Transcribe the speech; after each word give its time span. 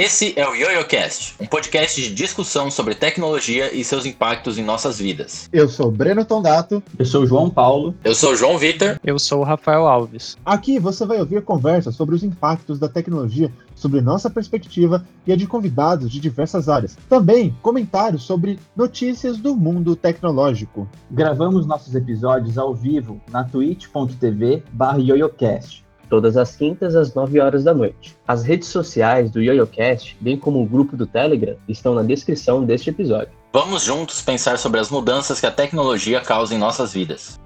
Esse 0.00 0.32
é 0.38 0.48
o 0.48 0.54
YoYoCast, 0.54 1.34
um 1.40 1.46
podcast 1.46 2.00
de 2.00 2.14
discussão 2.14 2.70
sobre 2.70 2.94
tecnologia 2.94 3.74
e 3.74 3.82
seus 3.82 4.06
impactos 4.06 4.56
em 4.56 4.62
nossas 4.62 4.96
vidas. 4.96 5.48
Eu 5.52 5.68
sou 5.68 5.90
Breno 5.90 6.24
Tondato. 6.24 6.80
Eu 6.96 7.04
sou 7.04 7.24
o 7.24 7.26
João 7.26 7.50
Paulo. 7.50 7.92
Eu 8.04 8.14
sou 8.14 8.30
o 8.30 8.36
João 8.36 8.56
Vitor. 8.56 9.00
Eu 9.02 9.18
sou 9.18 9.40
o 9.40 9.42
Rafael 9.42 9.88
Alves. 9.88 10.36
Aqui 10.46 10.78
você 10.78 11.04
vai 11.04 11.18
ouvir 11.18 11.42
conversas 11.42 11.96
sobre 11.96 12.14
os 12.14 12.22
impactos 12.22 12.78
da 12.78 12.88
tecnologia 12.88 13.52
sobre 13.74 14.00
nossa 14.00 14.30
perspectiva 14.30 15.04
e 15.26 15.32
a 15.32 15.36
de 15.36 15.48
convidados 15.48 16.12
de 16.12 16.20
diversas 16.20 16.68
áreas. 16.68 16.96
Também 17.08 17.56
comentários 17.60 18.22
sobre 18.22 18.56
notícias 18.76 19.36
do 19.36 19.56
mundo 19.56 19.96
tecnológico. 19.96 20.88
Gravamos 21.10 21.66
nossos 21.66 21.96
episódios 21.96 22.56
ao 22.56 22.72
vivo 22.72 23.20
na 23.32 23.42
twitch.tv/yoyocast 23.42 25.87
todas 26.08 26.36
as 26.36 26.56
quintas 26.56 26.94
às 26.94 27.14
9 27.14 27.40
horas 27.40 27.64
da 27.64 27.74
noite. 27.74 28.16
As 28.26 28.42
redes 28.42 28.68
sociais 28.68 29.30
do 29.30 29.40
YoYoCast, 29.40 30.16
bem 30.20 30.36
como 30.36 30.62
o 30.62 30.66
grupo 30.66 30.96
do 30.96 31.06
Telegram, 31.06 31.56
estão 31.68 31.94
na 31.94 32.02
descrição 32.02 32.64
deste 32.64 32.90
episódio. 32.90 33.32
Vamos 33.52 33.82
juntos 33.82 34.20
pensar 34.20 34.58
sobre 34.58 34.78
as 34.78 34.90
mudanças 34.90 35.40
que 35.40 35.46
a 35.46 35.50
tecnologia 35.50 36.20
causa 36.20 36.54
em 36.54 36.58
nossas 36.58 36.92
vidas. 36.92 37.40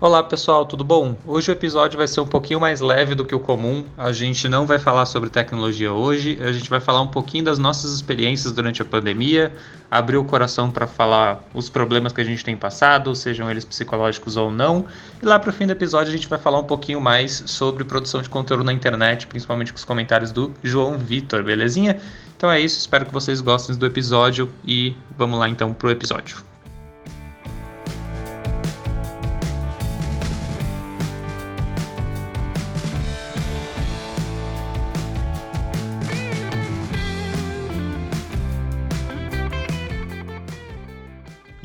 Olá 0.00 0.22
pessoal, 0.22 0.64
tudo 0.64 0.84
bom? 0.84 1.16
Hoje 1.26 1.50
o 1.50 1.52
episódio 1.52 1.98
vai 1.98 2.06
ser 2.06 2.20
um 2.20 2.26
pouquinho 2.26 2.60
mais 2.60 2.80
leve 2.80 3.16
do 3.16 3.24
que 3.24 3.34
o 3.34 3.40
comum. 3.40 3.84
A 3.96 4.12
gente 4.12 4.48
não 4.48 4.64
vai 4.64 4.78
falar 4.78 5.06
sobre 5.06 5.28
tecnologia 5.28 5.92
hoje, 5.92 6.38
a 6.40 6.52
gente 6.52 6.70
vai 6.70 6.78
falar 6.78 7.00
um 7.00 7.08
pouquinho 7.08 7.42
das 7.42 7.58
nossas 7.58 7.92
experiências 7.94 8.52
durante 8.52 8.80
a 8.80 8.84
pandemia, 8.84 9.52
abrir 9.90 10.16
o 10.16 10.24
coração 10.24 10.70
para 10.70 10.86
falar 10.86 11.42
os 11.52 11.68
problemas 11.68 12.12
que 12.12 12.20
a 12.20 12.24
gente 12.24 12.44
tem 12.44 12.56
passado, 12.56 13.12
sejam 13.16 13.50
eles 13.50 13.64
psicológicos 13.64 14.36
ou 14.36 14.52
não. 14.52 14.86
E 15.20 15.26
lá 15.26 15.36
para 15.36 15.50
o 15.50 15.52
fim 15.52 15.66
do 15.66 15.72
episódio 15.72 16.12
a 16.12 16.16
gente 16.16 16.28
vai 16.28 16.38
falar 16.38 16.60
um 16.60 16.64
pouquinho 16.64 17.00
mais 17.00 17.42
sobre 17.46 17.82
produção 17.82 18.22
de 18.22 18.28
conteúdo 18.28 18.62
na 18.62 18.72
internet, 18.72 19.26
principalmente 19.26 19.72
com 19.72 19.78
os 19.78 19.84
comentários 19.84 20.30
do 20.30 20.54
João 20.62 20.96
Vitor, 20.96 21.42
belezinha? 21.42 21.98
Então 22.36 22.48
é 22.48 22.60
isso, 22.60 22.78
espero 22.78 23.04
que 23.04 23.12
vocês 23.12 23.40
gostem 23.40 23.76
do 23.76 23.84
episódio 23.84 24.48
e 24.64 24.96
vamos 25.16 25.40
lá 25.40 25.48
então 25.48 25.74
pro 25.74 25.90
episódio. 25.90 26.47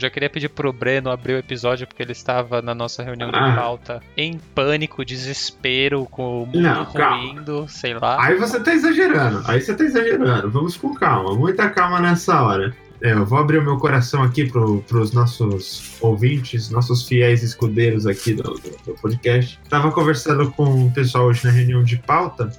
Já 0.04 0.10
queria 0.10 0.30
pedir 0.30 0.50
pro 0.50 0.74
Breno 0.74 1.10
abrir 1.10 1.32
o 1.36 1.38
episódio 1.38 1.88
porque 1.88 2.04
ele 2.04 2.12
estava 2.12 2.62
na 2.62 2.76
nossa 2.76 3.02
reunião 3.02 3.32
de 3.32 3.38
Ah. 3.38 3.56
pauta 3.56 4.02
em 4.18 4.38
pânico, 4.54 5.06
desespero, 5.06 6.06
com 6.12 6.44
o 6.44 6.46
mundo 6.46 6.60
Não, 6.60 6.84
ruindo, 6.84 7.66
sei 7.70 7.94
lá. 7.94 8.22
Aí 8.22 8.36
você 8.36 8.62
tá 8.62 8.74
exagerando, 8.74 9.42
aí 9.48 9.62
você 9.62 9.74
tá 9.74 9.82
exagerando. 9.86 10.52
Vamos 10.52 10.76
com 10.76 10.94
calma, 10.94 11.34
muita 11.36 11.70
calma 11.70 12.02
nessa 12.02 12.42
hora. 12.44 12.76
É, 13.02 13.14
eu 13.14 13.26
vou 13.26 13.40
abrir 13.40 13.60
o 13.60 13.64
meu 13.64 13.78
coração 13.78 14.22
aqui 14.22 14.46
pro, 14.46 14.82
pros 14.82 15.14
nossos 15.14 15.94
ouvintes, 16.02 16.70
nossos 16.70 17.08
fiéis 17.08 17.42
escudeiros 17.42 18.06
aqui 18.06 18.34
do, 18.34 18.44
do, 18.44 18.78
do 18.86 18.94
podcast. 19.02 19.58
Tava 19.70 19.90
conversando 19.90 20.52
com 20.52 20.88
o 20.88 20.92
pessoal 20.92 21.28
hoje 21.28 21.46
na 21.46 21.52
reunião 21.52 21.82
de 21.82 21.96
pauta 21.98 22.52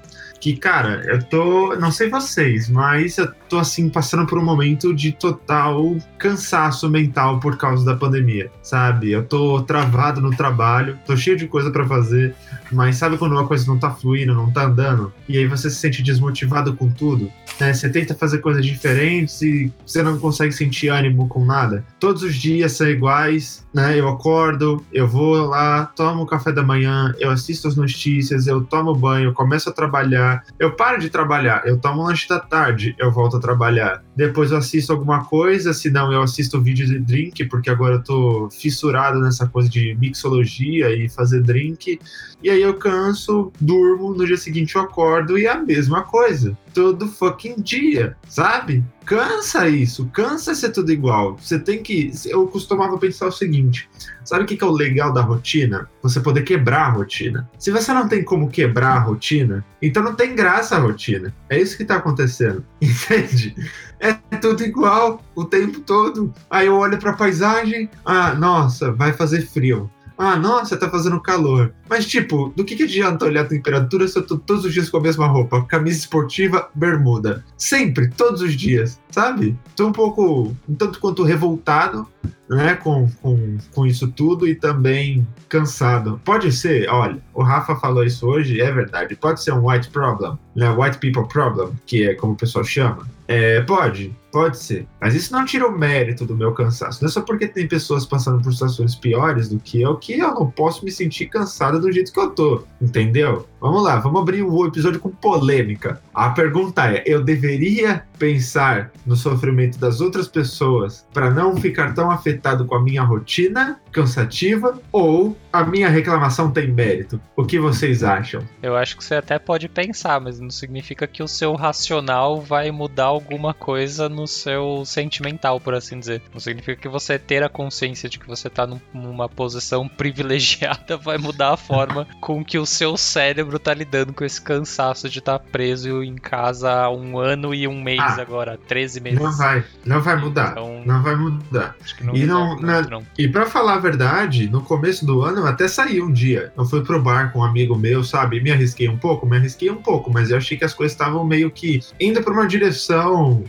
que, 0.44 0.54
cara, 0.56 1.02
eu 1.06 1.22
tô. 1.22 1.74
Não 1.76 1.90
sei 1.90 2.10
vocês, 2.10 2.68
mas 2.68 3.16
eu 3.16 3.32
tô 3.48 3.58
assim, 3.58 3.88
passando 3.88 4.26
por 4.26 4.38
um 4.38 4.44
momento 4.44 4.94
de 4.94 5.10
total 5.10 5.96
cansaço 6.18 6.90
mental 6.90 7.40
por 7.40 7.56
causa 7.56 7.82
da 7.82 7.96
pandemia, 7.96 8.50
sabe? 8.62 9.10
Eu 9.10 9.24
tô 9.24 9.62
travado 9.62 10.20
no 10.20 10.36
trabalho, 10.36 10.98
tô 11.06 11.16
cheio 11.16 11.38
de 11.38 11.48
coisa 11.48 11.70
pra 11.70 11.86
fazer, 11.86 12.34
mas 12.70 12.96
sabe 12.96 13.16
quando 13.16 13.32
uma 13.32 13.46
coisa 13.46 13.66
não 13.66 13.78
tá 13.78 13.90
fluindo, 13.90 14.34
não 14.34 14.50
tá 14.50 14.64
andando? 14.64 15.10
E 15.26 15.38
aí 15.38 15.46
você 15.46 15.70
se 15.70 15.76
sente 15.76 16.02
desmotivado 16.02 16.74
com 16.74 16.90
tudo? 16.90 17.32
Né? 17.60 17.72
Você 17.72 17.88
tenta 17.88 18.14
fazer 18.14 18.38
coisas 18.38 18.64
diferentes 18.64 19.40
e 19.42 19.72
você 19.86 20.02
não 20.02 20.18
consegue 20.18 20.52
sentir 20.52 20.88
ânimo 20.88 21.28
com 21.28 21.44
nada. 21.44 21.84
Todos 22.00 22.22
os 22.22 22.34
dias 22.34 22.72
são 22.72 22.88
iguais, 22.88 23.64
né? 23.72 23.98
Eu 23.98 24.08
acordo, 24.08 24.84
eu 24.92 25.06
vou 25.06 25.36
lá, 25.46 25.86
tomo 25.96 26.22
o 26.22 26.26
café 26.26 26.52
da 26.52 26.62
manhã, 26.62 27.14
eu 27.18 27.30
assisto 27.30 27.68
as 27.68 27.76
notícias, 27.76 28.46
eu 28.46 28.62
tomo 28.62 28.94
banho, 28.94 29.28
eu 29.28 29.32
começo 29.32 29.68
a 29.68 29.72
trabalhar, 29.72 30.33
eu 30.58 30.74
paro 30.74 30.98
de 31.00 31.10
trabalhar, 31.10 31.66
eu 31.66 31.78
tomo 31.78 32.02
um 32.02 32.06
lanche 32.06 32.28
da 32.28 32.40
tarde, 32.40 32.94
eu 32.98 33.10
volto 33.10 33.36
a 33.36 33.40
trabalhar. 33.40 34.02
Depois 34.16 34.50
eu 34.50 34.58
assisto 34.58 34.92
alguma 34.92 35.24
coisa, 35.24 35.72
se 35.72 35.90
não 35.90 36.12
eu 36.12 36.22
assisto 36.22 36.60
vídeo 36.60 36.86
de 36.86 36.98
drink, 36.98 37.44
porque 37.46 37.70
agora 37.70 37.96
eu 37.96 38.02
tô 38.02 38.48
fissurado 38.50 39.20
nessa 39.20 39.46
coisa 39.46 39.68
de 39.68 39.94
mixologia 39.96 40.90
e 40.90 41.08
fazer 41.08 41.42
drink. 41.42 41.98
E 42.42 42.50
aí 42.50 42.62
eu 42.62 42.74
canso, 42.74 43.52
durmo, 43.60 44.14
no 44.14 44.26
dia 44.26 44.36
seguinte 44.36 44.76
eu 44.76 44.82
acordo 44.82 45.38
e 45.38 45.46
é 45.46 45.52
a 45.52 45.60
mesma 45.60 46.02
coisa. 46.02 46.56
Todo 46.72 47.08
fucking 47.08 47.56
dia, 47.60 48.16
sabe? 48.28 48.84
Cansa 49.04 49.68
isso, 49.68 50.06
cansa 50.12 50.54
ser 50.54 50.70
tudo 50.70 50.90
igual. 50.90 51.36
Você 51.36 51.58
tem 51.58 51.82
que. 51.82 52.10
Eu 52.26 52.46
costumava 52.46 52.96
pensar 52.98 53.26
o 53.26 53.32
seguinte: 53.32 53.88
sabe 54.24 54.44
o 54.44 54.46
que 54.46 54.56
que 54.56 54.64
é 54.64 54.66
o 54.66 54.72
legal 54.72 55.12
da 55.12 55.20
rotina? 55.20 55.88
Você 56.02 56.20
poder 56.20 56.42
quebrar 56.42 56.86
a 56.86 56.90
rotina. 56.90 57.48
Se 57.58 57.70
você 57.70 57.92
não 57.92 58.08
tem 58.08 58.24
como 58.24 58.48
quebrar 58.48 58.96
a 58.96 59.00
rotina, 59.00 59.64
então 59.82 60.02
não 60.02 60.14
tem 60.14 60.34
graça 60.34 60.76
a 60.76 60.80
rotina. 60.80 61.34
É 61.50 61.60
isso 61.60 61.76
que 61.76 61.84
tá 61.84 61.96
acontecendo, 61.96 62.64
entende? 62.80 63.54
É 64.00 64.12
tudo 64.36 64.64
igual 64.64 65.22
o 65.34 65.44
tempo 65.44 65.80
todo. 65.80 66.32
Aí 66.48 66.66
eu 66.66 66.76
olho 66.76 66.98
pra 66.98 67.12
paisagem, 67.12 67.90
ah, 68.04 68.34
nossa, 68.34 68.90
vai 68.92 69.12
fazer 69.12 69.42
frio. 69.42 69.90
Ah, 70.16 70.36
nossa, 70.36 70.76
tá 70.76 70.88
fazendo 70.88 71.20
calor. 71.20 71.74
Mas, 71.88 72.06
tipo, 72.06 72.52
do 72.56 72.64
que, 72.64 72.76
que 72.76 72.84
adianta 72.84 73.24
olhar 73.24 73.42
a 73.42 73.48
temperatura 73.48 74.08
se 74.08 74.18
eu 74.18 74.26
tô 74.26 74.38
todos 74.38 74.64
os 74.64 74.72
dias 74.72 74.88
com 74.88 74.96
a 74.96 75.00
mesma 75.00 75.26
roupa? 75.26 75.64
Camisa 75.64 75.98
esportiva, 75.98 76.68
bermuda. 76.74 77.44
Sempre, 77.56 78.08
todos 78.08 78.40
os 78.40 78.54
dias, 78.54 79.00
sabe? 79.10 79.56
Tô 79.76 79.88
um 79.88 79.92
pouco, 79.92 80.54
um 80.68 80.74
tanto 80.74 80.98
quanto 80.98 81.22
revoltado, 81.22 82.06
né, 82.48 82.74
com, 82.74 83.08
com, 83.22 83.58
com 83.72 83.86
isso 83.86 84.08
tudo 84.08 84.46
e 84.46 84.54
também 84.54 85.26
cansado. 85.48 86.20
Pode 86.24 86.52
ser, 86.52 86.88
olha, 86.88 87.18
o 87.32 87.42
Rafa 87.42 87.76
falou 87.76 88.04
isso 88.04 88.26
hoje, 88.26 88.60
é 88.60 88.70
verdade. 88.70 89.16
Pode 89.16 89.42
ser 89.42 89.52
um 89.52 89.68
white 89.68 89.88
problem, 89.88 90.38
né? 90.54 90.70
White 90.70 90.98
people 90.98 91.26
problem, 91.28 91.72
que 91.86 92.08
é 92.08 92.14
como 92.14 92.34
o 92.34 92.36
pessoal 92.36 92.64
chama. 92.64 93.08
É, 93.26 93.62
pode, 93.62 94.14
pode 94.30 94.58
ser. 94.58 94.86
Mas 95.00 95.14
isso 95.14 95.32
não 95.32 95.44
tira 95.44 95.66
o 95.66 95.76
mérito 95.76 96.26
do 96.26 96.36
meu 96.36 96.52
cansaço. 96.52 97.02
Não 97.02 97.08
é 97.08 97.12
só 97.12 97.22
porque 97.22 97.48
tem 97.48 97.66
pessoas 97.66 98.04
passando 98.04 98.42
por 98.42 98.52
situações 98.52 98.94
piores 98.94 99.48
do 99.48 99.58
que 99.58 99.80
eu 99.80 99.96
que 99.96 100.18
eu 100.18 100.34
não 100.34 100.50
posso 100.50 100.84
me 100.84 100.90
sentir 100.90 101.26
cansado 101.26 101.80
do 101.84 101.92
jeito 101.92 102.12
que 102.12 102.18
eu 102.20 102.30
tô. 102.30 102.62
Entendeu? 102.80 103.46
Vamos 103.60 103.82
lá, 103.82 103.96
vamos 103.96 104.20
abrir 104.20 104.42
o 104.42 104.66
episódio 104.66 105.00
com 105.00 105.08
polêmica. 105.10 106.00
A 106.14 106.30
pergunta 106.30 106.86
é: 106.90 107.02
eu 107.06 107.22
deveria 107.24 108.02
pensar 108.18 108.90
no 109.06 109.16
sofrimento 109.16 109.78
das 109.78 110.00
outras 110.00 110.28
pessoas 110.28 111.06
para 111.12 111.30
não 111.30 111.56
ficar 111.56 111.94
tão 111.94 112.10
afetado 112.10 112.64
com 112.66 112.74
a 112.74 112.82
minha 112.82 113.02
rotina 113.02 113.80
cansativa 113.90 114.78
ou 114.92 115.36
a 115.52 115.64
minha 115.64 115.88
reclamação 115.88 116.50
tem 116.50 116.68
mérito? 116.70 117.20
O 117.36 117.44
que 117.44 117.58
vocês 117.58 118.02
acham? 118.04 118.42
Eu 118.62 118.76
acho 118.76 118.96
que 118.96 119.04
você 119.04 119.14
até 119.14 119.38
pode 119.38 119.68
pensar, 119.68 120.20
mas 120.20 120.38
não 120.40 120.50
significa 120.50 121.06
que 121.06 121.22
o 121.22 121.28
seu 121.28 121.54
racional 121.54 122.40
vai 122.40 122.70
mudar 122.70 123.04
alguma 123.04 123.54
coisa 123.54 124.08
no 124.08 124.26
seu 124.26 124.82
sentimental, 124.84 125.58
por 125.60 125.74
assim 125.74 125.98
dizer. 125.98 126.22
Não 126.32 126.40
significa 126.40 126.80
que 126.80 126.88
você 126.88 127.18
ter 127.18 127.42
a 127.42 127.48
consciência 127.48 128.08
de 128.08 128.18
que 128.18 128.26
você 128.26 128.50
tá 128.50 128.66
num- 128.66 128.80
numa 128.92 129.28
posição 129.28 129.88
privilegiada 129.96 130.96
vai 130.96 131.18
mudar 131.18 131.56
forma 131.66 132.06
com 132.20 132.44
que 132.44 132.58
o 132.58 132.66
seu 132.66 132.96
cérebro 132.96 133.58
tá 133.58 133.72
lidando 133.74 134.12
com 134.12 134.24
esse 134.24 134.40
cansaço 134.40 135.08
de 135.08 135.18
estar 135.18 135.38
preso 135.38 136.02
em 136.02 136.14
casa 136.16 136.70
há 136.72 136.90
um 136.90 137.18
ano 137.18 137.54
e 137.54 137.66
um 137.66 137.80
mês 137.82 138.00
Ah, 138.00 138.20
agora, 138.20 138.58
13 138.68 139.00
meses. 139.00 139.18
Não 139.20 139.32
vai, 139.32 139.64
não 139.84 140.00
vai 140.00 140.16
mudar. 140.16 140.52
Então- 140.52 140.82
Não 140.84 141.02
vai 141.02 141.16
mudar. 141.16 141.74
Acho 141.82 141.96
que 141.96 142.04
não 142.04 142.14
E 142.14 142.24
não- 142.26 142.60
na- 142.60 142.74
muito, 142.76 142.90
não. 142.90 143.02
E 143.18 143.26
pra 143.28 143.46
falar 143.46 143.74
a 143.74 143.78
verdade, 143.78 144.48
no 144.48 144.60
começo 144.62 145.04
do 145.06 145.22
ano 145.22 145.38
eu 145.40 145.46
até 145.46 145.66
saí 145.68 146.00
um 146.02 146.12
dia. 146.12 146.52
Eu 146.56 146.64
fui 146.64 146.82
pro 146.82 147.00
bar 147.02 147.32
com 147.32 147.40
um 147.40 147.44
amigo 147.44 147.76
meu, 147.76 148.04
sabe? 148.04 148.40
Me 148.40 148.50
arrisquei 148.50 148.88
um 148.88 148.96
pouco, 148.96 149.26
me 149.26 149.36
arrisquei 149.36 149.70
um 149.70 149.76
pouco, 149.76 150.10
mas 150.12 150.30
eu 150.30 150.36
achei 150.36 150.56
que 150.56 150.64
as 150.64 150.74
coisas 150.74 150.92
estavam 150.92 151.24
meio 151.24 151.50
que 151.50 151.80
indo 152.00 152.22
pra 152.22 152.32
uma 152.32 152.46
direção 152.46 153.44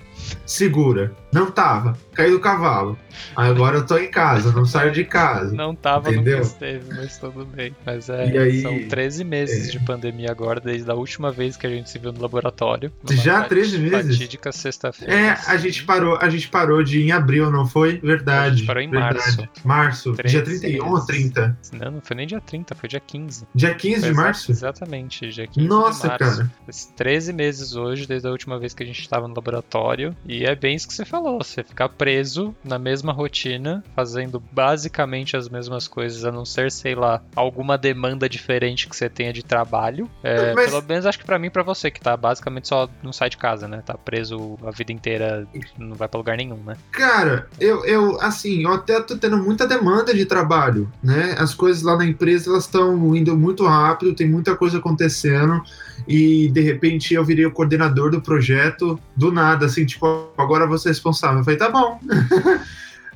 segura. 0.45 1.13
Não 1.31 1.51
tava. 1.51 1.97
Caí 2.13 2.31
do 2.31 2.39
cavalo. 2.39 2.97
Agora 3.35 3.77
eu 3.77 3.85
tô 3.85 3.97
em 3.97 4.09
casa, 4.09 4.51
não 4.53 4.65
saio 4.65 4.91
de 4.91 5.03
casa. 5.03 5.53
Não 5.53 5.75
tava, 5.75 6.09
Entendeu? 6.11 6.37
nunca 6.37 6.47
esteve, 6.47 6.93
mas 6.95 7.17
tudo 7.17 7.45
bem. 7.45 7.75
Mas 7.85 8.07
é, 8.09 8.23
aí- 8.37 8.61
são 8.61 8.87
13 8.87 9.23
meses 9.25 9.67
é. 9.67 9.71
de 9.71 9.79
pandemia 9.85 10.31
agora, 10.31 10.61
desde 10.61 10.89
a 10.89 10.93
última 10.93 11.31
vez 11.31 11.57
que 11.57 11.67
a 11.67 11.69
gente 11.69 11.89
se 11.89 11.99
viu 11.99 12.13
no 12.13 12.21
laboratório. 12.21 12.91
Já 13.11 13.37
fati- 13.39 13.49
13 13.49 13.77
meses? 13.79 14.15
Fatídica 14.17 14.51
sexta-feira. 14.53 15.13
É, 15.13 15.29
a 15.47 15.57
gente 15.57 15.83
parou, 15.83 16.17
a 16.21 16.29
gente 16.29 16.47
parou 16.47 16.81
de 16.83 16.99
ir 17.01 17.07
em 17.07 17.11
abril, 17.11 17.51
não 17.51 17.65
foi? 17.67 17.97
Verdade. 17.99 18.53
A 18.53 18.57
gente 18.57 18.67
parou 18.67 18.81
em 18.83 18.89
verdade. 18.89 19.15
março. 19.17 19.49
Março. 19.65 20.11
Dia 20.25 20.41
13 20.41 20.59
31 20.61 20.85
ou 20.85 20.91
meses. 20.93 21.05
30? 21.07 21.57
Não, 21.73 21.91
não 21.91 22.01
foi 22.01 22.15
nem 22.15 22.27
dia 22.27 22.39
30, 22.41 22.75
foi 22.75 22.87
dia 22.87 22.99
15. 23.01 23.45
Dia 23.53 23.73
15 23.75 23.95
de 23.95 24.01
Foi 24.01 24.13
março? 24.13 24.51
exa- 24.51 24.65
Exatamente, 24.67 25.29
dia 25.29 25.47
15 25.47 25.67
Nossa, 25.67 26.01
de 26.03 26.07
março. 26.07 26.37
cara. 26.37 26.51
Faz 26.65 26.85
13 26.95 27.33
meses 27.33 27.75
hoje, 27.75 28.07
desde 28.07 28.27
a 28.27 28.31
última 28.31 28.57
vez 28.57 28.73
que 28.73 28.83
a 28.83 28.85
gente 28.85 29.01
estava 29.01 29.27
no 29.27 29.35
laboratório. 29.35 30.14
E 30.27 30.43
é 30.45 30.55
bem 30.55 30.75
isso 30.75 30.87
que 30.87 30.93
você 30.93 31.05
falou: 31.05 31.37
você 31.43 31.63
ficar 31.63 31.89
preso 31.89 32.55
na 32.63 32.77
mesma 32.79 33.11
rotina, 33.11 33.83
fazendo 33.95 34.39
basicamente 34.51 35.35
as 35.37 35.47
mesmas 35.49 35.87
coisas, 35.87 36.25
a 36.25 36.31
não 36.31 36.45
ser, 36.45 36.71
sei 36.71 36.95
lá, 36.95 37.21
alguma 37.35 37.77
demanda 37.77 38.27
diferente 38.27 38.87
que 38.89 38.95
você 38.95 39.09
tenha 39.09 39.31
de 39.33 39.43
trabalho. 39.43 40.09
É, 40.23 40.53
Mas- 40.53 40.69
Pelo 40.69 40.81
menos 40.83 41.05
acho 41.05 41.19
que 41.19 41.25
pra 41.25 41.37
mim 41.39 41.47
e 41.47 41.49
pra 41.51 41.63
você, 41.63 41.89
que 41.91 41.99
tá 42.01 42.15
basicamente 42.17 42.67
só 42.67 42.89
não 43.03 43.13
sai 43.13 43.29
de 43.29 43.37
casa, 43.37 43.67
né? 43.67 43.81
Tá 43.85 43.93
preso 43.95 44.57
a 44.65 44.71
vida 44.71 44.91
inteira, 44.91 45.47
não 45.77 45.95
vai 45.95 46.07
pra 46.07 46.17
lugar 46.17 46.37
nenhum, 46.37 46.57
né? 46.65 46.75
Cara, 46.91 47.47
eu, 47.59 47.85
eu, 47.85 48.19
assim, 48.21 48.63
eu 48.63 48.73
até 48.73 48.99
tô 49.01 49.17
tendo 49.17 49.37
muita 49.37 49.67
demanda 49.67 50.13
de 50.13 50.25
trabalho, 50.25 50.91
né? 51.03 51.35
As 51.37 51.53
coisas 51.53 51.83
lá 51.83 51.95
na 51.97 52.05
empresa, 52.05 52.49
elas 52.49 52.65
estão 52.65 53.15
indo 53.15 53.35
muito 53.37 53.65
rápido, 53.65 54.13
tem 54.15 54.27
muita 54.27 54.55
coisa 54.55 54.77
acontecendo, 54.79 55.61
e 56.07 56.49
de 56.49 56.61
repente 56.61 57.13
eu 57.13 57.23
virei 57.23 57.45
o 57.45 57.51
coordenador 57.51 58.11
do 58.11 58.21
projeto, 58.21 58.99
do 59.15 59.31
nada, 59.31 59.65
assim, 59.65 59.85
tipo, 59.85 60.04
agora 60.37 60.67
você 60.67 60.89
é 60.89 60.91
responsável. 60.91 61.39
Eu 61.39 61.43
falei, 61.43 61.59
tá 61.59 61.69
bom. 61.69 61.99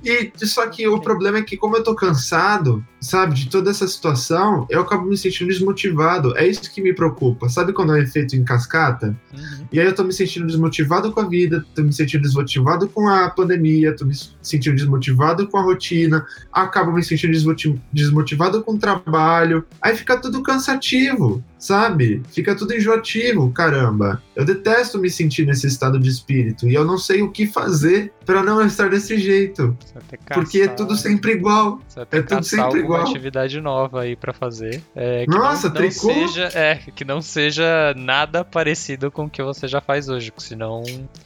E 0.03 0.31
só 0.45 0.65
que 0.67 0.87
o 0.87 1.01
problema 1.01 1.39
é 1.39 1.41
que, 1.41 1.57
como 1.57 1.75
eu 1.75 1.83
tô 1.83 1.93
cansado, 1.93 2.85
sabe, 2.99 3.33
de 3.35 3.49
toda 3.49 3.69
essa 3.69 3.87
situação, 3.87 4.65
eu 4.69 4.81
acabo 4.81 5.05
me 5.05 5.17
sentindo 5.17 5.47
desmotivado. 5.47 6.37
É 6.37 6.47
isso 6.47 6.71
que 6.71 6.81
me 6.81 6.93
preocupa. 6.93 7.47
Sabe 7.49 7.71
quando 7.73 7.93
é 7.95 7.99
um 7.99 8.03
efeito 8.03 8.35
em 8.35 8.43
cascata? 8.43 9.15
Uhum. 9.33 9.65
E 9.71 9.79
aí 9.79 9.85
eu 9.85 9.95
tô 9.95 10.03
me 10.03 10.11
sentindo 10.13 10.45
desmotivado 10.47 11.11
com 11.11 11.19
a 11.21 11.27
vida, 11.27 11.63
tô 11.73 11.83
me 11.83 11.93
sentindo 11.93 12.21
desmotivado 12.23 12.87
com 12.89 13.07
a 13.07 13.29
pandemia, 13.29 13.95
tô 13.95 14.05
me 14.05 14.13
sentindo 14.41 14.75
desmotivado 14.75 15.47
com 15.47 15.57
a 15.57 15.61
rotina, 15.61 16.25
acabo 16.51 16.91
me 16.91 17.03
sentindo 17.03 17.31
desmoti- 17.31 17.79
desmotivado 17.93 18.61
com 18.63 18.73
o 18.73 18.77
trabalho. 18.77 19.65
Aí 19.81 19.95
fica 19.95 20.17
tudo 20.17 20.41
cansativo, 20.43 21.43
sabe? 21.57 22.21
Fica 22.31 22.55
tudo 22.55 22.73
enjoativo, 22.73 23.51
caramba. 23.51 24.21
Eu 24.35 24.45
detesto 24.45 24.97
me 24.97 25.09
sentir 25.09 25.45
nesse 25.45 25.67
estado 25.67 25.99
de 25.99 26.09
espírito 26.09 26.67
e 26.67 26.73
eu 26.73 26.85
não 26.85 26.97
sei 26.97 27.21
o 27.21 27.29
que 27.31 27.45
fazer 27.47 28.11
pra 28.25 28.43
não 28.43 28.65
estar 28.65 28.89
desse 28.89 29.17
jeito, 29.17 29.75
que 30.09 30.33
porque 30.33 30.59
é 30.59 30.67
caçar- 30.67 30.75
tudo 30.75 30.95
sempre 30.95 31.31
igual. 31.33 31.81
É 32.11 32.21
tudo 32.21 32.27
caçar 32.29 32.43
sempre 32.43 32.79
igual. 32.95 33.09
atividade 33.09 33.59
nova 33.61 34.01
aí 34.01 34.15
pra 34.15 34.33
fazer. 34.33 34.81
É, 34.95 35.25
que 35.25 35.31
Nossa, 35.31 35.67
não, 35.67 35.75
não 35.75 35.81
tricô? 35.81 36.13
seja, 36.13 36.49
é, 36.53 36.75
que 36.95 37.05
não 37.05 37.21
seja 37.21 37.93
nada 37.95 38.43
parecido 38.43 39.11
com 39.11 39.25
o 39.25 39.29
que 39.29 39.41
você 39.41 39.67
já 39.67 39.81
faz 39.81 40.09
hoje, 40.09 40.31
porque 40.31 40.47
senão 40.47 40.83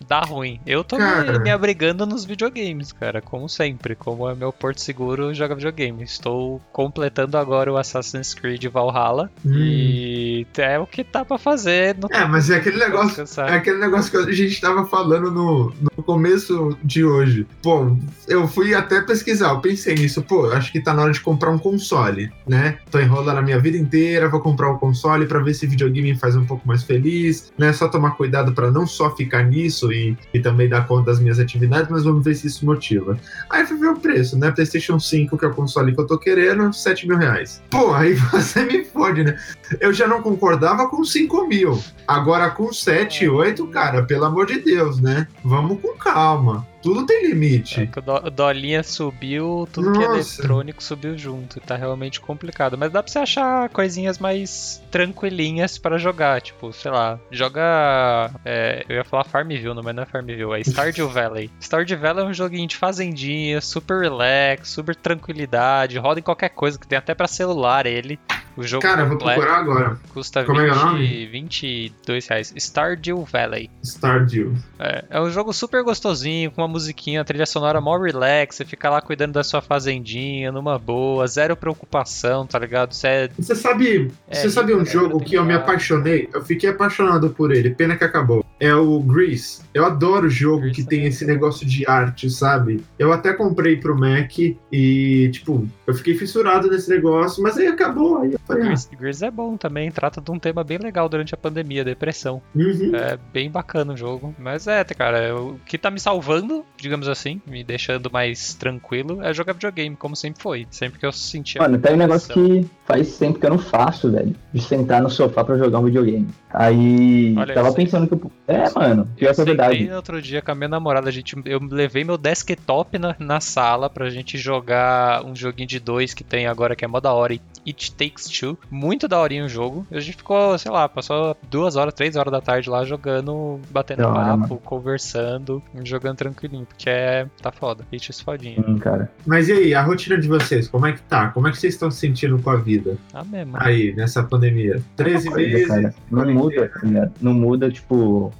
dá 0.07 0.21
ruim. 0.21 0.59
Eu 0.65 0.83
tô 0.83 0.97
me, 0.97 1.39
me 1.39 1.51
abrigando 1.51 2.05
nos 2.05 2.25
videogames, 2.25 2.91
cara, 2.91 3.21
como 3.21 3.47
sempre. 3.47 3.95
Como 3.95 4.29
é 4.29 4.35
meu 4.35 4.51
porto 4.51 4.81
seguro, 4.81 5.33
joga 5.33 5.55
videogame. 5.55 6.03
Estou 6.03 6.61
completando 6.71 7.37
agora 7.37 7.71
o 7.71 7.77
Assassin's 7.77 8.33
Creed 8.33 8.65
Valhalla. 8.65 9.29
Hum. 9.45 9.53
E 9.55 10.47
é 10.57 10.79
o 10.79 10.85
que 10.85 11.03
tá 11.03 11.23
pra 11.25 11.37
fazer 11.37 11.95
no 11.97 12.07
É, 12.11 12.25
mas 12.25 12.49
é 12.49 12.57
aquele 12.57 12.77
negócio. 12.77 13.23
É 13.37 13.53
aquele 13.53 13.79
negócio 13.79 14.11
que 14.11 14.17
a 14.17 14.33
gente 14.33 14.59
tava 14.59 14.85
falando 14.85 15.31
no, 15.31 15.73
no 15.95 16.03
começo 16.03 16.77
de 16.83 17.03
hoje. 17.03 17.47
Pô, 17.61 17.95
eu 18.27 18.47
fui 18.47 18.73
até 18.73 19.01
pesquisar, 19.01 19.49
eu 19.49 19.61
pensei 19.61 19.95
nisso, 19.95 20.21
pô, 20.21 20.51
acho 20.51 20.71
que 20.71 20.81
tá 20.81 20.93
na 20.93 21.03
hora 21.03 21.11
de 21.11 21.21
comprar 21.21 21.51
um 21.53 21.59
console, 21.59 22.31
né? 22.47 22.77
Tô 22.89 22.99
enrolando 22.99 23.37
a 23.37 23.41
minha 23.41 23.59
vida 23.59 23.77
inteira, 23.77 24.29
vou 24.29 24.39
comprar 24.39 24.71
um 24.71 24.77
console 24.77 25.25
pra 25.25 25.39
ver 25.39 25.53
se 25.53 25.67
videogame 25.67 26.13
me 26.13 26.17
faz 26.17 26.35
um 26.35 26.45
pouco 26.45 26.67
mais 26.67 26.83
feliz, 26.83 27.51
né? 27.57 27.71
Só 27.73 27.87
tomar 27.87 28.11
cuidado 28.11 28.53
pra 28.53 28.71
não 28.71 28.85
só 28.85 29.15
ficar 29.15 29.43
nisso 29.43 29.91
e, 29.91 30.17
e 30.33 30.39
também 30.39 30.67
dar 30.67 30.87
conta 30.87 31.11
das 31.11 31.19
minhas 31.19 31.39
atividades, 31.39 31.89
mas 31.89 32.03
vamos 32.03 32.23
ver 32.23 32.35
se 32.35 32.47
isso 32.47 32.65
motiva. 32.65 33.17
Aí 33.49 33.65
fui 33.65 33.77
ver 33.77 33.89
o 33.89 33.99
preço, 33.99 34.37
né? 34.37 34.51
PlayStation 34.51 34.99
5, 34.99 35.37
que 35.37 35.45
é 35.45 35.47
o 35.47 35.53
console 35.53 35.93
que 35.93 36.01
eu 36.01 36.07
tô 36.07 36.17
querendo, 36.17 36.71
7 36.73 37.07
mil 37.07 37.17
reais. 37.17 37.61
Pô, 37.69 37.93
aí 37.93 38.13
você 38.31 38.63
me 38.63 38.83
fode, 38.83 39.23
né? 39.23 39.37
Eu 39.79 39.93
já 39.93 40.07
não 40.07 40.21
concordava 40.21 40.87
com 40.89 41.03
5 41.03 41.47
mil. 41.47 41.79
Agora 42.07 42.49
com 42.49 42.71
7, 42.71 43.27
8, 43.27 43.65
cara, 43.67 44.03
pelo 44.03 44.25
amor 44.25 44.45
de 44.45 44.59
Deus, 44.59 44.99
né? 44.99 45.27
Vamos 45.43 45.81
com 45.81 45.97
calma. 45.97 46.67
Tudo 46.83 47.05
tem 47.05 47.23
É 47.25 47.27
limite. 47.29 47.87
que 47.87 47.99
o 47.99 48.01
do- 48.01 48.27
o 48.27 48.29
Dolinha 48.29 48.83
subiu, 48.83 49.67
tudo 49.71 49.93
que 49.93 50.03
é 50.03 50.07
Nossa. 50.07 50.41
eletrônico 50.41 50.83
subiu 50.83 51.17
junto. 51.17 51.59
Tá 51.61 51.75
realmente 51.77 52.19
complicado. 52.19 52.77
Mas 52.77 52.91
dá 52.91 53.01
pra 53.01 53.11
você 53.11 53.19
achar 53.19 53.69
coisinhas 53.69 54.19
mais 54.19 54.83
tranquilinhas 54.91 55.77
pra 55.77 55.97
jogar. 55.97 56.41
Tipo, 56.41 56.73
sei 56.73 56.91
lá, 56.91 57.17
joga. 57.31 58.31
é, 58.45 58.83
eu 58.89 58.97
ia 58.97 59.03
falar 59.05 59.23
Farmville, 59.23 59.73
não, 59.73 59.81
mas 59.81 59.95
não 59.95 60.03
é 60.03 60.05
Farmville, 60.05 60.53
é 60.53 60.59
Stardew 60.59 61.07
Valley. 61.09 61.49
Stardew 61.61 61.97
Valley 61.97 62.23
é 62.25 62.27
um 62.27 62.33
joguinho 62.33 62.67
de 62.67 62.75
fazendinha, 62.75 63.61
super 63.61 64.01
relax, 64.01 64.67
super 64.69 64.95
tranquilidade, 64.95 65.97
roda 65.97 66.19
em 66.19 66.23
qualquer 66.23 66.49
coisa, 66.49 66.77
que 66.77 66.85
tem 66.87 66.97
até 66.97 67.15
pra 67.15 67.27
celular 67.27 67.85
ele. 67.85 68.19
O 68.55 68.63
jogo 68.63 68.83
Cara, 68.83 69.05
vou 69.05 69.17
procurar 69.17 69.57
agora. 69.57 69.99
custa 70.13 70.43
como 70.43 70.61
é 70.61 70.65
que 70.65 70.69
é 70.69 70.73
o 70.73 70.75
20, 70.75 70.85
nome? 70.85 71.25
22 71.27 72.27
reais. 72.27 72.53
Stardew 72.55 73.23
Valley. 73.25 73.69
Stardew. 73.83 74.53
É, 74.79 75.05
é 75.09 75.21
um 75.21 75.29
jogo 75.29 75.51
super 75.51 75.83
gostosinho, 75.83 76.51
com 76.51 76.61
uma 76.61 76.67
musiquinha, 76.67 77.23
trilha 77.25 77.45
sonora 77.45 77.81
mó 77.81 77.97
relax, 77.97 78.55
você 78.55 78.65
fica 78.65 78.89
lá 78.89 79.01
cuidando 79.01 79.33
da 79.33 79.43
sua 79.43 79.61
fazendinha, 79.61 80.51
numa 80.51 80.77
boa, 80.77 81.25
zero 81.27 81.55
preocupação, 81.55 82.45
tá 82.45 82.59
ligado? 82.59 82.93
Você 82.93 83.07
é, 83.07 83.29
Você 83.37 83.55
sabe, 83.55 84.11
É, 84.27 84.35
você 84.35 84.49
sabe 84.49 84.73
um 84.73 84.81
é, 84.81 84.85
jogo 84.85 85.19
que 85.19 85.35
eu 85.35 85.43
me 85.43 85.53
apaixonei? 85.53 86.29
Eu 86.33 86.43
fiquei 86.43 86.69
apaixonado 86.69 87.29
por 87.29 87.51
ele, 87.51 87.71
pena 87.71 87.95
que 87.95 88.03
acabou. 88.03 88.45
É 88.63 88.73
o 88.73 88.97
Grease. 89.01 89.61
Eu 89.73 89.85
adoro 89.85 90.29
jogo 90.29 90.61
Grease 90.61 90.75
que 90.75 90.87
tem 90.87 90.99
também. 90.99 91.09
esse 91.09 91.25
negócio 91.25 91.67
de 91.67 91.85
arte, 91.85 92.29
sabe? 92.29 92.81
Eu 92.97 93.11
até 93.11 93.33
comprei 93.33 93.75
pro 93.75 93.97
Mac 93.97 94.37
e, 94.39 95.29
tipo, 95.33 95.67
eu 95.85 95.93
fiquei 95.93 96.15
fissurado 96.15 96.69
nesse 96.69 96.89
negócio, 96.89 97.43
mas 97.43 97.57
aí 97.57 97.67
acabou. 97.67 98.19
Aí 98.19 98.31
eu 98.31 98.39
falei, 98.47 98.69
ah, 98.69 98.75
Gears 98.97 99.21
é 99.21 99.29
bom 99.29 99.57
também, 99.57 99.91
trata 99.91 100.21
de 100.21 100.31
um 100.31 100.39
tema 100.39 100.63
bem 100.63 100.77
legal 100.77 101.09
durante 101.09 101.33
a 101.33 101.37
pandemia, 101.37 101.83
depressão. 101.83 102.41
uhum. 102.55 102.95
É 102.95 103.19
bem 103.33 103.51
bacana 103.51 103.93
o 103.93 103.97
jogo. 103.97 104.33
Mas 104.39 104.65
é, 104.65 104.81
cara, 104.85 105.35
o 105.35 105.59
que 105.65 105.77
tá 105.77 105.91
me 105.91 105.99
salvando, 105.99 106.65
digamos 106.77 107.09
assim, 107.09 107.41
me 107.45 107.65
deixando 107.65 108.09
mais 108.09 108.53
tranquilo, 108.53 109.21
é 109.21 109.33
jogar 109.33 109.53
videogame, 109.53 109.97
como 109.97 110.15
sempre 110.15 110.41
foi. 110.41 110.65
Sempre 110.71 110.99
que 110.99 111.05
eu 111.05 111.11
sentia. 111.11 111.61
Mano, 111.61 111.77
tem 111.79 111.95
um 111.95 111.97
negócio 111.97 112.33
que 112.33 112.65
faz 112.85 113.17
tempo 113.17 113.39
que 113.39 113.45
eu 113.45 113.49
não 113.49 113.59
faço, 113.59 114.09
velho. 114.09 114.33
De 114.53 114.61
sentar 114.61 115.01
no 115.01 115.09
sofá 115.09 115.43
pra 115.43 115.57
jogar 115.57 115.79
um 115.79 115.85
videogame. 115.85 116.27
Aí, 116.53 117.35
Olha 117.37 117.53
tava 117.53 117.69
isso. 117.69 117.77
pensando 117.77 118.07
que 118.07 118.13
eu... 118.13 118.31
É, 118.53 118.69
mano, 118.71 119.07
pior 119.15 119.29
Eu 119.31 119.35
que 119.35 119.41
é 119.41 119.45
verdade. 119.45 119.83
no 119.85 119.95
outro 119.95 120.21
dia 120.21 120.41
com 120.41 120.51
a 120.51 120.55
minha 120.55 120.67
namorada, 120.67 121.09
a 121.09 121.11
gente, 121.11 121.35
eu 121.45 121.59
levei 121.59 122.03
meu 122.03 122.17
desktop 122.17 122.97
na, 122.99 123.15
na 123.19 123.39
sala 123.39 123.89
pra 123.89 124.09
gente 124.09 124.37
jogar 124.37 125.25
um 125.25 125.35
joguinho 125.35 125.67
de 125.67 125.79
dois 125.79 126.13
que 126.13 126.23
tem 126.23 126.47
agora 126.47 126.75
que 126.75 126.85
é 126.85 126.87
mó 126.87 126.99
da 126.99 127.13
hora, 127.13 127.37
It 127.67 127.93
Takes 127.95 128.27
Two. 128.27 128.57
Muito 128.69 129.07
da 129.07 129.19
horinha 129.19 129.45
o 129.45 129.49
jogo. 129.49 129.85
A 129.91 129.99
gente 129.99 130.17
ficou, 130.17 130.57
sei 130.57 130.71
lá, 130.71 130.87
passou 130.89 131.35
duas 131.49 131.75
horas, 131.75 131.93
três 131.93 132.15
horas 132.15 132.31
da 132.31 132.41
tarde 132.41 132.69
lá 132.69 132.83
jogando, 132.83 133.59
batendo 133.71 134.03
hora, 134.07 134.37
papo, 134.37 134.57
conversando, 134.63 135.61
jogando 135.83 136.17
tranquilinho, 136.17 136.65
porque 136.65 136.89
é, 136.89 137.25
tá 137.41 137.51
foda. 137.51 137.83
It 137.91 138.11
fodinha. 138.23 138.63
Sim, 138.63 138.77
cara. 138.77 139.09
Mas 139.25 139.49
e 139.49 139.53
aí, 139.53 139.73
a 139.73 139.81
rotina 139.81 140.17
de 140.17 140.27
vocês, 140.27 140.67
como 140.67 140.85
é 140.85 140.93
que 140.93 141.01
tá? 141.03 141.29
Como 141.29 141.47
é 141.47 141.51
que 141.51 141.57
vocês 141.57 141.73
estão 141.73 141.89
se 141.89 141.99
sentindo 141.99 142.37
com 142.39 142.49
a 142.49 142.57
vida 142.57 142.97
Tá 143.11 143.23
mesmo. 143.23 143.55
aí, 143.59 143.93
nessa 143.95 144.23
pandemia? 144.23 144.81
13 144.95 145.29
Coisa, 145.29 145.49
meses. 145.49 145.67
cara. 145.67 145.93
Não 146.11 146.33
muda, 146.33 146.71
ligado? 146.83 147.11
Não 147.21 147.33
muda, 147.33 147.71
tipo. 147.71 148.31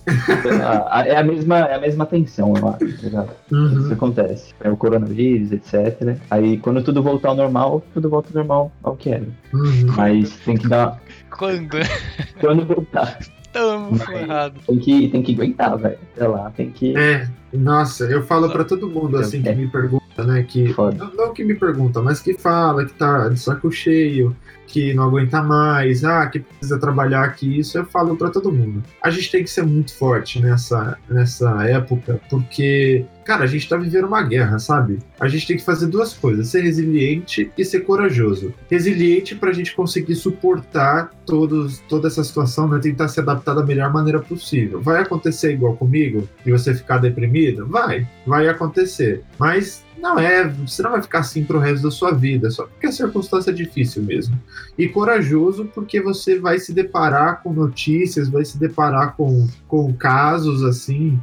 a- 0.61 0.99
a- 0.99 1.07
é, 1.07 1.15
a 1.17 1.23
mesma, 1.23 1.59
é 1.59 1.75
a 1.75 1.79
mesma 1.79 2.05
tensão, 2.05 2.53
eu 2.55 2.67
acho, 2.69 3.11
tá? 3.11 3.25
Isso 3.51 3.55
Uhum. 3.55 3.87
que 3.87 3.93
acontece. 3.93 4.53
É 4.61 4.69
o 4.69 4.77
coronavírus, 4.77 5.51
etc. 5.51 6.17
Aí 6.29 6.57
quando 6.57 6.83
tudo 6.83 7.01
voltar 7.01 7.29
ao 7.29 7.35
normal, 7.35 7.81
tudo 7.93 8.09
volta 8.09 8.29
ao 8.29 8.35
normal 8.35 8.71
ao 8.83 8.95
que 8.95 9.09
era. 9.13 9.27
Uhum. 9.53 9.93
Mas 9.95 10.35
tem 10.37 10.57
que 10.57 10.67
dar. 10.67 11.01
Quando? 11.29 11.77
Quando 12.39 12.65
voltar, 12.65 13.19
Tamo 13.51 13.95
ferrado. 13.97 14.59
tem 14.65 14.79
que, 14.79 15.07
tem 15.09 15.21
que 15.21 15.33
aguentar, 15.33 15.77
velho. 15.77 15.99
Sei 16.15 16.27
lá, 16.27 16.49
tem 16.49 16.71
que. 16.71 16.97
É, 16.97 17.27
nossa, 17.53 18.05
eu 18.05 18.23
falo 18.23 18.49
pra 18.49 18.63
todo 18.63 18.89
mundo 18.89 19.17
assim 19.17 19.41
que 19.41 19.53
me 19.53 19.67
pergunta, 19.67 20.23
né? 20.25 20.43
Que, 20.43 20.73
não, 20.97 21.13
não 21.13 21.33
que 21.33 21.43
me 21.43 21.53
pergunta, 21.53 22.01
mas 22.01 22.19
que 22.19 22.33
fala 22.33 22.83
que 22.85 22.93
tá 22.93 23.29
de 23.29 23.39
saco 23.39 23.71
cheio, 23.71 24.35
que 24.65 24.91
não 24.93 25.03
aguenta 25.03 25.41
mais, 25.43 26.03
ah, 26.03 26.25
que 26.25 26.39
precisa 26.39 26.79
trabalhar 26.79 27.23
aqui, 27.23 27.59
isso 27.59 27.77
eu 27.77 27.85
falo 27.85 28.17
pra 28.17 28.31
todo 28.31 28.51
mundo. 28.51 28.83
A 29.01 29.11
gente 29.11 29.31
tem 29.31 29.43
que 29.43 29.49
ser 29.49 29.63
muito 29.63 29.93
forte 29.93 30.41
nessa, 30.41 30.97
nessa 31.07 31.67
época, 31.67 32.19
porque 32.31 33.05
cara, 33.23 33.43
a 33.43 33.47
gente 33.47 33.67
tá 33.67 33.77
vivendo 33.77 34.05
uma 34.05 34.21
guerra, 34.21 34.59
sabe? 34.59 34.99
A 35.19 35.27
gente 35.27 35.47
tem 35.47 35.57
que 35.57 35.63
fazer 35.63 35.87
duas 35.87 36.13
coisas: 36.13 36.47
ser 36.47 36.61
resiliente 36.61 37.51
e 37.57 37.65
ser 37.65 37.81
corajoso. 37.81 38.53
Resiliente 38.69 39.35
pra 39.35 39.53
gente 39.53 39.75
conseguir 39.75 40.15
suportar 40.15 41.11
todos, 41.25 41.79
toda 41.89 42.07
essa 42.07 42.23
situação, 42.23 42.67
né? 42.67 42.79
Tentar 42.79 43.07
se 43.07 43.19
adaptar 43.19 43.53
da 43.53 43.65
melhor 43.65 43.91
maneira 43.91 44.19
possível. 44.19 44.81
Vai 44.81 45.01
acontecer 45.01 45.53
igual 45.53 45.75
comigo? 45.75 46.27
E 46.45 46.51
você 46.51 46.73
ficar 46.73 46.97
deprimido? 46.97 47.65
Vai, 47.67 48.07
vai 48.25 48.47
acontecer. 48.47 49.23
Mas 49.37 49.83
não 50.03 50.19
é, 50.19 50.45
você 50.45 50.83
não 50.83 50.91
vai 50.91 51.01
ficar 51.01 51.19
assim 51.19 51.45
pro 51.45 51.59
resto 51.59 51.83
da 51.83 51.89
sua 51.89 52.11
vida, 52.11 52.51
só 52.51 52.65
porque 52.65 52.87
a 52.87 52.91
circunstância 52.91 53.51
é 53.51 53.53
difícil 53.53 54.03
mesmo. 54.03 54.37
E 54.77 54.89
corajoso 54.89 55.69
porque 55.73 56.01
você 56.01 56.37
vai 56.37 56.59
se 56.59 56.73
deparar 56.73 57.41
com 57.41 57.53
notícias, 57.53 58.27
vai 58.27 58.43
se 58.43 58.59
deparar 58.59 59.15
com, 59.15 59.47
com 59.65 59.93
casos 59.93 60.61
assim 60.61 61.17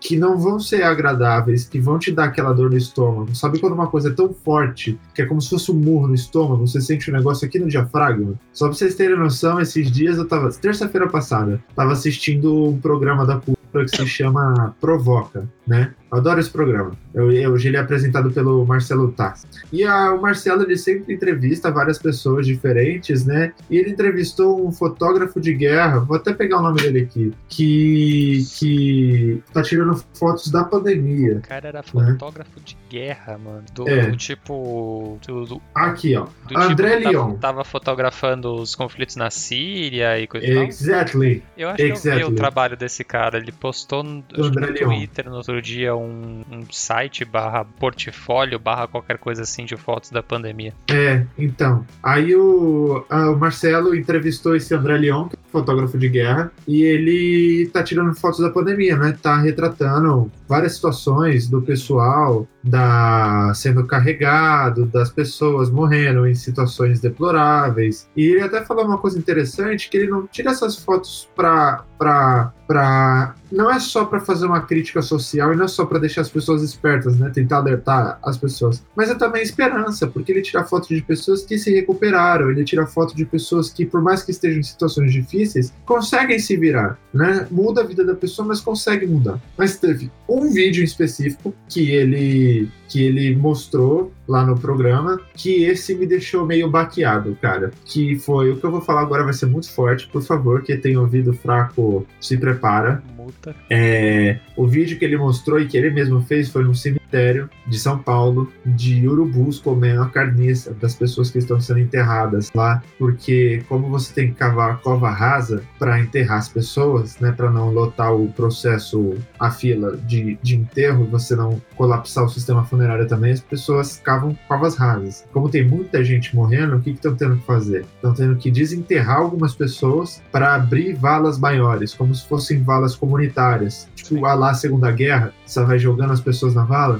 que 0.00 0.16
não 0.16 0.38
vão 0.38 0.60
ser 0.60 0.84
agradáveis, 0.84 1.68
que 1.68 1.80
vão 1.80 1.98
te 1.98 2.12
dar 2.12 2.26
aquela 2.26 2.52
dor 2.52 2.70
no 2.70 2.76
estômago. 2.76 3.34
Sabe 3.34 3.58
quando 3.58 3.72
uma 3.72 3.88
coisa 3.88 4.10
é 4.10 4.12
tão 4.12 4.32
forte 4.32 4.96
que 5.12 5.22
é 5.22 5.26
como 5.26 5.42
se 5.42 5.50
fosse 5.50 5.72
um 5.72 5.74
murro 5.74 6.06
no 6.06 6.14
estômago, 6.14 6.64
você 6.64 6.80
sente 6.80 7.10
um 7.10 7.14
negócio 7.14 7.44
aqui 7.44 7.58
no 7.58 7.66
diafragma? 7.66 8.34
Só 8.52 8.68
pra 8.68 8.76
vocês 8.76 8.94
terem 8.94 9.18
noção, 9.18 9.60
esses 9.60 9.90
dias 9.90 10.18
eu 10.18 10.28
tava, 10.28 10.48
terça-feira 10.52 11.08
passada, 11.08 11.60
tava 11.74 11.92
assistindo 11.92 12.68
um 12.68 12.78
programa 12.78 13.26
da 13.26 13.40
cultura 13.40 13.84
que 13.84 13.96
se 13.96 14.06
chama 14.06 14.72
Provoca, 14.80 15.48
né? 15.66 15.94
Adoro 16.10 16.40
esse 16.40 16.50
programa. 16.50 16.92
Hoje 17.14 17.68
ele 17.68 17.76
é 17.76 17.80
apresentado 17.80 18.30
pelo 18.32 18.64
Marcelo 18.66 19.12
Tassi. 19.12 19.46
E 19.72 19.84
a, 19.84 20.12
o 20.12 20.20
Marcelo, 20.20 20.62
ele 20.62 20.76
sempre 20.76 21.14
entrevista 21.14 21.70
várias 21.70 21.98
pessoas 21.98 22.46
diferentes, 22.46 23.24
né? 23.24 23.52
E 23.70 23.76
ele 23.76 23.90
entrevistou 23.90 24.66
um 24.66 24.72
fotógrafo 24.72 25.40
de 25.40 25.54
guerra, 25.54 26.00
vou 26.00 26.16
até 26.16 26.32
pegar 26.32 26.58
o 26.58 26.62
nome 26.62 26.82
dele 26.82 27.00
aqui, 27.02 27.32
que, 27.48 28.44
que 28.58 29.42
tá 29.52 29.62
tirando 29.62 30.02
fotos 30.14 30.50
da 30.50 30.64
pandemia. 30.64 31.36
O 31.36 31.42
cara 31.42 31.68
era 31.68 31.82
fotógrafo 31.82 32.56
né? 32.56 32.62
de 32.64 32.76
guerra, 32.88 33.38
mano. 33.38 33.64
Do, 33.72 33.88
é. 33.88 34.06
do 34.06 34.16
tipo... 34.16 35.18
Do, 35.26 35.44
do, 35.44 35.62
aqui, 35.74 36.16
ó. 36.16 36.26
Do 36.48 36.58
André 36.58 36.96
tipo, 36.96 37.08
Leon. 37.08 37.26
Tava, 37.34 37.38
tava, 37.38 37.64
fotografando 37.64 38.54
os 38.54 38.74
conflitos 38.74 39.14
na 39.14 39.30
Síria 39.30 40.18
e 40.18 40.26
coisa 40.26 40.46
Exactly. 40.46 41.42
Eu 41.56 41.68
acho 41.68 41.82
exactly. 41.82 42.10
que 42.10 42.22
eu 42.24 42.28
vi 42.28 42.32
o 42.32 42.36
trabalho 42.36 42.76
desse 42.76 43.04
cara. 43.04 43.38
Ele 43.38 43.52
postou 43.52 44.02
no, 44.02 44.24
no 44.36 44.74
Twitter 44.74 45.30
no 45.30 45.36
outro 45.36 45.60
dia 45.62 45.94
um, 46.04 46.44
um 46.50 46.64
site 46.70 47.24
barra 47.24 47.64
portfólio 47.64 48.58
barra 48.58 48.86
qualquer 48.86 49.18
coisa 49.18 49.42
assim 49.42 49.64
de 49.64 49.76
fotos 49.76 50.10
da 50.10 50.22
pandemia. 50.22 50.72
É, 50.90 51.24
então. 51.38 51.86
Aí 52.02 52.34
o, 52.34 53.04
o 53.10 53.36
Marcelo 53.36 53.94
entrevistou 53.94 54.56
esse 54.56 54.74
André 54.74 54.96
Leon, 54.98 55.28
que 55.28 55.36
fotógrafo 55.50 55.98
de 55.98 56.08
guerra, 56.08 56.52
e 56.66 56.82
ele 56.82 57.70
tá 57.72 57.82
tirando 57.82 58.14
fotos 58.14 58.40
da 58.40 58.50
pandemia, 58.50 58.96
né? 58.96 59.16
Tá 59.20 59.36
retratando 59.36 60.30
várias 60.48 60.74
situações 60.74 61.48
do 61.48 61.62
pessoal 61.62 62.46
da 62.62 63.52
sendo 63.54 63.86
carregado, 63.86 64.84
das 64.86 65.10
pessoas 65.10 65.70
morrendo 65.70 66.26
em 66.26 66.34
situações 66.34 67.00
deploráveis. 67.00 68.08
E 68.16 68.26
ele 68.26 68.42
até 68.42 68.62
falou 68.64 68.84
uma 68.84 68.98
coisa 68.98 69.18
interessante, 69.18 69.88
que 69.88 69.96
ele 69.96 70.10
não 70.10 70.26
tira 70.26 70.50
essas 70.50 70.76
fotos 70.76 71.28
para 71.34 71.84
para 71.98 72.52
para 72.66 73.34
não 73.50 73.68
é 73.68 73.80
só 73.80 74.04
para 74.04 74.20
fazer 74.20 74.46
uma 74.46 74.60
crítica 74.60 75.02
social 75.02 75.52
e 75.52 75.56
não 75.56 75.64
é 75.64 75.68
só 75.68 75.84
para 75.84 75.98
deixar 75.98 76.20
as 76.20 76.30
pessoas 76.30 76.62
espertas, 76.62 77.18
né, 77.18 77.28
tentar 77.28 77.56
alertar 77.56 78.18
as 78.22 78.38
pessoas, 78.38 78.80
mas 78.94 79.10
é 79.10 79.14
também 79.16 79.42
esperança, 79.42 80.06
porque 80.06 80.30
ele 80.30 80.40
tira 80.40 80.62
foto 80.62 80.88
de 80.88 81.02
pessoas 81.02 81.44
que 81.44 81.58
se 81.58 81.74
recuperaram, 81.74 82.48
ele 82.48 82.62
tira 82.62 82.86
foto 82.86 83.14
de 83.14 83.26
pessoas 83.26 83.70
que 83.70 83.84
por 83.84 84.00
mais 84.00 84.22
que 84.22 84.30
estejam 84.30 84.60
em 84.60 84.62
situações 84.62 85.12
difíceis, 85.12 85.39
conseguem 85.84 86.38
se 86.38 86.56
virar, 86.56 86.98
né? 87.12 87.46
Muda 87.50 87.82
a 87.82 87.84
vida 87.84 88.04
da 88.04 88.14
pessoa, 88.14 88.46
mas 88.46 88.60
consegue 88.60 89.06
mudar. 89.06 89.40
Mas 89.56 89.78
teve 89.78 90.10
um 90.28 90.50
vídeo 90.50 90.82
em 90.82 90.84
específico 90.84 91.54
que 91.68 91.90
ele 91.90 92.68
que 92.88 93.04
ele 93.04 93.36
mostrou 93.36 94.12
lá 94.26 94.44
no 94.44 94.58
programa, 94.58 95.20
que 95.34 95.62
esse 95.62 95.94
me 95.94 96.06
deixou 96.06 96.44
meio 96.44 96.68
baqueado, 96.68 97.38
cara. 97.40 97.70
Que 97.84 98.18
foi 98.18 98.50
o 98.50 98.56
que 98.56 98.64
eu 98.64 98.70
vou 98.70 98.80
falar 98.80 99.02
agora 99.02 99.22
vai 99.22 99.32
ser 99.32 99.46
muito 99.46 99.70
forte, 99.72 100.08
por 100.08 100.22
favor, 100.22 100.62
quem 100.62 100.80
tem 100.80 100.96
ouvido 100.96 101.32
fraco, 101.32 102.04
se 102.20 102.36
prepara. 102.36 103.00
Multa. 103.16 103.54
É, 103.70 104.40
o 104.56 104.66
vídeo 104.66 104.98
que 104.98 105.04
ele 105.04 105.16
mostrou 105.16 105.60
e 105.60 105.68
que 105.68 105.76
ele 105.76 105.90
mesmo 105.90 106.20
fez 106.22 106.48
foi 106.48 106.64
no 106.64 106.74
cemitério 107.10 107.50
de 107.66 107.78
São 107.78 107.98
Paulo, 107.98 108.50
de 108.64 109.06
urubus 109.06 109.58
comendo 109.58 110.02
a 110.02 110.08
carniça 110.08 110.72
das 110.74 110.94
pessoas 110.94 111.30
que 111.30 111.38
estão 111.38 111.60
sendo 111.60 111.80
enterradas 111.80 112.50
lá, 112.54 112.82
porque 112.98 113.62
como 113.68 113.88
você 113.88 114.14
tem 114.14 114.28
que 114.28 114.34
cavar 114.34 114.72
a 114.72 114.74
cova 114.76 115.10
rasa 115.10 115.62
para 115.78 116.00
enterrar 116.00 116.38
as 116.38 116.48
pessoas, 116.48 117.18
né, 117.18 117.32
para 117.32 117.50
não 117.50 117.70
lotar 117.70 118.14
o 118.14 118.28
processo, 118.32 119.16
a 119.38 119.50
fila 119.50 119.96
de, 119.96 120.38
de 120.42 120.56
enterro, 120.56 121.06
você 121.06 121.34
não 121.34 121.60
colapsar 121.76 122.24
o 122.24 122.28
sistema 122.28 122.64
funerário 122.64 123.06
também, 123.06 123.32
as 123.32 123.40
pessoas 123.40 124.00
cavam 124.02 124.36
covas 124.46 124.76
rasas. 124.76 125.24
Como 125.32 125.48
tem 125.48 125.66
muita 125.66 126.04
gente 126.04 126.34
morrendo, 126.34 126.76
o 126.76 126.80
que 126.80 126.90
estão 126.90 127.14
tendo 127.14 127.36
que 127.36 127.46
fazer? 127.46 127.84
Estão 127.96 128.14
tendo 128.14 128.36
que 128.36 128.50
desenterrar 128.50 129.18
algumas 129.18 129.54
pessoas 129.54 130.22
para 130.30 130.54
abrir 130.54 130.94
valas 130.94 131.38
maiores, 131.38 131.94
como 131.94 132.14
se 132.14 132.26
fossem 132.26 132.62
valas 132.62 132.94
comunitárias. 132.94 133.88
Tipo, 133.94 134.24
a 134.26 134.34
lá 134.34 134.54
Segunda 134.54 134.90
Guerra, 134.90 135.32
você 135.46 135.62
vai 135.64 135.78
jogando 135.78 136.12
as 136.12 136.20
pessoas 136.20 136.54
na 136.54 136.64
vala. 136.64 136.99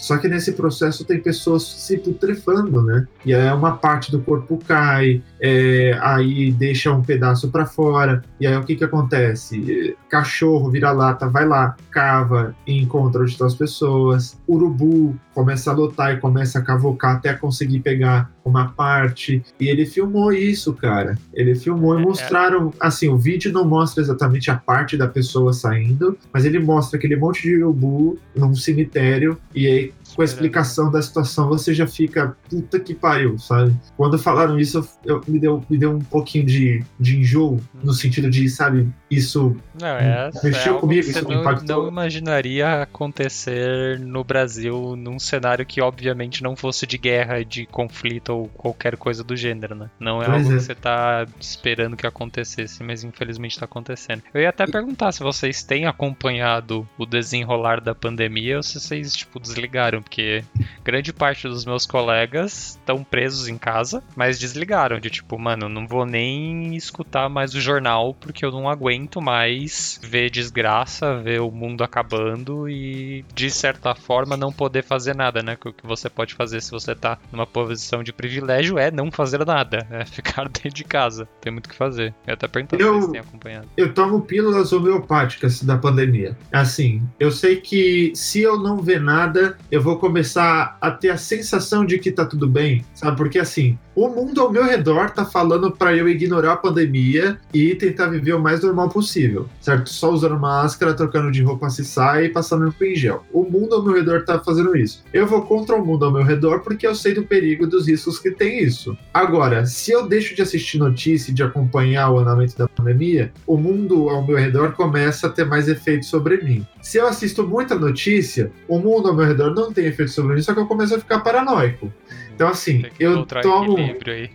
Só 0.00 0.16
que 0.16 0.28
nesse 0.28 0.52
processo 0.52 1.04
tem 1.04 1.20
pessoas 1.20 1.62
se 1.62 1.98
putrefando, 1.98 2.82
né? 2.82 3.06
E 3.24 3.34
aí 3.34 3.52
uma 3.52 3.76
parte 3.76 4.10
do 4.10 4.20
corpo 4.20 4.58
cai, 4.66 5.22
é, 5.40 5.96
aí 6.00 6.50
deixa 6.52 6.90
um 6.90 7.02
pedaço 7.02 7.50
para 7.50 7.66
fora. 7.66 8.22
E 8.40 8.46
aí 8.46 8.56
o 8.56 8.64
que 8.64 8.76
que 8.76 8.84
acontece? 8.84 9.94
Cachorro 10.08 10.70
vira-lata, 10.70 11.28
vai 11.28 11.46
lá, 11.46 11.76
cava 11.90 12.54
e 12.66 12.78
encontra 12.78 13.20
onde 13.20 13.32
estão 13.32 13.46
as 13.46 13.54
pessoas. 13.54 14.38
Urubu 14.48 15.14
começa 15.34 15.70
a 15.70 15.74
lotar 15.74 16.14
e 16.14 16.20
começa 16.20 16.58
a 16.58 16.62
cavocar 16.62 17.16
até 17.16 17.32
conseguir 17.34 17.80
pegar 17.80 18.30
uma 18.44 18.68
parte. 18.68 19.42
E 19.58 19.68
ele 19.68 19.86
filmou 19.86 20.32
isso, 20.32 20.72
cara. 20.72 21.16
Ele 21.32 21.54
filmou 21.54 21.98
e 21.98 22.02
é, 22.02 22.04
mostraram. 22.04 22.72
Assim, 22.80 23.08
o 23.08 23.16
vídeo 23.16 23.52
não 23.52 23.64
mostra 23.64 24.02
exatamente 24.02 24.50
a 24.50 24.56
parte 24.56 24.96
da 24.96 25.06
pessoa 25.06 25.52
saindo, 25.52 26.16
mas 26.32 26.44
ele 26.44 26.58
mostra 26.58 26.98
aquele 26.98 27.16
monte 27.16 27.42
de 27.42 27.56
urubu 27.56 28.18
num 28.34 28.54
cemitério. 28.54 29.38
E 29.54 29.66
aí 29.66 29.89
com 30.14 30.22
a 30.22 30.24
explicação 30.24 30.90
da 30.90 31.00
situação, 31.00 31.48
você 31.48 31.72
já 31.72 31.86
fica, 31.86 32.36
puta 32.48 32.78
que 32.80 32.94
pariu, 32.94 33.38
sabe? 33.38 33.74
Quando 33.96 34.18
falaram 34.18 34.58
isso, 34.58 34.86
eu, 35.04 35.16
eu 35.16 35.22
me, 35.26 35.38
deu, 35.38 35.64
me 35.68 35.78
deu 35.78 35.92
um 35.92 36.00
pouquinho 36.00 36.44
de, 36.44 36.84
de 36.98 37.18
enjoo, 37.18 37.60
no 37.82 37.92
sentido 37.92 38.30
de, 38.30 38.48
sabe, 38.48 38.88
isso 39.10 39.56
não, 39.80 39.88
é, 39.88 40.30
mexeu 40.42 40.76
é 40.76 40.80
comigo, 40.80 41.08
isso 41.08 41.28
não, 41.28 41.40
impactou. 41.40 41.82
não 41.82 41.88
imaginaria 41.88 42.82
acontecer 42.82 43.98
no 43.98 44.22
Brasil 44.22 44.94
num 44.96 45.18
cenário 45.18 45.64
que, 45.64 45.80
obviamente, 45.80 46.42
não 46.42 46.54
fosse 46.54 46.86
de 46.86 46.98
guerra, 46.98 47.44
de 47.44 47.66
conflito 47.66 48.30
ou 48.30 48.48
qualquer 48.48 48.96
coisa 48.96 49.24
do 49.24 49.36
gênero, 49.36 49.74
né? 49.74 49.90
Não 49.98 50.22
é 50.22 50.26
pois 50.26 50.38
algo 50.38 50.52
é. 50.52 50.56
que 50.56 50.62
você 50.62 50.74
tá 50.74 51.26
esperando 51.40 51.96
que 51.96 52.06
acontecesse, 52.06 52.82
mas 52.82 53.04
infelizmente 53.04 53.58
tá 53.58 53.64
acontecendo. 53.64 54.22
Eu 54.32 54.40
ia 54.40 54.50
até 54.50 54.66
perguntar 54.66 55.12
se 55.12 55.22
vocês 55.22 55.62
têm 55.62 55.86
acompanhado 55.86 56.86
o 56.98 57.06
desenrolar 57.06 57.80
da 57.80 57.94
pandemia 57.94 58.58
ou 58.58 58.62
se 58.62 58.78
vocês, 58.78 59.14
tipo, 59.14 59.40
desligaram 59.40 59.79
porque 60.02 60.44
grande 60.84 61.12
parte 61.12 61.48
dos 61.48 61.64
meus 61.64 61.86
colegas 61.86 62.70
estão 62.70 63.02
presos 63.04 63.48
em 63.48 63.56
casa, 63.56 64.02
mas 64.16 64.38
desligaram 64.38 64.98
de 64.98 65.10
tipo, 65.10 65.38
mano, 65.38 65.68
não 65.68 65.86
vou 65.86 66.04
nem 66.04 66.74
escutar 66.76 67.28
mais 67.28 67.54
o 67.54 67.60
jornal 67.60 68.14
porque 68.14 68.44
eu 68.44 68.50
não 68.50 68.68
aguento 68.68 69.20
mais 69.20 70.00
ver 70.02 70.30
desgraça, 70.30 71.18
ver 71.18 71.40
o 71.40 71.50
mundo 71.50 71.82
acabando 71.82 72.68
e 72.68 73.24
de 73.34 73.50
certa 73.50 73.94
forma 73.94 74.36
não 74.36 74.52
poder 74.52 74.82
fazer 74.82 75.14
nada, 75.14 75.42
né? 75.42 75.56
O 75.64 75.72
que 75.72 75.86
você 75.86 76.08
pode 76.08 76.34
fazer 76.34 76.60
se 76.60 76.70
você 76.70 76.94
tá 76.94 77.18
numa 77.32 77.46
posição 77.46 78.02
de 78.02 78.12
privilégio 78.12 78.78
é 78.78 78.90
não 78.90 79.10
fazer 79.10 79.44
nada, 79.44 79.86
é 79.90 80.04
ficar 80.04 80.48
dentro 80.48 80.70
de 80.70 80.84
casa. 80.84 81.28
Tem 81.40 81.52
muito 81.52 81.66
o 81.66 81.68
que 81.68 81.76
fazer. 81.76 82.14
Eu 82.26 82.34
até 82.34 82.48
perguntando 82.48 82.82
eu, 82.82 82.94
se 82.94 83.00
vocês 83.00 83.12
têm 83.12 83.20
acompanhado. 83.20 83.68
Eu 83.76 83.94
tomo 83.94 84.20
pílulas 84.22 84.72
homeopáticas 84.72 85.62
da 85.62 85.76
pandemia. 85.76 86.36
Assim, 86.52 87.02
eu 87.18 87.30
sei 87.30 87.56
que 87.56 88.12
se 88.14 88.40
eu 88.40 88.58
não 88.58 88.78
ver 88.78 89.00
nada, 89.00 89.56
eu 89.70 89.80
vou 89.80 89.98
começar 89.98 90.76
a 90.80 90.90
ter 90.90 91.10
a 91.10 91.16
sensação 91.16 91.84
de 91.84 91.98
que 91.98 92.10
tá 92.10 92.24
tudo 92.26 92.48
bem, 92.48 92.84
sabe? 92.92 93.16
Porque 93.16 93.38
assim, 93.38 93.78
o 93.94 94.08
mundo 94.08 94.40
ao 94.40 94.52
meu 94.52 94.64
redor 94.64 95.10
tá 95.10 95.24
falando 95.24 95.70
para 95.70 95.94
eu 95.96 96.08
ignorar 96.08 96.52
a 96.52 96.56
pandemia 96.56 97.38
e 97.52 97.74
tentar 97.74 98.06
viver 98.06 98.34
o 98.34 98.40
mais 98.40 98.62
normal 98.62 98.88
possível, 98.88 99.48
certo? 99.60 99.90
Só 99.90 100.10
usando 100.10 100.38
máscara, 100.38 100.94
trocando 100.94 101.30
de 101.30 101.42
roupa 101.42 101.68
se 101.70 101.84
sai 101.84 102.26
e 102.26 102.28
passando 102.28 102.66
no 102.66 102.86
em 102.86 102.94
gel. 102.94 103.24
O 103.32 103.42
mundo 103.42 103.74
ao 103.74 103.82
meu 103.82 103.94
redor 103.94 104.24
tá 104.24 104.38
fazendo 104.38 104.76
isso. 104.76 105.04
Eu 105.12 105.26
vou 105.26 105.42
contra 105.42 105.76
o 105.76 105.84
mundo 105.84 106.04
ao 106.04 106.12
meu 106.12 106.22
redor 106.22 106.60
porque 106.60 106.86
eu 106.86 106.94
sei 106.94 107.14
do 107.14 107.24
perigo 107.24 107.66
dos 107.66 107.88
riscos 107.88 108.18
que 108.18 108.30
tem 108.30 108.62
isso. 108.62 108.96
Agora, 109.12 109.66
se 109.66 109.90
eu 109.90 110.06
deixo 110.06 110.34
de 110.34 110.42
assistir 110.42 110.78
notícia 110.78 111.30
e 111.30 111.34
de 111.34 111.42
acompanhar 111.42 112.10
o 112.10 112.18
andamento 112.18 112.56
da 112.56 112.68
pandemia, 112.68 113.32
o 113.46 113.56
mundo 113.56 114.08
ao 114.08 114.26
meu 114.26 114.36
redor 114.36 114.72
começa 114.72 115.26
a 115.26 115.30
ter 115.30 115.44
mais 115.44 115.68
efeito 115.68 116.06
sobre 116.06 116.42
mim. 116.42 116.66
Se 116.80 116.98
eu 116.98 117.06
assisto 117.06 117.46
muita 117.46 117.74
notícia, 117.74 118.50
o 118.68 118.78
mundo 118.78 119.08
ao 119.08 119.14
meu 119.14 119.26
redor 119.26 119.54
não 119.54 119.72
tem 119.72 119.86
efeito 119.86 120.10
sobre 120.12 120.34
mim, 120.34 120.42
só 120.42 120.54
que 120.54 120.60
eu 120.60 120.66
começo 120.66 120.94
a 120.94 120.98
ficar 120.98 121.20
paranoico. 121.20 121.92
Então, 122.40 122.48
assim, 122.48 122.82
eu 122.98 123.26
tomo. 123.26 123.76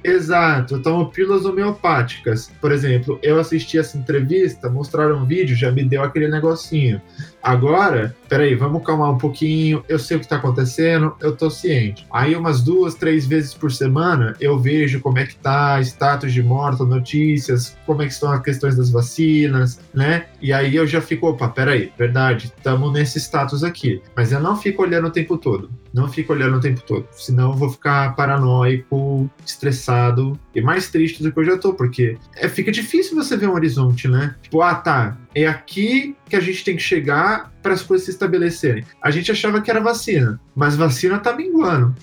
Exato, 0.04 0.76
eu 0.76 0.82
tomo 0.84 1.10
pílulas 1.10 1.44
homeopáticas. 1.44 2.52
Por 2.62 2.72
exemplo, 2.72 3.18
eu 3.24 3.40
assisti 3.40 3.80
essa 3.80 3.98
entrevista, 3.98 4.70
mostraram 4.70 5.24
um 5.24 5.26
vídeo, 5.26 5.56
já 5.56 5.72
me 5.72 5.84
deu 5.84 6.04
aquele 6.04 6.28
negocinho. 6.28 7.02
Agora, 7.42 8.16
peraí, 8.30 8.54
vamos 8.54 8.86
calmar 8.86 9.10
um 9.10 9.18
pouquinho. 9.18 9.84
Eu 9.90 9.98
sei 9.98 10.18
o 10.18 10.20
que 10.20 10.28
tá 10.28 10.36
acontecendo, 10.36 11.16
eu 11.20 11.36
tô 11.36 11.50
ciente. 11.50 12.06
Aí, 12.12 12.36
umas 12.36 12.62
duas, 12.62 12.94
três 12.94 13.26
vezes 13.26 13.56
por 13.56 13.72
semana, 13.72 14.36
eu 14.40 14.60
vejo 14.60 15.00
como 15.00 15.18
é 15.18 15.26
que 15.26 15.36
tá 15.38 15.82
status 15.82 16.32
de 16.32 16.44
morte, 16.44 16.84
notícias, 16.84 17.76
como 17.88 18.04
é 18.04 18.06
que 18.06 18.14
estão 18.14 18.32
as 18.32 18.42
questões 18.44 18.78
das 18.78 18.92
vacinas, 18.92 19.80
né? 19.92 20.28
E 20.40 20.54
aí 20.54 20.76
eu 20.76 20.86
já 20.86 21.02
fico, 21.02 21.28
opa, 21.28 21.48
peraí, 21.48 21.92
verdade, 21.98 22.54
estamos 22.56 22.94
nesse 22.94 23.18
status 23.20 23.64
aqui. 23.64 24.00
Mas 24.16 24.32
eu 24.32 24.40
não 24.40 24.56
fico 24.56 24.84
olhando 24.84 25.08
o 25.08 25.12
tempo 25.12 25.40
todo. 25.40 25.72
Não 25.96 26.10
fico 26.10 26.34
olhando 26.34 26.58
o 26.58 26.60
tempo 26.60 26.82
todo. 26.82 27.08
Senão 27.14 27.52
eu 27.52 27.58
vou 27.58 27.70
ficar 27.70 28.14
paranoico, 28.18 29.30
estressado 29.46 30.38
e 30.54 30.60
mais 30.60 30.90
triste 30.90 31.24
do 31.24 31.32
que 31.32 31.40
eu 31.40 31.46
já 31.46 31.58
tô, 31.58 31.74
porque 31.74 32.18
é, 32.36 32.50
fica 32.50 32.70
difícil 32.70 33.16
você 33.16 33.38
ver 33.38 33.48
um 33.48 33.54
horizonte, 33.54 34.06
né? 34.10 34.36
Tipo, 34.42 34.62
ah, 34.62 34.76
tá, 34.76 35.18
é 35.34 35.48
aqui 35.48 36.14
que 36.28 36.36
a 36.36 36.42
gente 36.42 36.66
tem 36.66 36.76
que 36.76 36.84
chegar 36.84 37.50
para 37.64 37.74
as 37.74 37.82
coisas 37.82 38.04
se 38.04 38.12
estabelecerem. 38.12 38.84
A 39.02 39.10
gente 39.10 39.32
achava 39.32 39.62
que 39.62 39.72
era 39.72 39.80
vacina, 39.80 40.38
mas 40.54 40.76
vacina 40.76 41.18
tá 41.18 41.34
minguando. 41.34 41.96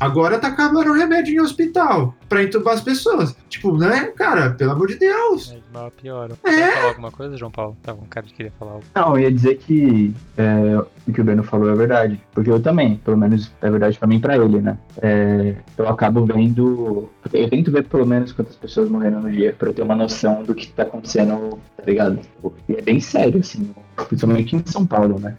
Agora 0.00 0.38
tá 0.38 0.48
acabando 0.48 0.90
o 0.90 0.94
remédio 0.94 1.34
em 1.34 1.40
hospital 1.40 2.14
para 2.28 2.42
entubar 2.42 2.74
as 2.74 2.80
pessoas. 2.80 3.34
Tipo, 3.48 3.76
né, 3.76 4.12
cara, 4.16 4.50
pelo 4.50 4.72
amor 4.72 4.88
de 4.88 4.96
Deus. 4.96 5.50
É, 5.50 5.56
de 5.56 5.62
mal 5.72 5.86
a 5.86 5.90
pior. 5.90 6.30
É. 6.44 6.50
Quer 6.50 6.74
falar 6.74 6.88
alguma 6.88 7.10
coisa, 7.10 7.36
João 7.36 7.50
Paulo? 7.50 7.76
Tá 7.82 7.92
bom, 7.92 8.04
cara, 8.08 8.26
queria 8.26 8.52
falar 8.58 8.72
algo. 8.72 8.84
Não, 8.94 9.16
eu 9.16 9.24
ia 9.24 9.32
dizer 9.32 9.56
que 9.56 10.14
é, 10.36 10.78
o 11.06 11.12
que 11.12 11.20
o 11.20 11.24
Breno 11.24 11.42
falou 11.42 11.70
é 11.70 11.74
verdade. 11.74 12.20
Porque 12.32 12.50
eu 12.50 12.60
também, 12.60 12.96
pelo 12.98 13.16
menos 13.16 13.50
é 13.60 13.70
verdade 13.70 13.98
pra 13.98 14.06
mim 14.06 14.16
e 14.16 14.20
pra 14.20 14.36
ele, 14.36 14.60
né? 14.60 14.78
É, 15.02 15.56
eu 15.76 15.88
acabo 15.88 16.24
vendo. 16.24 17.08
Eu 17.32 17.50
tento 17.50 17.72
ver 17.72 17.84
pelo 17.84 18.06
menos 18.06 18.32
quantas 18.32 18.56
pessoas 18.56 18.88
morreram 18.88 19.20
no 19.20 19.30
dia, 19.30 19.54
pra 19.58 19.68
eu 19.68 19.74
ter 19.74 19.82
uma 19.82 19.96
noção 19.96 20.44
do 20.44 20.54
que 20.54 20.68
tá 20.68 20.84
acontecendo, 20.84 21.58
tá 21.76 21.82
ligado? 21.84 22.20
E 22.68 22.74
é 22.74 22.82
bem 22.82 23.00
sério, 23.00 23.40
assim, 23.40 23.74
principalmente 24.08 24.54
em 24.54 24.62
São 24.64 24.86
Paulo, 24.86 25.18
né? 25.18 25.36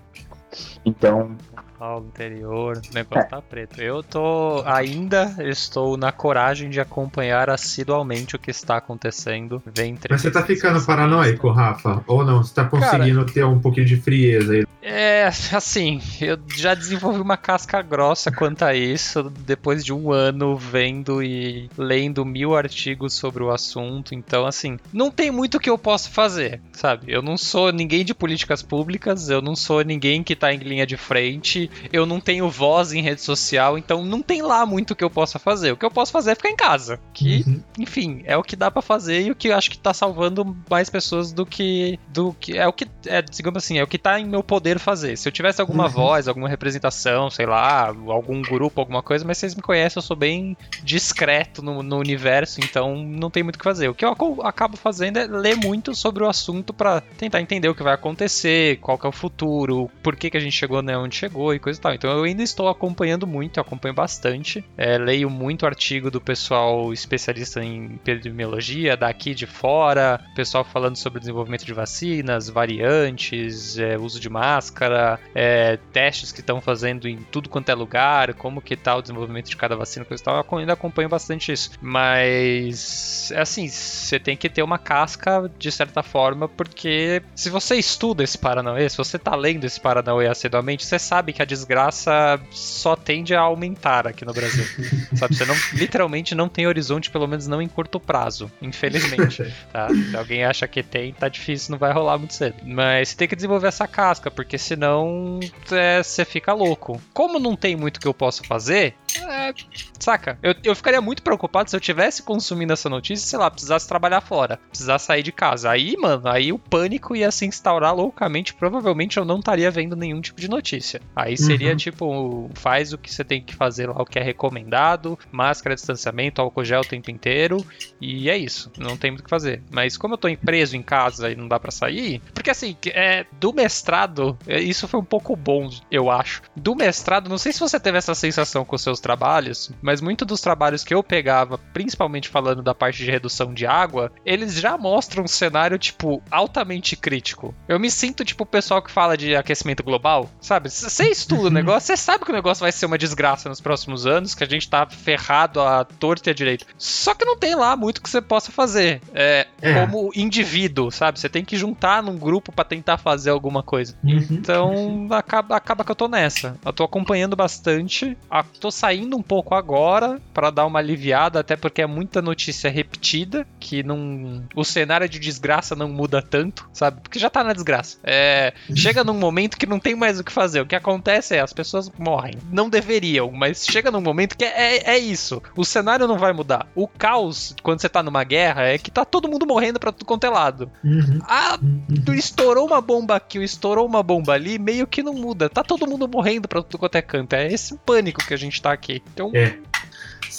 Então, 0.85 1.31
Paulo, 1.79 2.07
interior, 2.07 2.81
o 2.91 2.93
negócio 2.93 3.29
tá 3.29 3.41
preto. 3.41 3.81
Eu 3.81 4.03
tô. 4.03 4.61
Ainda 4.65 5.33
estou 5.39 5.95
na 5.95 6.11
coragem 6.11 6.69
de 6.69 6.81
acompanhar 6.81 7.49
assiduamente 7.49 8.35
o 8.35 8.39
que 8.39 8.51
está 8.51 8.75
acontecendo. 8.75 9.63
Vem 9.65 9.97
Mas 10.09 10.21
você 10.21 10.29
tá 10.29 10.43
ficando 10.43 10.85
paranoico, 10.85 11.49
Rafa? 11.49 12.03
Ou 12.05 12.25
não? 12.25 12.43
Você 12.43 12.53
tá 12.53 12.65
conseguindo 12.65 13.25
ter 13.25 13.45
um 13.45 13.61
pouquinho 13.61 13.85
de 13.85 13.95
frieza 13.95 14.51
aí? 14.51 14.65
É, 14.81 15.29
assim, 15.51 16.01
eu 16.21 16.37
já 16.55 16.73
desenvolvi 16.73 17.19
uma 17.19 17.37
casca 17.37 17.81
grossa 17.81 18.31
quanto 18.31 18.63
a 18.63 18.73
isso, 18.73 19.31
depois 19.45 19.83
de 19.83 19.93
um 19.93 20.11
ano 20.11 20.57
vendo 20.57 21.21
e 21.21 21.69
lendo 21.77 22.25
mil 22.25 22.55
artigos 22.55 23.13
sobre 23.13 23.43
o 23.43 23.51
assunto. 23.51 24.15
Então, 24.15 24.45
assim, 24.45 24.79
não 24.91 25.11
tem 25.11 25.31
muito 25.31 25.57
o 25.57 25.59
que 25.59 25.69
eu 25.69 25.77
possa 25.77 26.09
fazer, 26.09 26.61
sabe? 26.71 27.11
Eu 27.11 27.21
não 27.21 27.37
sou 27.37 27.71
ninguém 27.71 28.03
de 28.03 28.13
políticas 28.13 28.61
públicas, 28.61 29.29
eu 29.29 29.41
não 29.41 29.55
sou 29.55 29.83
ninguém 29.83 30.23
que 30.23 30.35
tá 30.35 30.53
em 30.53 30.57
linha 30.57 30.87
de 30.87 30.97
frente, 30.97 31.68
eu 31.91 32.05
não 32.05 32.19
tenho 32.19 32.49
voz 32.49 32.93
em 32.93 33.01
rede 33.01 33.21
social, 33.21 33.77
então 33.77 34.03
não 34.05 34.21
tem 34.21 34.41
lá 34.41 34.65
muito 34.65 34.91
o 34.91 34.95
que 34.95 35.03
eu 35.03 35.09
possa 35.09 35.39
fazer. 35.39 35.71
O 35.71 35.77
que 35.77 35.85
eu 35.85 35.91
posso 35.91 36.11
fazer 36.11 36.31
é 36.31 36.35
ficar 36.35 36.49
em 36.49 36.55
casa, 36.55 36.99
que, 37.13 37.43
Uhum. 37.47 37.61
enfim, 37.79 38.21
é 38.25 38.35
o 38.37 38.43
que 38.43 38.55
dá 38.55 38.69
pra 38.71 38.81
fazer 38.81 39.21
e 39.21 39.31
o 39.31 39.35
que 39.35 39.49
eu 39.49 39.55
acho 39.55 39.69
que 39.69 39.77
tá 39.77 39.93
salvando 39.93 40.55
mais 40.69 40.89
pessoas 40.89 41.31
do 41.31 41.45
que 41.45 41.99
do 42.07 42.33
que 42.33 42.57
é 42.57 42.67
o 42.67 42.73
que 42.73 42.87
é, 43.05 43.21
digamos 43.21 43.63
assim, 43.63 43.77
é 43.77 43.83
o 43.83 43.87
que 43.87 43.97
tá 43.97 44.19
em 44.19 44.25
meu 44.25 44.43
poder 44.43 44.79
fazer. 44.79 45.17
Se 45.17 45.27
eu 45.27 45.31
tivesse 45.31 45.61
alguma 45.61 45.85
Uhum. 45.85 45.89
voz, 45.91 46.27
alguma 46.27 46.49
representação, 46.49 47.29
sei 47.29 47.45
lá, 47.45 47.87
algum 47.87 48.41
grupo, 48.41 48.79
alguma 48.81 49.01
coisa, 49.03 49.23
mas 49.25 49.37
vocês 49.37 49.55
me 49.55 49.61
conhecem, 49.61 49.97
eu 49.99 50.03
sou 50.03 50.15
bem 50.17 50.57
discreto 50.83 51.61
no, 51.61 51.81
no 51.83 51.97
universo, 51.97 52.59
então 52.61 52.95
não 52.97 53.29
tem 53.29 53.43
muito 53.43 53.55
o 53.55 53.59
que 53.59 53.63
fazer. 53.63 53.87
O 53.89 53.93
que 53.95 54.03
eu 54.05 54.15
acabo 54.43 54.75
fazendo 54.75 55.17
é 55.17 55.25
ler 55.27 55.55
muito 55.55 55.93
sobre 55.95 56.23
o 56.23 56.27
assunto 56.29 56.73
pra 56.73 56.99
tentar 57.01 57.41
entender 57.41 57.69
o 57.69 57.75
que 57.75 57.83
vai 57.83 57.93
acontecer, 57.93 58.77
qual 58.77 58.97
que 58.97 59.05
é 59.05 59.09
o 59.09 59.13
futuro, 59.13 59.89
por 60.03 60.15
que, 60.15 60.29
que 60.29 60.37
a 60.37 60.39
gente 60.39 60.51
chegou 60.55 60.81
né, 60.81 60.97
onde 60.97 61.15
chegou 61.15 61.53
e 61.59 61.61
coisa 61.61 61.79
e 61.79 61.81
tal. 61.81 61.93
Então 61.93 62.11
eu 62.11 62.23
ainda 62.23 62.41
estou 62.41 62.67
acompanhando 62.69 63.27
muito, 63.27 63.59
acompanho 63.59 63.93
bastante. 63.93 64.63
É, 64.77 64.97
leio 64.97 65.29
muito 65.29 65.65
artigo 65.65 66.09
do 66.09 66.19
pessoal 66.19 66.91
especialista 66.91 67.63
em 67.63 67.95
epidemiologia, 67.95 68.97
daqui 68.97 69.35
de 69.35 69.45
fora, 69.45 70.19
pessoal 70.35 70.63
falando 70.63 70.95
sobre 70.95 71.19
desenvolvimento 71.19 71.65
de 71.65 71.73
vacinas, 71.73 72.49
variantes, 72.49 73.77
é, 73.77 73.97
uso 73.97 74.19
de 74.19 74.29
máscara, 74.29 75.19
é, 75.35 75.77
testes 75.91 76.31
que 76.31 76.39
estão 76.39 76.61
fazendo 76.61 77.07
em 77.07 77.17
tudo 77.17 77.49
quanto 77.49 77.69
é 77.69 77.75
lugar, 77.75 78.33
como 78.33 78.61
que 78.61 78.75
tá 78.75 78.95
o 78.95 79.01
desenvolvimento 79.01 79.49
de 79.49 79.57
cada 79.57 79.75
vacina, 79.75 80.05
coisa 80.05 80.21
e 80.21 80.25
tal. 80.25 80.45
Eu 80.49 80.57
ainda 80.57 80.73
acompanho 80.73 81.09
bastante 81.09 81.51
isso. 81.51 81.71
Mas, 81.81 83.31
é 83.31 83.41
assim, 83.41 83.67
você 83.67 84.19
tem 84.19 84.35
que 84.35 84.49
ter 84.49 84.63
uma 84.63 84.77
casca 84.77 85.49
de 85.57 85.71
certa 85.71 86.01
forma, 86.01 86.47
porque 86.47 87.21
se 87.35 87.49
você 87.49 87.75
estuda 87.75 88.23
esse 88.23 88.37
Paranauê, 88.37 88.89
se 88.89 88.97
você 88.97 89.17
tá 89.17 89.35
lendo 89.35 89.65
esse 89.65 89.79
Paranauê 89.79 90.27
assiduamente, 90.27 90.85
você 90.85 90.99
sabe 90.99 91.33
que 91.33 91.41
a 91.41 91.45
desgraça 91.49 92.39
só 92.51 92.95
tende 92.95 93.35
a 93.35 93.41
aumentar 93.41 94.07
aqui 94.07 94.23
no 94.23 94.33
Brasil. 94.33 94.63
sabe? 95.17 95.35
Você 95.35 95.45
não, 95.45 95.55
literalmente 95.73 96.35
não 96.35 96.47
tem 96.47 96.67
horizonte, 96.67 97.09
pelo 97.09 97.27
menos 97.27 97.47
não 97.47 97.61
em 97.61 97.67
curto 97.67 97.99
prazo, 97.99 98.51
infelizmente. 98.61 99.43
tá? 99.73 99.89
Se 99.89 100.15
alguém 100.15 100.45
acha 100.45 100.67
que 100.67 100.83
tem, 100.83 101.13
tá 101.13 101.27
difícil, 101.27 101.71
não 101.71 101.79
vai 101.79 101.91
rolar 101.91 102.17
muito 102.17 102.33
cedo. 102.33 102.55
Mas 102.63 103.09
você 103.09 103.17
tem 103.17 103.27
que 103.27 103.35
desenvolver 103.35 103.67
essa 103.67 103.87
casca, 103.87 104.29
porque 104.29 104.57
senão 104.57 105.39
é, 105.71 106.01
você 106.03 106.23
fica 106.23 106.53
louco. 106.53 107.01
Como 107.13 107.39
não 107.39 107.55
tem 107.55 107.75
muito 107.75 107.99
que 107.99 108.07
eu 108.07 108.13
possa 108.13 108.43
fazer, 108.43 108.95
é, 109.17 109.53
saca? 109.99 110.37
Eu, 110.43 110.53
eu 110.63 110.75
ficaria 110.75 111.01
muito 111.01 111.23
preocupado 111.23 111.69
se 111.69 111.75
eu 111.75 111.79
tivesse 111.79 112.21
consumindo 112.21 112.73
essa 112.73 112.89
notícia, 112.89 113.27
sei 113.27 113.39
lá, 113.39 113.49
precisasse 113.49 113.87
trabalhar 113.87 114.21
fora, 114.21 114.59
precisasse 114.69 115.05
sair 115.05 115.23
de 115.23 115.31
casa. 115.31 115.71
Aí, 115.71 115.95
mano, 115.97 116.27
aí 116.27 116.53
o 116.53 116.59
pânico 116.59 117.15
ia 117.15 117.31
se 117.31 117.45
instaurar 117.45 117.95
loucamente. 117.95 118.53
Provavelmente 118.53 119.17
eu 119.17 119.25
não 119.25 119.39
estaria 119.39 119.71
vendo 119.71 119.95
nenhum 119.95 120.21
tipo 120.21 120.39
de 120.39 120.49
notícia. 120.49 121.01
Aí 121.15 121.35
seria 121.39 121.71
Uhum. 121.71 121.77
tipo, 121.77 122.49
faz 122.55 122.93
o 122.93 122.97
que 122.97 123.11
você 123.11 123.23
tem 123.23 123.41
que 123.41 123.55
fazer 123.55 123.87
lá, 123.87 124.01
o 124.01 124.05
que 124.05 124.19
é 124.19 124.23
recomendado, 124.23 125.17
máscara, 125.31 125.75
distanciamento, 125.75 126.41
álcool 126.41 126.63
gel 126.63 126.81
o 126.81 126.85
tempo 126.85 127.09
inteiro, 127.11 127.65
e 128.01 128.29
é 128.29 128.37
isso. 128.37 128.71
Não 128.77 128.95
tem 128.97 129.11
muito 129.11 129.21
o 129.21 129.23
que 129.23 129.29
fazer. 129.29 129.61
Mas 129.71 129.97
como 129.97 130.13
eu 130.13 130.17
tô 130.17 130.29
preso 130.37 130.75
em 130.77 130.81
casa 130.81 131.29
e 131.29 131.35
não 131.35 131.47
dá 131.47 131.59
pra 131.59 131.71
sair, 131.71 132.21
porque 132.33 132.49
assim, 132.49 132.75
é, 132.87 133.25
do 133.39 133.51
mestrado, 133.53 134.37
é, 134.47 134.59
isso 134.59 134.87
foi 134.87 134.99
um 134.99 135.03
pouco 135.05 135.35
bom, 135.35 135.69
eu 135.91 136.09
acho. 136.09 136.41
Do 136.55 136.75
mestrado, 136.75 137.29
não 137.29 137.37
sei 137.37 137.51
se 137.51 137.59
você 137.59 137.79
teve 137.79 137.97
essa 137.97 138.15
sensação 138.15 138.63
com 138.63 138.75
os 138.75 138.81
seus 138.81 138.99
trabalhos, 138.99 139.71
mas 139.81 140.01
muito 140.01 140.25
dos 140.25 140.39
trabalhos 140.41 140.83
que 140.83 140.93
eu 140.93 141.03
pegava, 141.03 141.57
principalmente 141.73 142.29
falando 142.29 142.61
da 142.63 142.73
parte 142.73 143.03
de 143.03 143.11
redução 143.11 143.53
de 143.53 143.65
água, 143.65 144.11
eles 144.25 144.53
já 144.53 144.77
mostram 144.77 145.23
um 145.23 145.27
cenário, 145.27 145.77
tipo, 145.77 146.21
altamente 146.31 146.95
crítico. 146.95 147.53
Eu 147.67 147.79
me 147.79 147.89
sinto, 147.91 148.23
tipo, 148.23 148.43
o 148.43 148.47
pessoal 148.47 148.81
que 148.81 148.91
fala 148.91 149.17
de 149.17 149.35
aquecimento 149.35 149.83
global, 149.83 150.29
sabe? 150.39 150.69
C- 150.69 150.89
Você 151.29 151.35
estuda 151.35 151.47
o 151.47 151.51
negócio, 151.53 151.87
você 151.87 151.97
sabe 151.97 152.25
que 152.25 152.31
o 152.31 152.33
negócio 152.35 152.61
vai 152.61 152.71
ser 152.71 152.85
uma 152.85 152.97
desgraça 152.97 153.47
nos 153.49 153.61
próximos 153.61 154.05
anos, 154.05 154.33
que 154.35 154.43
a 154.43 154.47
gente 154.47 154.69
tá 154.69 154.85
ferrado 154.87 155.61
à 155.61 155.83
torta 155.85 156.29
e 156.29 156.31
à 156.31 156.33
direita. 156.33 156.65
Só 156.77 157.13
que 157.13 157.25
não 157.25 157.37
tem 157.37 157.55
lá 157.55 157.75
muito 157.75 158.01
que 158.01 158.09
você 158.09 158.21
possa 158.21 158.51
fazer. 158.51 159.01
É, 159.13 159.47
É. 159.61 159.73
como 159.85 160.11
indivíduo, 160.15 160.91
sabe? 160.91 161.19
Você 161.19 161.29
tem 161.29 161.43
que 161.45 161.55
juntar 161.57 162.01
num 162.03 162.17
grupo 162.17 162.51
pra 162.51 162.63
tentar 162.65 162.97
fazer 162.97 163.29
alguma 163.29 163.61
coisa. 163.61 163.95
Uhum. 164.03 164.25
Então 164.31 165.07
acaba, 165.11 165.55
acaba 165.55 165.83
que 165.83 165.91
eu 165.91 165.95
tô 165.95 166.07
nessa. 166.07 166.57
Eu 166.65 166.73
tô 166.73 166.83
acompanhando 166.83 167.35
bastante. 167.35 168.17
Ah, 168.29 168.43
Tô 168.59 168.71
saindo 168.71 169.15
um 169.17 169.21
pouco 169.21 169.53
agora 169.55 170.19
pra 170.33 170.49
dar 170.49 170.65
uma 170.65 170.79
aliviada, 170.79 171.39
até 171.39 171.55
porque 171.55 171.81
é 171.81 171.85
muita 171.87 172.21
notícia 172.21 172.69
repetida, 172.69 173.45
que 173.59 173.83
não. 173.83 174.43
O 174.55 174.63
cenário 174.63 175.07
de 175.07 175.19
desgraça 175.19 175.75
não 175.75 175.87
muda 175.89 176.21
tanto, 176.21 176.67
sabe? 176.73 176.99
Porque 177.01 177.19
já 177.19 177.29
tá 177.29 177.43
na 177.43 177.53
desgraça. 177.53 177.97
É, 178.03 178.53
chega 178.75 179.03
num 179.03 179.13
momento 179.13 179.57
que 179.57 179.65
não 179.65 179.79
tem 179.79 179.95
mais 179.95 180.19
o 180.19 180.23
que 180.23 180.31
fazer. 180.31 180.61
O 180.61 180.65
que 180.65 180.75
acontece 180.75 181.18
é 181.31 181.39
as 181.39 181.53
pessoas 181.53 181.91
morrem. 181.97 182.35
Não 182.51 182.69
deveriam, 182.69 183.31
mas 183.31 183.65
chega 183.65 183.91
num 183.91 184.01
momento 184.01 184.37
que 184.37 184.45
é, 184.45 184.77
é, 184.77 184.95
é 184.95 184.97
isso. 184.97 185.41
O 185.55 185.63
cenário 185.63 186.07
não 186.07 186.17
vai 186.17 186.33
mudar. 186.33 186.67
O 186.75 186.87
caos, 186.87 187.55
quando 187.61 187.81
você 187.81 187.89
tá 187.89 188.01
numa 188.01 188.23
guerra, 188.23 188.63
é 188.63 188.77
que 188.77 188.91
tá 188.91 189.05
todo 189.05 189.27
mundo 189.27 189.45
morrendo 189.45 189.79
pra 189.79 189.91
tudo 189.91 190.05
quanto 190.05 190.23
é 190.25 190.29
lado. 190.29 190.71
Uhum. 190.83 191.19
Ah, 191.23 191.57
tu 192.05 192.13
estourou 192.13 192.65
uma 192.65 192.81
bomba 192.81 193.15
aqui, 193.15 193.39
estourou 193.43 193.85
uma 193.85 194.03
bomba 194.03 194.33
ali, 194.33 194.57
meio 194.57 194.87
que 194.87 195.03
não 195.03 195.13
muda. 195.13 195.49
Tá 195.49 195.63
todo 195.63 195.87
mundo 195.87 196.07
morrendo 196.07 196.47
pra 196.47 196.61
tudo 196.61 196.77
quanto 196.77 196.95
é 196.95 197.01
canto. 197.01 197.33
É 197.33 197.47
esse 197.51 197.77
pânico 197.79 198.25
que 198.25 198.33
a 198.33 198.37
gente 198.37 198.61
tá 198.61 198.71
aqui. 198.71 199.01
Então, 199.13 199.31
É. 199.33 199.57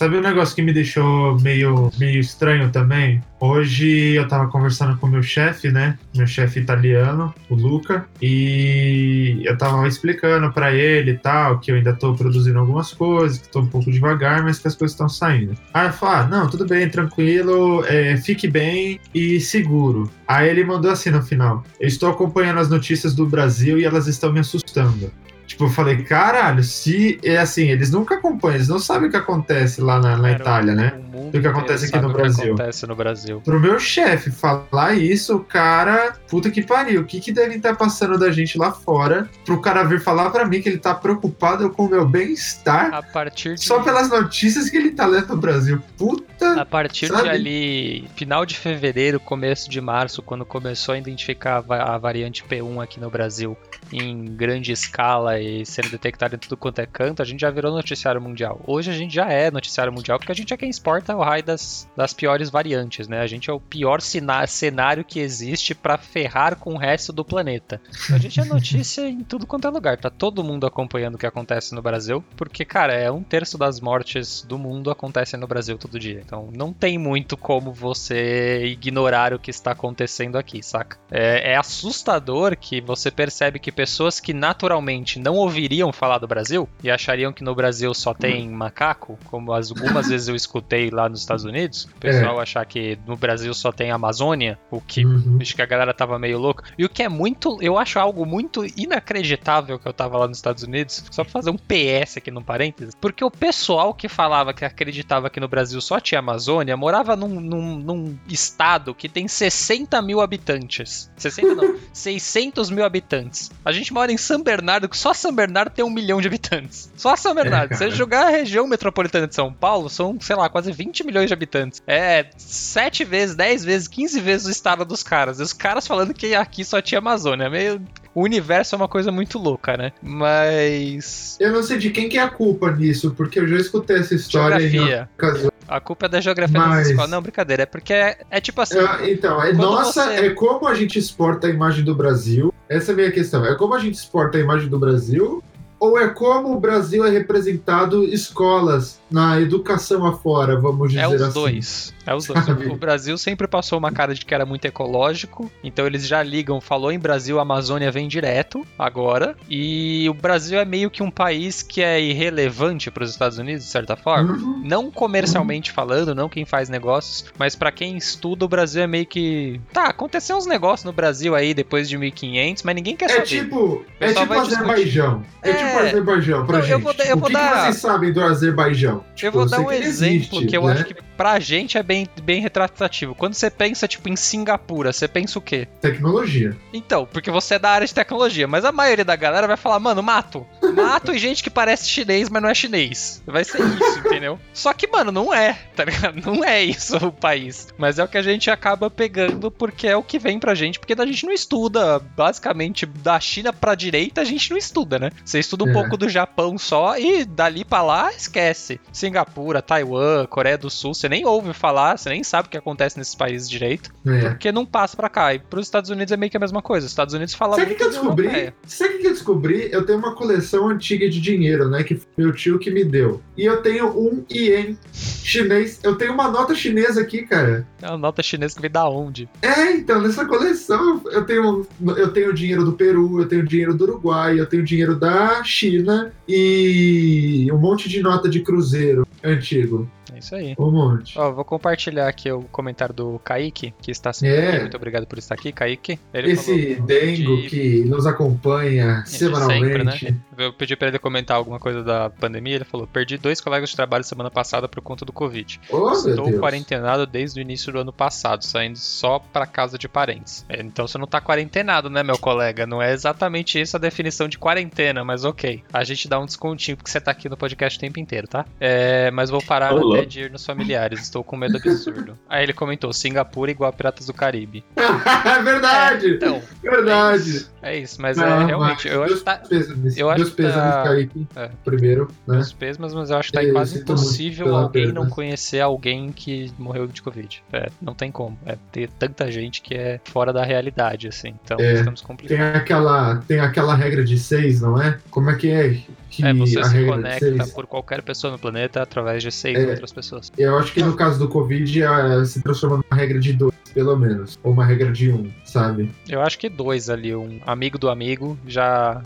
Sabe 0.00 0.16
um 0.16 0.22
negócio 0.22 0.56
que 0.56 0.62
me 0.62 0.72
deixou 0.72 1.38
meio, 1.40 1.92
meio 1.98 2.20
estranho 2.20 2.70
também? 2.70 3.22
Hoje 3.38 4.14
eu 4.14 4.26
tava 4.26 4.48
conversando 4.48 4.96
com 4.96 5.06
meu 5.06 5.22
chefe, 5.22 5.70
né? 5.70 5.98
Meu 6.16 6.26
chefe 6.26 6.58
italiano, 6.58 7.34
o 7.50 7.54
Luca, 7.54 8.06
e 8.22 9.42
eu 9.44 9.58
tava 9.58 9.86
explicando 9.86 10.50
pra 10.54 10.72
ele 10.72 11.10
e 11.10 11.18
tal, 11.18 11.58
que 11.58 11.70
eu 11.70 11.74
ainda 11.74 11.92
tô 11.92 12.14
produzindo 12.14 12.58
algumas 12.58 12.94
coisas, 12.94 13.40
que 13.40 13.50
tô 13.50 13.60
um 13.60 13.66
pouco 13.66 13.92
devagar, 13.92 14.42
mas 14.42 14.58
que 14.58 14.68
as 14.68 14.74
coisas 14.74 14.94
estão 14.94 15.06
saindo. 15.06 15.54
Aí 15.74 15.88
ele 15.88 15.92
falou: 15.92 16.14
ah, 16.14 16.26
não, 16.26 16.48
tudo 16.48 16.66
bem, 16.66 16.88
tranquilo, 16.88 17.84
é, 17.84 18.16
fique 18.16 18.48
bem 18.48 18.98
e 19.14 19.38
seguro. 19.38 20.10
Aí 20.26 20.48
ele 20.48 20.64
mandou 20.64 20.90
assim 20.90 21.10
no 21.10 21.22
final: 21.22 21.62
eu 21.78 21.86
estou 21.86 22.08
acompanhando 22.08 22.60
as 22.60 22.70
notícias 22.70 23.14
do 23.14 23.26
Brasil 23.26 23.78
e 23.78 23.84
elas 23.84 24.06
estão 24.06 24.32
me 24.32 24.40
assustando. 24.40 25.12
Tipo, 25.60 25.64
eu 25.64 25.74
falei, 25.74 26.02
caralho, 26.04 26.64
se. 26.64 27.20
É 27.22 27.36
assim, 27.36 27.68
eles 27.68 27.90
nunca 27.90 28.14
acompanham, 28.14 28.54
eles 28.56 28.68
não 28.68 28.78
sabem 28.78 29.08
o 29.08 29.10
que 29.10 29.16
acontece 29.16 29.80
lá 29.82 30.00
na, 30.00 30.16
na 30.16 30.32
Itália, 30.32 30.74
né? 30.74 30.94
O 31.20 31.24
mundo 31.24 31.32
do 31.32 31.40
que 31.40 31.46
acontece 31.48 31.86
aqui 31.86 31.98
no 31.98 32.08
o 32.08 32.10
que 32.12 32.16
Brasil. 32.16 32.54
acontece 32.54 32.86
no 32.86 32.96
Brasil. 32.96 33.40
Pro 33.42 33.60
meu 33.60 33.78
chefe 33.78 34.30
falar 34.30 34.94
isso, 34.94 35.38
cara, 35.40 36.14
puta 36.28 36.50
que 36.50 36.62
pariu. 36.62 37.02
O 37.02 37.04
que 37.04 37.20
que 37.20 37.32
devem 37.32 37.56
estar 37.56 37.76
passando 37.76 38.18
da 38.18 38.30
gente 38.30 38.56
lá 38.58 38.72
fora 38.72 39.28
pro 39.44 39.60
cara 39.60 39.82
vir 39.84 40.00
falar 40.00 40.30
pra 40.30 40.44
mim 40.44 40.60
que 40.60 40.68
ele 40.68 40.78
tá 40.78 40.94
preocupado 40.94 41.70
com 41.70 41.86
o 41.86 41.88
meu 41.90 42.06
bem-estar 42.06 42.92
A 42.94 43.02
partir 43.02 43.54
de 43.54 43.64
só 43.64 43.82
pelas 43.82 44.08
notícias 44.08 44.70
que 44.70 44.76
ele 44.76 44.90
tá 44.90 45.06
lendo 45.06 45.28
no 45.28 45.36
Brasil? 45.36 45.80
Puta. 45.96 46.60
A 46.60 46.64
partir 46.64 47.08
Sabe? 47.08 47.24
de 47.24 47.28
ali, 47.28 48.08
final 48.16 48.46
de 48.46 48.56
fevereiro, 48.56 49.20
começo 49.20 49.68
de 49.68 49.80
março, 49.80 50.22
quando 50.22 50.44
começou 50.44 50.94
a 50.94 50.98
identificar 50.98 51.62
a 51.68 51.98
variante 51.98 52.42
P1 52.44 52.82
aqui 52.82 52.98
no 52.98 53.10
Brasil 53.10 53.56
em 53.92 54.24
grande 54.24 54.72
escala 54.72 55.38
e 55.38 55.66
sendo 55.66 55.90
detectada 55.90 56.36
em 56.36 56.38
tudo 56.38 56.56
quanto 56.56 56.80
é 56.80 56.86
canto, 56.86 57.20
a 57.20 57.24
gente 57.24 57.40
já 57.40 57.50
virou 57.50 57.72
noticiário 57.72 58.20
mundial. 58.20 58.60
Hoje 58.66 58.90
a 58.90 58.94
gente 58.94 59.14
já 59.14 59.30
é 59.30 59.50
noticiário 59.50 59.92
mundial 59.92 60.18
porque 60.18 60.32
a 60.32 60.34
gente 60.34 60.54
é 60.54 60.56
quem 60.56 60.70
exporta 60.70 61.09
o 61.14 61.22
raio 61.22 61.42
das, 61.42 61.88
das 61.96 62.12
piores 62.12 62.50
variantes, 62.50 63.08
né? 63.08 63.20
A 63.20 63.26
gente 63.26 63.50
é 63.50 63.52
o 63.52 63.60
pior 63.60 64.00
cenário 64.00 65.04
que 65.04 65.20
existe 65.20 65.74
pra 65.74 65.96
ferrar 65.98 66.56
com 66.56 66.74
o 66.74 66.78
resto 66.78 67.12
do 67.12 67.24
planeta. 67.24 67.80
A 68.12 68.18
gente 68.18 68.40
é 68.40 68.44
notícia 68.44 69.08
em 69.08 69.22
tudo 69.22 69.46
quanto 69.46 69.66
é 69.66 69.70
lugar. 69.70 69.96
Tá 69.98 70.10
todo 70.10 70.44
mundo 70.44 70.66
acompanhando 70.66 71.14
o 71.14 71.18
que 71.18 71.26
acontece 71.26 71.74
no 71.74 71.82
Brasil, 71.82 72.24
porque, 72.36 72.64
cara, 72.64 72.92
é 72.92 73.10
um 73.10 73.22
terço 73.22 73.56
das 73.58 73.80
mortes 73.80 74.42
do 74.42 74.58
mundo 74.58 74.90
acontecem 74.90 75.38
no 75.38 75.46
Brasil 75.46 75.76
todo 75.78 75.98
dia. 75.98 76.22
Então 76.24 76.48
não 76.52 76.72
tem 76.72 76.98
muito 76.98 77.36
como 77.36 77.72
você 77.72 78.64
ignorar 78.66 79.32
o 79.34 79.38
que 79.38 79.50
está 79.50 79.72
acontecendo 79.72 80.36
aqui, 80.36 80.62
saca? 80.62 80.98
É, 81.10 81.52
é 81.52 81.56
assustador 81.56 82.56
que 82.56 82.80
você 82.80 83.10
percebe 83.10 83.58
que 83.58 83.72
pessoas 83.72 84.20
que 84.20 84.32
naturalmente 84.32 85.18
não 85.18 85.34
ouviriam 85.36 85.92
falar 85.92 86.18
do 86.18 86.26
Brasil 86.26 86.68
e 86.82 86.90
achariam 86.90 87.32
que 87.32 87.42
no 87.44 87.54
Brasil 87.54 87.92
só 87.94 88.14
tem 88.14 88.48
macaco, 88.48 89.18
como 89.24 89.52
as- 89.52 89.70
algumas 89.70 90.08
vezes 90.08 90.28
eu 90.28 90.36
escutei 90.36 90.90
lá 90.90 90.99
nos 91.08 91.20
Estados 91.20 91.44
Unidos, 91.44 91.84
o 91.84 92.00
pessoal 92.00 92.40
achar 92.40 92.64
que 92.66 92.98
no 93.06 93.16
Brasil 93.16 93.52
só 93.54 93.72
tem 93.72 93.90
Amazônia, 93.90 94.58
o 94.70 94.80
que 94.80 95.04
Uhum. 95.04 95.38
Acho 95.40 95.54
que 95.56 95.62
a 95.62 95.66
galera 95.66 95.94
tava 95.94 96.18
meio 96.18 96.38
louca. 96.38 96.64
E 96.78 96.84
o 96.84 96.88
que 96.88 97.02
é 97.02 97.08
muito. 97.08 97.58
Eu 97.62 97.78
acho 97.78 97.98
algo 97.98 98.24
muito 98.26 98.64
inacreditável 98.76 99.78
que 99.78 99.86
eu 99.88 99.92
tava 99.92 100.18
lá 100.18 100.28
nos 100.28 100.38
Estados 100.38 100.62
Unidos. 100.62 101.04
Só 101.10 101.24
pra 101.24 101.32
fazer 101.32 101.50
um 101.50 101.56
PS 101.56 102.18
aqui 102.18 102.30
no 102.30 102.42
parênteses. 102.42 102.94
Porque 103.00 103.24
o 103.24 103.30
pessoal 103.30 103.94
que 103.94 104.08
falava 104.08 104.52
que 104.52 104.64
acreditava 104.64 105.30
que 105.30 105.40
no 105.40 105.48
Brasil 105.48 105.80
só 105.80 105.98
tinha 105.98 106.18
Amazônia 106.18 106.76
morava 106.76 107.16
num, 107.16 107.40
num- 107.40 107.78
num 107.78 108.18
estado 108.28 108.94
que 108.94 109.08
tem 109.08 109.26
60 109.26 110.00
mil 110.02 110.20
habitantes. 110.20 111.10
60 111.16 111.54
não, 111.54 111.76
600 111.92 112.70
mil 112.70 112.84
habitantes. 112.84 113.50
A 113.64 113.72
gente 113.72 113.92
mora 113.92 114.12
em 114.12 114.16
São 114.18 114.42
Bernardo, 114.42 114.88
que 114.88 114.96
só 114.98 115.12
São 115.14 115.32
Bernardo 115.34 115.70
tem 115.72 115.84
um 115.84 115.90
milhão 115.90 116.20
de 116.20 116.28
habitantes. 116.28 116.92
Só 116.96 117.16
São 117.16 117.34
Bernardo. 117.34 117.72
É, 117.72 117.76
Se 117.76 117.84
você 117.84 117.90
jogar 117.90 118.26
a 118.26 118.30
região 118.30 118.66
metropolitana 118.66 119.26
de 119.26 119.34
São 119.34 119.52
Paulo, 119.52 119.88
são, 119.88 120.18
sei 120.20 120.36
lá, 120.36 120.48
quase 120.48 120.72
20 120.80 121.04
milhões 121.04 121.28
de 121.28 121.34
habitantes. 121.34 121.82
É 121.86 122.26
7 122.38 123.04
vezes, 123.04 123.34
10 123.36 123.64
vezes, 123.64 123.86
15 123.88 124.18
vezes 124.20 124.46
o 124.46 124.50
estado 124.50 124.82
dos 124.84 125.02
caras. 125.02 125.38
E 125.38 125.42
os 125.42 125.52
caras 125.52 125.86
falando 125.86 126.14
que 126.14 126.34
aqui 126.34 126.64
só 126.64 126.80
tinha 126.80 126.98
Amazônia. 127.00 127.50
Meio. 127.50 127.82
O 128.14 128.22
universo 128.22 128.74
é 128.74 128.76
uma 128.76 128.88
coisa 128.88 129.12
muito 129.12 129.38
louca, 129.38 129.76
né? 129.76 129.92
Mas. 130.02 131.36
Eu 131.38 131.52
não 131.52 131.62
sei 131.62 131.76
de 131.78 131.90
quem 131.90 132.08
que 132.08 132.16
é 132.18 132.22
a 132.22 132.28
culpa 132.30 132.70
nisso, 132.72 133.12
porque 133.16 133.38
eu 133.38 133.46
já 133.46 133.56
escutei 133.56 133.98
essa 133.98 134.14
história 134.14 134.56
em 134.56 134.68
Geografia. 134.70 135.08
ocasiões. 135.16 135.50
A 135.68 135.78
culpa 135.80 136.06
é 136.06 136.08
da 136.08 136.20
geografia 136.20 136.58
Mas- 136.58 136.88
escolas. 136.88 137.10
Não, 137.10 137.22
brincadeira. 137.22 137.62
É 137.62 137.66
porque 137.66 137.92
é, 137.92 138.18
é 138.30 138.40
tipo 138.40 138.60
assim. 138.60 138.78
É, 138.78 139.10
então, 139.12 139.40
é 139.42 139.52
nossa, 139.52 140.04
você- 140.06 140.26
é 140.26 140.30
como 140.30 140.66
a 140.66 140.74
gente 140.74 140.98
exporta 140.98 141.46
a 141.46 141.50
imagem 141.50 141.84
do 141.84 141.94
Brasil. 141.94 142.52
Essa 142.68 142.90
é 142.90 142.94
a 142.94 142.96
minha 142.96 143.12
questão. 143.12 143.44
É 143.44 143.54
como 143.54 143.74
a 143.74 143.78
gente 143.78 143.94
exporta 143.94 144.38
a 144.38 144.40
imagem 144.40 144.68
do 144.68 144.78
Brasil 144.78 145.42
ou 145.80 145.98
é 145.98 146.08
como 146.10 146.52
o 146.54 146.60
Brasil 146.60 147.04
é 147.04 147.10
representado 147.10 148.04
escolas 148.04 149.00
na 149.10 149.40
educação 149.40 150.06
afora, 150.06 150.56
vamos 150.60 150.90
dizer 150.90 151.00
É 151.02 151.08
os 151.08 151.20
assim. 151.22 151.32
dois. 151.34 151.94
É 152.06 152.14
os 152.14 152.26
dois. 152.26 152.46
O 152.70 152.76
Brasil 152.76 153.16
sempre 153.18 153.48
passou 153.48 153.78
uma 153.78 153.90
cara 153.90 154.14
de 154.14 154.24
que 154.24 154.32
era 154.34 154.44
muito 154.46 154.64
ecológico, 154.66 155.50
então 155.64 155.86
eles 155.86 156.06
já 156.06 156.22
ligam, 156.22 156.60
falou 156.60 156.92
em 156.92 156.98
Brasil, 156.98 157.38
a 157.38 157.42
Amazônia 157.42 157.90
vem 157.90 158.06
direto 158.06 158.64
agora. 158.78 159.36
E 159.48 160.06
o 160.08 160.14
Brasil 160.14 160.58
é 160.60 160.64
meio 160.64 160.90
que 160.90 161.02
um 161.02 161.10
país 161.10 161.62
que 161.62 161.82
é 161.82 162.00
irrelevante 162.00 162.90
para 162.90 163.02
os 163.04 163.10
Estados 163.10 163.38
Unidos, 163.38 163.64
de 163.64 163.70
certa 163.70 163.96
forma. 163.96 164.34
Uhum. 164.34 164.62
Não 164.64 164.90
comercialmente 164.90 165.72
falando, 165.72 166.14
não 166.14 166.28
quem 166.28 166.44
faz 166.44 166.68
negócios, 166.68 167.24
mas 167.38 167.56
pra 167.56 167.72
quem 167.72 167.96
estuda, 167.96 168.44
o 168.44 168.48
Brasil 168.48 168.82
é 168.82 168.86
meio 168.86 169.06
que. 169.06 169.60
Tá, 169.72 169.86
aconteceu 169.86 170.36
uns 170.36 170.46
negócios 170.46 170.84
no 170.84 170.92
Brasil 170.92 171.34
aí 171.34 171.52
depois 171.54 171.88
de 171.88 171.96
1500, 171.98 172.62
mas 172.62 172.74
ninguém 172.74 172.96
quer 172.96 173.06
É 173.06 173.08
saber. 173.08 173.24
tipo, 173.24 173.84
é 173.98 174.12
tipo. 174.12 174.32
Azerbaijão. 174.32 175.22
É, 175.42 175.50
É. 175.50 175.54
tipo 175.54 175.69
Azerbaijão 175.78 176.46
pra 176.46 176.58
Não, 176.58 176.64
eu 176.64 176.68
gente. 176.68 176.82
vou 176.82 176.94
dar- 176.94 177.06
eu 177.06 177.16
o 177.16 177.20
vou 177.20 177.26
que, 177.28 177.32
dar- 177.34 177.50
que 177.52 177.60
vocês 177.62 177.76
sabem 177.76 178.12
do 178.12 178.22
Azerbaijão? 178.22 179.04
Eu 179.08 179.14
Tipo, 179.14 179.32
vou 179.38 179.48
dar 179.48 179.56
sei 179.56 179.66
um 179.66 179.68
que 179.68 179.74
exemplo 179.76 180.16
existe, 180.38 180.46
que 180.46 180.56
eu 180.56 180.64
né? 180.66 180.72
acho 180.72 180.84
que 180.84 180.94
pra 181.16 181.38
gente 181.38 181.76
é 181.78 181.82
bem, 181.82 182.08
bem 182.22 182.40
retratativo. 182.40 183.14
Quando 183.14 183.34
você 183.34 183.50
pensa, 183.50 183.86
tipo, 183.86 184.08
em 184.08 184.16
Singapura, 184.16 184.92
você 184.92 185.06
pensa 185.06 185.38
o 185.38 185.42
quê? 185.42 185.68
Tecnologia. 185.80 186.56
Então, 186.72 187.06
porque 187.10 187.30
você 187.30 187.54
é 187.54 187.58
da 187.58 187.70
área 187.70 187.86
de 187.86 187.94
tecnologia, 187.94 188.46
mas 188.46 188.64
a 188.64 188.72
maioria 188.72 189.04
da 189.04 189.16
galera 189.16 189.46
vai 189.46 189.56
falar, 189.56 189.78
mano, 189.78 190.02
mato. 190.02 190.46
Mato 190.74 191.12
e 191.12 191.18
gente 191.18 191.42
que 191.42 191.50
parece 191.50 191.88
chinês, 191.88 192.28
mas 192.28 192.42
não 192.42 192.48
é 192.48 192.54
chinês. 192.54 193.22
Vai 193.26 193.44
ser 193.44 193.60
isso, 193.60 193.98
entendeu? 194.06 194.38
Só 194.52 194.72
que, 194.72 194.86
mano, 194.86 195.10
não 195.12 195.32
é, 195.32 195.52
tá 195.74 195.84
ligado? 195.84 196.20
Não 196.24 196.44
é 196.44 196.62
isso 196.62 196.96
o 196.96 197.12
país. 197.12 197.68
Mas 197.78 197.98
é 197.98 198.04
o 198.04 198.08
que 198.08 198.18
a 198.18 198.22
gente 198.22 198.50
acaba 198.50 198.90
pegando 198.90 199.50
porque 199.50 199.86
é 199.86 199.96
o 199.96 200.02
que 200.02 200.18
vem 200.18 200.38
pra 200.38 200.54
gente, 200.54 200.78
porque 200.78 200.94
a 200.98 201.06
gente 201.06 201.24
não 201.26 201.32
estuda. 201.32 201.98
Basicamente, 201.98 202.84
da 202.86 203.18
China 203.18 203.52
pra 203.52 203.74
direita, 203.74 204.20
a 204.20 204.24
gente 204.24 204.50
não 204.50 204.56
estuda, 204.58 204.98
né? 204.98 205.10
Você 205.24 205.38
estuda 205.38 205.64
um 205.64 205.70
É. 205.70 205.72
pouco 205.72 205.96
do 205.96 206.08
Japão 206.08 206.56
só 206.58 206.98
e 206.98 207.24
dali 207.24 207.64
pra 207.64 207.82
lá, 207.82 208.10
esquece. 208.12 208.80
Singapura, 208.92 209.62
Taiwan, 209.62 210.26
Coreia 210.26 210.58
do 210.58 210.68
Sul, 210.70 210.94
você 210.94 211.08
nem 211.08 211.24
ouve 211.26 211.52
falar, 211.52 211.96
você 211.98 212.08
nem 212.10 212.22
sabe 212.22 212.48
o 212.48 212.50
que 212.50 212.56
acontece 212.58 212.98
nesses 212.98 213.14
países 213.14 213.48
direito. 213.48 213.90
É. 214.06 214.30
Porque 214.30 214.52
não 214.52 214.66
passa 214.66 214.96
pra 214.96 215.08
cá. 215.08 215.34
E 215.34 215.38
pros 215.38 215.66
Estados 215.66 215.90
Unidos 215.90 216.12
é 216.12 216.16
meio 216.16 216.30
que 216.30 216.36
a 216.36 216.40
mesma 216.40 216.60
coisa. 216.62 216.86
Os 216.86 216.92
Estados 216.92 217.14
Unidos 217.14 217.34
falam 217.34 217.56
Sabe 217.58 217.72
o 217.72 217.76
que, 217.76 217.82
eu 217.82 217.88
de 217.90 217.94
descobri? 217.96 218.52
Sabe 218.66 218.94
o 218.94 218.98
que 219.00 219.06
eu 219.06 219.12
descobri? 219.12 219.68
Eu 219.72 219.84
tenho 219.86 219.98
uma 219.98 220.14
coleção 220.14 220.59
antiga 220.68 221.08
de 221.08 221.20
dinheiro, 221.20 221.68
né? 221.68 221.82
Que 221.82 222.00
meu 222.16 222.32
tio 222.32 222.58
que 222.58 222.70
me 222.70 222.84
deu. 222.84 223.20
E 223.36 223.44
eu 223.44 223.58
tenho 223.62 223.88
um 223.88 224.24
ien 224.30 224.76
chinês. 224.92 225.80
Eu 225.82 225.96
tenho 225.96 226.12
uma 226.12 226.28
nota 226.28 226.54
chinesa 226.54 227.00
aqui, 227.00 227.22
cara. 227.22 227.66
É 227.80 227.88
uma 227.88 227.98
nota 227.98 228.22
chinesa 228.22 228.54
que 228.54 228.62
vem 228.62 228.70
da 228.70 228.88
onde? 228.88 229.28
É, 229.42 229.72
então, 229.72 230.00
nessa 230.00 230.24
coleção 230.24 231.02
eu 231.10 231.24
tenho, 231.24 231.66
eu 231.96 232.12
tenho 232.12 232.32
dinheiro 232.32 232.64
do 232.64 232.72
Peru, 232.72 233.20
eu 233.20 233.28
tenho 233.28 233.46
dinheiro 233.46 233.74
do 233.74 233.84
Uruguai, 233.84 234.38
eu 234.38 234.46
tenho 234.46 234.64
dinheiro 234.64 234.98
da 234.98 235.42
China 235.44 236.12
e 236.28 237.48
um 237.52 237.58
monte 237.58 237.88
de 237.88 238.00
nota 238.02 238.28
de 238.28 238.40
cruzeiro 238.40 239.06
antigo. 239.22 239.90
Isso 240.20 240.34
aí. 240.34 240.54
Um 240.58 240.70
monte. 240.70 241.18
Ó, 241.18 241.30
vou 241.32 241.44
compartilhar 241.44 242.08
aqui 242.08 242.30
o 242.30 242.42
comentário 242.42 242.94
do 242.94 243.18
Kaique, 243.24 243.74
que 243.80 243.90
está 243.90 244.12
sempre 244.12 244.36
É. 244.36 244.48
aqui. 244.50 244.60
Muito 244.60 244.76
obrigado 244.76 245.06
por 245.06 245.18
estar 245.18 245.34
aqui, 245.34 245.50
Kaique. 245.52 245.98
Ele 246.14 246.32
Esse 246.32 246.74
falou, 246.74 246.86
Dengo 246.86 247.36
de- 247.42 247.48
que 247.48 247.84
nos 247.84 248.06
acompanha 248.06 249.02
de 249.04 249.10
semanalmente. 249.10 249.98
sempre, 249.98 250.10
né? 250.10 250.20
Eu 250.38 250.52
pedi 250.52 250.76
pra 250.76 250.88
ele 250.88 250.98
comentar 250.98 251.36
alguma 251.36 251.58
coisa 251.58 251.82
da 251.82 252.08
pandemia. 252.10 252.56
Ele 252.56 252.64
falou: 252.64 252.86
Perdi 252.86 253.16
dois 253.18 253.40
colegas 253.40 253.70
de 253.70 253.76
trabalho 253.76 254.04
semana 254.04 254.30
passada 254.30 254.68
por 254.68 254.80
conta 254.80 255.04
do 255.04 255.12
Covid. 255.12 255.60
Oh, 255.70 255.78
meu 255.90 255.92
Estou 255.92 256.26
Deus. 256.26 256.38
quarentenado 256.40 257.06
desde 257.06 257.40
o 257.40 257.42
início 257.42 257.72
do 257.72 257.78
ano 257.80 257.92
passado, 257.92 258.44
saindo 258.44 258.78
só 258.78 259.18
pra 259.18 259.46
casa 259.46 259.76
de 259.78 259.88
parentes. 259.88 260.44
É, 260.48 260.60
Então 260.62 260.86
você 260.86 260.98
não 260.98 261.06
tá 261.06 261.20
quarentenado, 261.20 261.90
né, 261.90 262.02
meu 262.02 262.18
colega? 262.18 262.66
Não 262.66 262.80
é 262.82 262.92
exatamente 262.92 263.60
isso 263.60 263.76
a 263.76 263.80
definição 263.80 264.28
de 264.28 264.38
quarentena, 264.38 265.04
mas 265.04 265.24
ok. 265.24 265.62
A 265.72 265.84
gente 265.84 266.08
dá 266.08 266.18
um 266.18 266.26
descontinho 266.26 266.76
porque 266.76 266.90
você 266.90 267.00
tá 267.00 267.10
aqui 267.10 267.28
no 267.28 267.36
podcast 267.36 267.76
o 267.76 267.80
tempo 267.80 267.98
inteiro, 267.98 268.26
tá? 268.28 268.44
É, 268.60 269.10
mas 269.10 269.30
vou 269.30 269.42
parar 269.42 269.72
até 269.72 270.04
ir 270.18 270.30
nos 270.30 270.44
familiares. 270.44 271.00
Estou 271.02 271.22
com 271.22 271.36
medo 271.36 271.56
absurdo. 271.58 272.18
Aí 272.28 272.42
ele 272.42 272.52
comentou: 272.52 272.92
Singapura 272.92 273.50
igual 273.50 273.70
a 273.70 273.72
Piratas 273.72 274.06
do 274.06 274.14
Caribe. 274.14 274.64
é 274.76 275.42
verdade! 275.42 276.14
Então, 276.14 276.42
verdade! 276.62 277.46
é 277.62 277.76
isso. 277.78 278.00
Mas 278.00 278.16
Não, 278.16 278.24
é 278.24 278.44
realmente. 278.46 278.86
mas 278.88 278.94
Eu 278.94 279.02
acho 279.04 279.14
que 279.16 279.24
tá. 279.24 279.36
pêsames, 279.36 279.96
eu 279.96 280.10
acho 280.10 280.24
que 280.24 280.42
tá- 280.42 280.96
É. 281.36 281.50
primeiro, 281.64 282.08
né? 282.26 282.36
Meus 282.36 282.52
mas 282.94 283.10
eu 283.10 283.16
acho 283.18 283.28
que 283.30 283.34
tá 283.34 283.44
Eu 283.44 283.52
quase 283.52 283.78
impossível 283.80 284.56
alguém 284.56 284.84
perda. 284.86 285.00
não 285.00 285.08
conhecer 285.10 285.60
alguém 285.60 286.10
que 286.10 286.50
morreu 286.58 286.86
de 286.86 287.02
Covid. 287.02 287.42
É, 287.52 287.70
não 287.80 287.94
tem 287.94 288.10
como. 288.10 288.38
É 288.46 288.56
ter 288.72 288.88
tanta 288.98 289.30
gente 289.30 289.60
que 289.62 289.74
é 289.74 290.00
fora 290.04 290.32
da 290.32 290.42
realidade, 290.44 291.08
assim. 291.08 291.34
Então 291.44 291.58
É, 291.60 291.74
estamos 291.74 292.00
Tem 292.00 292.06
complicados. 292.08 292.56
aquela, 292.56 293.16
tem 293.28 293.40
aquela 293.40 293.74
regra 293.74 294.04
de 294.04 294.18
seis, 294.18 294.60
não 294.60 294.80
é? 294.80 294.98
Como 295.10 295.30
é 295.30 295.36
que 295.36 295.50
é? 295.50 295.78
Que 296.10 296.24
É, 296.26 296.34
você 296.34 296.58
a 296.58 296.64
se 296.64 296.74
regra 296.74 296.96
de 296.96 297.02
conecta 297.02 297.26
seis? 297.38 297.52
por 297.52 297.66
qualquer 297.66 298.02
pessoa 298.02 298.32
no 298.32 298.38
planeta 298.38 298.82
através 298.82 299.22
de 299.22 299.30
seis 299.30 299.56
É. 299.56 299.70
outras 299.70 299.92
pessoas. 299.92 300.32
Eu 300.36 300.58
acho 300.58 300.72
que 300.74 300.82
no 300.82 300.94
caso 300.96 301.18
do 301.20 301.28
Covid 301.28 301.82
eh, 301.82 302.24
se 302.24 302.42
transforma 302.42 302.76
numa 302.78 303.00
regra 303.00 303.18
de 303.20 303.32
dois. 303.32 303.54
Pelo 303.74 303.96
menos. 303.96 304.38
Ou 304.42 304.52
uma 304.52 304.64
regra 304.64 304.90
de 304.92 305.10
um, 305.10 305.30
sabe? 305.44 305.90
Eu 306.08 306.20
acho 306.22 306.38
que 306.38 306.48
dois 306.48 306.88
ali, 306.90 307.14
um 307.14 307.40
amigo 307.46 307.78
do 307.78 307.88
amigo 307.88 308.38
já, 308.46 309.02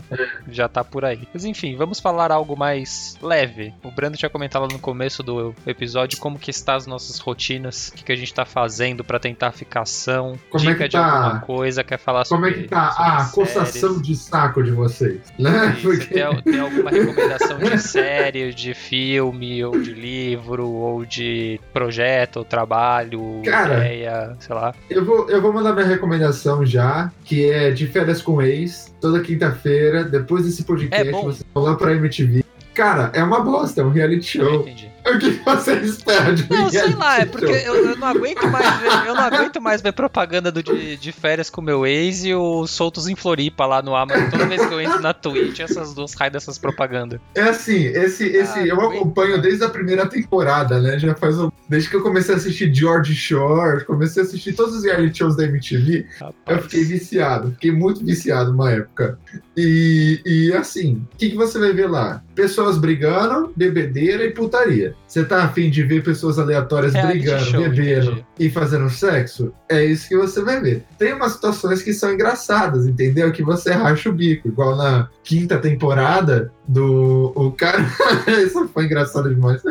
já 0.49 0.67
tá 0.67 0.83
por 0.83 1.05
aí. 1.05 1.27
Mas 1.33 1.45
enfim, 1.45 1.75
vamos 1.75 1.99
falar 1.99 2.31
algo 2.31 2.57
mais 2.57 3.17
leve. 3.21 3.73
O 3.83 3.91
Brando 3.91 4.17
tinha 4.17 4.29
comentado 4.29 4.67
no 4.71 4.79
começo 4.79 5.21
do 5.23 5.53
episódio 5.65 6.17
como 6.19 6.39
que 6.39 6.49
está 6.51 6.75
as 6.75 6.87
nossas 6.87 7.19
rotinas, 7.19 7.89
o 7.89 7.93
que, 7.93 8.03
que 8.03 8.11
a 8.11 8.15
gente 8.15 8.33
tá 8.33 8.45
fazendo 8.45 9.03
pra 9.03 9.19
tentar 9.19 9.51
ficar 9.51 9.85
são, 9.85 10.37
Como 10.49 10.63
é 10.69 10.73
dica 10.73 10.83
que 10.83 10.89
de 10.89 10.97
tá? 10.97 11.05
alguma 11.05 11.41
coisa, 11.41 11.83
quer 11.83 11.97
falar 11.97 12.25
Como 12.25 12.43
sobre 12.45 12.59
é 12.59 12.63
que 12.63 12.69
tá 12.69 12.87
a 12.97 13.29
coçação 13.31 13.89
séries. 13.89 14.01
de 14.01 14.15
saco 14.15 14.63
de 14.63 14.71
vocês? 14.71 15.21
Né? 15.39 15.73
Isso, 15.77 15.81
Porque- 15.87 16.05
tem, 16.13 16.41
tem 16.41 16.59
alguma 16.59 16.89
recomendação 16.89 17.57
de 17.59 17.77
série, 17.79 18.53
de 18.53 18.73
filme, 18.73 19.63
ou 19.63 19.79
de 19.79 19.93
livro, 19.93 20.67
ou 20.69 21.05
de 21.05 21.59
projeto, 21.73 22.37
ou 22.37 22.45
trabalho, 22.45 23.41
Cara. 23.45 23.77
ideia, 23.77 24.35
sei 24.39 24.54
lá. 24.55 24.73
Eu 24.89 25.05
vou, 25.05 25.29
eu 25.29 25.41
vou 25.41 25.53
mandar 25.53 25.73
minha 25.73 25.85
recomendação 25.85 26.65
já, 26.65 27.11
que 27.23 27.49
é 27.49 27.71
de 27.71 27.85
férias 27.87 28.21
com 28.21 28.41
ex, 28.41 28.93
toda 28.99 29.19
quinta-feira, 29.21 30.03
depois 30.03 30.45
desse 30.45 30.63
podcast, 30.63 31.07
É 31.07 31.11
você 31.11 31.43
vai 31.53 31.63
lá 31.63 31.75
pra 31.75 31.93
MTV. 31.93 32.43
Cara, 32.73 33.11
é 33.13 33.23
uma 33.23 33.39
bosta, 33.41 33.81
é 33.81 33.85
um 33.85 33.89
reality 33.89 34.37
Eu 34.37 34.45
show. 34.49 34.61
entendi. 34.61 34.94
O 35.05 35.19
que 35.19 35.31
você 35.45 35.73
espera 35.81 36.33
de 36.33 36.49
Não, 36.49 36.69
sei 36.69 36.95
lá, 36.95 37.19
é 37.19 37.25
porque 37.25 37.45
eu, 37.45 37.75
eu 37.75 37.95
não 37.95 38.07
aguento 38.07 38.47
mais 38.47 38.79
ver, 38.79 39.07
eu 39.07 39.13
não 39.13 39.21
aguento 39.23 39.61
mais 39.61 39.81
ver 39.81 39.93
propaganda 39.93 40.51
do 40.51 40.63
de, 40.63 40.97
de 40.97 41.11
férias 41.11 41.49
com 41.49 41.61
meu 41.61 41.85
ex 41.85 42.25
e 42.25 42.33
os 42.33 42.71
soltos 42.71 43.07
em 43.07 43.15
Floripa 43.15 43.65
lá 43.65 43.81
no 43.81 43.95
Amazon. 43.95 44.29
Toda 44.29 44.47
vez 44.47 44.65
que 44.65 44.73
eu 44.73 44.81
entro 44.81 45.01
na 45.01 45.13
Twitch, 45.13 45.59
essas 45.59 45.93
duas 45.93 46.13
raio 46.13 46.31
dessas 46.31 46.57
propagandas. 46.57 47.19
É 47.35 47.43
assim, 47.43 47.85
esse, 47.85 48.25
esse 48.25 48.59
Ah, 48.59 48.65
eu 48.65 48.81
acompanho 48.81 49.39
desde 49.39 49.63
a 49.63 49.69
primeira 49.69 50.07
temporada, 50.07 50.81
né? 50.81 50.97
Já 50.97 51.13
faz 51.13 51.39
um, 51.39 51.51
desde 51.69 51.89
que 51.89 51.95
eu 51.95 52.01
comecei 52.01 52.33
a 52.33 52.37
assistir 52.37 52.73
George 52.73 53.13
Shore, 53.13 53.85
comecei 53.85 54.23
a 54.23 54.25
assistir 54.25 54.53
todos 54.53 54.75
os 54.75 54.83
reality 54.83 55.19
shows 55.19 55.35
da 55.35 55.43
MTV, 55.43 56.05
eu 56.19 56.27
Rapaz. 56.27 56.63
fiquei 56.63 56.83
viciado, 56.83 57.51
fiquei 57.51 57.71
muito 57.71 58.03
viciado 58.03 58.51
uma 58.51 58.71
época. 58.71 59.19
E, 59.55 60.21
e 60.25 60.53
assim, 60.53 61.05
o 61.13 61.17
que, 61.17 61.29
que 61.29 61.35
você 61.35 61.59
vai 61.59 61.73
ver 61.73 61.89
lá? 61.89 62.23
Pessoas 62.33 62.77
brigando, 62.77 63.53
bebedeira 63.55 64.25
e 64.25 64.31
putaria. 64.31 64.94
Você 65.07 65.23
tá 65.23 65.43
afim 65.43 65.69
de 65.69 65.83
ver 65.83 66.03
pessoas 66.03 66.37
aleatórias 66.39 66.93
Reality 66.93 67.19
brigando, 67.19 67.45
show, 67.45 67.61
bebendo 67.61 68.11
entendi. 68.11 68.25
e 68.39 68.49
fazendo 68.49 68.89
sexo? 68.89 69.53
É 69.69 69.85
isso 69.85 70.09
que 70.09 70.17
você 70.17 70.41
vai 70.41 70.59
ver. 70.59 70.83
Tem 70.97 71.13
umas 71.13 71.33
situações 71.33 71.81
que 71.81 71.93
são 71.93 72.11
engraçadas, 72.13 72.85
entendeu? 72.85 73.31
Que 73.31 73.43
você 73.43 73.71
racha 73.71 74.09
o 74.09 74.13
bico, 74.13 74.47
igual 74.47 74.75
na 74.75 75.07
quinta 75.23 75.57
temporada 75.57 76.51
do. 76.67 77.31
O 77.35 77.51
cara. 77.51 77.85
Isso 78.43 78.67
foi 78.73 78.85
engraçado 78.85 79.29
demais. 79.29 79.61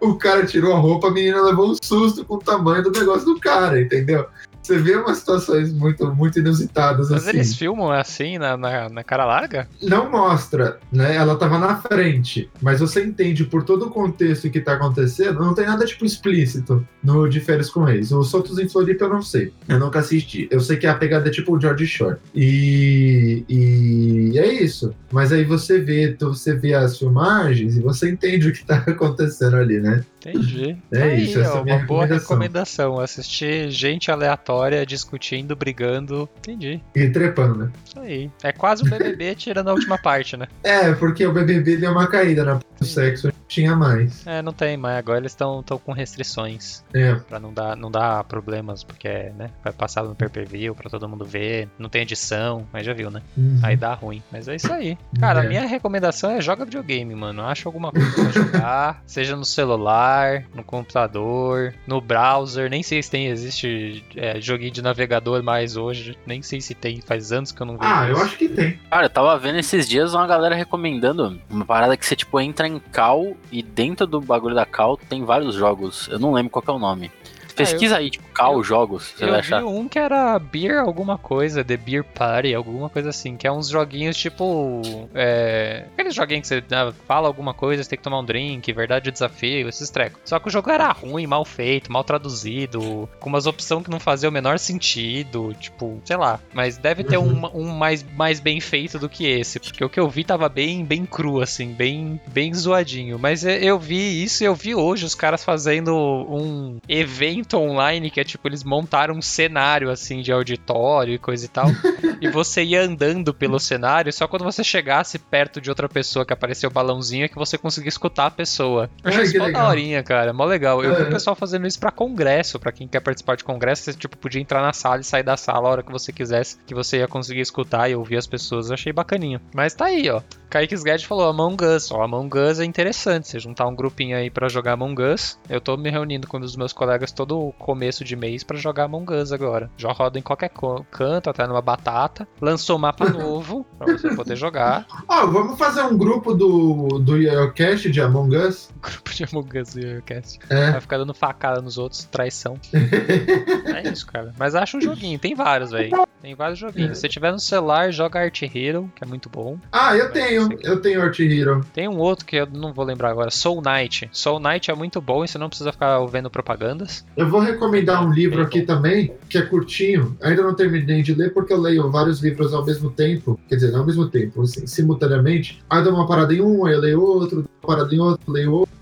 O 0.00 0.14
cara 0.14 0.46
tirou 0.46 0.72
a 0.72 0.78
roupa, 0.78 1.08
a 1.08 1.12
menina 1.12 1.42
levou 1.42 1.72
um 1.72 1.76
susto 1.82 2.24
com 2.24 2.36
o 2.36 2.38
tamanho 2.38 2.84
do 2.84 2.90
negócio 2.90 3.26
do 3.26 3.40
cara, 3.40 3.80
entendeu? 3.80 4.26
Você 4.66 4.78
vê 4.78 4.96
umas 4.96 5.18
situações 5.18 5.72
muito, 5.72 6.12
muito 6.12 6.40
inusitadas 6.40 7.08
Mas 7.08 7.22
assim. 7.22 7.36
eles 7.36 7.54
filmam 7.54 7.92
assim, 7.92 8.36
na, 8.36 8.56
na, 8.56 8.88
na 8.88 9.04
cara 9.04 9.24
larga? 9.24 9.68
Não 9.80 10.10
mostra, 10.10 10.80
né? 10.90 11.14
Ela 11.14 11.36
tava 11.36 11.56
na 11.56 11.76
frente, 11.76 12.50
mas 12.60 12.80
você 12.80 13.04
entende 13.04 13.44
por 13.44 13.62
todo 13.62 13.86
o 13.86 13.90
contexto 13.90 14.50
que 14.50 14.60
tá 14.60 14.72
acontecendo, 14.72 15.38
não 15.38 15.54
tem 15.54 15.66
nada 15.66 15.86
tipo 15.86 16.04
explícito 16.04 16.84
no 17.00 17.28
De 17.28 17.38
Férias 17.38 17.70
com 17.70 17.88
Ex. 17.88 18.10
Os 18.10 18.28
Soltos 18.28 18.58
em 18.58 18.68
Floripa 18.68 19.04
eu 19.04 19.10
não 19.10 19.22
sei, 19.22 19.52
eu 19.68 19.78
nunca 19.78 20.00
assisti. 20.00 20.48
Eu 20.50 20.58
sei 20.58 20.76
que 20.76 20.86
a 20.88 20.94
pegada 20.96 21.28
é 21.28 21.30
tipo 21.30 21.56
o 21.56 21.60
George 21.60 21.86
Shore. 21.86 22.16
E, 22.34 23.44
e 23.48 24.36
é 24.36 24.52
isso. 24.52 24.92
Mas 25.12 25.32
aí 25.32 25.44
você 25.44 25.78
vê, 25.78 26.16
você 26.18 26.56
vê 26.56 26.74
as 26.74 26.98
filmagens 26.98 27.76
e 27.76 27.80
você 27.80 28.10
entende 28.10 28.48
o 28.48 28.52
que 28.52 28.64
tá 28.64 28.78
acontecendo 28.88 29.54
ali, 29.54 29.80
né? 29.80 30.04
Entendi. 30.30 30.76
É 30.92 31.02
Aí, 31.02 31.24
isso, 31.24 31.40
essa 31.40 31.50
é 31.50 31.52
ó, 31.54 31.58
a 31.60 31.64
minha 31.64 31.76
uma 31.76 31.86
boa 31.86 32.04
recomendação. 32.06 32.36
recomendação. 32.36 33.00
Assistir 33.00 33.70
gente 33.70 34.10
aleatória 34.10 34.84
discutindo, 34.86 35.54
brigando. 35.54 36.28
Entendi. 36.38 36.80
E 36.94 37.08
trepando, 37.08 37.56
né? 37.58 37.70
Isso 37.84 37.98
aí. 38.00 38.30
É 38.42 38.52
quase 38.52 38.82
o 38.82 38.86
BBB 38.90 39.34
tirando 39.36 39.68
a 39.68 39.72
última 39.72 39.98
parte, 39.98 40.36
né? 40.36 40.46
É, 40.62 40.92
porque 40.94 41.26
o 41.26 41.32
BBB 41.32 41.76
deu 41.76 41.92
uma 41.92 42.06
caída 42.06 42.44
na 42.44 42.60
do 42.78 42.84
sexo, 42.84 43.32
tinha 43.48 43.74
mais. 43.74 44.26
É, 44.26 44.42
não 44.42 44.52
tem 44.52 44.76
mais. 44.76 44.98
Agora 44.98 45.18
eles 45.18 45.32
estão 45.32 45.62
com 45.82 45.92
restrições. 45.92 46.84
É, 46.92 47.14
Pra 47.14 47.40
não 47.40 47.50
dar, 47.52 47.74
não 47.74 47.90
dar 47.90 48.22
problemas, 48.24 48.84
porque 48.84 49.08
né, 49.36 49.50
vai 49.64 49.72
passar 49.72 50.02
no 50.04 50.14
pay-per-view 50.14 50.74
pra 50.74 50.90
todo 50.90 51.08
mundo 51.08 51.24
ver. 51.24 51.68
Não 51.78 51.88
tem 51.88 52.02
edição, 52.02 52.66
mas 52.70 52.84
já 52.84 52.92
viu, 52.92 53.10
né? 53.10 53.22
uhum. 53.36 53.60
Aí 53.62 53.76
dá 53.76 53.94
ruim. 53.94 54.22
Mas 54.30 54.46
é 54.46 54.56
isso 54.56 54.70
aí. 54.70 54.98
Cara, 55.18 55.42
É. 55.42 55.46
a 55.46 55.48
minha 55.48 55.66
recomendação 55.66 56.30
é 56.32 56.40
joga 56.42 56.66
videogame, 56.66 57.14
mano. 57.14 57.42
Acha 57.46 57.66
alguma 57.66 57.90
coisa 57.90 58.12
pra 58.12 58.30
jogar. 58.30 59.02
seja 59.06 59.34
no 59.36 59.44
celular, 59.46 60.15
no 60.54 60.62
computador, 60.62 61.74
no 61.86 62.00
browser. 62.00 62.70
Nem 62.70 62.82
sei 62.82 63.02
se 63.02 63.10
tem, 63.10 63.26
existe 63.26 64.04
é, 64.16 64.40
joguinho 64.40 64.70
de 64.70 64.82
navegador 64.82 65.42
mais 65.42 65.76
hoje. 65.76 66.16
Nem 66.26 66.42
sei 66.42 66.60
se 66.60 66.74
tem. 66.74 67.00
Faz 67.00 67.32
anos 67.32 67.52
que 67.52 67.60
eu 67.60 67.66
não 67.66 67.76
vejo. 67.76 67.92
Ah, 67.92 68.08
eu 68.08 68.14
isso. 68.14 68.24
acho 68.24 68.36
que 68.36 68.48
tem. 68.48 68.78
Cara, 68.90 69.06
eu 69.06 69.10
tava 69.10 69.38
vendo 69.38 69.58
esses 69.58 69.88
dias 69.88 70.14
uma 70.14 70.26
galera 70.26 70.54
recomendando 70.54 71.38
uma 71.50 71.64
parada 71.64 71.96
que 71.96 72.06
você, 72.06 72.16
tipo, 72.16 72.40
entra 72.40 72.66
em 72.66 72.78
Cal 72.78 73.36
e 73.50 73.62
dentro 73.62 74.06
do 74.06 74.20
bagulho 74.20 74.54
da 74.54 74.66
Cal 74.66 74.96
tem 74.96 75.24
vários 75.24 75.54
jogos. 75.54 76.08
Eu 76.08 76.18
não 76.18 76.32
lembro 76.32 76.50
qual 76.50 76.62
que 76.62 76.70
é 76.70 76.74
o 76.74 76.78
nome. 76.78 77.10
Pesquisa 77.56 77.96
aí, 77.96 78.10
tipo, 78.10 78.26
Cal 78.34 78.54
eu- 78.54 78.62
jogos, 78.62 79.14
você 79.16 79.24
Eu 79.24 79.30
vai 79.30 79.40
vi 79.42 79.54
achar. 79.54 79.64
um 79.64 79.88
que 79.88 79.98
era 79.98 80.38
Beer 80.38 80.78
alguma 80.80 81.16
coisa, 81.18 81.64
The 81.64 81.76
Beer 81.76 82.04
Party, 82.04 82.54
alguma 82.54 82.88
coisa 82.90 83.10
assim, 83.10 83.36
que 83.36 83.46
é 83.46 83.52
uns 83.52 83.68
joguinhos 83.68 84.16
tipo. 84.16 84.82
É, 85.14 85.86
aqueles 85.92 86.14
joguinhos 86.14 86.42
que 86.48 86.48
você 86.48 86.64
né, 86.68 86.92
fala 87.06 87.26
alguma 87.28 87.54
coisa, 87.54 87.82
você 87.82 87.88
tem 87.90 87.96
que 87.96 88.02
tomar 88.02 88.20
um 88.20 88.24
drink, 88.24 88.70
verdade 88.72 89.08
ou 89.08 89.12
desafio, 89.12 89.68
esses 89.68 89.88
trecos. 89.90 90.20
Só 90.24 90.38
que 90.38 90.48
o 90.48 90.50
jogo 90.50 90.70
era 90.70 90.90
ruim, 90.92 91.26
mal 91.26 91.44
feito, 91.44 91.90
mal 91.90 92.04
traduzido, 92.04 93.08
com 93.20 93.28
umas 93.28 93.46
opções 93.46 93.84
que 93.84 93.90
não 93.90 94.00
faziam 94.00 94.30
o 94.30 94.32
menor 94.32 94.58
sentido, 94.58 95.54
tipo, 95.60 96.00
sei 96.04 96.16
lá. 96.16 96.40
Mas 96.52 96.76
deve 96.76 97.04
ter 97.04 97.18
um, 97.18 97.46
um 97.54 97.68
mais, 97.70 98.04
mais 98.16 98.40
bem 98.40 98.60
feito 98.60 98.98
do 98.98 99.08
que 99.08 99.26
esse, 99.26 99.58
porque 99.58 99.84
o 99.84 99.88
que 99.88 99.98
eu 100.00 100.08
vi 100.08 100.24
tava 100.24 100.48
bem, 100.48 100.84
bem 100.84 101.04
cru, 101.06 101.40
assim, 101.40 101.72
bem, 101.72 102.20
bem 102.28 102.52
zoadinho. 102.54 103.18
Mas 103.18 103.44
eu 103.44 103.78
vi 103.78 104.22
isso 104.22 104.42
e 104.42 104.46
eu 104.46 104.54
vi 104.54 104.74
hoje 104.74 105.04
os 105.04 105.14
caras 105.14 105.44
fazendo 105.44 105.94
um 105.94 106.78
evento 106.88 107.45
online 107.54 108.10
que 108.10 108.20
é 108.20 108.24
tipo, 108.24 108.48
eles 108.48 108.64
montaram 108.64 109.14
um 109.14 109.22
cenário 109.22 109.90
assim 109.90 110.20
de 110.22 110.32
auditório 110.32 111.14
e 111.14 111.18
coisa 111.18 111.44
e 111.44 111.48
tal. 111.48 111.66
e 112.20 112.28
você 112.28 112.62
ia 112.64 112.82
andando 112.82 113.32
pelo 113.34 113.58
cenário, 113.60 114.12
só 114.12 114.26
quando 114.26 114.44
você 114.44 114.64
chegasse 114.64 115.18
perto 115.18 115.60
de 115.60 115.68
outra 115.70 115.88
pessoa 115.88 116.24
que 116.24 116.32
apareceu 116.32 116.70
o 116.70 116.72
balãozinho 116.72 117.24
é 117.24 117.28
que 117.28 117.36
você 117.36 117.58
conseguia 117.58 117.88
escutar 117.88 118.26
a 118.26 118.30
pessoa. 118.30 118.90
Eu 119.04 119.10
achei 119.10 119.24
isso 119.24 119.38
mó 119.38 119.50
daorinha, 119.50 120.02
cara. 120.02 120.32
Mó 120.32 120.44
legal. 120.44 120.82
Eu 120.82 120.94
vi 120.96 121.02
É. 121.02 121.04
o 121.04 121.10
pessoal 121.10 121.36
fazendo 121.36 121.66
isso 121.66 121.78
pra 121.78 121.90
congresso, 121.90 122.58
pra 122.58 122.72
quem 122.72 122.88
quer 122.88 123.00
participar 123.00 123.36
de 123.36 123.44
congresso, 123.44 123.82
você 123.82 123.92
tipo, 123.92 124.16
podia 124.16 124.40
entrar 124.40 124.62
na 124.62 124.72
sala 124.72 125.00
e 125.00 125.04
sair 125.04 125.22
da 125.22 125.36
sala 125.36 125.68
a 125.68 125.70
hora 125.72 125.82
que 125.82 125.92
você 125.92 126.12
quisesse, 126.12 126.58
que 126.66 126.74
você 126.74 126.98
ia 126.98 127.08
conseguir 127.08 127.40
escutar 127.42 127.90
e 127.90 127.94
ouvir 127.94 128.16
as 128.16 128.26
pessoas. 128.26 128.68
Eu 128.68 128.74
achei 128.74 128.92
bacaninho. 128.92 129.40
Mas 129.54 129.74
tá 129.74 129.86
aí, 129.86 130.08
ó. 130.08 130.20
Kaique 130.48 130.74
Sged 130.74 131.06
falou 131.06 131.28
Among 131.28 131.64
Us. 131.64 131.90
Ó, 131.90 132.02
Among 132.02 132.38
Us 132.38 132.60
é 132.60 132.64
interessante. 132.64 133.28
Você 133.28 133.38
juntar 133.38 133.66
um 133.66 133.74
grupinho 133.74 134.16
aí 134.16 134.30
pra 134.30 134.48
jogar 134.48 134.72
Among 134.72 135.02
Us. 135.02 135.38
Eu 135.48 135.60
tô 135.60 135.76
me 135.76 135.90
reunindo 135.90 136.26
com 136.26 136.36
um 136.36 136.40
dos 136.40 136.56
meus 136.56 136.72
colegas 136.72 137.12
todo 137.12 137.52
começo 137.58 138.04
de 138.04 138.16
mês 138.16 138.44
pra 138.44 138.56
jogar 138.56 138.84
Among 138.84 139.12
Us 139.12 139.32
agora. 139.32 139.70
Já 139.76 139.92
roda 139.92 140.18
em 140.18 140.22
qualquer 140.22 140.50
canto, 140.90 141.30
até 141.30 141.46
numa 141.46 141.60
batata. 141.60 142.26
Lançou 142.40 142.78
mapa 142.78 143.08
novo 143.10 143.66
pra 143.78 143.92
você 143.92 144.14
poder 144.14 144.36
jogar. 144.36 144.86
Ó, 145.08 145.26
vamos 145.26 145.58
fazer 145.58 145.82
um 145.82 145.96
grupo 145.96 146.32
do, 146.34 146.98
do 147.00 147.16
YoYoCast 147.16 147.90
de 147.90 148.00
Among 148.00 148.36
Us? 148.36 148.70
Grupo 148.80 149.12
de 149.12 149.24
Among 149.24 149.58
Us 149.58 149.76
e 149.76 150.02
Cast. 150.02 150.38
É. 150.48 150.72
Vai 150.72 150.80
ficar 150.80 150.98
dando 150.98 151.12
facada 151.12 151.60
nos 151.60 151.76
outros, 151.76 152.04
traição. 152.04 152.58
é 152.72 153.88
isso, 153.90 154.06
cara. 154.06 154.32
Mas 154.38 154.54
acha 154.54 154.76
um 154.76 154.80
joguinho, 154.80 155.18
tem 155.18 155.34
vários, 155.34 155.72
velho. 155.72 156.06
Tem 156.22 156.34
vários 156.34 156.58
joguinhos. 156.58 156.98
Se 156.98 157.08
tiver 157.08 157.32
no 157.32 157.38
celular, 157.38 157.90
joga 157.92 158.20
Art 158.20 158.42
Hero, 158.42 158.90
que 158.94 159.02
é 159.04 159.06
muito 159.06 159.28
bom. 159.28 159.58
Ah, 159.72 159.96
eu 159.96 160.10
tenho. 160.12 160.35
Eu 160.62 160.80
tenho 160.80 161.02
Art 161.02 161.18
Hero. 161.18 161.64
Tem 161.72 161.88
um 161.88 161.98
outro 161.98 162.24
que 162.24 162.36
eu 162.36 162.46
não 162.46 162.72
vou 162.72 162.84
lembrar 162.84 163.10
agora, 163.10 163.30
Soul 163.30 163.62
Knight. 163.62 164.08
Soul 164.12 164.40
Knight 164.40 164.70
é 164.70 164.74
muito 164.74 165.00
bom 165.00 165.24
e 165.24 165.28
você 165.28 165.38
não 165.38 165.48
precisa 165.48 165.72
ficar 165.72 166.04
vendo 166.06 166.30
propagandas. 166.30 167.04
Eu 167.16 167.28
vou 167.28 167.40
recomendar 167.40 168.06
um 168.06 168.12
livro 168.12 168.42
aqui 168.42 168.62
também, 168.62 169.12
que 169.28 169.38
é 169.38 169.42
curtinho. 169.42 170.16
Ainda 170.20 170.42
não 170.42 170.54
terminei 170.54 171.02
de 171.02 171.14
ler, 171.14 171.32
porque 171.32 171.52
eu 171.52 171.60
leio 171.60 171.90
vários 171.90 172.20
livros 172.22 172.52
ao 172.52 172.64
mesmo 172.64 172.90
tempo. 172.90 173.38
Quer 173.48 173.56
dizer, 173.56 173.72
não 173.72 173.80
ao 173.80 173.86
mesmo 173.86 174.08
tempo, 174.08 174.42
assim, 174.42 174.66
simultaneamente. 174.66 175.62
Aí 175.68 175.80
eu 175.80 175.84
dou 175.84 175.94
uma 175.94 176.06
parada 176.06 176.34
em 176.34 176.40
um, 176.40 176.66
aí 176.66 176.74
eu 176.74 176.80
leio 176.80 177.00
outro, 177.00 177.42
dou 177.42 177.50
uma 177.62 177.74
parada 177.74 177.94
em 177.94 177.98
outro, 177.98 178.32
leio 178.32 178.52
outro. 178.52 178.75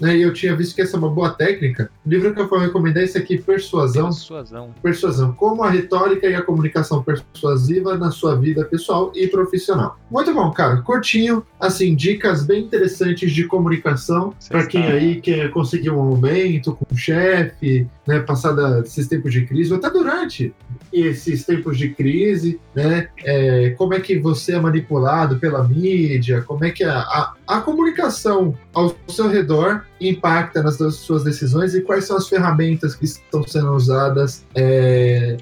Né? 0.00 0.16
E 0.16 0.22
eu 0.22 0.32
tinha 0.32 0.54
visto 0.56 0.74
que 0.74 0.82
essa 0.82 0.96
é 0.96 0.98
uma 0.98 1.10
boa 1.10 1.30
técnica. 1.30 1.90
O 2.04 2.08
livro 2.08 2.34
que 2.34 2.40
eu 2.40 2.48
vou 2.48 2.58
recomendar 2.58 3.02
é 3.02 3.06
esse 3.06 3.18
aqui, 3.18 3.38
Persuasão. 3.38 4.06
Persuasão. 4.06 4.74
Persuasão. 4.82 5.32
Como 5.32 5.62
a 5.62 5.70
retórica 5.70 6.26
e 6.26 6.34
a 6.34 6.42
comunicação 6.42 7.02
persuasiva 7.02 7.96
na 7.96 8.10
sua 8.10 8.34
vida 8.36 8.64
pessoal 8.64 9.12
e 9.14 9.26
profissional. 9.26 9.98
Muito 10.10 10.32
bom, 10.32 10.50
cara. 10.50 10.78
Curtinho, 10.82 11.44
assim, 11.58 11.94
dicas 11.94 12.44
bem 12.44 12.64
interessantes 12.64 13.32
de 13.32 13.44
comunicação 13.44 14.32
para 14.48 14.66
quem 14.66 14.82
aí 14.86 15.20
quer 15.20 15.50
conseguir 15.50 15.90
um 15.90 16.00
aumento 16.00 16.74
com 16.74 16.86
o 16.92 16.96
chefe, 16.96 17.86
né, 18.06 18.20
passar 18.20 18.52
da- 18.52 18.80
desses 18.80 19.06
tempos 19.06 19.32
de 19.32 19.46
crise, 19.46 19.72
ou 19.72 19.78
até 19.78 19.90
durante 19.90 20.54
esses 20.92 21.44
tempos 21.44 21.78
de 21.78 21.90
crise, 21.90 22.60
né, 22.74 23.08
é, 23.24 23.70
como 23.70 23.94
é 23.94 24.00
que 24.00 24.18
você 24.18 24.54
é 24.54 24.60
manipulado 24.60 25.38
pela 25.38 25.66
mídia, 25.66 26.42
como 26.42 26.64
é 26.64 26.70
que 26.70 26.84
a, 26.84 26.98
a, 26.98 27.34
a 27.46 27.60
comunicação 27.60 28.54
ao 28.72 28.96
seu 29.08 29.28
redor 29.28 29.84
impacta 30.00 30.62
nas 30.62 30.76
suas 30.76 31.24
decisões 31.24 31.74
e 31.74 31.82
quais 31.82 32.04
são 32.04 32.16
as 32.16 32.28
ferramentas 32.28 32.94
que 32.94 33.04
estão 33.04 33.46
sendo 33.46 33.72
usadas 33.72 34.46
é, 34.54 35.36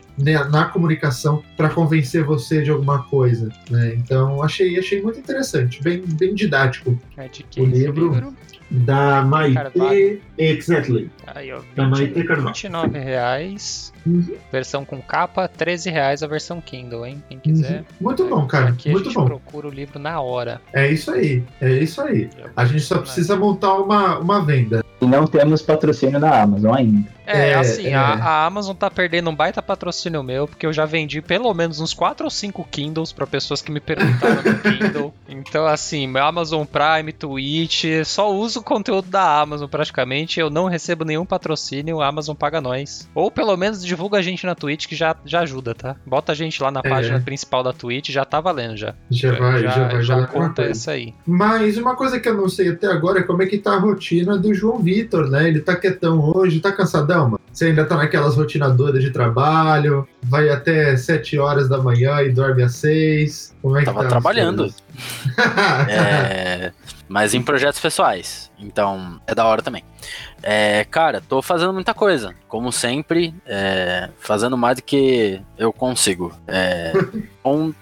na 0.50 0.64
comunicação 0.66 1.42
para 1.56 1.70
convencer 1.70 2.24
você 2.24 2.62
de 2.62 2.70
alguma 2.70 3.04
coisa. 3.04 3.48
Né? 3.70 3.94
Então, 3.94 4.42
achei, 4.42 4.78
achei 4.78 5.00
muito 5.00 5.18
interessante, 5.18 5.82
bem, 5.82 6.02
bem 6.04 6.34
didático. 6.34 6.98
É 7.16 7.26
O 7.26 7.62
esse 7.62 7.62
livro? 7.62 8.34
Da 8.70 9.22
Maite. 9.22 10.20
Exactly. 10.36 11.10
Aí, 11.26 11.52
ó, 11.52 11.60
Da 11.74 11.84
20, 11.84 11.90
Maite 11.90 12.24
Carvalho. 12.24 12.54
29 12.54 12.98
reais. 12.98 13.92
Uhum. 14.06 14.36
Versão 14.52 14.84
com 14.84 15.00
capa, 15.00 15.48
13 15.48 15.90
reais 15.90 16.22
a 16.22 16.26
versão 16.26 16.60
Kindle, 16.60 17.06
hein? 17.06 17.22
Quem 17.28 17.38
quiser. 17.38 17.84
Muito 18.00 18.26
bom, 18.26 18.46
cara. 18.46 18.68
Aqui 18.70 18.88
a 18.88 18.92
Muito 18.92 19.06
gente 19.06 19.14
bom. 19.14 19.24
procura 19.26 19.68
o 19.68 19.70
livro 19.70 19.98
na 19.98 20.20
hora. 20.20 20.60
É 20.72 20.90
isso 20.90 21.10
aí. 21.10 21.42
É 21.60 21.70
isso 21.70 22.00
aí. 22.00 22.28
A 22.56 22.64
gente 22.64 22.80
só 22.82 22.98
precisa 22.98 23.36
montar 23.36 23.74
uma, 23.74 24.18
uma 24.18 24.44
venda. 24.44 24.84
E 25.00 25.06
não 25.06 25.26
temos 25.26 25.62
patrocínio 25.62 26.18
da 26.20 26.42
Amazon 26.42 26.74
ainda. 26.74 27.08
É, 27.28 27.50
É, 27.50 27.54
assim, 27.54 27.88
é. 27.88 27.94
A, 27.94 28.14
a 28.14 28.46
Amazon 28.46 28.74
tá 28.74 28.90
perdendo 28.90 29.28
um 29.30 29.34
baita 29.34 29.60
patrocínio 29.62 30.22
meu, 30.22 30.48
porque 30.48 30.66
eu 30.66 30.72
já 30.72 30.84
vendi 30.86 31.20
pelo 31.20 31.52
menos 31.54 31.80
uns 31.80 31.92
4 31.94 32.24
ou 32.24 32.30
5 32.30 32.66
Kindles 32.70 33.12
pra 33.12 33.26
pessoas 33.26 33.60
que 33.62 33.70
me 33.70 33.80
perguntaram 33.80 34.42
no 34.42 34.58
Kindle. 34.60 35.14
Então, 35.30 35.66
assim, 35.66 36.06
meu 36.06 36.24
Amazon 36.24 36.64
Prime, 36.64 37.12
Twitch, 37.12 37.84
só 38.04 38.32
uso 38.32 38.60
o 38.60 38.62
conteúdo 38.62 39.08
da 39.08 39.40
Amazon 39.40 39.68
praticamente. 39.68 40.40
Eu 40.40 40.48
não 40.50 40.66
recebo 40.66 41.04
nenhum 41.04 41.24
patrocínio, 41.24 42.00
a 42.00 42.08
Amazon 42.08 42.34
paga 42.34 42.60
nós. 42.60 43.08
Ou 43.14 43.30
pelo 43.30 43.56
menos 43.56 43.84
divulga 43.84 44.18
a 44.18 44.22
gente 44.22 44.44
na 44.46 44.54
Twitch, 44.54 44.86
que 44.86 44.96
já, 44.96 45.14
já 45.24 45.40
ajuda, 45.40 45.74
tá? 45.74 45.96
Bota 46.06 46.32
a 46.32 46.34
gente 46.34 46.62
lá 46.62 46.70
na 46.70 46.80
É. 46.82 46.88
página 46.88 47.20
principal 47.20 47.62
da 47.62 47.72
Twitch, 47.74 48.08
já 48.10 48.24
tá 48.24 48.40
valendo 48.40 48.76
já. 48.76 48.94
Já 49.10 49.32
vai, 49.32 49.62
já, 49.62 49.88
vai 49.88 50.02
já 50.02 50.14
valer 50.14 50.26
alguma 50.28 50.48
conta 50.48 50.62
coisa. 50.62 50.72
isso 50.72 50.90
aí. 50.90 51.14
Mas 51.26 51.76
uma 51.76 51.94
coisa 51.94 52.18
que 52.18 52.28
eu 52.28 52.34
não 52.34 52.48
sei 52.48 52.70
até 52.70 52.86
agora 52.86 53.20
é 53.20 53.22
como 53.22 53.42
é 53.42 53.46
que 53.46 53.58
tá 53.58 53.74
a 53.74 53.78
rotina 53.78 54.36
do 54.38 54.52
João 54.54 54.78
Vitor, 54.78 55.28
né? 55.30 55.46
Ele 55.46 55.60
tá 55.60 55.76
quietão 55.76 56.18
hoje, 56.34 56.60
tá 56.60 56.72
cansadão, 56.72 57.17
Você 57.52 57.66
ainda 57.66 57.84
tá 57.84 57.96
naquelas 57.96 58.36
rotinadoras 58.36 59.02
de 59.02 59.10
trabalho, 59.10 60.06
vai 60.22 60.48
até 60.48 60.96
7 60.96 61.38
horas 61.38 61.68
da 61.68 61.78
manhã 61.78 62.20
e 62.22 62.30
dorme 62.30 62.62
às 62.62 62.76
6. 62.76 63.54
Como 63.60 63.76
é 63.76 63.80
que 63.80 63.86
Tava 63.86 64.02
tá? 64.04 64.08
trabalhando. 64.08 64.72
É, 65.88 66.72
mas 67.08 67.34
em 67.34 67.42
projetos 67.42 67.80
pessoais. 67.80 68.50
Então, 68.58 69.20
é 69.26 69.34
da 69.34 69.44
hora 69.44 69.62
também. 69.62 69.82
É, 70.42 70.84
cara, 70.84 71.20
tô 71.20 71.40
fazendo 71.42 71.72
muita 71.72 71.94
coisa. 71.94 72.34
Como 72.48 72.70
sempre, 72.72 73.34
é, 73.46 74.08
fazendo 74.20 74.56
mais 74.56 74.76
do 74.76 74.82
que 74.82 75.40
eu 75.56 75.72
consigo. 75.72 76.32
É, 76.46 76.92
com- 77.42 77.72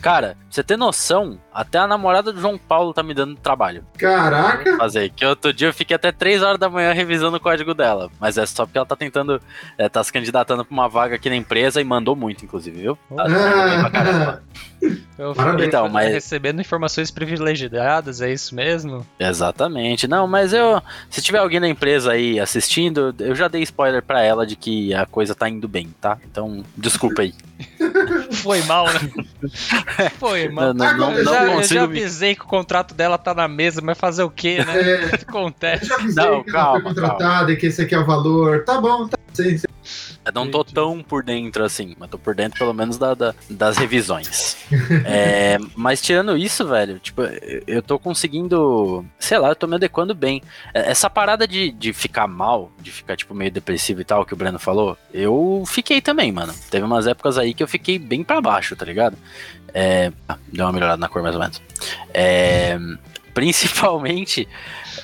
cara, 0.00 0.28
pra 0.28 0.36
você 0.50 0.62
ter 0.62 0.76
noção, 0.76 1.38
até 1.60 1.78
a 1.78 1.86
namorada 1.86 2.32
do 2.32 2.40
João 2.40 2.58
Paulo 2.58 2.92
tá 2.92 3.02
me 3.02 3.14
dando 3.14 3.34
trabalho. 3.36 3.84
Caraca! 3.98 4.76
Fazer. 4.76 5.10
Que 5.10 5.24
outro 5.24 5.52
dia 5.52 5.68
eu 5.68 5.74
fiquei 5.74 5.94
até 5.96 6.12
3 6.12 6.42
horas 6.42 6.58
da 6.58 6.68
manhã 6.68 6.92
revisando 6.92 7.36
o 7.36 7.40
código 7.40 7.74
dela. 7.74 8.10
Mas 8.20 8.36
é 8.38 8.44
só 8.46 8.64
porque 8.66 8.78
ela 8.78 8.86
tá 8.86 8.96
tentando. 8.96 9.40
É, 9.78 9.88
tá 9.88 10.02
se 10.04 10.12
candidatando 10.12 10.64
pra 10.64 10.72
uma 10.74 10.88
vaga 10.88 11.16
aqui 11.16 11.28
na 11.30 11.36
empresa 11.36 11.80
e 11.80 11.84
mandou 11.84 12.14
muito, 12.14 12.44
inclusive, 12.44 12.80
viu? 12.80 12.98
Tá 13.14 13.90
caramba. 13.90 14.42
Eu 15.18 15.32
Parabéns. 15.34 15.52
fiquei 15.64 15.66
Então, 15.68 15.88
mas- 15.88 16.12
recebendo 16.12 16.60
informações 16.60 17.10
privilegiadas, 17.10 18.20
é 18.20 18.30
isso 18.30 18.54
mesmo? 18.54 19.06
Exatamente. 19.18 20.06
Não, 20.06 20.26
mas 20.26 20.52
eu. 20.52 20.82
Se 21.08 21.22
tiver 21.22 21.38
alguém 21.38 21.58
na 21.58 21.66
empresa 21.68 22.12
aí 22.12 22.38
assistindo, 22.38 23.14
eu 23.18 23.34
já 23.34 23.48
dei 23.48 23.62
spoiler 23.62 24.02
pra 24.02 24.20
ela 24.22 24.46
de 24.46 24.54
que 24.54 24.92
a 24.92 25.06
coisa 25.06 25.34
tá 25.34 25.48
indo 25.48 25.66
bem, 25.66 25.88
tá? 25.98 26.18
Então, 26.30 26.62
desculpa 26.76 27.22
aí. 27.22 27.32
Foi 28.32 28.60
mal, 28.64 28.84
né? 28.92 29.00
Foi 30.20 30.48
mal. 30.50 30.74
Não, 30.74 30.92
não, 30.92 30.96
não, 30.98 31.12
eu, 31.14 31.24
não 31.24 31.32
já, 31.32 31.45
eu 31.46 31.52
consigo 31.56 31.74
já 31.74 31.84
avisei 31.84 32.34
que 32.34 32.42
o 32.42 32.46
contrato 32.46 32.94
dela 32.94 33.16
tá 33.18 33.34
na 33.34 33.46
mesa, 33.48 33.80
mas 33.82 33.96
fazer 33.98 34.22
o 34.22 34.30
quê, 34.30 34.64
né? 34.64 34.74
É, 34.86 35.14
Acontece. 35.28 35.86
já 35.86 35.94
avisei 35.96 36.24
Não, 36.24 36.42
que 36.42 36.50
ela 36.50 36.58
calma, 36.58 36.80
foi 36.80 36.82
contratada 36.94 37.52
e 37.52 37.56
que 37.56 37.66
esse 37.66 37.82
aqui 37.82 37.94
é 37.94 37.98
o 37.98 38.04
valor. 38.04 38.64
Tá 38.64 38.80
bom, 38.80 39.08
tá. 39.08 39.16
Sim, 39.34 39.58
sim. 39.58 39.66
Eu 40.24 40.32
não 40.32 40.50
tô 40.50 40.64
tão 40.64 41.02
por 41.02 41.22
dentro 41.22 41.62
assim, 41.62 41.94
mas 41.98 42.08
tô 42.10 42.18
por 42.18 42.34
dentro 42.34 42.58
pelo 42.58 42.72
menos 42.72 42.96
da, 42.98 43.14
da- 43.14 43.34
das 43.50 43.76
revisões. 43.76 44.56
É, 45.04 45.58
mas 45.76 46.00
tirando 46.00 46.36
isso, 46.36 46.66
velho, 46.66 46.98
tipo, 46.98 47.22
eu- 47.22 47.62
eu 47.66 47.82
tô 47.82 47.98
conseguindo. 47.98 49.04
Sei 49.18 49.38
lá, 49.38 49.50
eu 49.50 49.56
tô 49.56 49.66
me 49.66 49.76
adequando 49.76 50.14
bem. 50.14 50.42
É, 50.74 50.90
Essa 50.90 51.08
parada 51.10 51.46
de, 51.46 51.70
de 51.70 51.92
ficar 51.92 52.26
mal, 52.26 52.70
de 52.80 52.90
ficar, 52.90 53.16
tipo, 53.16 53.34
meio 53.34 53.50
depressivo 53.52 54.00
e 54.00 54.04
tal, 54.04 54.24
que 54.24 54.32
o 54.32 54.36
Breno 54.36 54.58
falou, 54.58 54.96
eu 55.12 55.62
fiquei 55.66 56.00
também, 56.00 56.32
mano. 56.32 56.52
Teve 56.70 56.84
umas 56.84 57.06
épocas 57.06 57.38
aí 57.38 57.54
que 57.54 57.62
eu 57.62 57.68
fiquei 57.68 57.98
bem 57.98 58.24
pra 58.24 58.40
baixo, 58.40 58.74
tá 58.74 58.84
ligado? 58.84 59.16
É, 59.78 60.10
ah, 60.26 60.38
deu 60.50 60.64
uma 60.64 60.72
melhorada 60.72 60.98
na 60.98 61.06
cor 61.06 61.22
mais 61.22 61.34
ou 61.34 61.40
menos. 61.40 61.60
É, 62.14 62.78
principalmente 63.34 64.48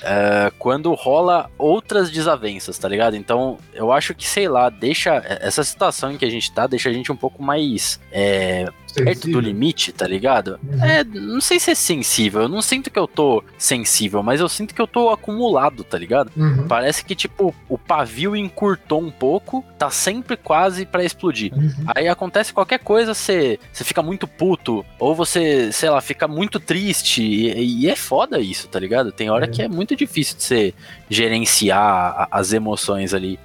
é, 0.01 0.51
quando 0.57 0.91
rola 0.95 1.47
outras 1.59 2.09
desavenças, 2.09 2.79
tá 2.79 2.89
ligado? 2.89 3.15
Então, 3.15 3.59
eu 3.71 3.91
acho 3.91 4.15
que, 4.15 4.27
sei 4.27 4.47
lá, 4.47 4.71
deixa. 4.71 5.21
Essa 5.41 5.63
situação 5.63 6.11
em 6.11 6.17
que 6.17 6.25
a 6.25 6.29
gente 6.29 6.51
tá 6.51 6.65
deixa 6.65 6.89
a 6.89 6.93
gente 6.93 7.11
um 7.11 7.15
pouco 7.15 7.43
mais 7.43 7.99
é, 8.11 8.65
perto 8.93 9.27
do 9.29 9.39
limite, 9.39 9.91
tá 9.91 10.07
ligado? 10.07 10.59
Uhum. 10.63 10.83
É, 10.83 11.03
não 11.03 11.41
sei 11.41 11.59
se 11.59 11.71
é 11.71 11.75
sensível, 11.75 12.43
eu 12.43 12.49
não 12.49 12.61
sinto 12.61 12.89
que 12.91 12.99
eu 12.99 13.07
tô 13.07 13.43
sensível, 13.57 14.21
mas 14.21 14.39
eu 14.39 14.49
sinto 14.49 14.73
que 14.73 14.81
eu 14.81 14.87
tô 14.87 15.09
acumulado, 15.09 15.83
tá 15.83 15.97
ligado? 15.97 16.31
Uhum. 16.35 16.67
Parece 16.67 17.03
que, 17.05 17.15
tipo, 17.15 17.53
o 17.69 17.77
pavio 17.77 18.35
encurtou 18.35 19.01
um 19.01 19.11
pouco, 19.11 19.63
tá 19.77 19.89
sempre 19.89 20.35
quase 20.37 20.85
pra 20.85 21.03
explodir. 21.03 21.53
Uhum. 21.53 21.71
Aí 21.95 22.07
acontece 22.07 22.53
qualquer 22.53 22.79
coisa, 22.79 23.13
você, 23.13 23.59
você 23.71 23.83
fica 23.83 24.01
muito 24.01 24.27
puto, 24.27 24.85
ou 24.99 25.15
você, 25.15 25.71
sei 25.71 25.89
lá, 25.89 26.01
fica 26.01 26.27
muito 26.27 26.59
triste, 26.59 27.21
e, 27.23 27.81
e 27.83 27.89
é 27.89 27.95
foda 27.95 28.39
isso, 28.39 28.67
tá 28.67 28.79
ligado? 28.79 29.11
Tem 29.11 29.29
hora 29.29 29.45
É. 29.45 29.47
que 29.47 29.61
é 29.61 29.67
muito 29.67 29.95
difícil 29.95 30.37
de 30.37 30.43
você 30.43 30.73
gerenciar 31.09 31.79
a- 31.79 32.27
as 32.31 32.53
emoções 32.53 33.13
ali. 33.13 33.39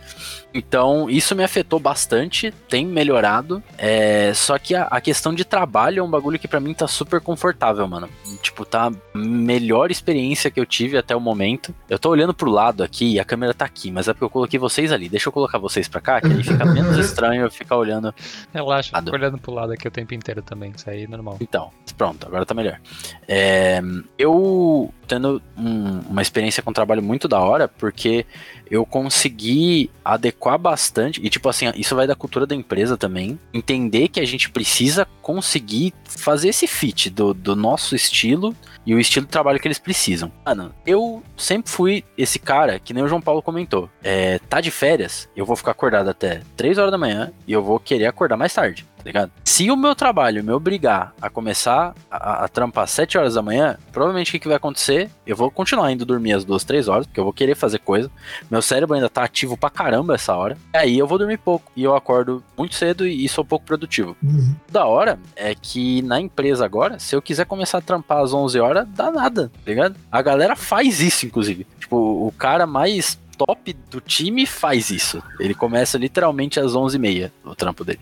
Então, 0.58 1.08
isso 1.08 1.34
me 1.36 1.44
afetou 1.44 1.78
bastante, 1.78 2.50
tem 2.68 2.84
melhorado. 2.84 3.62
É, 3.76 4.32
só 4.34 4.58
que 4.58 4.74
a, 4.74 4.82
a 4.84 5.00
questão 5.00 5.32
de 5.32 5.44
trabalho 5.44 6.00
é 6.00 6.02
um 6.02 6.10
bagulho 6.10 6.38
que 6.38 6.48
pra 6.48 6.58
mim 6.58 6.74
tá 6.74 6.88
super 6.88 7.20
confortável, 7.20 7.86
mano. 7.86 8.08
Tipo, 8.42 8.64
tá 8.64 8.88
a 8.88 9.18
melhor 9.18 9.90
experiência 9.90 10.50
que 10.50 10.58
eu 10.58 10.66
tive 10.66 10.98
até 10.98 11.14
o 11.14 11.20
momento. 11.20 11.74
Eu 11.88 11.98
tô 11.98 12.10
olhando 12.10 12.34
pro 12.34 12.50
lado 12.50 12.82
aqui 12.82 13.12
e 13.14 13.20
a 13.20 13.24
câmera 13.24 13.54
tá 13.54 13.64
aqui, 13.64 13.90
mas 13.90 14.08
é 14.08 14.12
porque 14.12 14.24
eu 14.24 14.30
coloquei 14.30 14.58
vocês 14.58 14.90
ali. 14.92 15.08
Deixa 15.08 15.28
eu 15.28 15.32
colocar 15.32 15.58
vocês 15.58 15.86
pra 15.88 16.00
cá, 16.00 16.20
que 16.20 16.26
aí 16.26 16.42
fica 16.42 16.64
menos 16.64 16.96
estranho 16.98 17.42
eu 17.42 17.50
ficar 17.50 17.76
olhando. 17.76 18.12
Relaxa, 18.52 18.90
Nada. 18.92 19.06
fico 19.06 19.16
olhando 19.16 19.38
pro 19.38 19.52
lado 19.52 19.72
aqui 19.72 19.86
o 19.86 19.90
tempo 19.90 20.12
inteiro 20.14 20.42
também. 20.42 20.72
Isso 20.76 20.90
aí 20.90 21.04
é 21.04 21.06
normal. 21.06 21.36
Então, 21.40 21.70
pronto, 21.96 22.26
agora 22.26 22.44
tá 22.44 22.54
melhor. 22.54 22.80
É, 23.26 23.80
eu 24.18 24.92
tendo 25.06 25.40
um- 25.56 26.00
uma 26.10 26.20
experiência 26.22 26.62
com 26.62 26.72
trabalho 26.72 27.02
muito 27.02 27.28
da 27.28 27.38
hora, 27.40 27.68
porque 27.68 28.26
eu 28.70 28.84
consegui 28.84 29.90
adequar 30.04 30.58
bastante, 30.58 31.20
e 31.24 31.28
tipo 31.28 31.48
assim, 31.48 31.66
isso 31.76 31.94
vai 31.94 32.06
da 32.06 32.14
cultura 32.14 32.46
da 32.46 32.54
empresa 32.54 32.96
também, 32.96 33.38
entender 33.52 34.08
que 34.08 34.20
a 34.20 34.24
gente 34.24 34.50
precisa 34.50 35.06
conseguir 35.22 35.92
fazer 36.04 36.48
esse 36.48 36.66
fit 36.66 37.10
do, 37.10 37.34
do 37.34 37.54
nosso 37.54 37.94
estilo 37.94 38.54
e 38.88 38.94
o 38.94 38.98
estilo 38.98 39.26
de 39.26 39.30
trabalho 39.30 39.60
que 39.60 39.68
eles 39.68 39.78
precisam. 39.78 40.32
Mano, 40.46 40.72
eu 40.86 41.22
sempre 41.36 41.70
fui 41.70 42.02
esse 42.16 42.38
cara, 42.38 42.78
que 42.78 42.94
nem 42.94 43.04
o 43.04 43.08
João 43.08 43.20
Paulo 43.20 43.42
comentou, 43.42 43.90
é, 44.02 44.38
tá 44.48 44.62
de 44.62 44.70
férias, 44.70 45.28
eu 45.36 45.44
vou 45.44 45.56
ficar 45.56 45.72
acordado 45.72 46.08
até 46.08 46.40
3 46.56 46.78
horas 46.78 46.90
da 46.90 46.96
manhã 46.96 47.30
e 47.46 47.52
eu 47.52 47.62
vou 47.62 47.78
querer 47.78 48.06
acordar 48.06 48.38
mais 48.38 48.54
tarde, 48.54 48.86
tá 48.96 49.04
ligado? 49.04 49.30
Se 49.44 49.70
o 49.70 49.76
meu 49.76 49.94
trabalho 49.94 50.42
me 50.42 50.52
obrigar 50.52 51.12
a 51.20 51.28
começar 51.28 51.94
a, 52.10 52.44
a 52.44 52.48
trampar 52.48 52.86
7 52.86 53.18
horas 53.18 53.34
da 53.34 53.42
manhã, 53.42 53.76
provavelmente 53.92 54.28
o 54.28 54.32
que, 54.32 54.38
que 54.38 54.48
vai 54.48 54.56
acontecer? 54.56 55.10
Eu 55.26 55.36
vou 55.36 55.50
continuar 55.50 55.92
indo 55.92 56.06
dormir 56.06 56.32
às 56.32 56.44
2, 56.44 56.64
3 56.64 56.88
horas, 56.88 57.06
porque 57.06 57.18
eu 57.18 57.24
vou 57.24 57.32
querer 57.32 57.56
fazer 57.56 57.80
coisa. 57.80 58.10
Meu 58.50 58.62
cérebro 58.62 58.94
ainda 58.94 59.08
tá 59.08 59.24
ativo 59.24 59.56
pra 59.56 59.68
caramba 59.68 60.14
essa 60.14 60.34
hora. 60.36 60.56
E 60.72 60.76
aí 60.76 60.98
eu 60.98 61.06
vou 61.06 61.18
dormir 61.18 61.38
pouco. 61.38 61.72
E 61.74 61.82
eu 61.82 61.96
acordo 61.96 62.42
muito 62.56 62.74
cedo 62.74 63.06
e, 63.06 63.24
e 63.24 63.28
sou 63.28 63.44
pouco 63.44 63.66
produtivo. 63.66 64.16
Uhum. 64.22 64.54
Da 64.70 64.86
hora 64.86 65.18
é 65.34 65.54
que 65.54 66.02
na 66.02 66.20
empresa 66.20 66.64
agora, 66.64 66.98
se 66.98 67.16
eu 67.16 67.20
quiser 67.20 67.46
começar 67.46 67.78
a 67.78 67.82
trampar 67.82 68.18
às 68.18 68.32
11 68.32 68.60
horas, 68.60 68.77
dá 68.84 69.10
nada, 69.10 69.48
tá 69.48 69.60
ligado? 69.70 69.96
A 70.10 70.22
galera 70.22 70.56
faz 70.56 71.00
isso, 71.00 71.26
inclusive. 71.26 71.66
Tipo, 71.78 71.96
o 71.96 72.32
cara 72.32 72.66
mais 72.66 73.18
top 73.38 73.72
do 73.88 74.00
time 74.00 74.44
faz 74.44 74.90
isso. 74.90 75.22
Ele 75.38 75.54
começa 75.54 75.96
literalmente 75.96 76.58
às 76.58 76.72
11h30, 76.72 77.30
o 77.44 77.54
trampo 77.54 77.84
dele. 77.84 78.00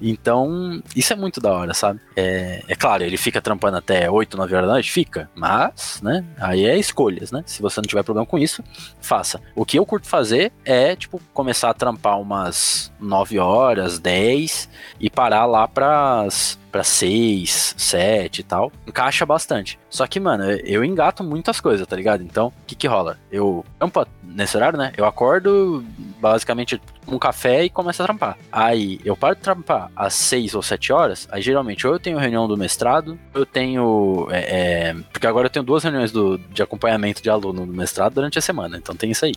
Então, 0.00 0.82
isso 0.96 1.12
é 1.12 1.16
muito 1.16 1.40
da 1.40 1.52
hora, 1.52 1.74
sabe? 1.74 2.00
É, 2.16 2.64
é 2.66 2.74
claro, 2.74 3.04
ele 3.04 3.18
fica 3.18 3.40
trampando 3.40 3.76
até 3.76 4.10
8, 4.10 4.36
9 4.36 4.54
horas 4.54 4.66
da 4.66 4.72
noite? 4.72 4.90
Fica. 4.90 5.30
Mas, 5.34 6.00
né? 6.02 6.24
Aí 6.38 6.64
é 6.64 6.76
escolhas, 6.78 7.30
né? 7.30 7.44
Se 7.46 7.60
você 7.60 7.80
não 7.80 7.86
tiver 7.86 8.02
problema 8.02 8.26
com 8.26 8.38
isso, 8.38 8.64
faça. 9.00 9.40
O 9.54 9.64
que 9.64 9.78
eu 9.78 9.84
curto 9.84 10.08
fazer 10.08 10.50
é, 10.64 10.96
tipo, 10.96 11.20
começar 11.34 11.68
a 11.68 11.74
trampar 11.74 12.18
umas 12.18 12.90
9 12.98 13.38
horas, 13.38 13.98
10 13.98 14.68
e 14.98 15.10
parar 15.10 15.44
lá 15.44 15.68
pras 15.68 16.58
pra 16.70 16.84
6, 16.84 17.74
7 17.76 18.40
e 18.40 18.42
tal, 18.42 18.72
encaixa 18.86 19.24
bastante. 19.24 19.78
Só 19.90 20.06
que, 20.06 20.20
mano, 20.20 20.44
eu 20.44 20.84
engato 20.84 21.24
muitas 21.24 21.60
coisas, 21.60 21.86
tá 21.86 21.96
ligado? 21.96 22.22
Então, 22.22 22.48
o 22.48 22.52
que 22.66 22.74
que 22.74 22.86
rola? 22.86 23.18
Eu 23.30 23.64
trampo 23.78 24.06
nesse 24.22 24.56
horário, 24.56 24.78
né? 24.78 24.92
Eu 24.96 25.06
acordo 25.06 25.84
basicamente 26.20 26.80
um 27.06 27.18
café 27.18 27.64
e 27.64 27.70
começo 27.70 28.02
a 28.02 28.06
trampar. 28.06 28.36
Aí 28.52 29.00
eu 29.04 29.16
paro 29.16 29.34
de 29.34 29.40
trampar 29.40 29.90
às 29.96 30.14
6 30.14 30.54
ou 30.54 30.62
7 30.62 30.92
horas, 30.92 31.26
aí 31.30 31.40
geralmente 31.40 31.86
ou 31.86 31.94
eu 31.94 31.98
tenho 31.98 32.18
reunião 32.18 32.46
do 32.46 32.56
mestrado, 32.56 33.18
eu 33.34 33.46
tenho. 33.46 34.28
é, 34.30 34.90
é, 34.90 34.94
porque 35.12 35.26
agora 35.26 35.46
eu 35.46 35.50
tenho 35.50 35.64
duas 35.64 35.82
reuniões 35.82 36.12
do, 36.12 36.36
de 36.36 36.62
acompanhamento 36.62 37.22
de 37.22 37.30
aluno 37.30 37.64
do 37.66 37.72
mestrado 37.72 38.14
durante 38.14 38.38
a 38.38 38.42
semana, 38.42 38.76
então 38.76 38.94
tem 38.94 39.10
isso 39.10 39.24
aí. 39.24 39.34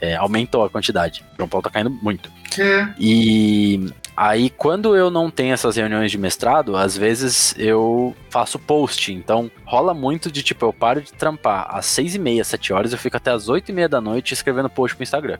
É, 0.00 0.16
aumentou 0.16 0.64
a 0.64 0.70
quantidade. 0.70 1.22
O 1.34 1.36
João 1.36 1.48
Paulo 1.48 1.62
tá 1.62 1.70
caindo 1.70 1.90
muito. 1.90 2.30
É, 2.58 2.88
E 2.98 3.92
aí, 4.20 4.50
quando 4.50 4.94
eu 4.94 5.10
não 5.10 5.30
tenho 5.30 5.54
essas 5.54 5.76
reuniões 5.76 6.10
de 6.10 6.18
mestrado, 6.18 6.76
às 6.76 6.94
vezes 6.94 7.54
eu 7.56 8.14
faço 8.28 8.58
post. 8.58 9.10
Então, 9.10 9.50
rola 9.64 9.94
muito 9.94 10.30
de 10.30 10.42
tipo, 10.42 10.66
eu 10.66 10.74
paro 10.74 11.00
de 11.00 11.10
trampar 11.10 11.66
às 11.70 11.86
seis 11.86 12.14
e 12.14 12.18
meia, 12.18 12.44
sete 12.44 12.70
horas, 12.70 12.92
eu 12.92 12.98
fico 12.98 13.16
até 13.16 13.30
às 13.30 13.48
oito 13.48 13.70
e 13.70 13.72
meia 13.72 13.88
da 13.88 13.98
noite 13.98 14.34
escrevendo 14.34 14.68
post 14.68 14.94
pro 14.94 15.02
Instagram. 15.02 15.38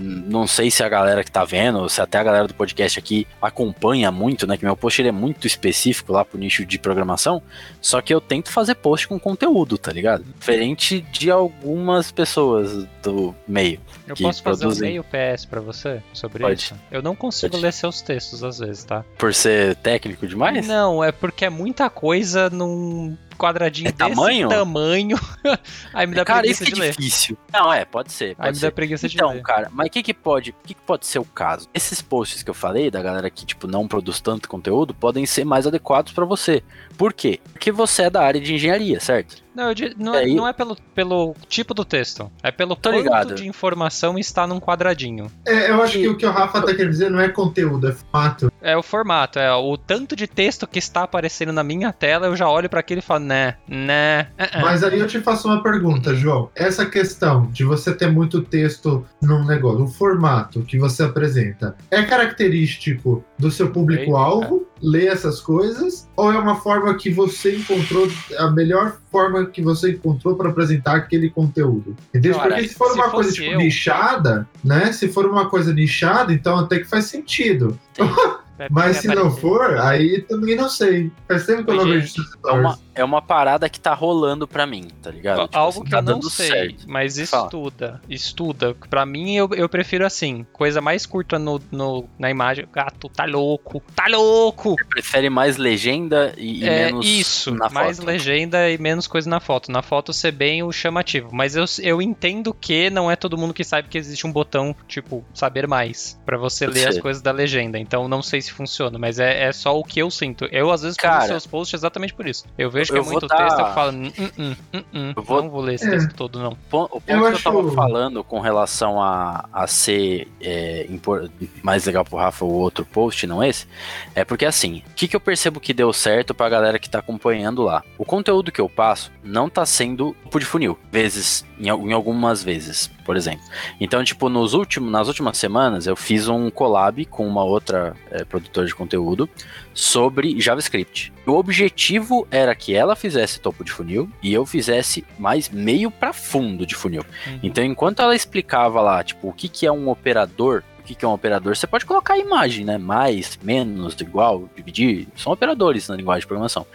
Hum, 0.00 0.24
não 0.28 0.46
sei 0.46 0.70
se 0.70 0.82
a 0.82 0.88
galera 0.88 1.22
que 1.22 1.30
tá 1.30 1.44
vendo, 1.44 1.86
se 1.90 2.00
até 2.00 2.18
a 2.18 2.24
galera 2.24 2.48
do 2.48 2.54
podcast 2.54 2.98
aqui 2.98 3.26
acompanha 3.40 4.10
muito, 4.10 4.46
né? 4.46 4.56
Que 4.56 4.64
meu 4.64 4.76
post 4.78 5.02
ele 5.02 5.10
é 5.10 5.12
muito 5.12 5.46
específico 5.46 6.10
lá 6.10 6.24
pro 6.24 6.38
nicho 6.38 6.64
de 6.64 6.78
programação. 6.78 7.42
Só 7.82 8.00
que 8.00 8.14
eu 8.14 8.20
tento 8.20 8.50
fazer 8.50 8.76
post 8.76 9.08
com 9.08 9.20
conteúdo, 9.20 9.76
tá 9.76 9.92
ligado? 9.92 10.24
Diferente 10.38 11.02
de 11.12 11.30
algumas 11.30 12.10
pessoas 12.10 12.88
do 13.02 13.34
meio. 13.46 13.78
Eu 14.12 14.16
posso 14.26 14.42
fazer 14.42 14.66
um 14.66 14.74
meio 14.76 15.04
PS 15.04 15.44
pra 15.44 15.60
você 15.60 16.02
sobre 16.12 16.42
Pode. 16.42 16.60
isso? 16.60 16.74
Eu 16.90 17.02
não 17.02 17.14
consigo 17.16 17.52
Pode. 17.52 17.62
ler 17.64 17.72
seus 17.72 18.00
textos 18.00 18.44
às 18.44 18.58
vezes, 18.58 18.84
tá? 18.84 19.04
Por 19.18 19.34
ser 19.34 19.76
técnico 19.76 20.26
demais? 20.26 20.66
Não, 20.66 21.02
é 21.02 21.10
porque 21.12 21.44
é 21.44 21.50
muita 21.50 21.88
coisa 21.90 22.48
num 22.50 23.16
quadradinho 23.36 23.88
É 23.88 23.92
desse 23.92 24.14
tamanho? 24.14 24.48
tamanho. 24.48 25.18
Aí 25.92 26.06
me 26.06 26.14
dá 26.14 26.24
cara, 26.24 26.40
preguiça 26.40 26.62
isso 26.62 26.70
que 26.72 26.74
de 26.76 26.80
é 26.80 26.84
ler. 26.84 26.90
difícil. 26.96 27.38
Não, 27.52 27.72
é, 27.72 27.84
pode 27.84 28.12
ser. 28.12 28.30
Aí 28.30 28.34
Pode 28.36 28.48
me 28.50 28.56
ser. 28.56 28.66
dá 28.66 28.72
preguiça 28.72 29.08
de 29.08 29.16
Então, 29.16 29.30
ler. 29.32 29.42
cara, 29.42 29.68
mas 29.72 29.86
o 29.88 29.90
que 29.90 30.02
que 30.02 30.14
pode, 30.14 30.50
o 30.50 30.54
que 30.66 30.74
que 30.74 30.80
pode 30.82 31.06
ser 31.06 31.18
o 31.18 31.24
caso? 31.24 31.68
Esses 31.74 32.00
posts 32.02 32.42
que 32.42 32.50
eu 32.50 32.54
falei 32.54 32.90
da 32.90 33.02
galera 33.02 33.28
que 33.30 33.44
tipo 33.46 33.66
não 33.66 33.86
produz 33.88 34.20
tanto 34.20 34.48
conteúdo 34.48 34.94
podem 34.94 35.26
ser 35.26 35.44
mais 35.44 35.66
adequados 35.66 36.12
pra 36.12 36.24
você. 36.24 36.62
Por 36.96 37.12
quê? 37.12 37.40
Porque 37.52 37.72
você 37.72 38.02
é 38.04 38.10
da 38.10 38.22
área 38.22 38.40
de 38.40 38.54
engenharia, 38.54 39.00
certo? 39.00 39.42
Não, 39.54 39.68
eu 39.68 39.74
di- 39.74 39.94
não, 39.98 40.14
é, 40.14 40.20
Aí- 40.20 40.34
não 40.34 40.48
é 40.48 40.52
pelo, 40.54 40.74
pelo 40.94 41.34
tipo 41.46 41.74
do 41.74 41.84
texto. 41.84 42.30
É 42.42 42.50
pelo 42.50 42.74
Tô 42.74 42.88
quanto 42.90 43.02
ligado. 43.02 43.34
de 43.34 43.46
informação 43.46 44.18
está 44.18 44.46
num 44.46 44.58
quadradinho. 44.58 45.30
é, 45.46 45.70
eu 45.70 45.82
acho 45.82 45.98
que 45.98 46.08
o 46.08 46.16
que 46.16 46.24
o 46.24 46.30
Rafa 46.30 46.60
tá 46.62 46.68
querendo 46.74 46.88
dizer 46.90 47.10
não 47.10 47.20
é 47.20 47.28
conteúdo, 47.28 47.86
é 47.88 47.92
formato. 47.92 48.50
É 48.62 48.76
o 48.76 48.82
formato, 48.82 49.38
é 49.38 49.52
o 49.54 49.76
tanto 49.76 50.16
de 50.16 50.26
texto 50.26 50.66
que 50.66 50.78
está 50.78 51.02
aparecendo 51.02 51.52
na 51.52 51.62
minha 51.62 51.92
tela, 51.92 52.26
eu 52.28 52.36
já 52.36 52.48
olho 52.48 52.68
pra 52.70 52.80
aquilo 52.80 53.00
e 53.00 53.02
falo, 53.02 53.21
né, 53.22 53.54
né. 53.68 54.28
uh 54.38 54.58
-uh. 54.58 54.62
Mas 54.62 54.84
aí 54.84 54.98
eu 54.98 55.06
te 55.06 55.20
faço 55.20 55.48
uma 55.48 55.62
pergunta, 55.62 56.14
João. 56.14 56.50
Essa 56.54 56.84
questão 56.86 57.46
de 57.50 57.64
você 57.64 57.94
ter 57.94 58.10
muito 58.10 58.42
texto 58.42 59.04
num 59.22 59.44
negócio, 59.44 59.84
o 59.84 59.88
formato 59.88 60.62
que 60.62 60.78
você 60.78 61.02
apresenta, 61.04 61.76
é 61.90 62.02
característico 62.02 63.24
do 63.38 63.50
seu 63.50 63.70
público-alvo 63.70 64.66
ler 64.82 65.06
essas 65.06 65.40
coisas? 65.40 66.08
Ou 66.16 66.32
é 66.32 66.38
uma 66.38 66.56
forma 66.56 66.94
que 66.94 67.10
você 67.10 67.56
encontrou, 67.56 68.10
a 68.38 68.50
melhor 68.50 68.96
forma 69.10 69.46
que 69.46 69.62
você 69.62 69.92
encontrou 69.92 70.34
para 70.36 70.50
apresentar 70.50 70.96
aquele 70.96 71.30
conteúdo? 71.30 71.96
Entendeu? 72.08 72.34
Cara, 72.34 72.48
Porque 72.48 72.68
se 72.68 72.74
for 72.74 72.90
se 72.90 72.94
uma 72.96 73.10
coisa 73.10 73.32
tipo 73.32 73.52
eu- 73.52 73.58
nichada, 73.58 74.48
né? 74.64 74.92
Se 74.92 75.08
for 75.08 75.26
uma 75.26 75.48
coisa 75.48 75.72
nichada, 75.72 76.32
então 76.32 76.58
até 76.58 76.78
que 76.78 76.84
faz 76.84 77.04
sentido. 77.06 77.78
É, 77.98 78.02
Mas 78.70 78.98
se 78.98 79.08
não 79.08 79.14
parece- 79.22 79.40
for, 79.40 79.76
aí 79.78 80.22
também 80.22 80.54
não 80.56 80.68
sei. 80.68 81.10
Faz 81.28 81.46
tempo 81.46 81.64
que 81.64 81.70
eu 81.70 81.74
não 81.76 81.84
vejo 81.84 82.04
esses 82.06 82.32
É 82.46 82.50
uma, 82.52 82.78
é 82.94 83.04
uma 83.04 83.22
parada 83.22 83.68
que 83.68 83.80
tá 83.80 83.94
rolando 83.94 84.46
pra 84.46 84.66
mim, 84.66 84.88
tá 85.02 85.10
ligado? 85.10 85.42
Tipo 85.44 85.56
Algo 85.58 85.70
assim, 85.70 85.84
que 85.84 85.90
tá 85.90 85.98
eu 85.98 86.02
não 86.02 86.22
sei, 86.22 86.46
certo. 86.48 86.84
mas 86.88 87.30
Fala. 87.30 87.44
estuda. 87.46 88.00
Estuda. 88.08 88.74
Pra 88.88 89.04
mim, 89.06 89.34
eu, 89.34 89.48
eu 89.54 89.68
prefiro 89.68 90.04
assim. 90.06 90.46
Coisa 90.52 90.80
mais 90.80 91.06
curta 91.06 91.38
no, 91.38 91.60
no- 91.70 92.08
na 92.18 92.30
imagem. 92.30 92.66
Gato, 92.72 93.08
tá 93.08 93.24
louco. 93.24 93.82
Tá 93.94 94.06
louco! 94.08 94.76
Prefere 94.88 95.28
mais 95.30 95.56
legenda 95.56 96.32
e, 96.36 96.60
e 96.64 96.68
é 96.68 96.86
menos 96.86 97.06
isso. 97.06 97.50
na 97.54 97.68
mais 97.70 97.96
foto. 97.98 98.06
legenda 98.06 98.70
e 98.70 98.78
menos 98.78 99.06
coisa 99.06 99.28
na 99.28 99.40
foto. 99.40 99.70
Na 99.72 99.82
foto 99.82 100.12
ser 100.12 100.32
bem 100.32 100.62
o 100.62 100.70
chamativo. 100.72 101.30
Mas 101.32 101.56
eu, 101.56 101.64
eu 101.80 102.00
entendo 102.02 102.52
que 102.54 102.90
não 102.90 103.10
é 103.10 103.16
todo 103.16 103.36
mundo 103.38 103.54
que 103.54 103.64
sabe 103.64 103.88
que 103.88 103.98
existe 103.98 104.26
um 104.26 104.32
botão, 104.32 104.74
tipo, 104.86 105.24
saber 105.32 105.66
mais. 105.66 106.20
Pra 106.24 106.36
você 106.38 106.66
Pode 106.66 106.78
ler 106.78 106.88
as 106.88 106.98
coisas 106.98 107.22
da 107.22 107.32
legenda. 107.32 107.78
Então 107.78 108.08
não 108.08 108.22
sei 108.22 108.40
se 108.40 108.51
funciona, 108.52 108.98
mas 108.98 109.18
é, 109.18 109.44
é 109.44 109.52
só 109.52 109.78
o 109.78 109.82
que 109.84 110.00
eu 110.00 110.10
sinto. 110.10 110.46
Eu, 110.52 110.70
às 110.70 110.82
vezes, 110.82 110.96
Cara, 110.96 111.14
faço 111.16 111.28
seus 111.28 111.46
posts 111.46 111.74
exatamente 111.80 112.14
por 112.14 112.26
isso. 112.26 112.44
Eu 112.56 112.70
vejo 112.70 112.92
que 112.92 112.98
eu 112.98 113.02
é 113.02 113.06
muito 113.06 113.26
dar- 113.26 113.36
texto, 113.36 113.58
eu 113.60 113.66
falo, 113.74 113.92
"Hum, 113.92 114.12
hum, 114.18 114.28
hum, 114.38 114.54
hum, 114.74 114.84
hum, 114.94 115.12
Eu 115.16 115.22
vou- 115.22 115.42
não 115.42 115.50
vou 115.50 115.60
ler 115.60 115.74
esse 115.74 115.86
É. 115.86 115.90
texto 115.90 116.14
todo, 116.14 116.38
não. 116.38 116.52
o 116.52 116.56
ponto 116.70 117.02
Eu 117.06 117.20
que 117.20 117.26
acho- 117.28 117.38
eu 117.48 117.52
tava 117.52 117.72
falando 117.72 118.22
com 118.24 118.40
relação 118.40 119.00
a, 119.02 119.48
a 119.52 119.66
ser 119.66 120.28
é, 120.40 120.86
impor- 120.88 121.30
mais 121.62 121.84
legal 121.86 122.04
pro 122.04 122.16
Rafa 122.18 122.44
o 122.44 122.52
outro 122.52 122.84
post, 122.84 123.26
não 123.26 123.42
esse, 123.42 123.66
é 124.14 124.24
porque 124.24 124.44
assim, 124.44 124.82
o 124.90 124.94
que, 124.94 125.06
que 125.08 125.16
eu 125.16 125.20
percebo 125.20 125.60
que 125.60 125.72
deu 125.72 125.92
certo 125.92 126.34
pra 126.34 126.48
galera 126.48 126.78
que 126.78 126.88
tá 126.90 126.98
acompanhando 126.98 127.62
lá? 127.62 127.82
O 127.96 128.04
conteúdo 128.04 128.50
que 128.52 128.60
eu 128.60 128.68
passo 128.68 129.10
não 129.22 129.48
tá 129.48 129.64
sendo 129.64 130.14
topo 130.24 130.38
de 130.38 130.44
funil, 130.44 130.78
vezes, 130.90 131.44
em, 131.58 131.68
em 131.68 131.92
algumas 131.92 132.42
vezes, 132.42 132.90
por 133.02 133.16
exemplo. 133.16 133.42
Então, 133.80 134.02
tipo, 134.02 134.28
nos 134.28 134.54
últimos, 134.54 134.90
nas 134.90 135.08
últimas 135.08 135.36
semanas 135.36 135.86
eu 135.86 135.96
fiz 135.96 136.28
um 136.28 136.50
collab 136.50 137.04
com 137.06 137.26
uma 137.26 137.44
outra 137.44 137.94
é, 138.10 138.24
produtora 138.24 138.66
de 138.66 138.74
conteúdo 138.74 139.28
sobre 139.74 140.40
JavaScript. 140.40 141.12
O 141.26 141.32
objetivo 141.32 142.26
era 142.30 142.54
que 142.54 142.74
ela 142.74 142.96
fizesse 142.96 143.40
topo 143.40 143.64
de 143.64 143.72
funil 143.72 144.10
e 144.22 144.32
eu 144.32 144.44
fizesse 144.44 145.04
mais 145.18 145.48
meio 145.48 145.90
pra 145.90 146.12
fundo 146.12 146.66
de 146.66 146.74
funil. 146.74 147.04
Uhum. 147.26 147.38
Então, 147.42 147.64
enquanto 147.64 148.02
ela 148.02 148.14
explicava 148.14 148.80
lá, 148.80 149.02
tipo, 149.02 149.28
o 149.28 149.32
que, 149.32 149.48
que 149.48 149.66
é 149.66 149.72
um 149.72 149.88
operador, 149.88 150.62
o 150.82 150.84
que, 150.84 150.94
que 150.96 151.04
é 151.04 151.08
um 151.08 151.12
operador, 151.12 151.56
você 151.56 151.66
pode 151.66 151.86
colocar 151.86 152.14
a 152.14 152.18
imagem, 152.18 152.64
né? 152.64 152.76
Mais, 152.76 153.38
menos, 153.40 153.98
igual, 154.00 154.48
dividir. 154.56 155.06
São 155.16 155.32
operadores 155.32 155.88
na 155.88 155.94
linguagem 155.94 156.22
de 156.22 156.26
programação. 156.26 156.66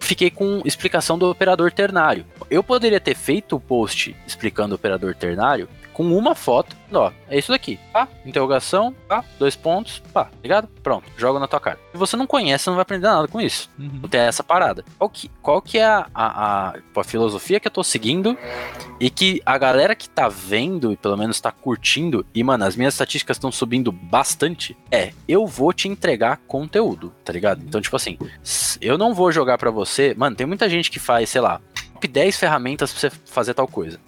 Fiquei 0.00 0.30
com 0.30 0.62
explicação 0.64 1.18
do 1.18 1.30
operador 1.30 1.70
ternário. 1.70 2.24
Eu 2.50 2.62
poderia 2.62 2.98
ter 2.98 3.14
feito 3.14 3.56
o 3.56 3.60
post 3.60 4.16
explicando 4.26 4.74
o 4.74 4.76
operador 4.76 5.14
ternário 5.14 5.68
com 5.92 6.04
uma 6.16 6.34
foto. 6.34 6.76
Ó, 6.92 7.10
é 7.28 7.38
isso 7.38 7.50
daqui. 7.50 7.78
Pá, 7.92 8.08
interrogação, 8.24 8.94
pá, 9.08 9.24
dois 9.38 9.56
pontos, 9.56 10.02
pá, 10.12 10.30
ligado? 10.42 10.68
Pronto, 10.82 11.10
joga 11.16 11.38
na 11.38 11.48
tua 11.48 11.60
cara. 11.60 11.78
Se 11.92 11.98
você 11.98 12.16
não 12.16 12.26
conhece, 12.26 12.64
você 12.64 12.70
não 12.70 12.76
vai 12.76 12.82
aprender 12.82 13.06
nada 13.06 13.28
com 13.28 13.40
isso. 13.40 13.70
Uhum. 13.78 14.00
Não 14.02 14.08
tem 14.08 14.20
essa 14.20 14.42
parada. 14.42 14.84
Qual 14.98 15.08
que, 15.08 15.30
qual 15.40 15.62
que 15.62 15.78
é 15.78 15.84
a, 15.84 16.06
a, 16.14 16.74
a, 16.94 17.04
filosofia 17.04 17.58
que 17.58 17.66
eu 17.66 17.72
tô 17.72 17.82
seguindo 17.82 18.36
e 19.00 19.10
que 19.10 19.40
a 19.44 19.56
galera 19.56 19.94
que 19.94 20.08
tá 20.08 20.28
vendo 20.28 20.92
e 20.92 20.96
pelo 20.96 21.16
menos 21.16 21.40
tá 21.40 21.50
curtindo, 21.50 22.24
e 22.34 22.44
mano, 22.44 22.64
as 22.64 22.76
minhas 22.76 22.94
estatísticas 22.94 23.36
estão 23.36 23.50
subindo 23.50 23.90
bastante, 23.90 24.76
é, 24.90 25.12
eu 25.26 25.46
vou 25.46 25.72
te 25.72 25.88
entregar 25.88 26.40
conteúdo, 26.46 27.12
tá 27.24 27.32
ligado? 27.32 27.62
Então, 27.66 27.80
tipo 27.80 27.96
assim, 27.96 28.18
eu 28.80 28.96
não 28.96 29.14
vou 29.14 29.32
jogar 29.32 29.58
pra 29.58 29.70
você, 29.70 30.14
mano, 30.16 30.36
tem 30.36 30.46
muita 30.46 30.68
gente 30.68 30.90
que 30.90 30.98
faz, 30.98 31.30
sei 31.30 31.40
lá, 31.40 31.60
top 32.02 32.08
10 32.08 32.36
ferramentas 32.36 32.92
pra 32.92 33.00
você 33.00 33.10
fazer 33.26 33.54
tal 33.54 33.68
coisa. 33.68 33.98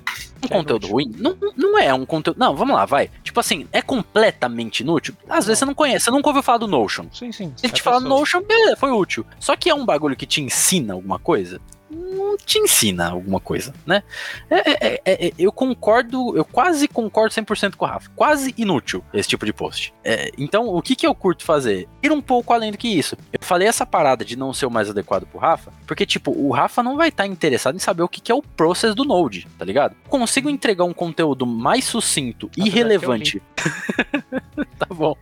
Um 0.43 0.47
É 0.47 0.49
conteúdo 0.49 0.87
inútil. 0.87 0.93
ruim? 0.93 1.13
Não, 1.17 1.37
não 1.57 1.79
é 1.79 1.93
um 1.95 2.05
conteúdo. 2.05 2.37
Não, 2.39 2.55
vamos 2.55 2.75
lá, 2.75 2.85
vai. 2.85 3.11
Tipo 3.23 3.41
assim, 3.41 3.67
é 3.73 3.81
completamente 3.81 4.81
inútil? 4.81 5.15
Às 5.29 5.47
vezes 5.47 5.61
você 5.61 5.65
não 5.65 5.75
conhece, 5.75 6.05
você 6.07 6.11
nunca 6.11 6.29
ouviu 6.29 6.43
falar 6.43 6.59
do 6.59 6.67
Notion. 6.67 7.07
Sim, 7.13 7.33
sim. 7.33 7.53
Se 7.57 7.67
a 7.67 7.69
gente 7.69 7.81
é 7.81 7.83
falar 7.83 8.01
pessoa. 8.01 8.19
Notion, 8.19 8.43
beleza, 8.43 8.77
foi 8.77 8.91
útil. 8.91 9.25
Só 9.41 9.57
que 9.57 9.71
é 9.71 9.75
um 9.75 9.85
bagulho 9.87 10.17
que 10.17 10.27
te 10.27 10.41
ensina 10.43 10.95
alguma 10.95 11.19
coisa? 11.19 11.61
Não 11.95 12.37
te 12.37 12.59
ensina 12.59 13.11
alguma 13.11 13.39
coisa, 13.41 13.73
né? 13.87 14.03
É, 14.51 14.71
é- 14.71 15.01
é- 15.05 15.27
é- 15.29 15.33
eu 15.39 15.53
concordo, 15.53 16.37
eu 16.37 16.45
quase 16.45 16.89
concordo 16.89 17.33
100% 17.35 17.77
com 17.77 17.85
o 17.85 17.89
Rafa. 17.89 18.11
Quase 18.17 18.55
inútil 18.59 19.05
esse 19.13 19.29
tipo 19.29 19.47
de 19.47 19.53
post. 19.53 19.95
É, 20.03 20.31
então, 20.37 20.69
o 20.69 20.83
que, 20.83 20.97
que 20.97 21.07
eu 21.07 21.15
curto 21.15 21.45
fazer? 21.45 21.89
Ir 22.03 22.11
um 22.13 22.21
pouco 22.21 22.53
além 22.53 22.71
do 22.73 22.79
que 22.79 22.89
isso. 22.89 23.17
Eu 23.33 23.39
falei 23.43 23.69
essa 23.69 23.87
parada 23.87 24.25
de 24.25 24.37
não 24.37 24.53
ser 24.53 24.67
o 24.67 24.71
mais 24.71 24.91
adequado 24.91 25.27
pro 25.27 25.39
Rafa, 25.39 25.73
porque, 25.87 26.05
tipo, 26.07 26.31
o 26.33 26.51
Rafa 26.53 26.83
não 26.83 26.97
vai 26.97 27.09
estar 27.09 27.27
interessado 27.27 27.77
em 27.77 27.79
saber 27.79 28.03
o 28.03 28.09
que, 28.09 28.21
que 28.21 28.33
é 28.33 28.35
o 28.35 28.43
process 28.43 28.95
do 28.95 29.05
Node, 29.05 29.47
tá 29.59 29.65
ligado? 29.65 29.95
Consigo 30.09 30.49
entregar 30.51 30.85
um 30.85 30.93
conteúdo 30.95 31.47
mais 31.47 31.85
sucinto 31.85 32.51
e 32.57 32.69
eu 32.69 32.73
relevante. 32.73 33.43
tá 34.79 34.87
bom. 34.91 35.17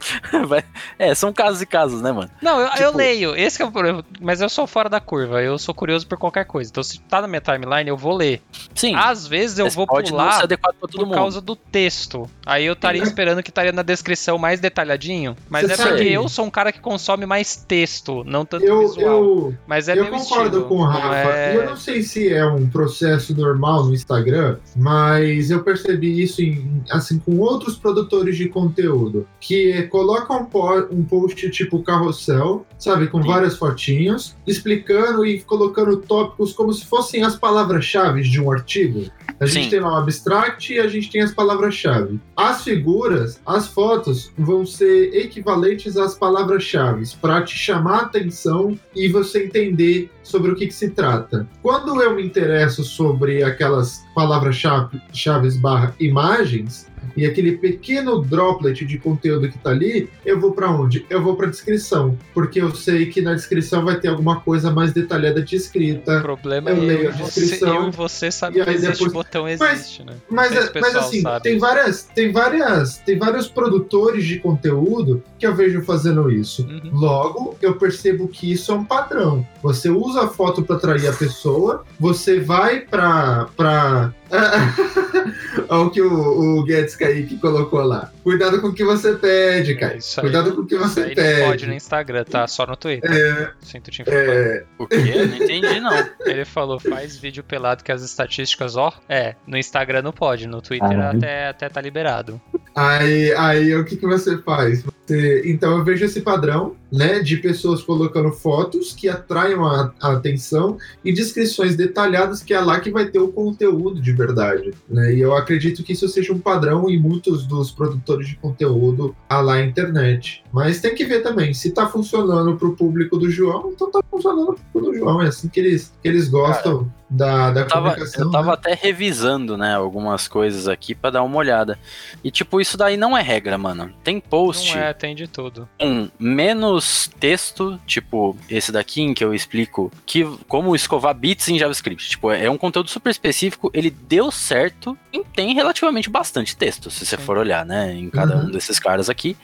É, 0.99 1.15
são 1.15 1.33
casos 1.33 1.61
e 1.63 1.67
casos, 1.67 2.01
né, 2.03 2.13
mano? 2.13 2.31
Não, 2.41 2.59
eu, 2.61 2.67
eu 2.67 2.73
Tipo- 2.87 2.99
leio, 2.99 3.37
esse 3.37 3.61
é 3.63 3.65
o 3.65 3.73
problema. 3.73 4.05
Mas 4.21 4.41
eu 4.41 4.49
sou 4.49 4.67
fora 4.67 4.89
da 4.89 5.01
curva, 5.01 5.43
eu 5.43 5.59
sou 5.59 5.75
curioso 5.75 6.07
por 6.07 6.19
qualquer 6.19 6.45
coisa. 6.45 6.62
Então, 6.71 6.83
se 6.83 7.01
tá 7.01 7.21
na 7.21 7.29
minha 7.29 7.41
timeline, 7.41 7.89
eu 7.89 7.97
vou 7.97 8.15
ler. 8.17 8.41
Sim. 8.75 8.95
Às 8.95 9.27
vezes 9.27 9.59
eu 9.59 9.69
vou 9.71 9.87
pular 9.87 10.47
por 10.47 11.07
mundo. 11.07 11.15
causa 11.15 11.41
do 11.41 11.55
texto. 11.57 12.29
Aí 12.45 12.65
eu 12.67 12.73
estaria 12.73 13.03
esperando 13.03 13.43
que 13.43 13.51
estaria 13.51 13.73
na 13.73 13.83
descrição 13.83 14.39
mais 14.39 14.61
detalhadinho. 14.61 15.37
Mas 15.49 15.67
Você 15.67 15.73
é 15.73 15.77
porque 15.77 15.89
sabe- 15.99 16.13
eu 16.13 16.29
sou 16.29 16.45
um 16.47 16.51
cara 16.51 16.73
que 16.73 16.81
consome 16.81 17.27
mais 17.27 17.57
texto, 17.57 18.23
não 18.25 18.45
tanto 18.45 18.65
Eu, 18.65 18.81
visual. 18.89 19.07
eu, 19.25 19.55
Mas 19.67 19.89
é 19.89 19.93
eu 19.93 20.05
meu 20.05 20.13
concordo 20.13 20.59
estilo. 20.59 20.65
com 20.65 20.77
o 20.79 20.85
Rafa. 20.85 21.15
é- 21.31 21.57
Eu 21.57 21.67
não 21.67 21.77
sei 21.77 22.03
se 22.03 22.33
é 22.33 22.45
um 22.47 22.69
processo 22.69 23.35
normal 23.37 23.85
no 23.87 23.95
Instagram, 23.95 24.57
mas 24.77 25.51
eu 25.51 25.63
percebi 25.63 26.23
isso 26.23 26.43
em, 26.43 26.83
assim 26.91 27.19
com 27.19 27.39
outros 27.39 27.77
produtores 27.77 28.37
de 28.37 28.49
conteúdo 28.49 29.27
que 29.41 29.83
colocam 29.85 30.49
um, 30.53 30.97
um 31.01 31.05
post 31.05 31.49
tipo 31.51 31.83
carrossel, 31.83 32.67
sabe, 32.79 33.07
com 33.09 33.23
Sim. 33.23 33.29
várias 33.29 33.57
fotinhos, 33.57 34.37
explicando 34.47 35.25
e 35.25 35.41
colocando 35.41 35.97
tópicos 35.99 36.52
como 36.53 36.73
se 36.73 36.87
fossem 36.87 37.25
as 37.25 37.37
palavras-chave 37.37 38.23
de 38.23 38.41
um 38.41 38.51
artigo. 38.51 39.11
A 39.41 39.47
gente 39.47 39.65
Sim. 39.65 39.71
tem 39.71 39.81
lá 39.81 39.95
o 39.95 40.03
abstract 40.03 40.73
e 40.73 40.79
a 40.79 40.87
gente 40.87 41.11
tem 41.11 41.21
as 41.21 41.35
palavras-chave. 41.35 42.21
As 42.37 42.63
figuras, 42.63 43.41
as 43.45 43.67
fotos 43.67 44.31
vão 44.39 44.65
ser 44.65 45.15
equivalentes 45.15 45.97
às 45.97 46.15
palavras-chave 46.15 47.05
para 47.21 47.43
te 47.43 47.57
chamar 47.57 47.99
a 47.99 48.03
atenção 48.03 48.79
e 48.95 49.09
você 49.09 49.45
entender 49.45 50.11
sobre 50.23 50.53
o 50.53 50.55
que, 50.55 50.69
que 50.69 50.75
se 50.75 50.91
trata. 50.91 51.49
Quando 51.61 52.01
eu 52.01 52.15
me 52.15 52.25
interesso 52.25 52.85
sobre 52.85 53.43
aquelas 53.43 54.05
palavras-chave 54.15 55.01
chaves 55.13 55.57
barra 55.57 55.95
imagens 55.99 56.92
e 57.17 57.27
aquele 57.27 57.53
pequeno 57.59 58.21
droplet 58.23 58.85
de 58.85 58.99
conteúdo 58.99 59.49
que 59.51 59.59
tá 59.59 59.71
ali, 59.71 60.09
eu 60.25 60.41
vou 60.41 60.53
para 60.53 60.71
onde? 60.71 61.05
Eu 61.11 61.23
vou 61.23 61.37
para 61.37 61.49
descrição, 61.49 62.17
porque 62.35 62.61
eu 62.61 62.75
sei 62.75 63.07
que 63.07 63.21
na 63.21 63.35
descrição 63.35 63.85
vai 63.85 63.99
ter 64.01 64.09
alguma 64.09 64.41
coisa 64.41 64.71
mais 64.71 64.93
detalhada 64.93 65.43
de 65.43 65.55
O 65.55 65.59
escrita. 65.59 66.21
problema 66.21 66.71
Eu 66.71 66.77
é 66.77 66.79
eu, 66.79 66.83
leio 66.85 67.09
a 67.09 67.13
você, 67.13 67.41
descrição, 67.41 67.87
eu 67.87 67.91
você 67.93 68.31
sabe 68.31 68.63
que 68.63 68.71
existe 68.71 68.93
depois- 68.93 69.13
botão 69.13 69.43
Mas- 69.45 69.61
existe, 69.81 70.05
né? 70.05 70.15
Mas, 70.31 70.51
o 70.53 70.55
mas 70.55 70.69
pessoal 70.71 71.05
assim, 71.05 71.21
sabe 71.23 71.43
tem 71.43 71.59
várias, 71.59 72.03
tem 72.15 72.33
várias, 72.33 72.99
tem 72.99 73.19
vários 73.19 73.49
produtores 73.49 74.25
de 74.25 74.39
conteúdo 74.39 75.23
que 75.39 75.47
eu 75.47 75.55
vejo 75.55 75.83
fazendo 75.83 76.31
isso. 76.31 76.63
Uhum. 76.63 76.91
Logo, 76.93 77.57
eu 77.61 77.75
percebo 77.77 78.29
que 78.29 78.51
isso 78.53 78.73
é 78.73 78.75
um 78.75 78.85
padrão. 78.85 79.47
Você 79.63 79.89
usa 79.91 80.23
a 80.25 80.29
foto 80.29 80.63
para 80.63 80.77
atrair 80.77 81.07
a 81.09 81.13
pessoa, 81.13 81.85
você 81.99 82.41
vai 82.41 82.81
para 82.81 84.13
o 85.69 85.91
que 85.91 86.01
o, 86.01 86.59
o 86.59 86.65
Guedes 86.65 86.97
Kaique 86.97 87.37
colocou 87.39 87.83
lá. 87.83 88.11
Cuidado 88.23 88.61
com 88.61 88.69
o 88.69 88.73
que 88.75 88.85
você 88.85 89.15
pede, 89.15 89.73
É, 89.73 89.75
cara. 89.75 89.97
isso 89.97 90.21
aí 90.21 90.25
Cuidado 90.25 90.49
não- 90.51 90.57
com 90.57 90.63
o 90.63 90.67
que 90.67 90.77
você 90.77 91.01
aí 91.01 91.15
não 91.15 91.47
pode 91.47 91.63
no 91.65 91.71
pede. 91.73 91.77
Instagram, 91.77 92.25
tá? 92.25 92.47
Só 92.47 92.67
no 92.67 92.77
Twitter. 92.77 93.11
É, 93.11 93.51
Sinto 93.61 93.91
te 93.91 94.03
informar. 94.03 94.21
é, 94.23 94.65
O 94.79 94.87
quê? 94.87 94.97
Não 94.97 95.37
entendi, 95.37 95.81
não. 95.81 96.09
Ele 96.27 96.45
falou, 96.45 96.79
faz 96.79 97.17
vídeo 97.17 97.43
pelado 97.43 97.83
que 97.83 97.91
as 97.93 98.03
estatísticas, 98.03 98.77
ó. 98.77 98.93
É, 99.09 99.35
no 99.47 99.57
Instagram 99.57 100.03
não 100.03 100.13
pode, 100.13 100.47
no 100.47 100.61
Twitter 100.63 100.89
Caralho. 100.89 101.19
até, 101.19 101.49
até 101.49 101.69
tá 101.69 101.81
liberado. 101.81 102.41
Aí, 102.75 103.33
aí 103.35 103.75
o 103.75 103.85
que, 103.85 103.97
que 103.97 104.07
você 104.07 104.39
faz? 104.39 104.83
Você- 104.83 105.43
então 105.45 105.77
eu 105.77 105.85
vejo 105.85 106.05
esse 106.05 106.21
padrão, 106.23 106.77
né, 106.91 107.19
de 107.21 107.37
pessoas 107.39 107.83
colocando 107.83 108.31
fotos 108.31 108.93
que 108.95 109.09
atraiam 109.09 109.65
a, 109.67 109.93
a 110.01 110.13
atenção 110.13 110.79
e 111.05 111.13
descrições 111.13 111.75
detalhadas 111.77 112.43
que 112.43 112.55
é 112.55 112.61
lá 112.61 112.79
que 112.81 112.91
vai 112.91 113.07
ter 113.07 113.19
o 113.19 113.29
conteúdo 113.29 114.01
de 114.01 114.13
verdade, 114.13 114.73
né? 114.89 115.13
E 115.13 115.21
eu 115.21 115.35
acredito 115.37 115.83
que 115.83 115.93
isso 115.93 116.07
seja 116.09 116.33
um 116.33 116.39
padrão 116.39 116.89
em 116.89 116.99
muitos 116.99 117.47
dos 117.47 117.71
produtores 117.71 118.12
de 118.19 118.37
conteúdo 118.37 119.15
a 119.29 119.41
lá 119.41 119.61
internet. 119.61 120.45
Mas 120.53 120.81
tem 120.81 120.95
que 120.95 121.05
ver 121.05 121.23
também 121.23 121.53
se 121.55 121.71
tá 121.71 121.87
funcionando 121.87 122.57
pro 122.57 122.77
público 122.77 123.17
do 123.17 123.31
João, 123.31 123.73
então 123.75 123.91
tá 123.91 124.01
funcionando 124.11 124.55
pro 124.55 124.65
público 124.73 124.93
do 124.93 124.99
João, 124.99 125.23
é 125.23 125.29
assim 125.29 125.49
que 125.49 125.61
eles 125.61 125.93
que 126.03 126.09
eles 126.09 126.29
gostam 126.29 126.93
da, 127.13 127.51
da 127.51 127.61
Eu 127.61 127.67
tava, 127.69 127.91
comunicação. 127.91 128.25
eu 128.25 128.31
tava 128.31 128.47
né? 128.49 128.53
até 128.55 128.75
revisando, 128.75 129.57
né, 129.57 129.75
algumas 129.75 130.27
coisas 130.27 130.67
aqui 130.69 130.95
pra 130.95 131.11
dar 131.11 131.23
uma 131.23 131.37
olhada. 131.37 131.79
E, 132.25 132.31
tipo, 132.31 132.61
isso 132.61 132.77
daí 132.77 132.97
não 132.97 133.17
é 133.17 133.23
regra, 133.23 133.59
mano. 133.59 133.93
Tem 134.03 134.19
post 134.19 134.75
Não 134.75 134.83
é, 134.83 134.93
tem 134.93 135.15
de 135.15 135.29
tudo. 135.29 135.69
com 135.79 136.09
menos 136.19 137.11
texto, 137.21 137.79
tipo 137.87 138.37
esse 138.49 138.73
daqui 138.73 139.03
em 139.03 139.13
que 139.15 139.23
eu 139.25 139.35
explico 139.35 139.93
que, 140.07 140.25
como 140.49 140.75
escovar 140.75 141.15
bits 141.15 141.49
em 141.49 141.59
JavaScript. 141.59 142.09
Tipo, 142.09 142.31
é 142.33 142.49
um 142.49 142.57
conteúdo 142.59 142.89
super 142.89 143.11
específico, 143.11 143.71
ele 143.75 143.91
deu 143.91 144.31
certo 144.31 144.97
e 145.13 145.23
tem 145.25 145.55
relativamente 145.55 146.09
bastante 146.09 146.57
texto, 146.57 146.91
se 146.91 147.05
você 147.05 147.17
Sim. 147.17 147.23
for 147.23 147.37
olhar, 147.37 147.65
né, 147.67 147.93
em 147.93 148.09
cada 148.09 148.37
Uhum. 148.37 148.45
um 148.47 148.51
desses 148.51 148.79
caras 148.79 149.11
aqui. 149.11 149.37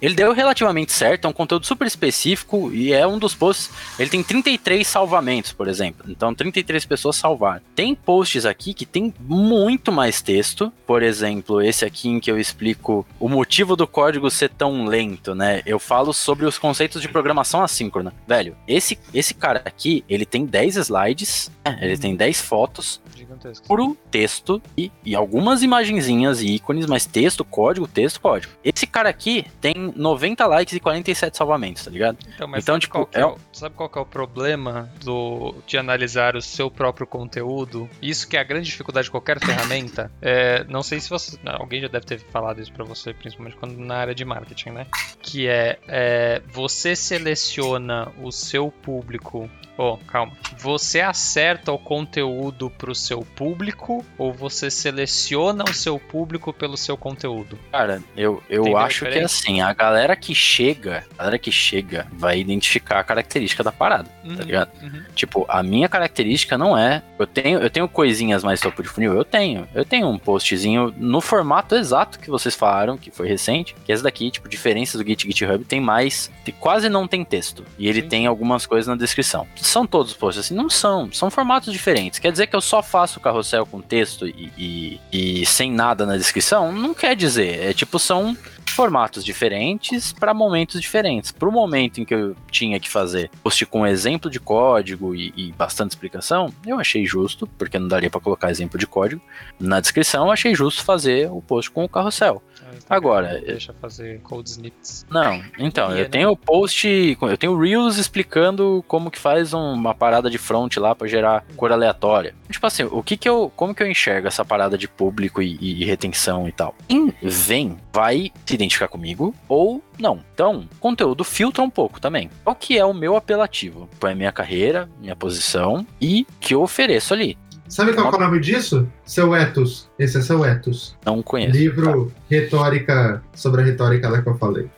Ele 0.00 0.14
deu 0.14 0.32
relativamente 0.32 0.92
certo, 0.92 1.26
é 1.26 1.28
um 1.28 1.32
conteúdo 1.32 1.66
super 1.66 1.86
específico 1.86 2.72
e 2.72 2.92
é 2.92 3.06
um 3.06 3.18
dos 3.18 3.34
posts. 3.34 3.70
Ele 3.98 4.10
tem 4.10 4.22
33 4.22 4.86
salvamentos, 4.86 5.52
por 5.52 5.68
exemplo. 5.68 6.06
Então, 6.08 6.34
33 6.34 6.84
pessoas 6.84 7.16
salvaram. 7.16 7.62
Tem 7.74 7.94
posts 7.94 8.46
aqui 8.46 8.72
que 8.72 8.86
tem 8.86 9.12
muito 9.20 9.90
mais 9.90 10.22
texto. 10.22 10.72
Por 10.86 11.02
exemplo, 11.02 11.60
esse 11.60 11.84
aqui 11.84 12.08
em 12.08 12.20
que 12.20 12.30
eu 12.30 12.38
explico 12.38 13.06
o 13.18 13.28
motivo 13.28 13.76
do 13.76 13.86
código 13.86 14.30
ser 14.30 14.50
tão 14.50 14.84
lento, 14.86 15.34
né? 15.34 15.62
Eu 15.66 15.78
falo 15.78 16.12
sobre 16.12 16.46
os 16.46 16.58
conceitos 16.58 17.02
de 17.02 17.08
programação 17.08 17.62
assíncrona. 17.62 18.12
Velho, 18.26 18.56
esse, 18.66 18.98
esse 19.12 19.34
cara 19.34 19.62
aqui, 19.64 20.04
ele 20.08 20.24
tem 20.24 20.46
10 20.46 20.76
slides, 20.76 21.50
né? 21.64 21.78
ele 21.82 21.98
tem 21.98 22.14
10 22.14 22.40
fotos, 22.40 23.00
Gigantesco. 23.38 23.66
puro 23.66 23.96
texto 24.10 24.60
e, 24.76 24.90
e 25.04 25.14
algumas 25.14 25.62
imagenzinhas 25.62 26.40
e 26.40 26.54
ícones, 26.54 26.86
mas 26.86 27.06
texto, 27.06 27.44
código, 27.44 27.86
texto, 27.86 28.20
código. 28.20 28.52
Esse 28.64 28.86
cara 28.86 29.08
aqui 29.08 29.46
tem 29.60 29.92
90 29.96 30.46
likes 30.46 30.74
e 30.74 30.80
47 30.80 31.36
salvamentos, 31.36 31.84
tá 31.84 31.90
ligado? 31.90 32.18
Então, 32.34 32.48
mas 32.48 32.62
Então, 32.62 32.74
sabe, 32.74 32.80
tipo, 32.82 32.92
qual 32.92 33.06
que 33.06 33.18
é 33.18 33.20
é 33.20 33.26
o, 33.26 33.36
sabe 33.52 33.74
qual 33.74 33.88
que 33.88 33.98
é 33.98 34.00
o 34.00 34.06
problema 34.06 34.90
do, 35.02 35.54
de 35.66 35.78
analisar 35.78 36.36
o 36.36 36.42
seu 36.42 36.70
próprio 36.70 37.06
conteúdo? 37.06 37.88
Isso 38.02 38.28
que 38.28 38.36
é 38.36 38.40
a 38.40 38.44
grande 38.44 38.66
dificuldade 38.66 39.06
de 39.06 39.10
qualquer 39.10 39.38
ferramenta. 39.40 40.10
É, 40.20 40.64
não 40.64 40.82
sei 40.82 41.00
se 41.00 41.08
você. 41.08 41.38
não, 41.42 41.54
alguém 41.54 41.80
já 41.80 41.88
deve 41.88 42.04
ter 42.04 42.18
falado 42.18 42.60
isso 42.60 42.72
pra 42.72 42.84
você, 42.84 43.14
principalmente 43.14 43.56
quando 43.56 43.78
na 43.78 43.96
área 43.96 44.14
de 44.14 44.24
marketing, 44.24 44.70
né? 44.70 44.86
Que 45.22 45.46
é, 45.46 45.78
é 45.86 46.42
você 46.52 46.96
seleciona 46.96 48.12
o 48.22 48.30
seu 48.30 48.70
público. 48.70 49.48
Oh, 49.80 49.96
calma. 50.08 50.32
Você 50.58 51.00
acerta 51.00 51.70
o 51.70 51.78
conteúdo 51.78 52.68
pro 52.68 52.94
seu 52.96 53.20
público 53.20 54.04
ou 54.18 54.32
você 54.32 54.70
seleciona 54.72 55.62
o 55.62 55.72
seu 55.72 56.00
público 56.00 56.52
pelo 56.52 56.76
seu 56.76 56.96
conteúdo? 56.96 57.56
Cara, 57.70 58.02
eu, 58.16 58.42
eu 58.50 58.62
Entendeu 58.62 58.78
acho 58.78 58.98
que 59.00 59.04
diferença? 59.06 59.34
assim, 59.40 59.60
a 59.60 59.72
galera 59.72 60.16
que 60.16 60.34
chega, 60.34 61.04
a 61.14 61.18
galera 61.18 61.38
que 61.38 61.52
chega 61.52 62.08
vai 62.12 62.40
identificar 62.40 62.98
a 62.98 63.04
característica 63.04 63.62
da 63.62 63.70
parada, 63.70 64.08
tá 64.08 64.28
Uhum, 64.28 64.34
ligado? 64.34 64.70
uhum. 64.82 65.02
Tipo, 65.14 65.46
a 65.48 65.62
minha 65.62 65.88
característica 65.88 66.58
não 66.58 66.76
é. 66.76 67.00
Eu 67.16 67.26
tenho, 67.26 67.60
eu 67.60 67.70
tenho 67.70 67.88
coisinhas 67.88 68.42
mais 68.42 68.60
topo 68.60 68.82
de 68.82 68.88
funil, 68.88 69.12
eu 69.14 69.24
tenho. 69.24 69.68
Eu 69.72 69.84
tenho 69.84 70.08
um 70.08 70.18
postzinho 70.18 70.92
no 70.96 71.20
formato 71.20 71.76
exato 71.76 72.18
que 72.18 72.28
vocês 72.30 72.54
falaram, 72.56 72.98
que 72.98 73.12
foi 73.12 73.28
recente, 73.28 73.76
que 73.84 73.92
é 73.92 73.94
esse 73.94 74.02
daqui, 74.02 74.28
tipo, 74.30 74.48
diferenças 74.48 75.00
do 75.00 75.06
Git 75.06 75.24
GitHub, 75.24 75.64
tem 75.64 75.80
mais. 75.80 76.30
quase 76.58 76.88
não 76.88 77.06
tem 77.06 77.24
texto. 77.24 77.64
E 77.78 77.86
ele 77.88 78.02
Sim. 78.02 78.08
tem 78.08 78.26
algumas 78.26 78.66
coisas 78.66 78.88
na 78.88 78.96
descrição. 78.96 79.46
São 79.68 79.86
todos 79.86 80.14
posts 80.14 80.46
assim? 80.46 80.54
Não 80.54 80.70
são. 80.70 81.12
São 81.12 81.30
formatos 81.30 81.72
diferentes. 81.72 82.18
Quer 82.18 82.32
dizer 82.32 82.46
que 82.46 82.56
eu 82.56 82.60
só 82.60 82.82
faço 82.82 83.20
carrossel 83.20 83.66
com 83.66 83.80
texto 83.80 84.26
e, 84.26 84.52
e, 84.56 85.00
e 85.12 85.46
sem 85.46 85.70
nada 85.70 86.06
na 86.06 86.16
descrição? 86.16 86.72
Não 86.72 86.94
quer 86.94 87.14
dizer. 87.14 87.60
É 87.60 87.72
tipo, 87.72 87.98
são 87.98 88.36
formatos 88.78 89.24
diferentes 89.24 90.12
para 90.12 90.32
momentos 90.32 90.80
diferentes. 90.80 91.32
Para 91.32 91.48
o 91.48 91.50
momento 91.52 92.00
em 92.00 92.04
que 92.04 92.14
eu 92.14 92.36
tinha 92.48 92.78
que 92.78 92.88
fazer 92.88 93.28
post 93.42 93.66
com 93.66 93.84
exemplo 93.84 94.30
de 94.30 94.38
código 94.38 95.16
e, 95.16 95.32
e 95.36 95.50
bastante 95.50 95.90
explicação, 95.90 96.52
eu 96.64 96.78
achei 96.78 97.04
justo, 97.04 97.44
porque 97.58 97.76
não 97.76 97.88
daria 97.88 98.08
para 98.08 98.20
colocar 98.20 98.52
exemplo 98.52 98.78
de 98.78 98.86
código 98.86 99.20
na 99.58 99.80
descrição, 99.80 100.26
eu 100.26 100.30
achei 100.30 100.54
justo 100.54 100.84
fazer 100.84 101.28
o 101.28 101.42
post 101.42 101.72
com 101.72 101.82
o 101.84 101.88
carrossel. 101.88 102.40
Ah, 102.60 102.74
Instagram 102.76 102.96
Agora, 102.96 103.40
Deixa 103.44 103.72
fazer 103.72 104.20
code 104.20 104.48
snippets. 104.50 105.04
Não, 105.10 105.42
então, 105.58 105.96
eu 105.96 106.08
tenho 106.08 106.36
post, 106.36 106.86
eu 107.20 107.36
tenho 107.36 107.58
Reels 107.58 107.96
explicando 107.96 108.84
como 108.86 109.10
que 109.10 109.18
faz 109.18 109.52
um- 109.52 109.72
uma 109.72 109.94
parada 109.94 110.30
de 110.30 110.38
front 110.38 110.76
lá 110.76 110.94
para 110.94 111.08
gerar 111.08 111.44
cor 111.56 111.72
aleatória. 111.72 112.32
Tipo 112.48 112.66
assim, 112.66 112.84
o 112.84 113.02
que 113.02 113.16
que 113.16 113.28
eu, 113.28 113.50
como 113.56 113.74
que 113.74 113.82
eu 113.82 113.90
enxergo 113.90 114.28
essa 114.28 114.44
parada 114.44 114.78
de 114.78 114.86
público 114.86 115.42
e, 115.42 115.56
e 115.60 115.84
retenção 115.84 116.46
e 116.46 116.52
tal? 116.52 116.74
Quem 116.88 117.12
vem 117.22 117.76
vai 117.92 118.30
se 118.46 118.56
identificar 118.68 118.88
comigo 118.88 119.34
ou 119.48 119.82
não. 119.98 120.20
Então, 120.34 120.68
conteúdo 120.78 121.24
filtra 121.24 121.62
um 121.62 121.70
pouco 121.70 122.00
também. 122.00 122.30
Qual 122.44 122.54
que 122.54 122.78
é 122.78 122.84
o 122.84 122.94
meu 122.94 123.16
apelativo? 123.16 123.88
Qual 123.98 124.10
é 124.10 124.12
a 124.12 124.16
minha 124.16 124.32
carreira, 124.32 124.88
minha 125.00 125.16
posição 125.16 125.86
e 126.00 126.26
que 126.38 126.54
eu 126.54 126.62
ofereço 126.62 127.14
ali? 127.14 127.36
Sabe 127.68 127.92
qual 127.92 128.10
é 128.10 128.16
o 128.16 128.20
nome 128.20 128.40
disso? 128.40 128.88
Seu 129.04 129.36
Etos. 129.36 129.90
Esse 129.98 130.16
é 130.16 130.22
seu 130.22 130.42
Etos. 130.42 130.96
Não 131.04 131.22
conheço. 131.22 131.52
Livro 131.52 132.10
retórica 132.30 133.22
sobre 133.34 133.60
a 133.60 133.64
retórica 133.64 134.08
lá 134.08 134.22
que 134.22 134.28
eu 134.28 134.38
falei. 134.38 134.70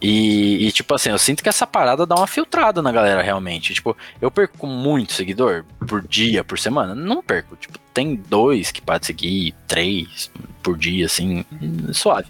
E, 0.00 0.66
e, 0.66 0.72
tipo 0.72 0.94
assim, 0.94 1.10
eu 1.10 1.18
sinto 1.18 1.42
que 1.42 1.50
essa 1.50 1.66
parada 1.66 2.06
dá 2.06 2.14
uma 2.14 2.26
filtrada 2.26 2.80
na 2.80 2.90
galera 2.90 3.20
realmente. 3.20 3.74
Tipo, 3.74 3.94
eu 4.22 4.30
perco 4.30 4.66
muito 4.66 5.12
seguidor 5.12 5.66
por 5.86 6.00
dia, 6.00 6.42
por 6.42 6.58
semana? 6.58 6.94
Não 6.94 7.22
perco. 7.22 7.56
Tipo, 7.56 7.78
tem 7.92 8.16
dois 8.16 8.72
que 8.72 8.80
pode 8.80 9.04
seguir, 9.04 9.54
três 9.68 10.30
por 10.62 10.78
dia, 10.78 11.04
assim, 11.04 11.44
suave. 11.92 12.28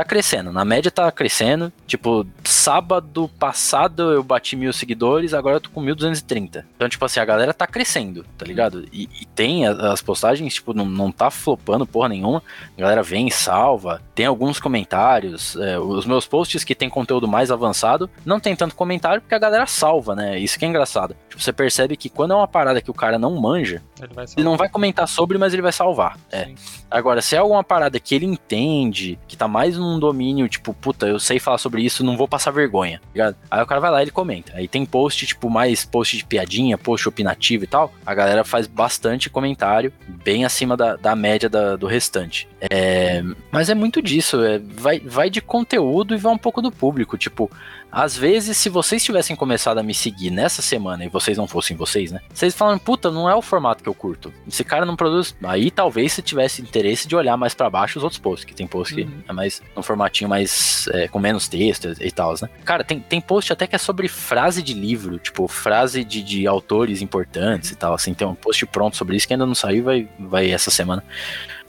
Tá 0.00 0.04
crescendo, 0.04 0.50
na 0.50 0.64
média 0.64 0.90
tá 0.90 1.12
crescendo. 1.12 1.70
Tipo, 1.86 2.26
sábado 2.42 3.28
passado 3.38 4.12
eu 4.12 4.22
bati 4.22 4.56
mil 4.56 4.72
seguidores, 4.72 5.34
agora 5.34 5.56
eu 5.56 5.60
tô 5.60 5.68
com 5.68 5.82
1230. 5.82 6.66
Então, 6.74 6.88
tipo 6.88 7.04
assim, 7.04 7.20
a 7.20 7.24
galera 7.26 7.52
tá 7.52 7.66
crescendo, 7.66 8.24
tá 8.38 8.46
ligado? 8.46 8.86
E, 8.90 9.10
e 9.20 9.26
tem 9.26 9.66
as 9.66 10.00
postagens, 10.00 10.54
tipo, 10.54 10.72
não, 10.72 10.86
não 10.86 11.12
tá 11.12 11.30
flopando 11.30 11.86
porra 11.86 12.08
nenhuma. 12.08 12.42
A 12.78 12.80
galera 12.80 13.02
vem, 13.02 13.28
salva, 13.28 14.00
tem 14.14 14.24
alguns 14.24 14.58
comentários. 14.58 15.54
é, 15.56 15.78
os 15.78 16.06
meus 16.06 16.26
posts 16.26 16.64
que 16.64 16.74
tem 16.74 16.88
conteúdo 16.88 17.28
mais 17.28 17.50
avançado 17.50 18.08
não 18.24 18.40
tem 18.40 18.56
tanto 18.56 18.74
comentário 18.74 19.20
porque 19.20 19.34
a 19.34 19.38
galera 19.38 19.66
salva, 19.66 20.14
né? 20.14 20.38
Isso 20.38 20.58
que 20.58 20.64
é 20.64 20.68
engraçado. 20.68 21.14
Tipo, 21.28 21.42
você 21.42 21.52
percebe 21.52 21.94
que 21.94 22.08
quando 22.08 22.32
é 22.32 22.36
uma 22.36 22.48
parada 22.48 22.80
que 22.80 22.90
o 22.90 22.94
cara 22.94 23.18
não 23.18 23.38
manja, 23.38 23.82
Ele 24.00 24.12
ele 24.34 24.44
não 24.44 24.56
vai 24.56 24.70
comentar 24.70 25.06
sobre, 25.06 25.36
mas 25.36 25.52
ele 25.52 25.60
vai 25.60 25.72
salvar. 25.72 26.18
É. 26.32 26.48
Agora, 26.90 27.20
se 27.20 27.36
é 27.36 27.38
alguma 27.38 27.58
uma 27.58 27.64
parada 27.64 28.00
que 28.00 28.14
ele 28.14 28.24
entende, 28.24 29.18
que 29.28 29.36
tá 29.36 29.46
mais 29.46 29.76
num 29.76 29.89
domínio, 29.98 30.48
tipo, 30.48 30.72
puta, 30.74 31.06
eu 31.06 31.18
sei 31.18 31.38
falar 31.38 31.58
sobre 31.58 31.82
isso, 31.82 32.04
não 32.04 32.16
vou 32.16 32.28
passar 32.28 32.50
vergonha, 32.50 32.98
tá 33.00 33.06
ligado? 33.12 33.36
Aí 33.50 33.62
o 33.62 33.66
cara 33.66 33.80
vai 33.80 33.90
lá 33.90 34.00
e 34.00 34.04
ele 34.04 34.10
comenta. 34.10 34.52
Aí 34.54 34.68
tem 34.68 34.84
post, 34.86 35.26
tipo, 35.26 35.48
mais 35.50 35.84
post 35.84 36.16
de 36.16 36.24
piadinha, 36.24 36.76
post 36.78 37.08
opinativo 37.08 37.64
e 37.64 37.66
tal. 37.66 37.92
A 38.04 38.14
galera 38.14 38.44
faz 38.44 38.66
bastante 38.66 39.28
comentário, 39.30 39.92
bem 40.24 40.44
acima 40.44 40.76
da, 40.76 40.96
da 40.96 41.16
média 41.16 41.48
da- 41.48 41.76
do 41.76 41.86
restante. 41.86 42.48
É, 42.70 43.22
mas 43.50 43.70
é 43.70 43.74
muito 43.74 44.02
disso, 44.02 44.42
é, 44.44 44.58
vai, 44.58 45.00
vai 45.00 45.30
de 45.30 45.40
conteúdo 45.40 46.14
e 46.14 46.18
vai 46.18 46.32
um 46.32 46.38
pouco 46.38 46.60
do 46.60 46.70
público. 46.70 47.16
Tipo, 47.16 47.50
às 47.90 48.16
vezes, 48.16 48.56
se 48.56 48.68
vocês 48.68 49.02
tivessem 49.02 49.34
começado 49.34 49.78
a 49.78 49.82
me 49.82 49.94
seguir 49.94 50.30
nessa 50.30 50.62
semana 50.62 51.04
e 51.04 51.08
vocês 51.08 51.36
não 51.38 51.48
fossem 51.48 51.76
vocês, 51.76 52.12
né? 52.12 52.20
Vocês 52.32 52.54
falam, 52.54 52.78
puta, 52.78 53.10
não 53.10 53.28
é 53.28 53.34
o 53.34 53.42
formato 53.42 53.82
que 53.82 53.88
eu 53.88 53.94
curto. 53.94 54.32
Esse 54.46 54.62
cara 54.62 54.84
não 54.86 54.94
produz. 54.94 55.34
Aí 55.42 55.70
talvez 55.70 56.12
você 56.12 56.22
tivesse 56.22 56.60
interesse 56.62 57.08
de 57.08 57.16
olhar 57.16 57.36
mais 57.36 57.54
pra 57.54 57.68
baixo 57.70 57.98
os 57.98 58.04
outros 58.04 58.20
posts, 58.20 58.44
que 58.44 58.54
tem 58.54 58.66
post 58.66 58.94
que 58.94 59.02
Uhum. 59.02 59.10
é 59.28 59.32
mais 59.32 59.62
um 59.76 59.82
formatinho 59.82 60.28
mais 60.28 60.88
é, 60.92 61.08
com 61.08 61.18
menos 61.18 61.48
texto 61.48 61.94
e 62.00 62.10
tal, 62.10 62.34
né? 62.42 62.48
Cara, 62.64 62.82
tem, 62.84 63.00
tem 63.00 63.20
post 63.20 63.52
até 63.52 63.66
que 63.66 63.74
é 63.76 63.78
sobre 63.78 64.08
frase 64.08 64.62
de 64.62 64.74
livro, 64.74 65.18
tipo, 65.18 65.46
frase 65.48 66.04
de, 66.04 66.22
de 66.22 66.46
autores 66.46 67.00
importantes 67.00 67.70
e 67.70 67.76
tal, 67.76 67.94
assim. 67.94 68.12
Tem 68.12 68.26
um 68.26 68.34
post 68.34 68.64
pronto 68.66 68.96
sobre 68.96 69.16
isso 69.16 69.26
que 69.26 69.32
ainda 69.32 69.46
não 69.46 69.54
saiu, 69.54 69.84
vai, 69.84 70.08
vai 70.18 70.50
essa 70.50 70.70
semana. 70.70 71.04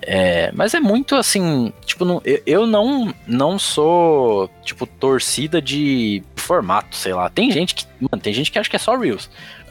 É, 0.01 0.51
mas 0.53 0.73
é 0.73 0.79
muito 0.79 1.15
assim, 1.15 1.71
tipo, 1.85 2.03
não- 2.03 2.21
eu, 2.25 2.41
eu 2.45 2.67
não 2.67 3.13
não 3.27 3.59
sou, 3.59 4.49
tipo, 4.63 4.87
torcida 4.87 5.61
de 5.61 6.23
formato, 6.35 6.95
sei 6.95 7.13
lá. 7.13 7.29
Tem 7.29 7.51
gente 7.51 7.75
que, 7.75 7.85
mano, 7.99 8.21
tem 8.21 8.33
gente 8.33 8.51
que 8.51 8.57
acha 8.57 8.69
que 8.69 8.75
é 8.75 8.79
só 8.79 8.97
Reels. 8.97 9.29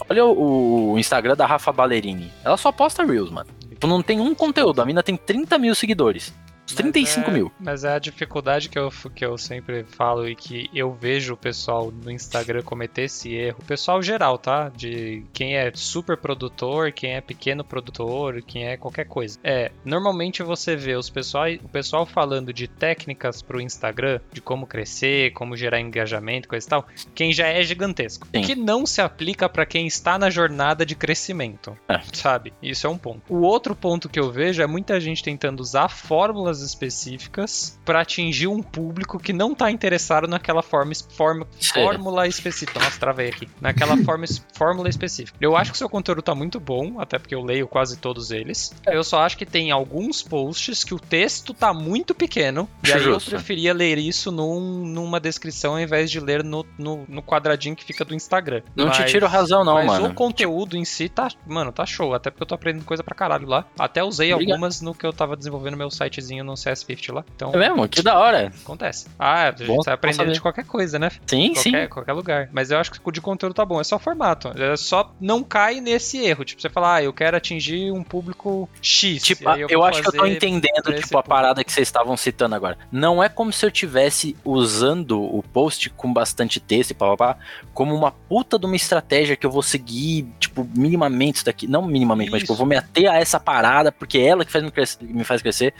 Olha 0.08 0.24
o, 0.24 0.92
o 0.92 0.98
Instagram 0.98 1.34
da 1.36 1.46
Rafa 1.46 1.72
Ballerini. 1.72 2.30
Ela 2.44 2.56
só 2.56 2.70
posta 2.70 3.04
Reels, 3.04 3.30
mano. 3.30 3.50
Tipo, 3.68 3.86
não 3.88 4.02
tem 4.02 4.20
um 4.20 4.34
conteúdo. 4.34 4.80
A 4.80 4.86
mina 4.86 5.02
tem 5.02 5.16
30 5.16 5.58
mil 5.58 5.74
seguidores. 5.74 6.32
Uns 6.70 6.74
35 6.74 7.20
Mas 7.20 7.28
é- 7.28 7.32
mil. 7.32 7.52
Mas 7.58 7.84
é 7.84 7.94
a 7.94 7.98
dificuldade 7.98 8.68
que 8.68 8.78
eu, 8.78 8.90
que 9.14 9.24
eu 9.24 9.36
sempre 9.36 9.84
falo 9.84 10.28
e 10.28 10.34
que 10.34 10.70
eu 10.74 10.92
vejo 10.92 11.34
o 11.34 11.36
pessoal 11.36 11.90
no 11.90 12.10
Instagram 12.10 12.62
cometer 12.62 13.02
esse 13.02 13.34
erro. 13.34 13.58
O 13.60 13.64
pessoal 13.64 14.02
geral, 14.02 14.38
tá? 14.38 14.68
De 14.68 15.24
quem 15.32 15.56
é 15.56 15.70
super 15.74 16.16
produtor, 16.16 16.92
quem 16.92 17.14
é 17.14 17.20
pequeno 17.20 17.64
produtor, 17.64 18.42
quem 18.42 18.66
é 18.66 18.76
qualquer 18.76 19.06
coisa. 19.06 19.38
É, 19.42 19.72
normalmente 19.84 20.42
você 20.42 20.76
vê 20.76 20.94
os 20.94 21.10
pessoal, 21.10 21.46
o 21.62 21.68
pessoal 21.68 22.06
falando 22.06 22.52
de 22.52 22.68
técnicas 22.68 23.42
pro 23.42 23.60
Instagram, 23.60 24.20
de 24.32 24.40
como 24.40 24.66
crescer, 24.66 25.32
como 25.32 25.56
gerar 25.56 25.80
engajamento, 25.80 26.48
coisa 26.48 26.66
e 26.66 26.70
tal, 26.70 26.86
quem 27.14 27.32
já 27.32 27.46
é 27.46 27.62
gigantesco. 27.62 28.26
Sim. 28.34 28.42
Que 28.42 28.54
não 28.54 28.86
se 28.86 29.00
aplica 29.00 29.48
pra 29.48 29.66
quem 29.66 29.86
está 29.86 30.18
na 30.18 30.30
jornada 30.30 30.84
de 30.86 30.94
crescimento. 30.94 31.76
É. 31.88 32.00
Sabe? 32.12 32.52
Isso 32.62 32.86
é 32.86 32.90
um 32.90 32.98
ponto. 32.98 33.22
O 33.28 33.40
outro 33.42 33.74
ponto 33.74 34.08
que 34.08 34.18
eu 34.20 34.30
vejo 34.30 34.62
é 34.62 34.66
muita 34.66 35.00
gente 35.00 35.22
tentando 35.22 35.60
usar 35.60 35.88
fórmulas 35.88 36.59
específicas 36.62 37.78
pra 37.84 38.00
atingir 38.02 38.46
um 38.46 38.62
público 38.62 39.18
que 39.18 39.32
não 39.32 39.54
tá 39.54 39.70
interessado 39.70 40.26
naquela 40.28 40.62
forma, 40.62 40.92
forma 41.16 41.46
fórmula 41.72 42.26
específica. 42.26 42.78
Nossa, 42.80 42.98
travei 42.98 43.28
aqui. 43.28 43.48
Naquela 43.60 43.96
forma, 44.04 44.24
fórmula 44.54 44.88
específica. 44.88 45.36
Eu 45.40 45.56
acho 45.56 45.70
que 45.70 45.76
o 45.76 45.78
seu 45.78 45.88
conteúdo 45.88 46.22
tá 46.22 46.34
muito 46.34 46.58
bom, 46.60 47.00
até 47.00 47.18
porque 47.18 47.34
eu 47.34 47.42
leio 47.42 47.66
quase 47.68 47.96
todos 47.96 48.30
eles. 48.30 48.72
Eu 48.86 49.02
só 49.04 49.20
acho 49.20 49.36
que 49.36 49.46
tem 49.46 49.70
alguns 49.70 50.22
posts 50.22 50.84
que 50.84 50.94
o 50.94 50.98
texto 50.98 51.54
tá 51.54 51.72
muito 51.72 52.14
pequeno. 52.14 52.68
E 52.86 52.92
aí 52.92 53.04
eu 53.04 53.20
preferia 53.20 53.72
ler 53.72 53.98
isso 53.98 54.30
num- 54.30 54.84
numa 54.86 55.20
descrição 55.20 55.72
ao 55.74 55.80
invés 55.80 56.10
de 56.10 56.20
ler 56.20 56.42
no, 56.44 56.64
no, 56.78 57.04
no 57.08 57.22
quadradinho 57.22 57.74
que 57.76 57.84
fica 57.84 58.04
do 58.04 58.14
Instagram. 58.14 58.62
Não 58.74 58.90
te 58.90 59.00
Mas- 59.00 59.10
tiro 59.10 59.26
razão, 59.26 59.64
não, 59.64 59.74
mas 59.74 59.86
mano. 59.86 60.08
o 60.08 60.14
conteúdo 60.14 60.76
em 60.76 60.84
si 60.84 61.08
tá, 61.08 61.28
mano, 61.46 61.72
tá 61.72 61.86
show. 61.86 62.14
Até 62.14 62.30
porque 62.30 62.42
eu 62.42 62.46
tô 62.46 62.54
aprendendo 62.54 62.84
coisa 62.84 63.02
pra 63.02 63.14
caralho 63.14 63.46
lá. 63.46 63.64
Até 63.78 64.02
usei 64.02 64.32
Obrigado. 64.32 64.52
algumas 64.54 64.80
no 64.80 64.94
que 64.94 65.06
eu 65.06 65.12
tava 65.12 65.36
desenvolvendo 65.36 65.76
meu 65.76 65.90
sitezinho 65.90 66.44
no 66.44 66.49
CS50 66.54 67.12
lá. 67.12 67.24
Então, 67.34 67.52
É 67.52 67.56
mesmo? 67.56 67.88
Que 67.88 68.02
da 68.02 68.18
hora. 68.18 68.52
acontece. 68.62 69.06
Ah, 69.18 69.48
a 69.48 69.50
gente 69.50 69.66
Bom- 69.66 69.80
tá 69.82 69.92
aprendendo 69.94 70.32
de 70.32 70.40
qualquer 70.40 70.64
coisa, 70.64 70.98
né? 70.98 71.10
Sim, 71.26 71.54
sim. 71.54 71.70
Qualquer, 71.72 71.88
qualquer 71.88 72.12
lugar. 72.12 72.48
Mas 72.52 72.70
eu 72.70 72.78
acho 72.78 72.90
que 72.92 72.98
o 73.02 73.10
de 73.10 73.20
conteúdo 73.20 73.54
tá 73.54 73.64
bom. 73.64 73.80
É 73.80 73.84
só 73.84 73.98
formato. 73.98 74.48
É 74.60 74.76
só 74.76 75.12
não 75.20 75.42
cai 75.42 75.80
nesse 75.80 76.18
erro. 76.18 76.44
Tipo, 76.44 76.60
você 76.62 76.68
falar, 76.68 76.96
ah, 76.96 77.02
eu 77.02 77.12
quero 77.12 77.36
atingir 77.36 77.90
um 77.92 78.02
público 78.02 78.68
X. 78.82 79.22
Tipo, 79.22 79.44
e 79.44 79.48
aí 79.48 79.66
eu, 79.68 79.84
acho 79.84 80.02
que 80.02 80.08
eu 80.08 80.12
tô 80.12 80.26
entendendo, 80.26 80.92
tipo, 81.00 81.16
a 81.18 81.22
parada 81.22 81.62
que 81.64 81.72
vocês 81.72 81.86
estavam 81.88 82.16
citando 82.16 82.54
agora. 82.54 82.76
Não 82.90 83.22
é 83.22 83.28
como 83.28 83.52
se 83.52 83.64
eu 83.64 83.70
tivesse 83.70 84.36
usando 84.44 85.20
o 85.22 85.42
post 85.42 85.90
com 85.90 86.12
bastante 86.12 86.60
texto 86.60 86.90
e 86.90 86.94
papapá, 86.94 87.36
como 87.74 87.94
uma 87.94 88.10
puta 88.12 88.58
de 88.58 88.66
uma 88.66 88.76
estratégia 88.76 89.36
que 89.36 89.46
eu 89.46 89.50
vou 89.50 89.62
seguir, 89.62 90.26
tipo, 90.38 90.68
minimamente 90.76 91.36
isso 91.36 91.44
daqui. 91.44 91.66
Não 91.66 91.82
minimamente, 91.82 92.30
mas 92.30 92.40
tipo, 92.42 92.52
eu 92.52 92.56
vou 92.56 92.66
me 92.66 92.76
ater 92.76 93.10
a 93.10 93.16
essa 93.18 93.38
parada, 93.40 93.90
porque 93.92 94.18
é 94.18 94.26
ela 94.26 94.44
que 94.44 94.52
faz 94.52 94.64
me, 94.64 94.70
cres- 94.70 94.98
me 95.00 95.24
faz 95.24 95.40
crescer. 95.42 95.74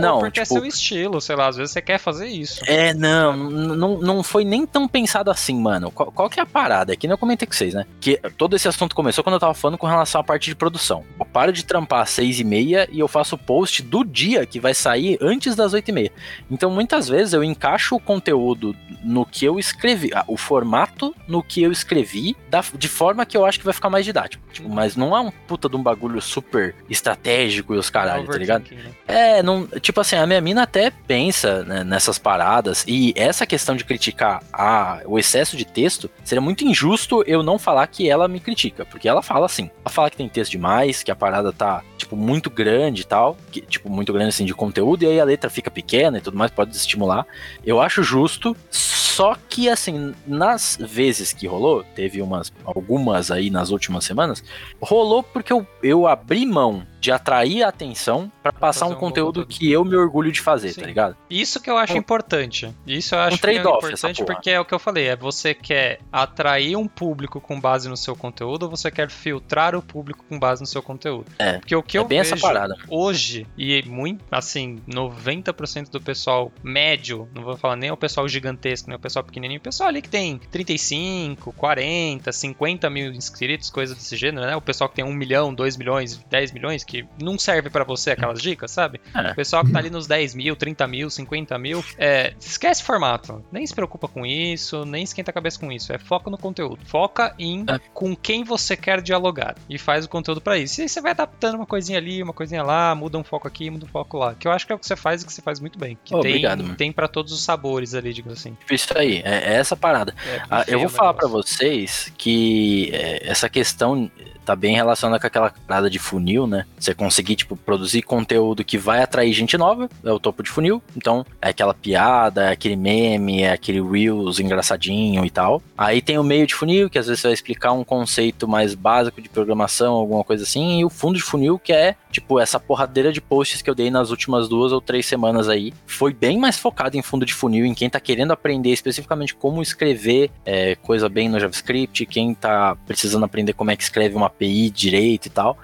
Não, 0.00 0.18
porque 0.20 0.40
é 0.40 0.42
tipo. 0.42 0.54
seu 0.54 0.66
estilo, 0.66 1.20
sei 1.20 1.36
lá. 1.36 1.48
Às 1.48 1.56
vezes 1.56 1.72
você 1.72 1.82
quer 1.82 1.98
fazer 1.98 2.26
isso. 2.26 2.60
É, 2.66 2.92
não, 2.94 3.36
não, 3.36 3.98
não 3.98 4.22
foi 4.22 4.44
nem 4.44 4.66
tão 4.66 4.88
pensado 4.88 5.30
assim, 5.30 5.58
mano. 5.58 5.90
Qual, 5.90 6.10
qual 6.10 6.30
que 6.30 6.40
é 6.40 6.42
a 6.42 6.46
parada? 6.46 6.92
É 6.92 6.96
que 6.96 7.06
nem 7.06 7.12
eu 7.12 7.18
comentei 7.18 7.46
com 7.46 7.54
vocês, 7.54 7.74
né? 7.74 7.86
Que 8.00 8.18
todo 8.36 8.56
esse 8.56 8.68
assunto 8.68 8.94
começou 8.94 9.22
quando 9.22 9.34
eu 9.34 9.40
tava 9.40 9.54
falando 9.54 9.78
com 9.78 9.86
relação 9.86 10.20
à 10.20 10.24
parte 10.24 10.46
de 10.46 10.56
produção. 10.56 11.04
Paro 11.32 11.52
de 11.52 11.64
trampar 11.64 12.02
às 12.02 12.10
seis 12.10 12.38
e 12.40 12.44
meia 12.44 12.88
e 12.90 12.98
eu 13.00 13.08
faço 13.08 13.34
o 13.34 13.38
post 13.38 13.82
do 13.82 14.04
dia 14.04 14.44
que 14.46 14.58
vai 14.60 14.74
sair 14.74 15.18
antes 15.20 15.54
das 15.54 15.72
oito 15.72 15.88
e 15.88 15.92
meia. 15.92 16.12
Então, 16.50 16.70
muitas 16.70 17.08
vezes 17.08 17.32
eu 17.32 17.44
encaixo 17.44 17.94
o 17.96 18.00
conteúdo 18.00 18.74
no 19.04 19.24
que 19.24 19.44
eu 19.44 19.58
escrevi, 19.58 20.10
ah, 20.14 20.24
o 20.26 20.36
formato 20.36 21.14
no 21.26 21.42
que 21.42 21.62
eu 21.62 21.70
escrevi, 21.70 22.36
da- 22.50 22.64
de 22.74 22.88
forma 22.88 23.24
que 23.24 23.36
eu 23.36 23.44
acho 23.46 23.58
que 23.58 23.64
vai 23.64 23.74
ficar 23.74 23.90
mais 23.90 24.04
didático. 24.04 24.42
Tipo, 24.52 24.68
mas 24.68 24.96
não 24.96 25.16
é 25.16 25.20
um 25.20 25.30
puta 25.30 25.68
de 25.68 25.76
um 25.76 25.82
bagulho 25.82 26.20
super 26.20 26.74
estratégico 26.88 27.74
e 27.74 27.78
os 27.78 27.88
caralho, 27.90 28.26
tá 28.26 28.38
ligado? 28.38 28.64
Né? 28.74 28.90
É, 29.06 29.42
não, 29.42 29.66
tipo 29.80 30.00
assim, 30.00 30.16
a 30.16 30.26
minha 30.26 30.40
mina 30.40 30.62
até 30.62 30.90
pensa 30.90 31.62
né, 31.64 31.84
nessas 31.84 32.18
paradas 32.18 32.84
e 32.86 33.12
essa 33.16 33.46
questão 33.46 33.76
de 33.76 33.84
criticar 33.84 34.42
a, 34.52 35.00
o 35.06 35.18
excesso 35.18 35.56
de 35.56 35.64
texto, 35.64 36.10
seria 36.24 36.40
muito 36.42 36.64
injusto 36.64 37.22
eu 37.26 37.42
não 37.42 37.58
falar 37.58 37.86
que 37.86 38.08
ela 38.10 38.26
me 38.28 38.40
critica, 38.40 38.84
porque 38.84 39.08
ela 39.08 39.22
fala 39.22 39.46
assim, 39.46 39.70
ela 39.84 39.90
fala 39.92 40.10
que 40.10 40.16
tem 40.16 40.28
texto 40.28 40.50
demais, 40.52 41.02
que 41.02 41.10
a 41.10 41.16
parada 41.18 41.52
tá, 41.52 41.82
tipo, 41.96 42.16
muito 42.16 42.48
grande 42.48 43.02
e 43.02 43.04
tal, 43.04 43.36
que, 43.50 43.60
tipo, 43.60 43.90
muito 43.90 44.12
grande 44.12 44.28
assim 44.30 44.44
de 44.44 44.54
conteúdo, 44.54 45.02
e 45.02 45.06
aí 45.06 45.20
a 45.20 45.24
letra 45.24 45.50
fica 45.50 45.70
pequena 45.70 46.18
e 46.18 46.20
tudo 46.20 46.36
mais, 46.38 46.50
pode 46.50 46.70
desestimular. 46.70 47.26
Eu 47.64 47.80
acho 47.80 48.02
justo, 48.02 48.56
só 48.70 49.36
que 49.48 49.68
assim, 49.68 50.14
nas 50.26 50.78
vezes 50.80 51.32
que 51.32 51.46
rolou, 51.46 51.84
teve 51.94 52.22
umas, 52.22 52.52
algumas 52.64 53.30
aí 53.30 53.50
nas 53.50 53.70
últimas 53.70 54.04
semanas, 54.04 54.42
rolou 54.80 55.22
porque 55.22 55.52
eu, 55.52 55.66
eu 55.82 56.06
abri 56.06 56.46
mão 56.46 56.86
de 57.00 57.10
atrair 57.12 57.62
a 57.62 57.68
atenção 57.68 58.30
pra 58.42 58.52
passar 58.52 58.86
um 58.86 58.92
um 58.92 58.94
conteúdo 58.94 59.46
que 59.46 59.70
eu 59.70 59.84
me 59.84 59.94
orgulho 59.96 60.32
de 60.32 60.40
fazer, 60.40 60.70
Sim. 60.70 60.80
tá 60.80 60.86
ligado? 60.86 61.16
Isso 61.30 61.60
que 61.60 61.70
eu 61.70 61.76
acho 61.76 61.92
Um- 61.94 61.98
importante. 61.98 62.74
Isso 62.86 63.14
eu 63.14 63.18
acho 63.20 63.38
que 63.38 63.46
é 63.46 63.52
trade-off, 63.52 63.84
essa 63.92 64.10
importante 64.10 64.24
porque 64.24 64.50
é 64.50 64.58
o 64.58 64.64
que 64.64 64.74
eu 64.74 64.78
falei, 64.78 65.08
é 65.08 65.16
você 65.16 65.54
quer 65.54 66.00
atrair 66.10 66.74
um 66.76 66.88
público 66.88 67.40
com 67.40 67.60
base 67.60 67.88
no 67.88 67.96
seu 67.96 68.16
conteúdo 68.16 68.64
ou 68.64 68.70
você 68.70 68.90
quer 68.90 69.10
filtrar 69.10 69.74
o 69.76 69.82
público 69.82 70.24
com 70.28 70.38
base 70.38 70.60
no 70.60 70.66
seu 70.66 70.82
conteúdo? 70.82 71.26
É, 71.38 71.58
Porque 71.58 71.76
o 71.76 71.82
que 71.82 71.96
é 71.96 72.00
eu 72.00 72.04
bem 72.04 72.18
essa 72.18 72.34
vejo 72.34 72.42
parada. 72.46 72.74
hoje 72.88 73.46
e 73.56 73.82
muito 73.86 74.24
assim, 74.30 74.78
90% 74.88 75.90
do 75.90 76.00
pessoal 76.00 76.50
médio, 76.62 77.28
não 77.34 77.42
vou 77.44 77.56
falar 77.56 77.76
nem 77.76 77.90
o 77.90 77.96
pessoal 77.96 78.26
gigantesco, 78.28 78.88
nem 78.88 78.96
o 78.96 79.00
pessoal 79.00 79.24
pequenininho, 79.24 79.60
o 79.60 79.62
pessoal 79.62 79.88
ali 79.88 80.02
que 80.02 80.08
tem 80.08 80.38
35, 80.50 81.52
40, 81.52 82.32
50 82.32 82.90
mil 82.90 83.12
inscritos, 83.12 83.70
coisa 83.70 83.94
desse 83.94 84.16
gênero, 84.16 84.46
né? 84.46 84.56
O 84.56 84.60
pessoal 84.60 84.88
que 84.88 84.96
tem 84.96 85.04
1 85.04 85.12
milhão, 85.12 85.52
2 85.52 85.76
milhões, 85.76 86.16
10 86.30 86.52
milhões, 86.52 86.84
que 86.88 87.06
não 87.22 87.38
serve 87.38 87.68
pra 87.70 87.84
você 87.84 88.10
aquelas 88.12 88.40
dicas, 88.40 88.70
sabe? 88.70 89.00
É. 89.14 89.30
O 89.32 89.34
pessoal 89.34 89.62
que 89.64 89.70
tá 89.70 89.78
ali 89.78 89.90
nos 89.90 90.06
10 90.06 90.34
mil, 90.34 90.56
30 90.56 90.86
mil, 90.86 91.10
50 91.10 91.58
mil, 91.58 91.84
é, 91.98 92.32
esquece 92.40 92.82
formato. 92.82 93.44
Nem 93.52 93.66
se 93.66 93.74
preocupa 93.74 94.08
com 94.08 94.24
isso, 94.24 94.84
nem 94.86 95.04
esquenta 95.04 95.30
a 95.30 95.34
cabeça 95.34 95.58
com 95.60 95.70
isso. 95.70 95.92
É 95.92 95.98
foca 95.98 96.30
no 96.30 96.38
conteúdo. 96.38 96.78
Foca 96.86 97.34
em 97.38 97.64
É. 97.68 97.78
com 97.92 98.16
quem 98.16 98.42
você 98.42 98.76
quer 98.76 99.02
dialogar. 99.02 99.54
E 99.68 99.78
faz 99.78 100.06
o 100.06 100.08
conteúdo 100.08 100.40
pra 100.40 100.56
isso. 100.58 100.80
E 100.80 100.82
aí 100.82 100.88
você 100.88 101.00
vai 101.00 101.12
adaptando 101.12 101.56
uma 101.56 101.66
coisinha 101.66 101.98
ali, 101.98 102.22
uma 102.22 102.32
coisinha 102.32 102.62
lá, 102.62 102.94
muda 102.94 103.18
um 103.18 103.24
foco 103.24 103.46
aqui, 103.46 103.68
muda 103.68 103.84
um 103.84 103.88
foco 103.88 104.16
lá. 104.16 104.34
Que 104.34 104.48
eu 104.48 104.52
acho 104.52 104.66
que 104.66 104.72
é 104.72 104.74
o 104.74 104.78
que 104.78 104.86
você 104.86 104.96
faz 104.96 105.22
e 105.22 105.26
que 105.26 105.32
você 105.32 105.42
faz 105.42 105.60
muito 105.60 105.78
bem. 105.78 105.98
Que 106.02 106.14
Oh, 106.14 106.20
tem, 106.20 106.30
obrigado, 106.32 106.62
mano. 106.62 106.74
tem 106.76 106.90
para 106.90 107.06
todos 107.06 107.32
os 107.32 107.42
sabores 107.42 107.94
ali, 107.94 108.12
digamos 108.14 108.38
assim. 108.38 108.56
Isso 108.70 108.96
aí, 108.96 109.20
é, 109.24 109.52
é 109.52 109.56
essa 109.56 109.76
parada. 109.76 110.14
É, 110.26 110.42
Ah, 110.50 110.64
eu 110.66 110.78
vou 110.78 110.86
o 110.86 110.90
falar 110.90 111.12
pra 111.14 111.26
negócio. 111.28 111.54
vocês 111.56 112.12
que 112.16 112.90
é, 112.94 113.28
essa 113.28 113.48
questão 113.48 114.10
tá 114.48 114.56
bem 114.56 114.74
relacionada 114.74 115.20
com 115.20 115.26
aquela 115.26 115.52
parada 115.66 115.90
de 115.90 115.98
funil, 115.98 116.46
né? 116.46 116.64
Você 116.78 116.94
conseguir, 116.94 117.36
tipo, 117.36 117.54
produzir 117.54 118.00
conteúdo 118.00 118.64
que 118.64 118.78
vai 118.78 119.02
atrair 119.02 119.30
gente 119.34 119.58
nova, 119.58 119.90
é 120.02 120.10
o 120.10 120.18
topo 120.18 120.42
de 120.42 120.48
funil. 120.48 120.82
Então, 120.96 121.24
é 121.42 121.50
aquela 121.50 121.74
piada, 121.74 122.44
é 122.44 122.52
aquele 122.52 122.76
meme, 122.76 123.42
é 123.42 123.52
aquele 123.52 123.82
Reels 123.82 124.40
engraçadinho 124.40 125.22
e 125.26 125.30
tal. 125.30 125.62
Aí 125.76 126.00
tem 126.00 126.18
o 126.18 126.24
meio 126.24 126.46
de 126.46 126.54
funil, 126.54 126.88
que 126.88 126.98
às 126.98 127.06
vezes 127.06 127.20
você 127.20 127.28
vai 127.28 127.34
explicar 127.34 127.72
um 127.72 127.84
conceito 127.84 128.48
mais 128.48 128.74
básico 128.74 129.20
de 129.20 129.28
programação, 129.28 129.94
alguma 129.94 130.24
coisa 130.24 130.44
assim. 130.44 130.80
E 130.80 130.84
o 130.84 130.88
fundo 130.88 131.16
de 131.16 131.22
funil, 131.22 131.58
que 131.58 131.72
é, 131.72 131.94
tipo, 132.10 132.40
essa 132.40 132.58
porradeira 132.58 133.12
de 133.12 133.20
posts 133.20 133.60
que 133.60 133.68
eu 133.68 133.74
dei 133.74 133.90
nas 133.90 134.10
últimas 134.10 134.48
duas 134.48 134.72
ou 134.72 134.80
três 134.80 135.04
semanas 135.04 135.46
aí. 135.46 135.74
Foi 135.86 136.14
bem 136.14 136.38
mais 136.38 136.56
focado 136.58 136.96
em 136.96 137.02
fundo 137.02 137.26
de 137.26 137.34
funil, 137.34 137.66
em 137.66 137.74
quem 137.74 137.90
tá 137.90 138.00
querendo 138.00 138.32
aprender 138.32 138.70
especificamente 138.70 139.34
como 139.34 139.60
escrever 139.60 140.30
é, 140.46 140.74
coisa 140.76 141.06
bem 141.06 141.28
no 141.28 141.38
JavaScript, 141.38 142.06
quem 142.06 142.32
tá 142.32 142.74
precisando 142.86 143.24
aprender 143.24 143.52
como 143.52 143.70
é 143.70 143.76
que 143.76 143.82
escreve 143.82 144.16
uma 144.16 144.30
API 144.38 144.70
direito 144.70 145.26
e 145.26 145.30
tal. 145.30 145.58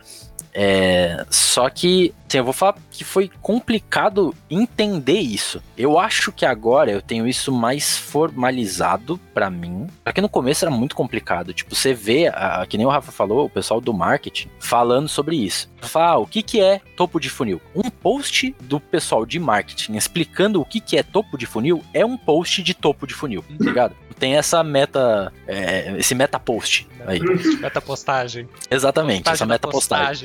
É, 0.54 1.26
só 1.28 1.68
que, 1.68 2.14
assim, 2.28 2.38
eu 2.38 2.44
vou 2.44 2.52
falar 2.52 2.76
que 2.92 3.02
foi 3.02 3.28
complicado 3.42 4.34
entender 4.48 5.18
isso. 5.18 5.60
Eu 5.76 5.98
acho 5.98 6.30
que 6.30 6.46
agora 6.46 6.92
eu 6.92 7.02
tenho 7.02 7.26
isso 7.26 7.50
mais 7.50 7.98
formalizado 7.98 9.18
pra 9.34 9.50
mim. 9.50 9.88
Porque 10.04 10.20
no 10.20 10.28
começo 10.28 10.64
era 10.64 10.72
muito 10.72 10.94
complicado. 10.94 11.52
Tipo, 11.52 11.74
você 11.74 11.92
vê, 11.92 12.28
a, 12.28 12.64
que 12.68 12.78
nem 12.78 12.86
o 12.86 12.90
Rafa 12.90 13.10
falou, 13.10 13.46
o 13.46 13.50
pessoal 13.50 13.80
do 13.80 13.92
marketing 13.92 14.48
falando 14.60 15.08
sobre 15.08 15.36
isso. 15.36 15.68
Fala, 15.80 16.12
ah, 16.12 16.18
o 16.18 16.26
que, 16.26 16.42
que 16.42 16.60
é 16.60 16.80
topo 16.96 17.18
de 17.18 17.28
funil? 17.28 17.60
Um 17.74 17.90
post 17.90 18.54
do 18.62 18.78
pessoal 18.78 19.26
de 19.26 19.38
marketing 19.38 19.96
explicando 19.96 20.60
o 20.60 20.64
que, 20.64 20.80
que 20.80 20.96
é 20.96 21.02
topo 21.02 21.36
de 21.36 21.46
funil 21.46 21.82
é 21.92 22.04
um 22.04 22.16
post 22.16 22.62
de 22.62 22.74
topo 22.74 23.06
de 23.06 23.14
funil, 23.14 23.42
tá 23.42 23.64
ligado? 23.64 23.96
Tem 24.18 24.36
essa 24.36 24.62
meta, 24.62 25.32
é, 25.46 25.96
esse 25.98 26.14
meta 26.14 26.38
post 26.38 26.88
aí. 27.06 27.20
Meta 27.60 27.80
postagem. 27.80 28.48
Exatamente, 28.70 29.28
essa 29.28 29.44
meta 29.44 29.68
postagem. 29.68 30.23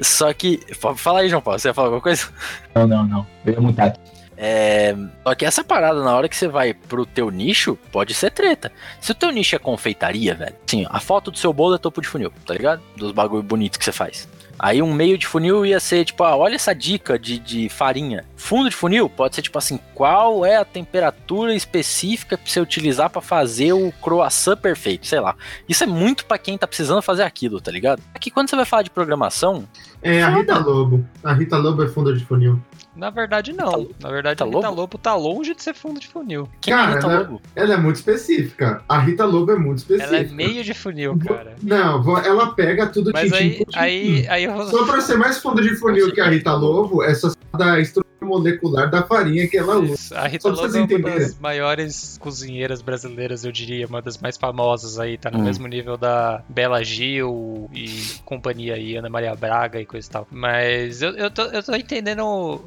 Só 0.00 0.32
que, 0.32 0.60
fala 0.96 1.20
aí, 1.20 1.28
João 1.28 1.42
Paulo, 1.42 1.58
você 1.58 1.68
ia 1.68 1.74
falar 1.74 1.88
alguma 1.88 2.02
coisa? 2.02 2.28
Não, 2.74 2.86
não, 2.86 3.06
não. 3.06 3.26
Eu 3.44 3.54
ia 3.54 3.60
mutar. 3.60 3.96
É, 4.38 4.94
só 5.22 5.34
que 5.34 5.46
essa 5.46 5.64
parada, 5.64 6.02
na 6.04 6.14
hora 6.14 6.28
que 6.28 6.36
você 6.36 6.46
vai 6.46 6.74
pro 6.74 7.06
teu 7.06 7.30
nicho, 7.30 7.78
pode 7.90 8.12
ser 8.12 8.30
treta. 8.30 8.70
Se 9.00 9.12
o 9.12 9.14
teu 9.14 9.30
nicho 9.30 9.56
é 9.56 9.58
confeitaria, 9.58 10.34
velho, 10.34 10.54
sim, 10.66 10.86
a 10.90 11.00
foto 11.00 11.30
do 11.30 11.38
seu 11.38 11.52
bolo 11.52 11.76
é 11.76 11.78
topo 11.78 12.02
de 12.02 12.08
funil, 12.08 12.30
tá 12.44 12.52
ligado? 12.52 12.82
Dos 12.96 13.12
bagulho 13.12 13.42
bonitos 13.42 13.78
que 13.78 13.84
você 13.84 13.92
faz. 13.92 14.28
Aí 14.58 14.80
um 14.80 14.92
meio 14.92 15.18
de 15.18 15.26
funil 15.26 15.64
ia 15.66 15.78
ser 15.80 16.04
tipo, 16.04 16.24
ah, 16.24 16.36
olha 16.36 16.54
essa 16.54 16.74
dica 16.74 17.18
de, 17.18 17.38
de 17.38 17.68
farinha. 17.68 18.24
Fundo 18.36 18.70
de 18.70 18.76
funil 18.76 19.08
pode 19.08 19.34
ser 19.34 19.42
tipo 19.42 19.58
assim, 19.58 19.78
qual 19.94 20.44
é 20.44 20.56
a 20.56 20.64
temperatura 20.64 21.54
específica 21.54 22.38
pra 22.38 22.46
você 22.46 22.60
utilizar 22.60 23.10
para 23.10 23.20
fazer 23.20 23.72
o 23.72 23.92
croissant 24.02 24.56
perfeito, 24.56 25.06
sei 25.06 25.20
lá. 25.20 25.34
Isso 25.68 25.84
é 25.84 25.86
muito 25.86 26.24
para 26.24 26.38
quem 26.38 26.56
tá 26.56 26.66
precisando 26.66 27.02
fazer 27.02 27.22
aquilo, 27.22 27.60
tá 27.60 27.70
ligado? 27.70 28.02
Aqui 28.14 28.30
quando 28.30 28.48
você 28.48 28.56
vai 28.56 28.64
falar 28.64 28.82
de 28.82 28.90
programação, 28.90 29.66
É 30.02 30.22
a 30.22 30.28
Rita 30.28 30.58
Lobo. 30.58 31.04
A 31.24 31.32
Rita 31.32 31.56
Lobo 31.56 31.82
é 31.82 31.88
funda 31.88 32.12
de 32.14 32.24
funil. 32.24 32.60
Na 32.96 33.10
verdade, 33.10 33.52
não. 33.52 33.88
Na 34.00 34.10
verdade, 34.10 34.42
Rita 34.42 34.44
a 34.44 34.46
Rita 34.46 34.68
Lobo? 34.68 34.80
Lobo 34.80 34.98
tá 34.98 35.14
longe 35.14 35.54
de 35.54 35.62
ser 35.62 35.74
fundo 35.74 36.00
de 36.00 36.08
funil. 36.08 36.48
quem 36.60 36.72
Cara, 36.72 36.92
é 36.92 36.94
Rita 36.94 37.06
né? 37.08 37.18
Lobo? 37.18 37.42
Ela 37.54 37.74
é 37.74 37.76
muito 37.76 37.96
específica. 37.96 38.82
A 38.88 38.98
Rita 38.98 39.24
Lobo 39.24 39.52
é 39.52 39.56
muito 39.56 39.78
específica. 39.78 40.16
Ela 40.16 40.26
é 40.26 40.32
meio 40.32 40.64
de 40.64 40.74
funil, 40.74 41.18
cara. 41.18 41.54
Não, 41.62 42.18
ela 42.18 42.54
pega 42.54 42.86
tudo 42.86 43.10
Mas 43.12 43.30
tintim 43.30 43.36
aí, 43.36 43.50
por 43.58 43.64
tintim. 43.66 43.78
aí, 43.78 44.28
aí 44.28 44.44
eu 44.44 44.66
Só 44.68 44.84
pra 44.86 45.00
ser 45.00 45.16
mais 45.16 45.38
funda 45.38 45.62
de 45.62 45.76
funil 45.76 46.12
que 46.12 46.20
a 46.20 46.28
Rita 46.28 46.54
Lobo, 46.54 47.02
é 47.02 47.14
só 47.14 47.30
da 47.56 47.78
estrutura 47.80 48.05
molecular 48.24 48.90
da 48.90 49.02
farinha 49.02 49.46
que 49.48 49.56
ela 49.56 49.76
usa. 49.78 49.94
Isso, 49.94 50.14
A 50.16 50.26
Rita 50.26 50.48
Lobo 50.48 50.76
é 50.76 50.80
uma 50.80 50.98
das 51.10 51.38
maiores 51.38 52.18
cozinheiras 52.18 52.80
brasileiras, 52.82 53.44
eu 53.44 53.52
diria, 53.52 53.86
uma 53.86 54.00
das 54.02 54.18
mais 54.18 54.36
famosas 54.36 54.98
aí, 54.98 55.16
tá 55.18 55.30
no 55.30 55.38
Hum. 55.38 55.42
mesmo 55.44 55.66
nível 55.66 55.96
da 55.96 56.42
Bela 56.48 56.82
Gil 56.82 57.68
e 57.72 57.86
companhia 58.24 58.74
aí, 58.74 58.96
Ana 58.96 59.08
Maria 59.08 59.34
Braga 59.34 59.80
e 59.80 59.86
coisa 59.86 60.06
e 60.08 60.10
tal. 60.10 60.26
Mas 60.30 61.02
eu, 61.02 61.10
eu, 61.16 61.30
tô, 61.30 61.42
eu 61.42 61.62
tô 61.62 61.74
entendendo. 61.74 62.62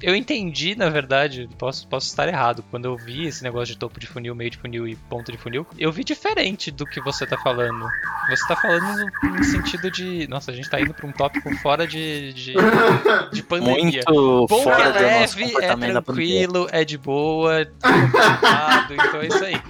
Eu 0.00 0.14
entendi, 0.14 0.74
na 0.76 0.88
verdade, 0.88 1.48
posso, 1.58 1.86
posso 1.88 2.06
estar 2.06 2.28
errado. 2.28 2.64
Quando 2.70 2.84
eu 2.86 2.96
vi 2.96 3.26
esse 3.26 3.42
negócio 3.42 3.74
de 3.74 3.78
topo 3.78 3.98
de 4.00 4.06
funil, 4.06 4.34
meio 4.34 4.50
de 4.50 4.58
funil 4.58 4.86
e 4.86 4.96
ponto 4.96 5.30
de 5.30 5.38
funil, 5.38 5.66
eu 5.78 5.90
vi 5.92 6.04
diferente 6.04 6.70
do 6.70 6.86
que 6.86 7.00
você 7.00 7.26
tá 7.26 7.36
falando. 7.38 7.86
Você 8.30 8.46
tá 8.46 8.56
falando 8.56 9.10
no, 9.22 9.30
no 9.30 9.44
sentido 9.44 9.90
de. 9.90 10.26
Nossa, 10.28 10.50
a 10.50 10.54
gente 10.54 10.68
tá 10.70 10.80
indo 10.80 10.94
pra 10.94 11.06
um 11.06 11.12
tópico 11.12 11.54
fora 11.58 11.86
de, 11.86 12.32
de, 12.32 12.54
de 13.32 13.42
pandemia. 13.44 14.02
Muito 14.08 14.46
Bom 14.48 14.62
fora 14.62 14.91
leve, 14.92 15.44
é 15.60 15.68
pandemia. 15.68 16.02
tranquilo, 16.02 16.68
é 16.70 16.84
de 16.84 16.98
boa, 16.98 17.60
é 17.60 17.64
complicado, 17.64 18.94
então 18.94 19.20
é 19.20 19.26
isso 19.28 19.44
aí. 19.44 19.60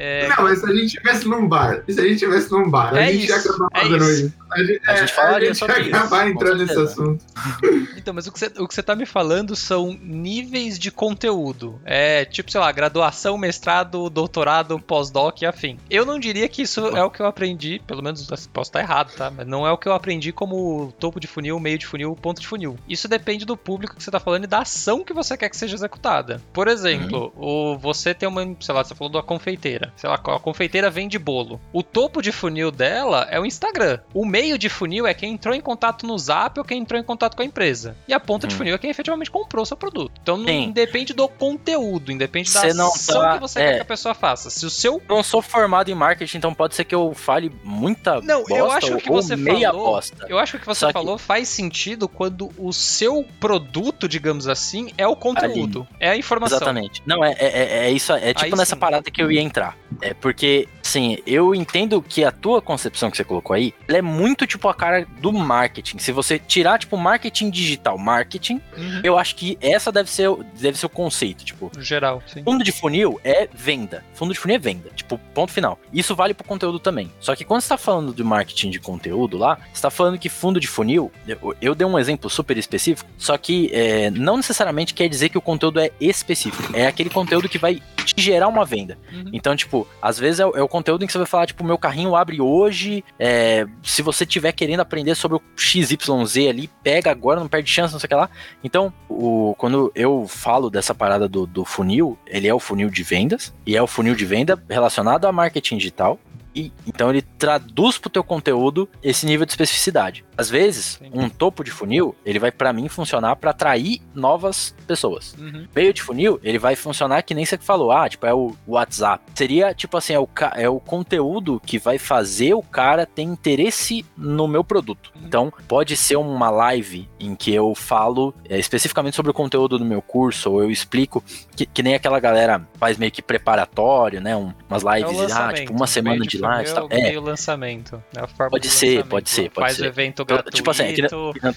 É, 0.00 0.28
Não, 0.28 0.44
mas 0.44 0.60
se 0.60 0.66
a 0.66 0.72
gente 0.72 0.90
tivesse 0.96 1.26
num 1.26 1.48
bar, 1.48 1.82
se 1.88 1.98
a 2.00 2.04
gente 2.04 2.18
tivesse 2.20 2.52
num 2.52 2.70
bar, 2.70 2.94
a 2.94 3.00
É 3.02 3.12
gente 3.12 3.28
ia 3.28 3.36
isso, 3.36 3.48
acabar 3.48 3.68
é 3.74 3.80
fazendo 3.80 4.04
isso. 4.04 4.26
isso. 4.26 4.34
A 4.50 4.62
gente, 4.62 4.80
A 4.86 4.92
é, 4.92 4.96
gente 4.96 5.12
falaria 5.12 5.36
a 5.36 5.52
gente 5.52 5.58
sobre 5.58 5.80
isso, 5.80 5.96
acabar 5.96 6.24
com 6.24 6.30
entrando 6.30 6.66
nesse 6.66 6.78
assunto. 6.78 7.24
Então, 7.96 8.14
mas 8.14 8.26
o 8.26 8.32
que, 8.32 8.38
você, 8.38 8.46
o 8.58 8.66
que 8.66 8.74
você 8.74 8.82
tá 8.82 8.94
me 8.94 9.04
falando 9.04 9.54
são 9.56 9.98
níveis 10.00 10.78
de 10.78 10.90
conteúdo. 10.90 11.80
É 11.84 12.24
tipo, 12.24 12.50
sei 12.50 12.60
lá, 12.60 12.70
graduação, 12.70 13.36
mestrado, 13.36 14.08
doutorado, 14.08 14.78
pós-doc 14.78 15.42
e 15.42 15.46
afim. 15.46 15.78
Eu 15.90 16.06
não 16.06 16.18
diria 16.18 16.48
que 16.48 16.62
isso 16.62 16.86
é 16.86 17.02
o 17.02 17.10
que 17.10 17.20
eu 17.20 17.26
aprendi, 17.26 17.82
pelo 17.86 18.02
menos 18.02 18.26
posso 18.52 18.70
estar 18.70 18.80
errado, 18.80 19.14
tá? 19.14 19.30
Mas 19.30 19.46
não 19.46 19.66
é 19.66 19.72
o 19.72 19.76
que 19.76 19.88
eu 19.88 19.92
aprendi 19.92 20.32
como 20.32 20.92
topo 20.98 21.20
de 21.20 21.26
funil, 21.26 21.58
meio 21.60 21.78
de 21.78 21.86
funil, 21.86 22.16
ponto 22.16 22.40
de 22.40 22.46
funil. 22.46 22.78
Isso 22.88 23.08
depende 23.08 23.44
do 23.44 23.56
público 23.56 23.96
que 23.96 24.02
você 24.02 24.10
tá 24.10 24.20
falando 24.20 24.44
e 24.44 24.48
da 24.48 24.60
ação 24.60 25.04
que 25.04 25.12
você 25.12 25.36
quer 25.36 25.48
que 25.48 25.56
seja 25.56 25.74
executada. 25.74 26.40
Por 26.52 26.68
exemplo, 26.68 27.32
o, 27.36 27.76
você 27.76 28.14
tem 28.14 28.28
uma, 28.28 28.42
sei 28.60 28.74
lá, 28.74 28.84
você 28.84 28.94
falou 28.94 29.12
da 29.12 29.22
confeiteira. 29.22 29.92
Sei 29.96 30.08
lá, 30.08 30.16
a 30.16 30.40
confeiteira 30.40 30.88
vende 30.88 31.18
bolo. 31.18 31.60
O 31.72 31.82
topo 31.82 32.22
de 32.22 32.32
funil 32.32 32.70
dela 32.70 33.26
é 33.30 33.38
o 33.38 33.44
Instagram. 33.44 33.98
O 34.14 34.24
meio 34.24 34.37
de 34.58 34.68
funil 34.68 35.06
é 35.06 35.12
quem 35.14 35.32
entrou 35.34 35.54
em 35.54 35.60
contato 35.60 36.06
no 36.06 36.16
Zap 36.18 36.58
ou 36.58 36.64
quem 36.64 36.78
entrou 36.80 36.98
em 37.00 37.02
contato 37.02 37.34
com 37.36 37.42
a 37.42 37.44
empresa. 37.44 37.96
E 38.06 38.12
a 38.14 38.20
ponta 38.20 38.46
de 38.46 38.54
Hum. 38.54 38.58
funil 38.58 38.74
é 38.74 38.78
quem 38.78 38.90
efetivamente 38.90 39.30
comprou 39.30 39.62
o 39.62 39.66
seu 39.66 39.76
produto. 39.76 40.12
Então 40.22 40.36
não 40.36 40.48
independe 40.48 41.12
do 41.12 41.28
conteúdo, 41.28 42.12
independe 42.12 42.52
da 42.52 42.72
não 42.74 42.88
ação 42.88 43.20
tá- 43.20 43.34
que 43.34 43.40
você 43.40 43.60
é. 43.60 43.64
quer 43.70 43.74
que 43.76 43.82
a 43.82 43.84
pessoa 43.84 44.14
faça. 44.14 44.50
Se 44.50 44.64
o 44.64 44.70
seu 44.70 45.02
não 45.08 45.22
sou 45.22 45.42
formado 45.42 45.90
em 45.90 45.94
marketing, 45.94 46.38
então 46.38 46.54
pode 46.54 46.74
ser 46.74 46.84
que 46.84 46.94
eu 46.94 47.12
fale 47.14 47.50
muita 47.64 48.20
Não, 48.20 48.38
bosta 48.44 48.54
eu 48.54 48.70
acho 48.70 48.96
que 48.98 49.08
você 49.10 49.34
meia 49.36 49.70
falou- 49.70 49.86
bosta. 49.86 50.26
Eu 50.28 50.38
acho 50.38 50.52
que 50.52 50.56
o 50.58 50.60
que 50.60 50.66
você 50.66 50.80
Só 50.80 50.86
que- 50.88 50.92
falou 50.92 51.18
faz 51.18 51.48
sentido 51.48 52.08
quando 52.08 52.50
o 52.56 52.72
seu 52.72 53.24
produto, 53.40 54.08
digamos 54.08 54.46
assim, 54.46 54.90
é 54.96 55.06
o 55.06 55.16
conteúdo, 55.16 55.86
é 55.98 56.10
a 56.10 56.16
informação. 56.16 56.58
Exatamente. 56.58 57.02
Não, 57.06 57.24
é, 57.24 57.32
é, 57.32 57.46
é- 57.46 57.86
é 57.86 57.90
isso. 57.90 58.12
É 58.12 58.32
tipo 58.34 58.44
Aí 58.44 58.50
nessa 58.52 58.74
sim. 58.74 58.80
parada 58.80 59.10
que 59.10 59.20
eu 59.22 59.30
ia 59.32 59.40
entrar. 59.40 59.76
É 60.00 60.14
porque, 60.14 60.68
assim, 60.84 61.18
eu 61.26 61.54
entendo 61.54 62.00
que 62.02 62.24
a 62.24 62.30
tua 62.30 62.60
concepção 62.62 63.10
que 63.10 63.16
você 63.16 63.24
colocou 63.24 63.54
aí, 63.54 63.74
ela 63.86 63.98
é 63.98 64.02
muito 64.02 64.46
tipo 64.46 64.68
a 64.68 64.74
cara 64.74 65.06
do 65.20 65.32
marketing. 65.32 65.98
Se 65.98 66.12
você 66.12 66.38
tirar, 66.38 66.78
tipo, 66.78 66.96
marketing 66.96 67.50
digital, 67.50 67.98
marketing, 67.98 68.60
Uhum. 68.76 69.00
eu 69.04 69.18
acho 69.18 69.34
que 69.36 69.58
essa 69.60 69.90
deve 69.92 70.10
ser, 70.10 70.28
o- 70.28 70.44
deve 70.58 70.78
ser 70.78 70.86
o 70.86 70.88
conceito. 70.90 71.44
Tipo, 71.44 71.70
No 71.76 71.82
geral, 71.82 72.22
sim. 72.26 72.42
Fundo 72.42 72.62
de 72.64 72.72
funil 72.72 73.20
é 73.24 73.48
venda. 73.52 74.04
Fundo 74.14 74.32
de 74.32 74.38
funil 74.38 74.56
é 74.56 74.58
venda. 74.58 74.90
Tipo, 74.94 75.18
ponto 75.34 75.52
final. 75.52 75.78
Isso 75.92 76.14
vale 76.14 76.34
pro 76.34 76.46
conteúdo 76.46 76.78
também. 76.78 77.10
Só 77.20 77.34
que 77.34 77.44
quando 77.44 77.60
você 77.60 77.68
tá 77.68 77.78
falando 77.78 78.12
de 78.14 78.22
marketing 78.24 78.70
de 78.70 78.78
conteúdo 78.80 79.36
lá, 79.38 79.58
você 79.72 79.82
tá 79.82 79.90
falando 79.90 80.18
que 80.18 80.28
fundo 80.28 80.60
de 80.60 80.66
funil, 80.66 81.10
eu, 81.26 81.56
eu 81.60 81.74
dei 81.74 81.86
um 81.86 81.98
exemplo 81.98 82.28
super 82.30 82.56
específico, 82.56 83.08
só 83.18 83.36
que 83.36 83.70
é, 83.72 84.10
não 84.10 84.36
necessariamente 84.36 84.94
quer 84.94 85.08
dizer 85.08 85.28
que 85.28 85.38
o 85.38 85.40
conteúdo 85.40 85.80
é 85.80 85.90
específico. 86.00 86.74
É 86.76 86.86
aquele 86.86 87.10
conteúdo 87.10 87.48
que 87.48 87.58
vai 87.58 87.82
te 88.14 88.22
gerar 88.22 88.48
uma 88.48 88.64
venda. 88.64 88.98
Uhum. 89.12 89.30
Então, 89.32 89.54
tipo, 89.56 89.86
às 90.00 90.18
vezes 90.18 90.40
é, 90.40 90.46
o- 90.46 90.56
é 90.56 90.62
o 90.62 90.68
conteúdo 90.68 91.02
em 91.04 91.06
que 91.06 91.12
você 91.12 91.18
vai 91.18 91.26
falar, 91.26 91.46
tipo, 91.46 91.64
meu 91.64 91.78
carrinho 91.78 92.14
abre 92.16 92.40
hoje. 92.40 93.04
é, 93.18 93.66
se 93.82 94.02
você 94.02 94.24
tiver 94.26 94.52
querendo 94.52 94.80
aprender 94.80 95.14
sobre 95.14 95.36
o 95.38 95.42
XYZ 95.56 96.48
ali, 96.48 96.68
pega 96.82 97.10
agora, 97.10 97.40
não 97.40 97.48
perde 97.48 97.70
chance, 97.70 97.92
não 97.92 98.00
sei 98.00 98.06
o 98.06 98.08
que 98.08 98.14
lá. 98.14 98.30
Então, 98.62 98.92
o, 99.08 99.54
quando 99.58 99.90
eu 99.94 100.26
falo 100.28 100.70
dessa 100.70 100.94
parada 100.94 101.28
do, 101.28 101.46
do 101.46 101.64
funil, 101.64 102.18
ele 102.26 102.46
é 102.48 102.54
o 102.54 102.58
funil 102.60 102.90
de 102.90 103.02
vendas, 103.02 103.52
e 103.66 103.76
é 103.76 103.82
o 103.82 103.86
funil 103.86 104.14
de 104.14 104.24
venda 104.24 104.62
relacionado 104.68 105.26
a 105.26 105.32
marketing 105.32 105.76
digital. 105.78 106.18
E, 106.54 106.72
então 106.86 107.10
ele 107.10 107.22
traduz 107.22 107.98
pro 107.98 108.10
teu 108.10 108.24
conteúdo 108.24 108.88
esse 109.02 109.24
nível 109.26 109.44
de 109.46 109.52
especificidade. 109.52 110.24
Às 110.36 110.48
vezes, 110.50 110.98
Sim. 111.02 111.10
um 111.12 111.28
topo 111.28 111.62
de 111.64 111.70
funil, 111.70 112.14
ele 112.24 112.38
vai 112.38 112.50
pra 112.52 112.72
mim 112.72 112.88
funcionar 112.88 113.36
pra 113.36 113.50
atrair 113.50 114.00
novas 114.14 114.74
pessoas. 114.86 115.34
Uhum. 115.38 115.66
Meio 115.74 115.92
de 115.92 116.02
funil, 116.02 116.38
ele 116.42 116.58
vai 116.58 116.76
funcionar 116.76 117.22
que 117.22 117.34
nem 117.34 117.44
você 117.44 117.58
falou, 117.58 117.90
ah, 117.92 118.08
tipo, 118.08 118.24
é 118.26 118.32
o 118.34 118.54
WhatsApp. 118.66 119.22
Seria, 119.34 119.74
tipo 119.74 119.96
assim, 119.96 120.12
é 120.14 120.18
o, 120.20 120.28
é 120.54 120.68
o 120.68 120.78
conteúdo 120.80 121.60
que 121.64 121.78
vai 121.78 121.98
fazer 121.98 122.54
o 122.54 122.62
cara 122.62 123.04
ter 123.06 123.22
interesse 123.22 124.04
no 124.16 124.46
meu 124.46 124.62
produto. 124.62 125.12
Então, 125.24 125.52
pode 125.66 125.96
ser 125.96 126.16
uma 126.16 126.50
live 126.50 127.08
em 127.18 127.34
que 127.34 127.52
eu 127.52 127.74
falo 127.74 128.32
é, 128.48 128.58
especificamente 128.58 129.14
sobre 129.16 129.30
o 129.30 129.34
conteúdo 129.34 129.78
do 129.78 129.84
meu 129.84 130.00
curso, 130.00 130.52
ou 130.52 130.62
eu 130.62 130.70
explico, 130.70 131.22
que, 131.56 131.66
que 131.66 131.82
nem 131.82 131.94
aquela 131.94 132.20
galera 132.20 132.66
faz 132.78 132.96
meio 132.96 133.10
que 133.12 133.20
preparatório, 133.22 134.20
né? 134.20 134.36
um- 134.36 134.52
umas 134.68 134.84
É 134.84 134.96
lives, 135.00 135.18
ah, 135.18 135.22
lançamento. 135.22 135.56
tipo, 135.60 135.72
uma 135.72 135.86
semana 135.86 136.16
Meio 136.18 136.28
de 136.40 136.68
e 136.68 136.70
é 136.70 136.74
tal. 136.74 136.86
o 136.86 136.88
É, 136.92 137.02
meio 137.02 137.20
lançamento. 137.20 138.02
É 138.16 138.26
Pode 138.48 138.62
de 138.62 138.68
ser, 138.70 138.86
lançamento. 138.86 139.08
pode 139.08 139.30
ser, 139.30 139.50
pode 139.50 139.66
Faz 139.66 139.76
ser. 139.76 139.82
o 139.82 139.86
evento 139.86 140.24
gratuito 140.24 140.56
tipo 140.56 140.70
assim, 140.70 140.84
aquele- 140.84 141.08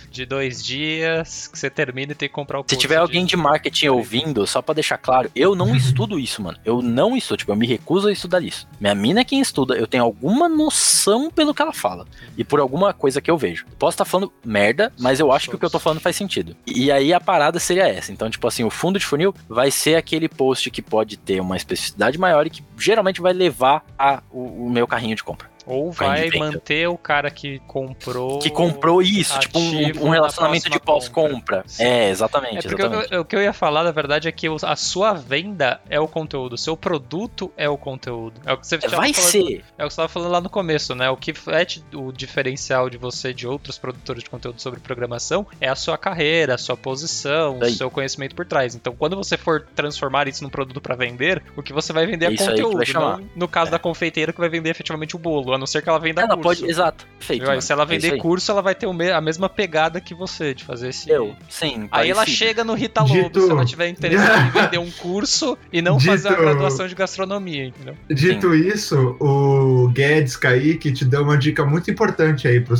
de 0.10 0.26
dois 0.26 0.64
dias, 0.64 1.48
que 1.48 1.58
você 1.58 1.70
termina 1.70 2.12
e 2.12 2.16
tem 2.16 2.28
que 2.30 2.34
comprar 2.36 2.60
o 2.60 2.66
Se 2.68 2.76
tiver 2.76 2.98
alguém 2.98 3.26
de 3.26 3.36
marketing 3.36 3.88
ouvindo, 3.88 4.46
só 4.48 4.62
pra 4.62 4.74
deixar 4.74 4.98
claro, 4.98 5.30
eu 5.36 5.56
não 5.56 5.74
estudo 5.76 6.20
isso, 6.20 6.42
mano. 6.42 6.58
Eu 6.66 6.82
não 6.82 7.16
estudo, 7.16 7.38
tipo, 7.40 7.52
eu 7.52 7.56
me 7.56 7.68
recuso 7.68 8.08
a 8.08 8.12
estudar 8.12 8.42
isso. 8.44 8.68
Minha 8.80 8.96
mina 8.96 9.22
é 9.22 9.24
quem 9.24 9.40
estuda, 9.42 9.76
eu 9.76 9.88
tenho 9.88 10.04
alguma 10.04 10.48
noção 10.50 11.30
pelo 11.32 11.54
que 11.54 11.62
ela 11.62 11.74
fala 11.74 12.06
e 12.38 12.44
por 12.44 12.60
alguma 12.60 12.94
coisa 12.94 13.22
que 13.22 13.30
eu 13.30 13.38
vejo. 13.38 13.66
Posso 13.78 13.96
estar 13.96 14.06
falando 14.06 14.32
merda, 14.46 14.92
mas 15.00 15.20
eu 15.20 15.32
acho 15.32 15.50
que 15.50 15.56
o 15.56 15.60
que 15.60 15.66
eu 15.66 15.70
tô 15.70 15.80
falando 15.80 16.00
faz 16.00 16.16
sentido. 16.16 16.56
E 16.66 16.92
aí 16.92 17.14
a 17.14 17.20
parada 17.20 17.60
seria 17.60 17.88
essa. 17.88 18.12
Então, 18.12 18.30
tipo 18.30 18.48
assim, 18.48 18.64
o 18.64 18.70
fundo 18.70 18.98
de 19.00 19.06
funil 19.06 19.34
vai 19.50 19.70
ser 19.72 19.96
aquele 19.96 20.28
post 20.30 20.70
que 20.72 20.82
pode 20.82 21.18
ter 21.18 21.40
uma 21.40 21.58
especificidade 21.58 22.18
maior 22.18 22.46
e 22.48 22.50
que 22.50 22.64
geralmente 22.78 23.22
vai 23.22 23.34
levar 23.34 23.84
a, 23.98 24.22
o, 24.32 24.66
o 24.68 24.71
meu 24.72 24.88
carrinho 24.88 25.16
de 25.16 25.24
compra. 25.24 25.51
Ou 25.66 25.92
vai 25.92 26.30
manter 26.32 26.88
o 26.88 26.98
cara 26.98 27.30
que 27.30 27.60
comprou. 27.68 28.40
Que 28.40 28.50
comprou 28.50 29.02
isso, 29.02 29.40
tipo 29.40 29.60
um, 29.60 30.08
um 30.08 30.10
relacionamento 30.10 30.70
na 30.70 30.76
de 30.76 30.80
pós-compra. 30.82 31.64
É, 31.80 32.10
exatamente, 32.10 32.58
É 32.60 32.62
porque 32.70 32.82
exatamente. 32.82 33.14
eu- 33.14 33.22
o 33.22 33.26
que 33.26 33.36
eu 33.36 33.42
ia 33.42 33.54
falar, 33.54 33.84
na 33.84 33.92
verdade, 33.92 34.28
é 34.28 34.32
que 34.32 34.48
a 34.64 34.76
sua 34.76 35.14
venda 35.14 35.80
é 35.90 36.00
o 36.00 36.08
conteúdo, 36.08 36.54
o 36.54 36.58
seu 36.58 36.76
produto 36.76 37.52
é 37.56 37.70
o 37.70 37.78
conteúdo. 37.78 38.42
É 38.46 38.54
o 38.54 38.58
que 38.58 38.66
você 38.68 38.78
tava 38.78 38.96
Vai 38.98 39.14
falando- 39.14 39.30
ser. 39.32 39.64
É 39.78 39.84
o 39.86 39.88
que 39.88 39.94
você 39.94 40.02
estava 40.02 40.08
falando 40.10 40.32
lá 40.32 40.42
no 40.42 40.50
começo, 40.50 40.96
né? 40.96 41.10
O 41.10 41.18
que 41.18 41.32
é 41.32 41.96
o 41.98 42.12
diferencial 42.12 42.90
de 42.90 42.98
você 42.98 43.34
de 43.34 43.48
outros 43.48 43.78
produtores 43.78 44.24
de 44.24 44.30
conteúdo 44.30 44.62
sobre 44.62 44.80
programação 44.80 45.46
é 45.60 45.68
a 45.70 45.76
sua 45.76 45.98
carreira, 45.98 46.56
a 46.56 46.58
sua 46.58 46.76
posição, 46.78 47.60
o 47.60 47.70
seu 47.70 47.90
conhecimento 47.92 48.36
por 48.36 48.46
trás. 48.46 48.76
Então, 48.76 48.96
quando 48.96 49.16
você 49.16 49.38
for 49.38 49.66
transformar 49.76 50.28
isso 50.28 50.44
num 50.44 50.50
produto 50.50 50.82
para 50.82 50.96
vender, 50.96 51.42
o 51.56 51.62
que 51.64 51.74
você 51.74 51.94
vai 51.94 52.06
vender 52.06 52.26
é, 52.32 52.34
É 52.34 52.38
conteúdo. 52.38 52.82
não, 52.94 53.30
no 53.36 53.48
caso 53.48 53.72
da 53.72 53.80
confeiteira, 53.80 54.34
que 54.34 54.40
vai 54.40 54.50
vender 54.50 54.70
efetivamente 54.70 55.16
o 55.16 55.20
bolo, 55.20 55.51
a 55.56 55.58
não 55.58 55.66
ser 55.68 55.82
que 55.82 55.90
ela 55.90 56.00
venda 56.00 56.22
Ela 56.22 56.36
curso. 56.36 56.62
pode. 56.62 56.72
Exato. 56.72 57.06
Perfeito. 57.18 57.44
Aí, 57.44 57.48
mano. 57.50 57.62
se 57.62 57.72
ela 57.72 57.84
É 57.84 57.86
vender 57.86 58.14
aí. 58.14 58.18
curso, 58.20 58.52
ela 58.52 58.62
vai 58.62 58.74
ter 58.76 58.88
o 58.88 58.94
me- 58.94 59.12
a 59.12 59.22
mesma 59.22 59.48
pegada 59.48 60.02
que 60.02 60.14
você, 60.14 60.54
de 60.54 60.64
fazer 60.64 60.90
esse. 60.90 61.10
Eu, 61.10 61.36
sim. 61.50 61.88
Aí 61.92 62.10
ela 62.10 62.26
chega 62.26 62.64
no 62.64 62.74
Rita 62.74 63.02
Lobo, 63.02 63.14
Dito- 63.14 63.42
se 63.42 63.52
ela 63.52 63.66
tiver 63.66 63.88
interessado 63.90 64.48
em 64.48 64.52
vender 64.62 64.78
um 64.80 64.92
curso 64.92 65.58
e 65.72 65.82
não 65.82 66.00
fazer 66.00 66.30
a 66.30 66.32
Dito- 66.32 66.42
graduação 66.44 66.88
de 66.88 66.96
gastronomia, 66.96 67.66
entendeu? 67.66 67.96
Dito 68.10 68.54
isso, 68.56 69.16
o 69.20 69.88
Guedes 69.90 70.36
Kaique 70.36 70.92
te 70.92 71.06
deu 71.06 71.24
uma 71.24 71.38
dica 71.38 71.66
muito 71.66 71.90
importante 71.92 72.48
aí 72.48 72.60
pro 72.60 72.76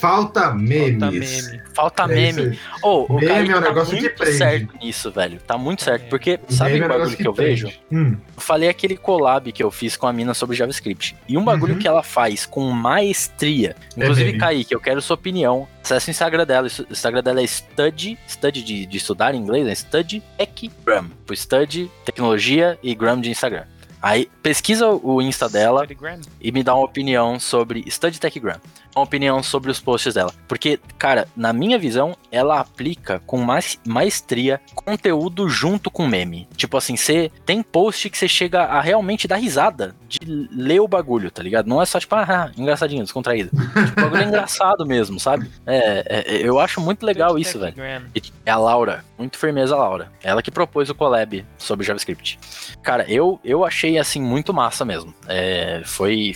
Falta 0.00 0.52
memes. 0.54 1.00
Falta 1.00 1.10
meme. 1.10 1.62
Falta 1.74 2.02
É 2.04 2.06
meme. 2.06 2.30
isso 2.30 2.40
aí. 2.40 2.58
Ô, 2.82 3.06
o 3.08 3.14
Meme 3.14 3.26
Kaique 3.26 3.50
é 3.52 3.56
um 3.56 3.60
tá 3.62 3.68
negócio 3.68 3.94
que 3.96 4.00
muito 4.02 4.16
prende. 4.16 4.36
certo 4.38 4.76
nisso, 4.78 5.10
velho. 5.10 5.40
Tá 5.46 5.58
muito 5.58 5.82
certo. 5.82 6.04
É. 6.04 6.08
Porque, 6.08 6.40
sabe 6.48 6.72
Meme 6.74 6.80
o 6.80 6.84
é 6.84 6.86
um 6.86 6.88
bagulho 6.88 6.98
negócio 7.10 7.16
que, 7.16 7.26
eu 7.28 7.34
prende. 7.34 7.62
vejo? 7.64 7.78
Hum. 7.92 8.16
Eu 8.36 8.42
falei 8.42 8.68
aquele 8.68 8.96
collab 8.96 9.50
que 9.52 9.62
eu 9.62 9.70
fiz 9.70 9.96
com 9.96 10.06
a 10.06 10.12
mina 10.12 10.34
sobre 10.34 10.56
JavaScript. 10.56 11.16
E 11.28 11.36
um 11.38 11.44
bagulho 11.44 11.74
Uhum. 11.74 11.78
que 11.78 11.88
ela 11.88 12.02
faz 12.02 12.46
com 12.46 12.70
maestria. 12.70 13.76
Inclusive, 13.96 14.26
meme. 14.32 14.38
Kaique, 14.38 14.74
eu 14.74 14.80
quero 14.80 15.00
sua 15.02 15.14
opinião. 15.14 15.66
Acesse 15.82 16.08
o 16.08 16.12
Instagram 16.12 16.46
dela. 16.46 16.66
O 16.66 16.92
Instagram 16.92 17.22
dela 17.22 17.40
é 17.40 17.46
Study, 17.46 18.18
Study 18.28 18.62
de, 18.62 18.86
de 18.86 18.96
estudar 18.96 19.34
em 19.34 19.38
inglês, 19.38 19.66
é 19.66 19.74
Study 19.74 20.22
Tech 20.38 20.70
Gram. 20.84 21.06
Por 21.26 21.36
Study, 21.36 21.90
tecnologia 22.04 22.78
e 22.82 22.94
Gram 22.94 23.20
de 23.20 23.30
Instagram. 23.30 23.64
Aí, 24.00 24.28
pesquisa 24.42 24.86
o 24.86 25.22
Insta 25.22 25.48
dela 25.48 25.86
e 26.38 26.52
me 26.52 26.62
dá 26.62 26.74
uma 26.74 26.84
opinião 26.84 27.40
sobre 27.40 27.82
Study 27.90 28.20
Techgram. 28.20 28.60
Uma 28.94 29.04
opinião 29.04 29.42
sobre 29.42 29.70
os 29.70 29.80
posts 29.80 30.14
dela. 30.14 30.32
Porque, 30.46 30.78
cara, 30.98 31.26
na 31.36 31.52
minha 31.52 31.78
visão, 31.78 32.16
ela 32.30 32.60
aplica 32.60 33.20
com 33.26 33.38
mais 33.38 33.78
maestria 33.86 34.60
conteúdo 34.74 35.48
junto 35.48 35.90
com 35.90 36.06
meme. 36.06 36.48
Tipo 36.56 36.76
assim, 36.76 36.96
você 36.96 37.30
tem 37.44 37.62
post 37.62 38.08
que 38.10 38.16
você 38.16 38.28
chega 38.28 38.62
a 38.64 38.80
realmente 38.80 39.26
dar 39.26 39.36
risada 39.36 39.94
de 40.08 40.18
ler 40.52 40.80
o 40.80 40.88
bagulho, 40.88 41.30
tá 41.30 41.42
ligado? 41.42 41.66
Não 41.66 41.82
é 41.82 41.86
só 41.86 41.98
tipo, 41.98 42.14
ah, 42.14 42.50
engraçadinho, 42.56 43.02
descontraído. 43.02 43.50
tipo, 43.50 44.00
o 44.00 44.04
bagulho 44.04 44.22
é 44.22 44.26
engraçado 44.26 44.84
mesmo, 44.86 45.18
sabe? 45.18 45.50
É, 45.66 46.04
é, 46.26 46.48
eu 46.48 46.58
acho 46.58 46.80
muito 46.80 47.04
legal 47.04 47.38
isso, 47.38 47.58
velho. 47.58 47.74
E 48.14 48.20
É 48.46 48.50
a 48.50 48.56
Laura, 48.56 49.04
muito 49.18 49.38
firmeza 49.38 49.74
a 49.74 49.78
Laura. 49.78 50.10
Ela 50.22 50.42
que 50.42 50.50
propôs 50.50 50.88
o 50.88 50.94
collab 50.94 51.44
sobre 51.58 51.86
JavaScript. 51.86 52.38
Cara, 52.82 53.04
eu, 53.10 53.40
eu 53.44 53.64
achei 53.64 53.98
assim 53.98 54.20
muito 54.20 54.52
massa 54.52 54.84
mesmo. 54.84 55.14
É, 55.26 55.82
foi 55.84 56.34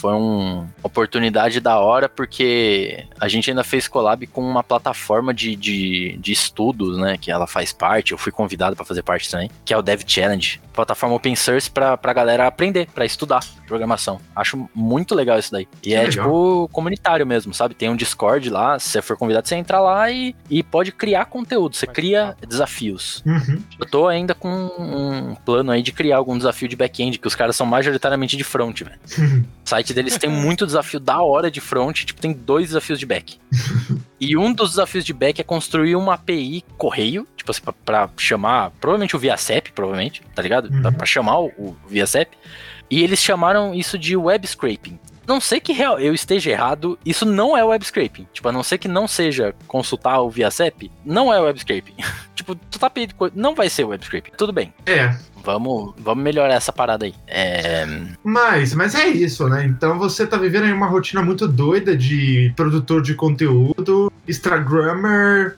foi 0.00 0.14
uma 0.14 0.66
oportunidade 0.82 1.60
da 1.60 1.78
hora 1.78 2.08
porque 2.08 3.04
a 3.20 3.28
gente 3.28 3.50
ainda 3.50 3.62
fez 3.62 3.86
collab 3.86 4.26
com 4.28 4.40
uma 4.40 4.62
plataforma 4.62 5.34
de, 5.34 5.54
de, 5.54 6.16
de 6.18 6.32
estudos, 6.32 6.96
né? 6.96 7.18
Que 7.18 7.30
ela 7.30 7.46
faz 7.46 7.72
parte. 7.72 8.12
Eu 8.12 8.18
fui 8.18 8.32
convidado 8.32 8.74
para 8.74 8.84
fazer 8.84 9.02
parte 9.02 9.30
também, 9.30 9.50
que 9.64 9.74
é 9.74 9.76
o 9.76 9.82
Dev 9.82 10.02
Challenge, 10.06 10.60
plataforma 10.72 11.14
open 11.14 11.36
source 11.36 11.70
pra, 11.70 11.96
pra 11.96 12.12
galera 12.12 12.46
aprender, 12.46 12.88
pra 12.94 13.04
estudar 13.04 13.40
programação. 13.66 14.20
Acho 14.34 14.68
muito 14.74 15.14
legal 15.14 15.38
isso 15.38 15.52
daí. 15.52 15.68
E 15.82 15.90
Que 15.90 15.94
é 15.94 16.02
legal. 16.02 16.10
tipo 16.10 16.68
comunitário 16.72 17.26
mesmo, 17.26 17.52
sabe? 17.52 17.74
Tem 17.74 17.88
um 17.88 17.96
Discord 17.96 18.48
lá, 18.50 18.78
se 18.78 18.88
você 18.88 19.02
for 19.02 19.16
convidado, 19.16 19.46
você 19.46 19.54
entra 19.54 19.78
lá 19.80 20.10
e, 20.10 20.34
e 20.48 20.62
pode 20.62 20.90
criar 20.92 21.26
conteúdo. 21.26 21.76
Você 21.76 21.86
cria 21.86 22.36
desafios. 22.48 23.22
Uhum. 23.26 23.62
Eu 23.78 23.86
tô 23.86 24.08
ainda 24.08 24.34
com 24.34 24.48
um 24.50 25.34
plano 25.44 25.70
aí 25.70 25.82
de 25.82 25.92
criar 25.92 26.16
algum 26.16 26.36
desafio 26.36 26.68
de 26.68 26.76
back-end, 26.76 27.18
que 27.18 27.28
os 27.28 27.34
caras 27.34 27.54
são 27.54 27.66
majoritariamente 27.66 28.36
de 28.36 28.42
front, 28.44 28.82
velho. 28.82 28.98
O 29.18 29.46
site 29.68 29.89
deles 29.94 30.18
tem 30.18 30.30
muito 30.30 30.66
desafio 30.66 31.00
da 31.00 31.22
hora 31.22 31.50
de 31.50 31.60
front, 31.60 32.04
tipo, 32.04 32.20
tem 32.20 32.32
dois 32.32 32.68
desafios 32.68 32.98
de 32.98 33.06
back. 33.06 33.38
E 34.22 34.36
um 34.36 34.52
dos 34.52 34.72
desafios 34.72 35.02
de 35.02 35.14
back 35.14 35.40
é 35.40 35.44
construir 35.44 35.96
uma 35.96 36.12
API 36.12 36.62
correio, 36.76 37.26
tipo 37.34 37.50
assim, 37.50 37.62
pra, 37.62 37.72
pra 37.72 38.10
chamar, 38.18 38.70
provavelmente 38.78 39.16
o 39.16 39.18
ViaCep, 39.18 39.72
provavelmente, 39.72 40.22
tá 40.34 40.42
ligado? 40.42 40.70
Uhum. 40.70 40.82
Pra, 40.82 40.92
pra 40.92 41.06
chamar 41.06 41.40
o, 41.40 41.46
o 41.56 41.76
ViaCep. 41.88 42.36
E 42.90 43.02
eles 43.02 43.18
chamaram 43.18 43.74
isso 43.74 43.98
de 43.98 44.14
web 44.18 44.46
scraping. 44.46 44.98
Não 45.30 45.40
sei 45.40 45.60
que 45.60 45.72
real, 45.72 46.00
eu 46.00 46.12
esteja 46.12 46.50
errado, 46.50 46.98
isso 47.06 47.24
não 47.24 47.56
é 47.56 47.62
web 47.62 47.84
scraping. 47.84 48.26
Tipo, 48.32 48.48
a 48.48 48.52
não 48.52 48.64
ser 48.64 48.78
que 48.78 48.88
não 48.88 49.06
seja 49.06 49.54
consultar 49.68 50.20
o 50.20 50.28
ViaCep, 50.28 50.90
não 51.04 51.32
é 51.32 51.40
web 51.40 51.56
scraping. 51.56 51.94
tipo, 52.34 52.56
tu 52.56 52.80
tá 52.80 52.90
pedindo 52.90 53.14
coisa, 53.14 53.32
não 53.36 53.54
vai 53.54 53.70
ser 53.70 53.84
web 53.84 54.04
scraping. 54.04 54.32
Tudo 54.36 54.52
bem. 54.52 54.74
É, 54.84 55.14
Vamos, 55.44 55.94
vamos 55.98 56.22
melhorar 56.22 56.54
essa 56.54 56.72
parada 56.72 57.06
aí. 57.06 57.14
É, 57.28 57.86
mas, 58.24 58.74
mas 58.74 58.94
é 58.94 59.06
isso, 59.06 59.48
né? 59.48 59.64
Então 59.64 59.98
você 59.98 60.26
tá 60.26 60.36
vivendo 60.36 60.64
aí 60.64 60.72
uma 60.72 60.88
rotina 60.88 61.22
muito 61.22 61.48
doida 61.48 61.96
de 61.96 62.52
produtor 62.56 63.00
de 63.00 63.14
conteúdo, 63.14 64.12
Instagrammer, 64.28 65.56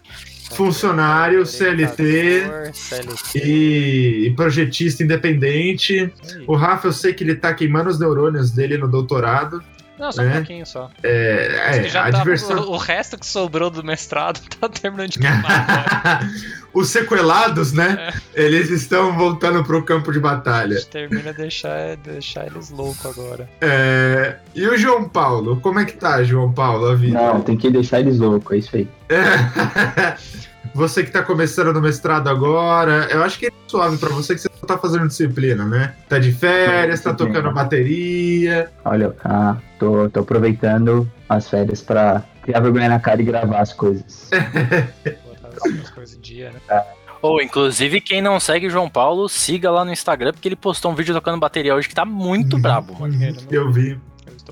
funcionário, 0.54 1.44
CLT 1.46 2.72
CLT. 2.72 3.38
e, 3.38 4.26
e 4.26 4.30
projetista 4.34 5.02
independente. 5.02 6.12
O 6.46 6.54
Rafa, 6.54 6.88
eu 6.88 6.92
sei 6.92 7.12
que 7.12 7.24
ele 7.24 7.34
tá 7.34 7.52
queimando 7.54 7.90
os 7.90 7.98
neurônios 7.98 8.50
dele 8.50 8.76
no 8.78 8.88
doutorado. 8.88 9.62
Não, 9.98 10.10
só 10.10 10.22
É. 10.22 10.28
um 10.30 10.32
pouquinho 10.32 10.66
só. 10.66 10.90
É, 11.02 11.60
Acho 11.68 11.80
que 11.80 11.86
é 11.86 11.90
já 11.90 12.06
a 12.08 12.10
tá- 12.10 12.18
diversão. 12.18 12.56
o, 12.62 12.70
o 12.72 12.76
resto 12.76 13.16
que 13.16 13.24
sobrou 13.26 13.70
do 13.70 13.84
mestrado 13.84 14.40
tá 14.58 14.68
terminando 14.68 15.10
de 15.10 15.18
queimar 15.20 15.44
agora. 15.70 16.30
Os 16.74 16.88
sequelados, 16.88 17.72
né? 17.72 18.10
É. 18.34 18.42
Eles 18.42 18.68
estão 18.70 19.16
voltando 19.16 19.62
pro 19.62 19.80
campo 19.84 20.10
de 20.10 20.18
A 20.18 20.22
batalha. 20.22 20.74
gente 20.76 20.88
termina 20.88 21.30
a 21.30 21.32
deixar, 21.32 21.96
deixar 21.98 22.46
eles 22.46 22.70
loucos 22.70 23.04
agora. 23.06 23.48
É, 23.60 24.36
E 24.56 24.66
o 24.66 24.76
João 24.76 25.08
Paulo? 25.08 25.60
Como 25.60 25.78
é 25.78 25.84
que 25.84 25.92
tá, 25.92 26.24
João 26.24 26.50
Paulo, 26.50 26.86
a 26.88 26.94
vida? 26.96 27.20
Não, 27.20 27.40
tem 27.40 27.56
que 27.56 27.70
deixar 27.70 28.00
eles 28.00 28.18
loucos, 28.18 28.52
é 28.52 28.58
isso 28.58 28.76
aí. 28.76 28.88
É. 29.10 30.16
Você 30.74 31.04
que 31.04 31.10
tá 31.10 31.22
começando 31.22 31.72
no 31.72 31.80
mestrado 31.80 32.28
agora, 32.28 33.06
eu 33.10 33.22
acho 33.22 33.38
que 33.38 33.46
é 33.46 33.50
suave 33.66 33.98
pra 33.98 34.08
você 34.08 34.34
que 34.34 34.40
você 34.40 34.48
não 34.48 34.66
tá 34.66 34.78
fazendo 34.78 35.06
disciplina, 35.06 35.64
né? 35.64 35.94
Tá 36.08 36.18
de 36.18 36.32
férias, 36.32 37.00
tá 37.00 37.12
tocando 37.12 37.52
bateria. 37.52 38.70
Olha, 38.84 39.10
cá, 39.10 39.58
tô, 39.78 40.08
tô 40.08 40.20
aproveitando 40.20 41.10
as 41.28 41.48
férias 41.48 41.82
pra 41.82 42.22
criar 42.42 42.60
vergonha 42.60 42.88
na 42.88 42.98
cara 42.98 43.20
e 43.20 43.24
gravar 43.24 43.60
as 43.60 43.72
coisas. 43.72 44.30
Botar 44.30 45.80
as 45.82 45.90
coisas 45.90 46.16
em 46.16 46.20
dia, 46.20 46.50
né? 46.50 46.82
Ou, 47.20 47.40
inclusive, 47.40 48.00
quem 48.00 48.20
não 48.20 48.40
segue 48.40 48.66
o 48.66 48.70
João 48.70 48.90
Paulo, 48.90 49.28
siga 49.28 49.70
lá 49.70 49.84
no 49.84 49.92
Instagram, 49.92 50.32
porque 50.32 50.48
ele 50.48 50.56
postou 50.56 50.90
um 50.90 50.94
vídeo 50.94 51.14
tocando 51.14 51.38
bateria 51.38 51.74
hoje 51.74 51.88
que 51.88 51.94
tá 51.94 52.04
muito 52.04 52.58
brabo, 52.58 52.98
mano. 52.98 53.14
Eu 53.48 53.70
vi. 53.70 53.98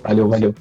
Valeu, 0.02 0.28
valeu. 0.28 0.54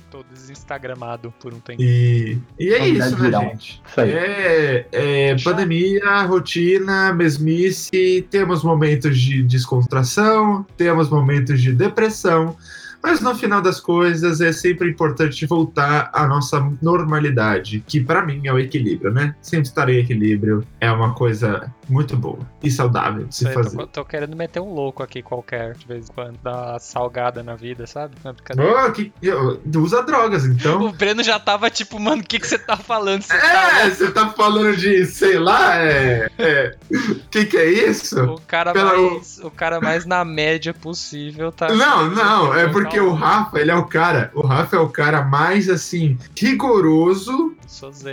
Desinstagramado 0.49 1.31
por 1.39 1.53
um 1.53 1.59
tempo. 1.59 1.81
E, 1.81 2.39
e 2.59 2.73
é 2.73 2.87
isso, 2.87 3.17
né, 3.21 3.31
gente? 3.31 3.81
Isso 3.87 4.01
aí. 4.01 4.11
É, 4.11 4.87
é 4.91 5.35
pandemia, 5.43 6.23
rotina, 6.23 7.13
mesmice, 7.13 8.25
temos 8.31 8.63
momentos 8.63 9.19
de 9.19 9.43
descontração, 9.43 10.65
temos 10.75 11.09
momentos 11.09 11.61
de 11.61 11.71
depressão, 11.71 12.55
mas 13.01 13.21
no 13.21 13.33
final 13.35 13.61
das 13.61 13.79
coisas 13.79 14.41
é 14.41 14.51
sempre 14.51 14.89
importante 14.89 15.45
voltar 15.45 16.09
à 16.13 16.27
nossa 16.27 16.59
normalidade, 16.81 17.83
que 17.87 17.99
pra 17.99 18.23
mim 18.25 18.41
é 18.45 18.53
o 18.53 18.59
equilíbrio, 18.59 19.11
né? 19.11 19.35
Sempre 19.41 19.67
estar 19.69 19.89
em 19.89 19.97
equilíbrio 19.97 20.63
é 20.79 20.91
uma 20.91 21.13
coisa 21.13 21.73
muito 21.87 22.15
boa 22.15 22.39
e 22.61 22.69
saudável 22.69 23.25
de 23.25 23.35
se 23.35 23.45
Sei, 23.45 23.53
fazer. 23.53 23.77
tô, 23.77 23.87
tô 23.87 24.05
querendo 24.05 24.35
meter 24.35 24.59
um 24.59 24.71
louco 24.73 25.01
aqui 25.01 25.21
qualquer, 25.23 25.73
de 25.73 25.87
vez 25.87 26.07
em 26.09 26.13
quando, 26.13 26.37
dar 26.43 26.71
uma 26.73 26.79
salgada 26.79 27.41
na 27.41 27.55
vida, 27.55 27.87
sabe? 27.87 28.15
Não 28.55 28.63
é. 28.63 28.85
Oh, 28.87 28.91
que, 28.91 29.11
usa 29.77 30.03
drogas, 30.03 30.45
então. 30.45 30.79
O 30.89 30.91
Breno 30.93 31.23
já 31.23 31.39
tava 31.39 31.69
tipo, 31.69 31.99
mano, 31.99 32.21
o 32.21 32.25
que, 32.25 32.39
que 32.39 32.47
você 32.47 32.57
tá 32.57 32.75
falando? 32.77 33.21
Você 33.21 33.37
tá 33.37 33.79
É, 33.81 33.89
você 33.89 34.11
tá 34.11 34.29
falando 34.29 34.75
de, 34.75 35.05
sei 35.05 35.39
lá, 35.39 35.77
é. 35.77 36.29
é 36.37 36.75
o 36.91 37.29
que, 37.29 37.45
que 37.45 37.57
é 37.57 37.69
isso? 37.89 38.19
O 38.23 38.41
cara, 38.41 38.73
Pela- 38.73 38.93
mais, 38.95 39.39
o 39.43 39.51
cara 39.51 39.79
mais 39.81 40.05
na 40.05 40.23
média 40.25 40.73
possível 40.73 41.51
tá. 41.51 41.69
Não, 41.73 42.09
não, 42.09 42.53
é 42.53 42.67
Tá 42.67 42.73
porque 42.89 42.99
o 42.99 43.13
Rafa, 43.13 43.59
ele 43.59 43.69
é 43.69 43.75
o 43.75 43.85
cara, 43.85 44.31
o 44.33 44.41
Rafa 44.41 44.75
é 44.75 44.79
o 44.79 44.89
cara 44.89 45.21
mais 45.21 45.69
assim 45.69 46.17
rigoroso 46.35 47.55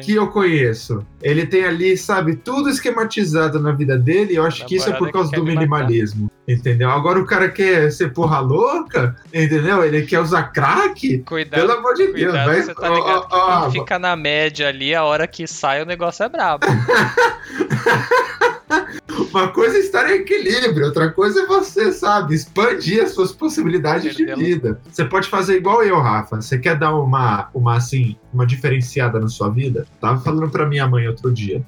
que 0.04 0.12
eu 0.14 0.28
conheço. 0.28 1.04
Ele 1.22 1.46
tem 1.46 1.64
ali, 1.64 1.96
sabe, 1.96 2.36
tudo 2.36 2.68
esquematizado 2.68 3.58
na 3.58 3.72
vida 3.72 3.96
dele, 3.98 4.34
e 4.34 4.36
eu 4.36 4.44
acho 4.44 4.66
que 4.66 4.76
isso 4.76 4.90
é 4.90 4.92
por 4.92 5.06
Namorada 5.06 5.30
causa 5.30 5.32
do 5.32 5.42
minimalismo, 5.42 6.30
entendeu? 6.46 6.90
Agora 6.90 7.18
o 7.18 7.24
cara 7.24 7.48
quer 7.48 7.90
ser 7.90 8.12
porra 8.12 8.38
louca, 8.38 9.16
entendeu? 9.32 9.82
Ele 9.82 10.02
quer 10.02 10.20
usar 10.20 10.52
crack, 10.52 11.20
Cuidado. 11.20 11.58
pelo 11.58 11.72
amor 11.72 11.94
de 11.94 12.08
Deus, 12.08 12.32
Cuidado, 12.32 12.46
vai, 12.46 12.62
você 12.62 12.74
tá 12.74 12.88
ligado? 12.90 13.06
ó, 13.08 13.26
ó, 13.30 13.62
Quem 13.62 13.80
fica 13.80 13.98
na 13.98 14.14
média 14.14 14.68
ali, 14.68 14.94
a 14.94 15.04
hora 15.04 15.26
que 15.26 15.46
sai 15.46 15.82
o 15.82 15.86
negócio 15.86 16.22
é 16.22 16.28
brabo. 16.28 16.66
Uma 19.30 19.48
coisa 19.48 19.76
é 19.76 19.80
estar 19.80 20.10
em 20.10 20.20
equilíbrio, 20.20 20.86
outra 20.86 21.10
coisa 21.10 21.42
é 21.42 21.46
você, 21.46 21.92
sabe, 21.92 22.34
expandir 22.34 23.02
as 23.02 23.10
suas 23.12 23.32
possibilidades 23.32 24.16
de 24.16 24.24
vida. 24.34 24.80
Você 24.90 25.04
pode 25.04 25.28
fazer 25.28 25.56
igual 25.56 25.82
eu, 25.82 25.98
Rafa. 26.00 26.36
Você 26.40 26.58
quer 26.58 26.76
dar 26.76 26.94
uma, 26.94 27.48
uma 27.54 27.76
assim, 27.76 28.16
uma 28.32 28.46
diferenciada 28.46 29.20
na 29.20 29.28
sua 29.28 29.50
vida? 29.50 29.86
Tava 30.00 30.20
falando 30.20 30.50
pra 30.50 30.66
minha 30.66 30.86
mãe 30.88 31.06
outro 31.06 31.32
dia. 31.32 31.62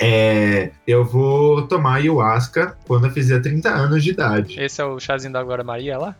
É, 0.00 0.70
eu 0.86 1.04
vou 1.04 1.62
tomar 1.66 1.96
ayahuasca 1.96 2.76
quando 2.86 3.06
eu 3.06 3.10
fizer 3.10 3.40
30 3.40 3.68
anos 3.68 4.02
de 4.02 4.10
idade. 4.10 4.58
Esse 4.58 4.80
é 4.80 4.84
o 4.84 4.98
chazinho 4.98 5.32
da 5.32 5.42
Glória 5.42 5.62
Maria 5.62 5.98
lá? 5.98 6.16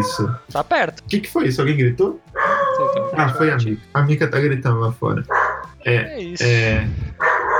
Isso. 0.00 0.28
Tá 0.50 0.64
perto. 0.64 1.00
O 1.00 1.04
que, 1.04 1.20
que 1.20 1.30
foi 1.30 1.48
isso? 1.48 1.60
Alguém 1.60 1.76
gritou? 1.76 2.20
Sei 2.76 3.02
não 3.02 3.10
Ah, 3.16 3.28
foi 3.28 3.50
a. 3.50 3.56
Mika. 3.56 3.82
A 3.92 4.02
Mika 4.02 4.26
tá 4.28 4.40
gritando 4.40 4.80
lá 4.80 4.92
fora. 4.92 5.22
É 5.84 6.20
isso. 6.20 6.42
É, 6.42 6.88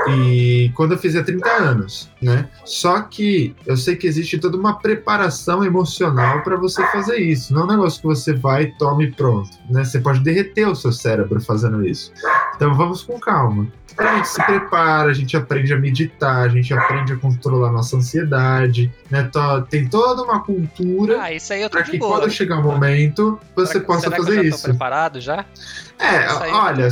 e 0.09 0.71
quando 0.75 0.93
eu 0.93 0.97
fizer 0.97 1.23
30 1.23 1.49
anos, 1.49 2.09
né? 2.21 2.49
Só 2.65 3.01
que 3.01 3.55
eu 3.65 3.77
sei 3.77 3.95
que 3.95 4.07
existe 4.07 4.37
toda 4.37 4.57
uma 4.57 4.77
preparação 4.79 5.63
emocional 5.63 6.41
para 6.43 6.55
você 6.55 6.85
fazer 6.87 7.17
isso. 7.17 7.53
Não 7.53 7.61
é 7.61 7.65
um 7.65 7.67
negócio 7.67 8.01
que 8.01 8.07
você 8.07 8.33
vai, 8.33 8.67
toma 8.77 9.03
e 9.03 9.11
pronto, 9.11 9.49
né? 9.69 9.83
Você 9.83 9.99
pode 9.99 10.19
derreter 10.21 10.67
o 10.67 10.75
seu 10.75 10.91
cérebro 10.91 11.39
fazendo 11.41 11.85
isso. 11.85 12.11
Então 12.55 12.73
vamos 12.75 13.01
com 13.03 13.19
calma. 13.19 13.67
A 13.95 14.15
gente 14.15 14.27
se 14.27 14.43
prepara, 14.43 15.11
a 15.11 15.13
gente 15.13 15.37
aprende 15.37 15.71
a 15.71 15.77
meditar, 15.77 16.45
a 16.45 16.49
gente 16.49 16.73
aprende 16.73 17.13
a 17.13 17.15
controlar 17.15 17.71
nossa 17.71 17.95
ansiedade, 17.95 18.91
né? 19.11 19.29
Tem 19.69 19.87
toda 19.87 20.23
uma 20.23 20.39
cultura 20.41 21.21
Ah, 21.21 21.31
isso 21.31 21.53
aí 21.53 21.61
eu 21.61 21.69
tô 21.69 21.79
de 21.79 21.91
que 21.91 21.97
boa. 21.99 22.17
quando 22.19 22.31
chegar 22.31 22.57
o 22.57 22.63
momento 22.63 23.39
você 23.55 23.73
Será 23.73 23.85
possa 23.85 23.99
será 24.01 24.15
que 24.15 24.21
eu 24.21 24.25
fazer 24.25 24.35
já 24.45 24.49
tô 24.49 24.55
isso. 24.55 24.63
preparado 24.63 25.21
já? 25.21 25.45
É, 25.99 26.17
aí 26.27 26.51
olha, 26.51 26.87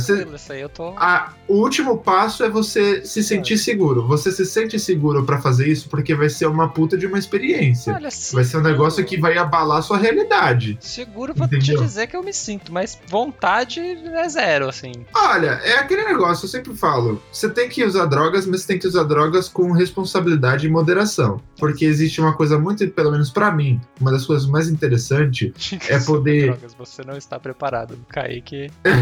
eu 0.58 0.68
tô. 0.68 0.88
a- 0.96 1.32
o 1.48 1.56
último 1.56 1.98
passo 1.98 2.42
é 2.44 2.48
você 2.48 3.04
se 3.04 3.22
sentir 3.22 3.58
seguro. 3.58 4.06
Você 4.06 4.32
se 4.32 4.46
sente 4.46 4.78
seguro 4.78 5.24
pra 5.24 5.40
fazer 5.40 5.68
isso 5.68 5.88
porque 5.88 6.14
vai 6.14 6.28
ser 6.30 6.46
uma 6.46 6.68
puta 6.68 6.96
de 6.96 7.06
uma 7.06 7.18
experiência. 7.18 7.92
Olha, 7.94 8.08
Vai 8.32 8.44
ser 8.44 8.56
um 8.56 8.62
negócio 8.62 9.04
que 9.04 9.18
vai 9.20 9.36
abalar 9.36 9.78
a 9.78 9.82
sua 9.82 9.98
realidade. 9.98 10.78
Seguro 10.80 11.34
pra 11.34 11.46
te 11.48 11.56
Entendeu? 11.56 11.82
dizer 11.82 12.06
que 12.06 12.16
eu 12.16 12.22
me 12.22 12.32
sinto, 12.32 12.72
mas 12.72 12.98
vontade 13.06 13.80
é 13.80 14.28
zero, 14.28 14.68
assim. 14.68 14.92
Olha, 15.14 15.60
é 15.64 15.74
aquele 15.78 16.04
negócio, 16.04 16.44
eu 16.46 16.48
sempre 16.48 16.74
falo. 16.74 17.20
Você 17.30 17.50
tem 17.50 17.68
que 17.68 17.84
usar 17.84 18.06
drogas, 18.06 18.46
mas 18.46 18.62
você 18.62 18.68
tem 18.68 18.78
que 18.78 18.86
usar 18.86 19.02
drogas 19.04 19.48
com 19.48 19.72
responsabilidade 19.72 20.66
e 20.66 20.70
moderação. 20.70 21.40
Porque 21.58 21.84
existe 21.84 22.20
uma 22.20 22.32
coisa 22.34 22.58
muito, 22.58 22.86
pelo 22.88 23.10
menos 23.10 23.30
pra 23.30 23.50
mim, 23.50 23.80
uma 24.00 24.10
das 24.10 24.24
coisas 24.24 24.46
mais 24.48 24.68
interessantes 24.68 25.52
É 25.88 25.98
poder- 25.98 26.46
Drogas, 26.52 26.74
você 26.74 27.02
não 27.04 27.16
está 27.16 27.38
preparado. 27.38 27.98
Kaique. 28.08 28.70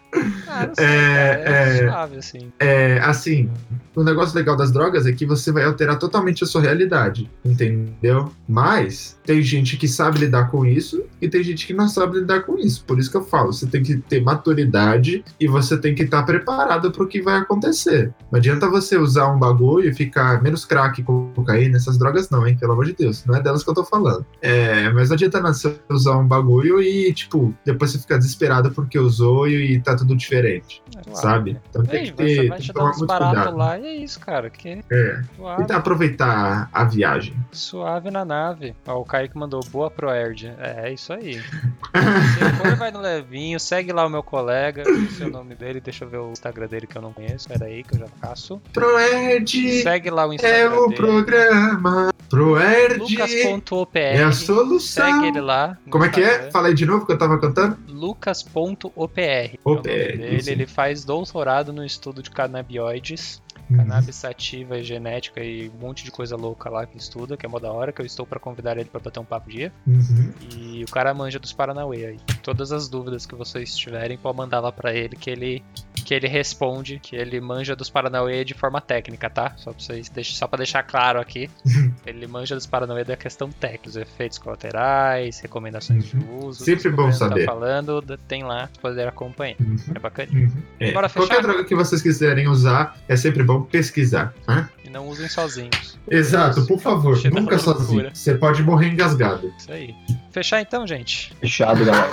Ah, 0.47 0.67
não 0.67 0.75
sei, 0.75 0.85
É, 0.85 1.43
é, 1.45 1.51
é. 1.51 1.89
suave, 1.89 2.17
assim. 2.17 2.51
É, 2.59 2.99
assim, 2.99 3.49
o 3.95 4.03
negócio 4.03 4.35
legal 4.37 4.55
das 4.55 4.71
drogas 4.71 5.05
é 5.05 5.11
que 5.11 5.25
você 5.25 5.51
vai 5.51 5.63
alterar 5.63 5.97
totalmente 5.97 6.43
a 6.43 6.47
sua 6.47 6.61
realidade, 6.61 7.29
entendeu? 7.43 8.31
Mas 8.47 9.17
tem 9.25 9.41
gente 9.41 9.77
que 9.77 9.87
sabe 9.87 10.19
lidar 10.19 10.49
com 10.49 10.65
isso 10.65 11.03
e 11.21 11.29
tem 11.29 11.43
gente 11.43 11.65
que 11.65 11.73
não 11.73 11.87
sabe 11.87 12.19
lidar 12.19 12.41
com 12.41 12.57
isso. 12.57 12.83
Por 12.85 12.99
isso 12.99 13.09
que 13.09 13.17
eu 13.17 13.23
falo, 13.23 13.53
você 13.53 13.65
tem 13.67 13.83
que 13.83 13.97
ter 13.97 14.21
maturidade 14.21 15.23
e 15.39 15.47
você 15.47 15.77
tem 15.77 15.95
que 15.95 16.03
estar 16.03 16.23
preparado 16.23 16.91
para 16.91 17.03
o 17.03 17.07
que 17.07 17.21
vai 17.21 17.37
acontecer. 17.39 18.13
Não 18.31 18.37
adianta 18.37 18.69
você 18.69 18.97
usar 18.97 19.27
um 19.27 19.39
bagulho 19.39 19.89
e 19.89 19.93
ficar 19.93 20.41
menos 20.41 20.65
crack, 20.65 21.03
cocaína, 21.03 21.77
essas 21.77 21.97
drogas 21.97 22.29
não, 22.29 22.47
hein? 22.47 22.57
Pelo 22.59 22.73
amor 22.73 22.85
de 22.85 22.93
Deus, 22.93 23.23
não 23.25 23.35
é 23.35 23.41
delas 23.41 23.63
que 23.63 23.69
eu 23.69 23.73
tô 23.73 23.83
falando. 23.83 24.25
É, 24.41 24.89
mas 24.91 25.09
não 25.09 25.15
adianta 25.15 25.41
você 25.41 25.75
usar 25.89 26.17
um 26.17 26.27
bagulho 26.27 26.81
e, 26.81 27.13
tipo, 27.13 27.53
depois 27.65 27.91
você 27.91 27.99
ficar 27.99 28.17
desesperado 28.17 28.71
porque 28.71 28.97
usou 28.97 29.47
e 29.47 29.79
tá 29.81 29.95
tudo 30.01 30.15
diferente, 30.15 30.81
É 30.97 31.03
suave, 31.03 31.17
sabe? 31.21 31.61
Então 31.69 31.83
tem 31.83 31.99
Ei, 32.01 32.05
que 32.07 32.13
ter, 32.13 32.35
vai 32.49 32.57
tem 32.57 32.59
te 32.59 32.67
que 32.67 32.73
tomar 32.73 32.85
muito 32.97 33.07
cuidado. 33.07 33.57
lá 33.57 33.79
e 33.79 33.85
é 33.87 33.95
isso, 33.95 34.19
cara. 34.19 34.49
Que 34.49 34.83
É. 34.91 35.21
suave, 35.35 35.63
Então 35.63 35.77
aproveitar 35.77 36.69
a 36.73 36.83
viagem. 36.83 37.35
suave 37.51 38.09
na 38.11 38.25
nave. 38.25 38.75
Ó, 38.87 38.99
o 39.01 39.05
Kaique 39.05 39.37
mandou 39.37 39.61
boa 39.71 39.89
Proerd. 39.89 40.53
É, 40.59 40.87
é 40.89 40.93
isso 40.93 41.13
aí. 41.13 41.33
Se 41.91 42.53
for, 42.57 42.75
vai 42.75 42.91
no 42.91 42.99
levinho, 42.99 43.59
segue 43.59 43.91
lá 43.91 44.05
o 44.05 44.09
meu 44.09 44.23
colega. 44.23 44.83
Não 44.85 45.09
sei 45.09 45.27
o 45.27 45.31
nome 45.31 45.55
dele, 45.55 45.79
deixa 45.81 46.05
eu 46.05 46.09
ver 46.09 46.17
o 46.17 46.31
Instagram 46.31 46.67
dele 46.67 46.87
que 46.87 46.97
eu 46.97 47.01
não 47.01 47.13
conheço. 47.13 47.47
Pera 47.47 47.65
aí 47.65 47.83
que 47.83 47.95
eu 47.95 47.99
já 47.99 48.07
faço. 48.21 48.61
Proerd 48.73 49.81
Segue 49.81 50.09
lá 50.09 50.25
o 50.27 50.33
Instagram 50.33 50.57
é 50.57 50.69
o 50.69 50.83
dele. 50.87 50.95
programa. 50.95 52.11
Proerd 52.31 52.97
Lucas.opr. 52.97 53.97
é 53.97 54.23
a 54.23 54.31
solução. 54.31 55.05
Segue 55.05 55.27
ele 55.27 55.41
lá. 55.41 55.77
Como 55.89 56.05
é 56.05 56.09
que 56.09 56.21
é? 56.21 56.49
Fala 56.49 56.69
aí 56.69 56.73
de 56.73 56.85
novo 56.85 57.05
que 57.05 57.11
eu 57.11 57.17
tava 57.17 57.37
cantando. 57.39 57.77
Lucas.opr. 57.87 59.19
é 59.19 59.57
o 59.63 59.75
nome 59.75 59.79
OPR, 59.79 60.35
isso. 60.35 60.49
Ele 60.49 60.65
faz 60.65 61.03
doutorado 61.03 61.73
no 61.73 61.85
estudo 61.85 62.23
de 62.23 62.31
canabioides. 62.31 63.41
Uhum. 63.69 63.77
Cannabis 63.77 64.15
sativa 64.15 64.77
e 64.77 64.83
genética 64.83 65.41
e 65.41 65.69
um 65.69 65.79
monte 65.79 66.03
de 66.03 66.11
coisa 66.11 66.35
louca 66.35 66.69
lá 66.69 66.85
que 66.85 66.97
estuda, 66.97 67.37
que 67.37 67.45
é 67.45 67.49
mó 67.49 67.57
da 67.57 67.71
hora, 67.71 67.91
que 67.91 68.01
eu 68.01 68.05
estou 68.05 68.25
pra 68.25 68.39
convidar 68.39 68.77
ele 68.77 68.89
pra 68.89 68.99
bater 68.99 69.19
um 69.19 69.25
papo 69.25 69.49
dia. 69.49 69.71
Uhum. 69.87 70.33
E 70.57 70.83
o 70.83 70.91
cara 70.91 71.13
manja 71.13 71.39
dos 71.39 71.53
Paranauê 71.53 72.05
aí. 72.05 72.19
Todas 72.43 72.71
as 72.71 72.89
dúvidas 72.89 73.25
que 73.25 73.35
vocês 73.35 73.75
tiverem, 73.75 74.17
pode 74.17 74.37
mandar 74.37 74.59
lá 74.59 74.71
pra 74.71 74.93
ele 74.93 75.15
que 75.15 75.29
ele 75.29 75.63
que 76.11 76.15
ele 76.15 76.27
responde, 76.27 76.99
que 77.01 77.15
ele 77.15 77.39
manja 77.39 77.73
dos 77.73 77.89
Paranauê 77.89 78.43
de 78.43 78.53
forma 78.53 78.81
técnica, 78.81 79.29
tá? 79.29 79.53
Só 79.55 79.71
pra 79.71 79.81
vocês 79.81 80.09
deixar, 80.09 80.35
só 80.35 80.45
para 80.45 80.57
deixar 80.57 80.83
claro 80.83 81.21
aqui. 81.21 81.49
ele 82.05 82.27
manja 82.27 82.53
dos 82.53 82.65
Paranauê 82.65 83.05
da 83.05 83.15
questão 83.15 83.49
técnica, 83.49 83.87
os 83.87 83.95
efeitos 83.95 84.37
colaterais, 84.37 85.39
recomendações 85.39 86.03
de 86.03 86.17
uso. 86.41 86.65
Sempre 86.65 86.89
bom 86.89 87.03
Breno 87.03 87.13
saber. 87.13 87.45
Tá 87.45 87.53
falando, 87.53 88.01
tem 88.27 88.43
lá 88.43 88.67
pra 88.73 88.89
poder 88.89 89.07
acompanhar. 89.07 89.55
Uhum. 89.61 89.77
É 89.95 89.99
bacana. 89.99 90.29
Uhum. 90.33 90.51
É. 90.81 90.91
Bora 90.91 91.07
fechar? 91.07 91.27
Qualquer 91.27 91.43
droga 91.43 91.63
que 91.63 91.73
vocês 91.73 92.01
quiserem 92.01 92.49
usar, 92.49 92.97
é 93.07 93.15
sempre 93.15 93.41
bom 93.41 93.61
pesquisar. 93.61 94.33
né? 94.45 94.69
E 94.83 94.89
não 94.89 95.07
usem 95.07 95.29
sozinhos. 95.29 95.97
Exato, 96.09 96.65
por 96.65 96.79
favor, 96.81 97.17
nunca 97.31 97.57
sozinho. 97.57 98.09
Você 98.13 98.35
pode 98.35 98.61
morrer 98.63 98.89
engasgado. 98.89 99.49
Isso 99.57 99.71
aí. 99.71 99.95
Fechar 100.31 100.61
então, 100.61 100.87
gente. 100.87 101.33
Fechado, 101.41 101.83
galera. 101.83 102.09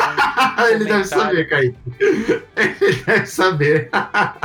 Ele 0.71 0.85
deve 0.85 1.05
saber, 1.05 1.49
Kaique. 1.49 1.77
Ele 2.57 3.03
deve 3.07 3.27
saber. 3.27 3.91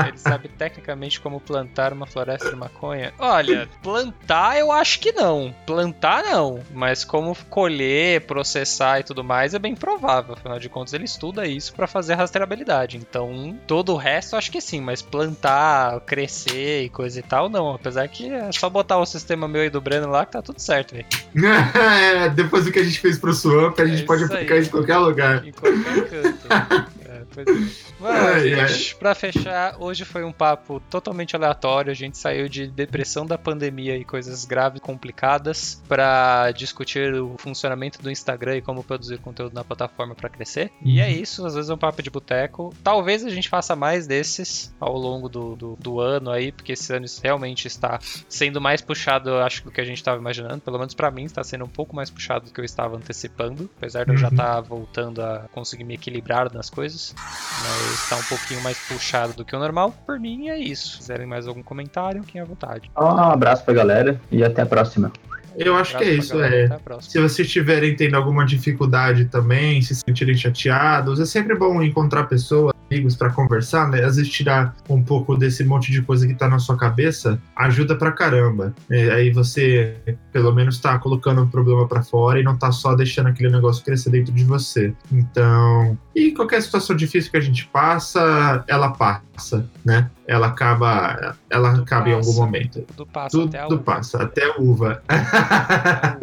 Ele 0.08 0.18
sabe 0.18 0.48
tecnicamente 0.48 1.20
como 1.20 1.40
plantar 1.40 1.92
uma 1.92 2.06
floresta 2.06 2.50
de 2.50 2.56
maconha? 2.56 3.14
Olha, 3.18 3.68
plantar 3.82 4.60
eu 4.60 4.72
acho 4.72 5.00
que 5.00 5.12
não. 5.12 5.54
Plantar 5.66 6.24
não. 6.24 6.62
Mas 6.72 7.04
como 7.04 7.36
colher, 7.50 8.22
processar 8.22 9.00
e 9.00 9.04
tudo 9.04 9.24
mais 9.24 9.54
é 9.54 9.60
bem 9.60 9.76
provável. 9.76 10.36
Afinal 10.36 10.60
de 10.60 10.70
contas, 10.70 10.94
ele 10.94 11.06
estuda 11.06 11.48
isso 11.48 11.74
pra 11.74 11.88
fazer 11.88 12.14
rastreabilidade. 12.14 12.98
Então, 12.98 13.58
todo 13.66 13.94
o 13.94 13.98
resto 13.98 14.34
eu 14.34 14.38
acho 14.38 14.52
que 14.52 14.62
sim. 14.62 14.82
Mas 14.82 15.02
plantar, 15.02 16.00
crescer 16.02 16.84
e 16.84 16.90
coisa 16.90 17.20
e 17.20 17.24
tal, 17.24 17.50
não. 17.50 17.74
Apesar 17.74 18.08
que 18.08 18.32
é 18.32 18.52
só 18.52 18.70
botar 18.70 19.00
o 19.00 19.06
sistema 19.06 19.48
meu 19.48 19.66
e 19.66 19.70
do 19.70 19.82
Breno 19.82 20.10
lá 20.10 20.26
que 20.26 20.34
tá 20.34 20.42
tudo 20.42 20.60
certo, 20.60 20.94
velho. 20.94 21.06
É, 21.74 22.30
depois 22.30 22.66
do 22.66 22.72
que 22.72 22.80
a 22.80 22.84
gente 22.84 23.00
fez 23.00 23.18
pro 23.18 23.34
Swamp, 23.64 23.80
a 23.80 23.86
gente 23.86 24.04
É 24.04 24.06
pode 24.06 24.24
aplicar 24.24 24.58
isso 24.58 24.70
em 24.70 24.72
qualquer 24.72 24.98
lugar. 24.98 25.46
Em 25.46 25.52
qualquer 25.52 26.10
canto. 26.10 26.94
Gente, 28.42 28.96
pra 28.96 29.16
fechar, 29.16 29.76
hoje 29.80 30.06
foi 30.06 30.24
um 30.24 30.32
papo 30.32 30.80
totalmente 30.90 31.36
aleatório. 31.36 31.92
A 31.92 31.96
gente 31.96 32.18
saiu 32.18 32.48
de 32.48 32.68
depressão 32.68 33.26
da 33.26 33.38
pandemia 33.38 33.96
e 33.98 34.04
coisas 34.04 34.46
graves, 34.46 34.82
complicadas, 34.82 35.82
pra 35.88 36.52
discutir 36.52 37.14
o 37.16 37.36
funcionamento 37.38 38.02
do 38.02 38.10
Instagram 38.12 38.58
e 38.58 38.62
como 38.62 38.84
produzir 38.84 39.18
conteúdo 39.20 39.54
na 39.54 39.64
plataforma 39.64 40.16
pra 40.16 40.30
crescer. 40.30 40.72
E 40.82 41.00
é 41.00 41.10
isso, 41.12 41.46
às 41.46 41.56
vezes 41.56 41.70
é 41.70 41.74
um 41.74 41.78
papo 41.78 42.02
de 42.02 42.10
boteco. 42.10 42.74
Talvez 42.84 43.26
a 43.26 43.30
gente 43.30 43.50
faça 43.50 43.76
mais 43.76 44.08
desses 44.08 44.74
ao 44.80 44.98
longo 44.98 45.30
do, 45.30 45.56
do, 45.56 45.76
do 45.80 46.00
ano 46.00 46.30
aí, 46.32 46.52
porque 46.52 46.74
esse 46.74 46.94
ano 46.94 47.06
realmente 47.22 47.68
está 47.68 48.00
sendo 48.30 48.60
mais 48.62 48.82
puxado, 48.82 49.36
acho, 49.38 49.64
do 49.64 49.72
que 49.72 49.82
a 49.82 49.86
gente 49.86 49.98
estava 49.98 50.20
imaginando. 50.20 50.62
Pelo 50.62 50.78
menos 50.78 50.94
pra 50.94 51.12
mim, 51.12 51.24
está 51.26 51.44
sendo 51.44 51.66
um 51.66 51.70
pouco 51.70 51.96
mais 51.96 52.10
puxado 52.10 52.46
do 52.46 52.52
que 52.54 52.60
eu 52.60 52.66
estava 52.66 52.96
antecipando. 52.98 53.70
Apesar 53.78 54.06
de 54.06 54.12
eu 54.12 54.18
já 54.18 54.28
Uhum. 54.28 54.34
estar 54.34 54.62
voltando 54.62 55.22
a 55.22 55.46
conseguir 55.52 55.84
me 55.84 55.94
equilibrar 55.96 56.52
nas 56.54 56.70
coisas. 56.70 57.14
Mas 57.62 57.94
está 57.94 58.18
um 58.18 58.24
pouquinho 58.24 58.62
mais 58.62 58.78
puxado 58.78 59.34
do 59.34 59.46
que 59.46 59.56
o 59.56 59.60
normal. 59.60 59.94
Por 60.06 60.20
mim, 60.20 60.50
é 60.50 60.58
isso. 60.58 60.94
Se 60.94 60.98
quiserem 60.98 61.26
mais 61.26 61.48
algum 61.48 61.64
comentário, 61.64 62.24
fiquem 62.24 62.42
à 62.42 62.46
vontade. 62.46 62.92
Um 62.98 63.06
abraço 63.06 63.64
pra 63.64 63.74
galera 63.74 64.20
e 64.32 64.44
até 64.44 64.62
a 64.64 64.66
próxima. 64.66 65.12
Eu 65.56 65.76
acho 65.76 65.96
que 65.98 66.04
é 66.04 66.14
isso, 66.16 66.34
galera, 66.34 66.82
é. 66.84 67.02
Se 67.02 67.20
vocês 67.20 67.48
estiverem 67.48 67.96
tendo 67.96 68.16
alguma 68.16 68.44
dificuldade 68.44 69.26
também, 69.26 69.82
se 69.84 69.94
sentirem 69.96 70.36
chateados, 70.36 71.20
é 71.20 71.26
sempre 71.26 71.56
bom 71.56 71.82
encontrar 71.82 72.24
pessoas, 72.24 72.73
amigos 72.94 73.16
pra 73.16 73.32
conversar, 73.32 73.90
né? 73.90 74.04
Às 74.04 74.18
vezes 74.18 74.32
tirar 74.32 74.76
um 74.88 75.02
pouco 75.02 75.36
desse 75.36 75.64
monte 75.64 75.92
de 75.92 76.02
coisa 76.02 76.28
que 76.28 76.36
tá 76.36 76.48
na 76.48 76.60
sua 76.60 76.78
cabeça 76.78 77.42
ajuda 77.56 77.96
pra 77.96 78.12
caramba. 78.12 78.74
É, 78.90 79.12
aí 79.12 79.32
você, 79.32 79.96
pelo 80.32 80.54
menos, 80.54 80.80
tá 80.80 80.98
colocando 81.00 81.42
o 81.42 81.48
problema 81.48 81.88
pra 81.88 82.04
fora 82.04 82.40
e 82.40 82.44
não 82.44 82.56
tá 82.56 82.72
só 82.72 82.94
deixando 82.96 83.30
aquele 83.30 83.50
negócio 83.50 83.84
crescer 83.84 84.12
dentro 84.12 84.34
de 84.34 84.44
você. 84.44 84.94
Então, 85.12 85.98
e 86.16 86.32
qualquer 86.32 86.62
situação 86.62 86.96
difícil 86.96 87.32
que 87.32 87.38
a 87.38 87.42
gente 87.42 87.66
passa, 87.68 88.64
ela 88.68 88.92
passa, 88.92 89.68
né? 89.84 90.10
Ela 90.28 90.48
acaba, 90.48 91.36
ela 91.50 91.76
acaba 91.76 92.10
em 92.10 92.14
algum 92.14 92.28
passa. 92.28 92.40
momento. 92.40 92.82
Tudo 92.82 93.06
passa 93.08 93.44
até 93.44 93.60
a 93.60 93.64
Tudo 93.64 93.76
uva. 93.76 93.84
passa, 93.84 94.24
até 94.24 94.48
uva. 94.60 95.02
Até 95.08 95.16
a 95.16 96.16
uva. 96.16 96.20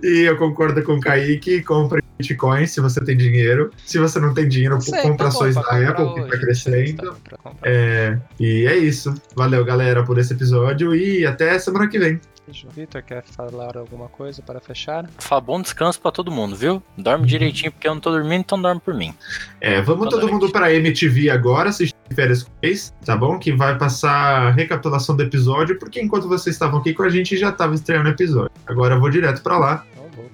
e 0.02 0.20
eu 0.22 0.36
concordo 0.36 0.82
com 0.82 0.94
o 0.94 1.00
Kaique, 1.00 1.62
compre 1.62 2.05
Bitcoin 2.18 2.66
se 2.66 2.80
você 2.80 3.04
tem 3.04 3.16
dinheiro. 3.16 3.70
Se 3.84 3.98
você 3.98 4.18
não 4.18 4.34
tem 4.34 4.48
dinheiro, 4.48 4.80
Sei, 4.80 5.02
compra 5.02 5.26
tá 5.26 5.28
ações 5.28 5.54
da 5.54 5.60
Apple, 5.60 6.14
que 6.14 6.20
hoje, 6.20 6.30
tá 6.30 6.38
crescendo. 6.38 7.16
É, 7.62 8.18
e 8.38 8.66
é 8.66 8.76
isso. 8.76 9.14
Valeu, 9.34 9.64
galera, 9.64 10.02
por 10.04 10.18
esse 10.18 10.32
episódio 10.32 10.94
e 10.94 11.26
até 11.26 11.58
semana 11.58 11.88
que 11.88 11.98
vem. 11.98 12.20
Deixa 12.46 12.68
o 12.68 12.70
Vitor 12.70 13.02
quer 13.02 13.24
falar 13.24 13.76
alguma 13.76 14.08
coisa 14.08 14.40
para 14.40 14.60
fechar? 14.60 15.10
Fala 15.18 15.40
bom 15.40 15.60
descanso 15.60 16.00
pra 16.00 16.12
todo 16.12 16.30
mundo, 16.30 16.54
viu? 16.54 16.80
Dorme 16.96 17.26
direitinho 17.26 17.72
porque 17.72 17.88
eu 17.88 17.94
não 17.94 18.00
tô 18.00 18.12
dormindo, 18.12 18.40
então 18.40 18.62
dorme 18.62 18.80
por 18.80 18.94
mim. 18.94 19.12
É, 19.60 19.82
vamos 19.82 20.08
todo 20.08 20.28
mundo 20.28 20.48
pra 20.50 20.72
MTV 20.72 21.28
agora, 21.28 21.70
assistir 21.70 21.96
férias 22.14 22.44
com 22.44 22.50
o 22.50 22.54
ex, 22.62 22.94
tá 23.04 23.16
bom? 23.16 23.36
Que 23.36 23.50
vai 23.50 23.76
passar 23.76 24.12
a 24.12 24.50
recapitulação 24.52 25.16
do 25.16 25.24
episódio, 25.24 25.76
porque 25.76 26.00
enquanto 26.00 26.28
vocês 26.28 26.54
estavam 26.54 26.78
aqui 26.78 26.94
com 26.94 27.02
a 27.02 27.08
gente, 27.08 27.36
já 27.36 27.50
tava 27.50 27.74
estreando 27.74 28.08
o 28.08 28.12
episódio. 28.12 28.52
Agora 28.64 28.94
eu 28.94 29.00
vou 29.00 29.10
direto 29.10 29.42
pra 29.42 29.58
lá 29.58 29.84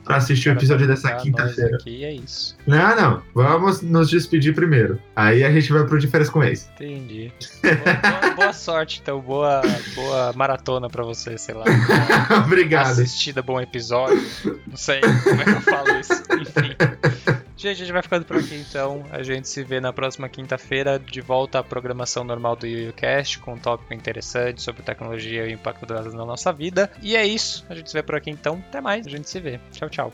Pra 0.04 0.16
assistir 0.16 0.48
o 0.48 0.52
episódio 0.52 0.86
dessa 0.86 1.12
quinta-feira. 1.16 1.78
é 1.86 2.12
isso. 2.12 2.56
Não, 2.66 2.96
não. 2.96 3.22
Vamos 3.34 3.82
nos 3.82 4.08
despedir 4.10 4.54
primeiro. 4.54 4.98
Aí 5.16 5.42
a 5.44 5.50
gente 5.50 5.72
vai 5.72 5.84
pro 5.86 5.98
de 5.98 6.06
férias 6.08 6.28
com 6.30 6.42
ex. 6.42 6.68
Entendi. 6.74 7.32
Boa, 7.62 7.74
boa- 8.20 8.34
boa 8.34 8.52
sorte, 8.52 9.00
então. 9.02 9.20
Boa, 9.20 9.62
boa 9.94 10.32
maratona 10.34 10.88
pra 10.88 11.04
você, 11.04 11.36
sei 11.38 11.54
lá. 11.54 11.64
Obrigado. 12.46 12.88
Assistida, 12.90 13.42
bom 13.42 13.60
episódio. 13.60 14.22
Não 14.66 14.76
sei 14.76 15.00
como 15.00 15.40
é 15.40 15.44
que 15.44 15.50
eu 15.50 15.60
falo 15.60 15.98
isso. 15.98 16.12
Enfim. 16.40 16.74
Gente, 17.62 17.68
a 17.68 17.74
gente 17.74 17.92
vai 17.92 18.02
ficando 18.02 18.24
por 18.24 18.36
aqui 18.36 18.56
então. 18.56 19.06
A 19.12 19.22
gente 19.22 19.48
se 19.48 19.62
vê 19.62 19.80
na 19.80 19.92
próxima 19.92 20.28
quinta-feira, 20.28 20.98
de 20.98 21.20
volta 21.20 21.60
à 21.60 21.62
programação 21.62 22.24
normal 22.24 22.56
do 22.56 22.66
YuYuCast, 22.66 23.38
com 23.38 23.54
um 23.54 23.58
tópico 23.58 23.94
interessante 23.94 24.60
sobre 24.60 24.82
tecnologia 24.82 25.46
e 25.46 25.50
o 25.50 25.54
impacto 25.54 25.86
delas 25.86 26.12
na 26.12 26.26
nossa 26.26 26.52
vida. 26.52 26.90
E 27.00 27.14
é 27.14 27.24
isso. 27.24 27.64
A 27.68 27.74
gente 27.76 27.88
se 27.88 27.94
vê 27.94 28.02
por 28.02 28.16
aqui 28.16 28.30
então. 28.30 28.60
Até 28.68 28.80
mais. 28.80 29.06
A 29.06 29.10
gente 29.10 29.30
se 29.30 29.38
vê. 29.38 29.60
Tchau, 29.70 29.88
tchau. 29.88 30.12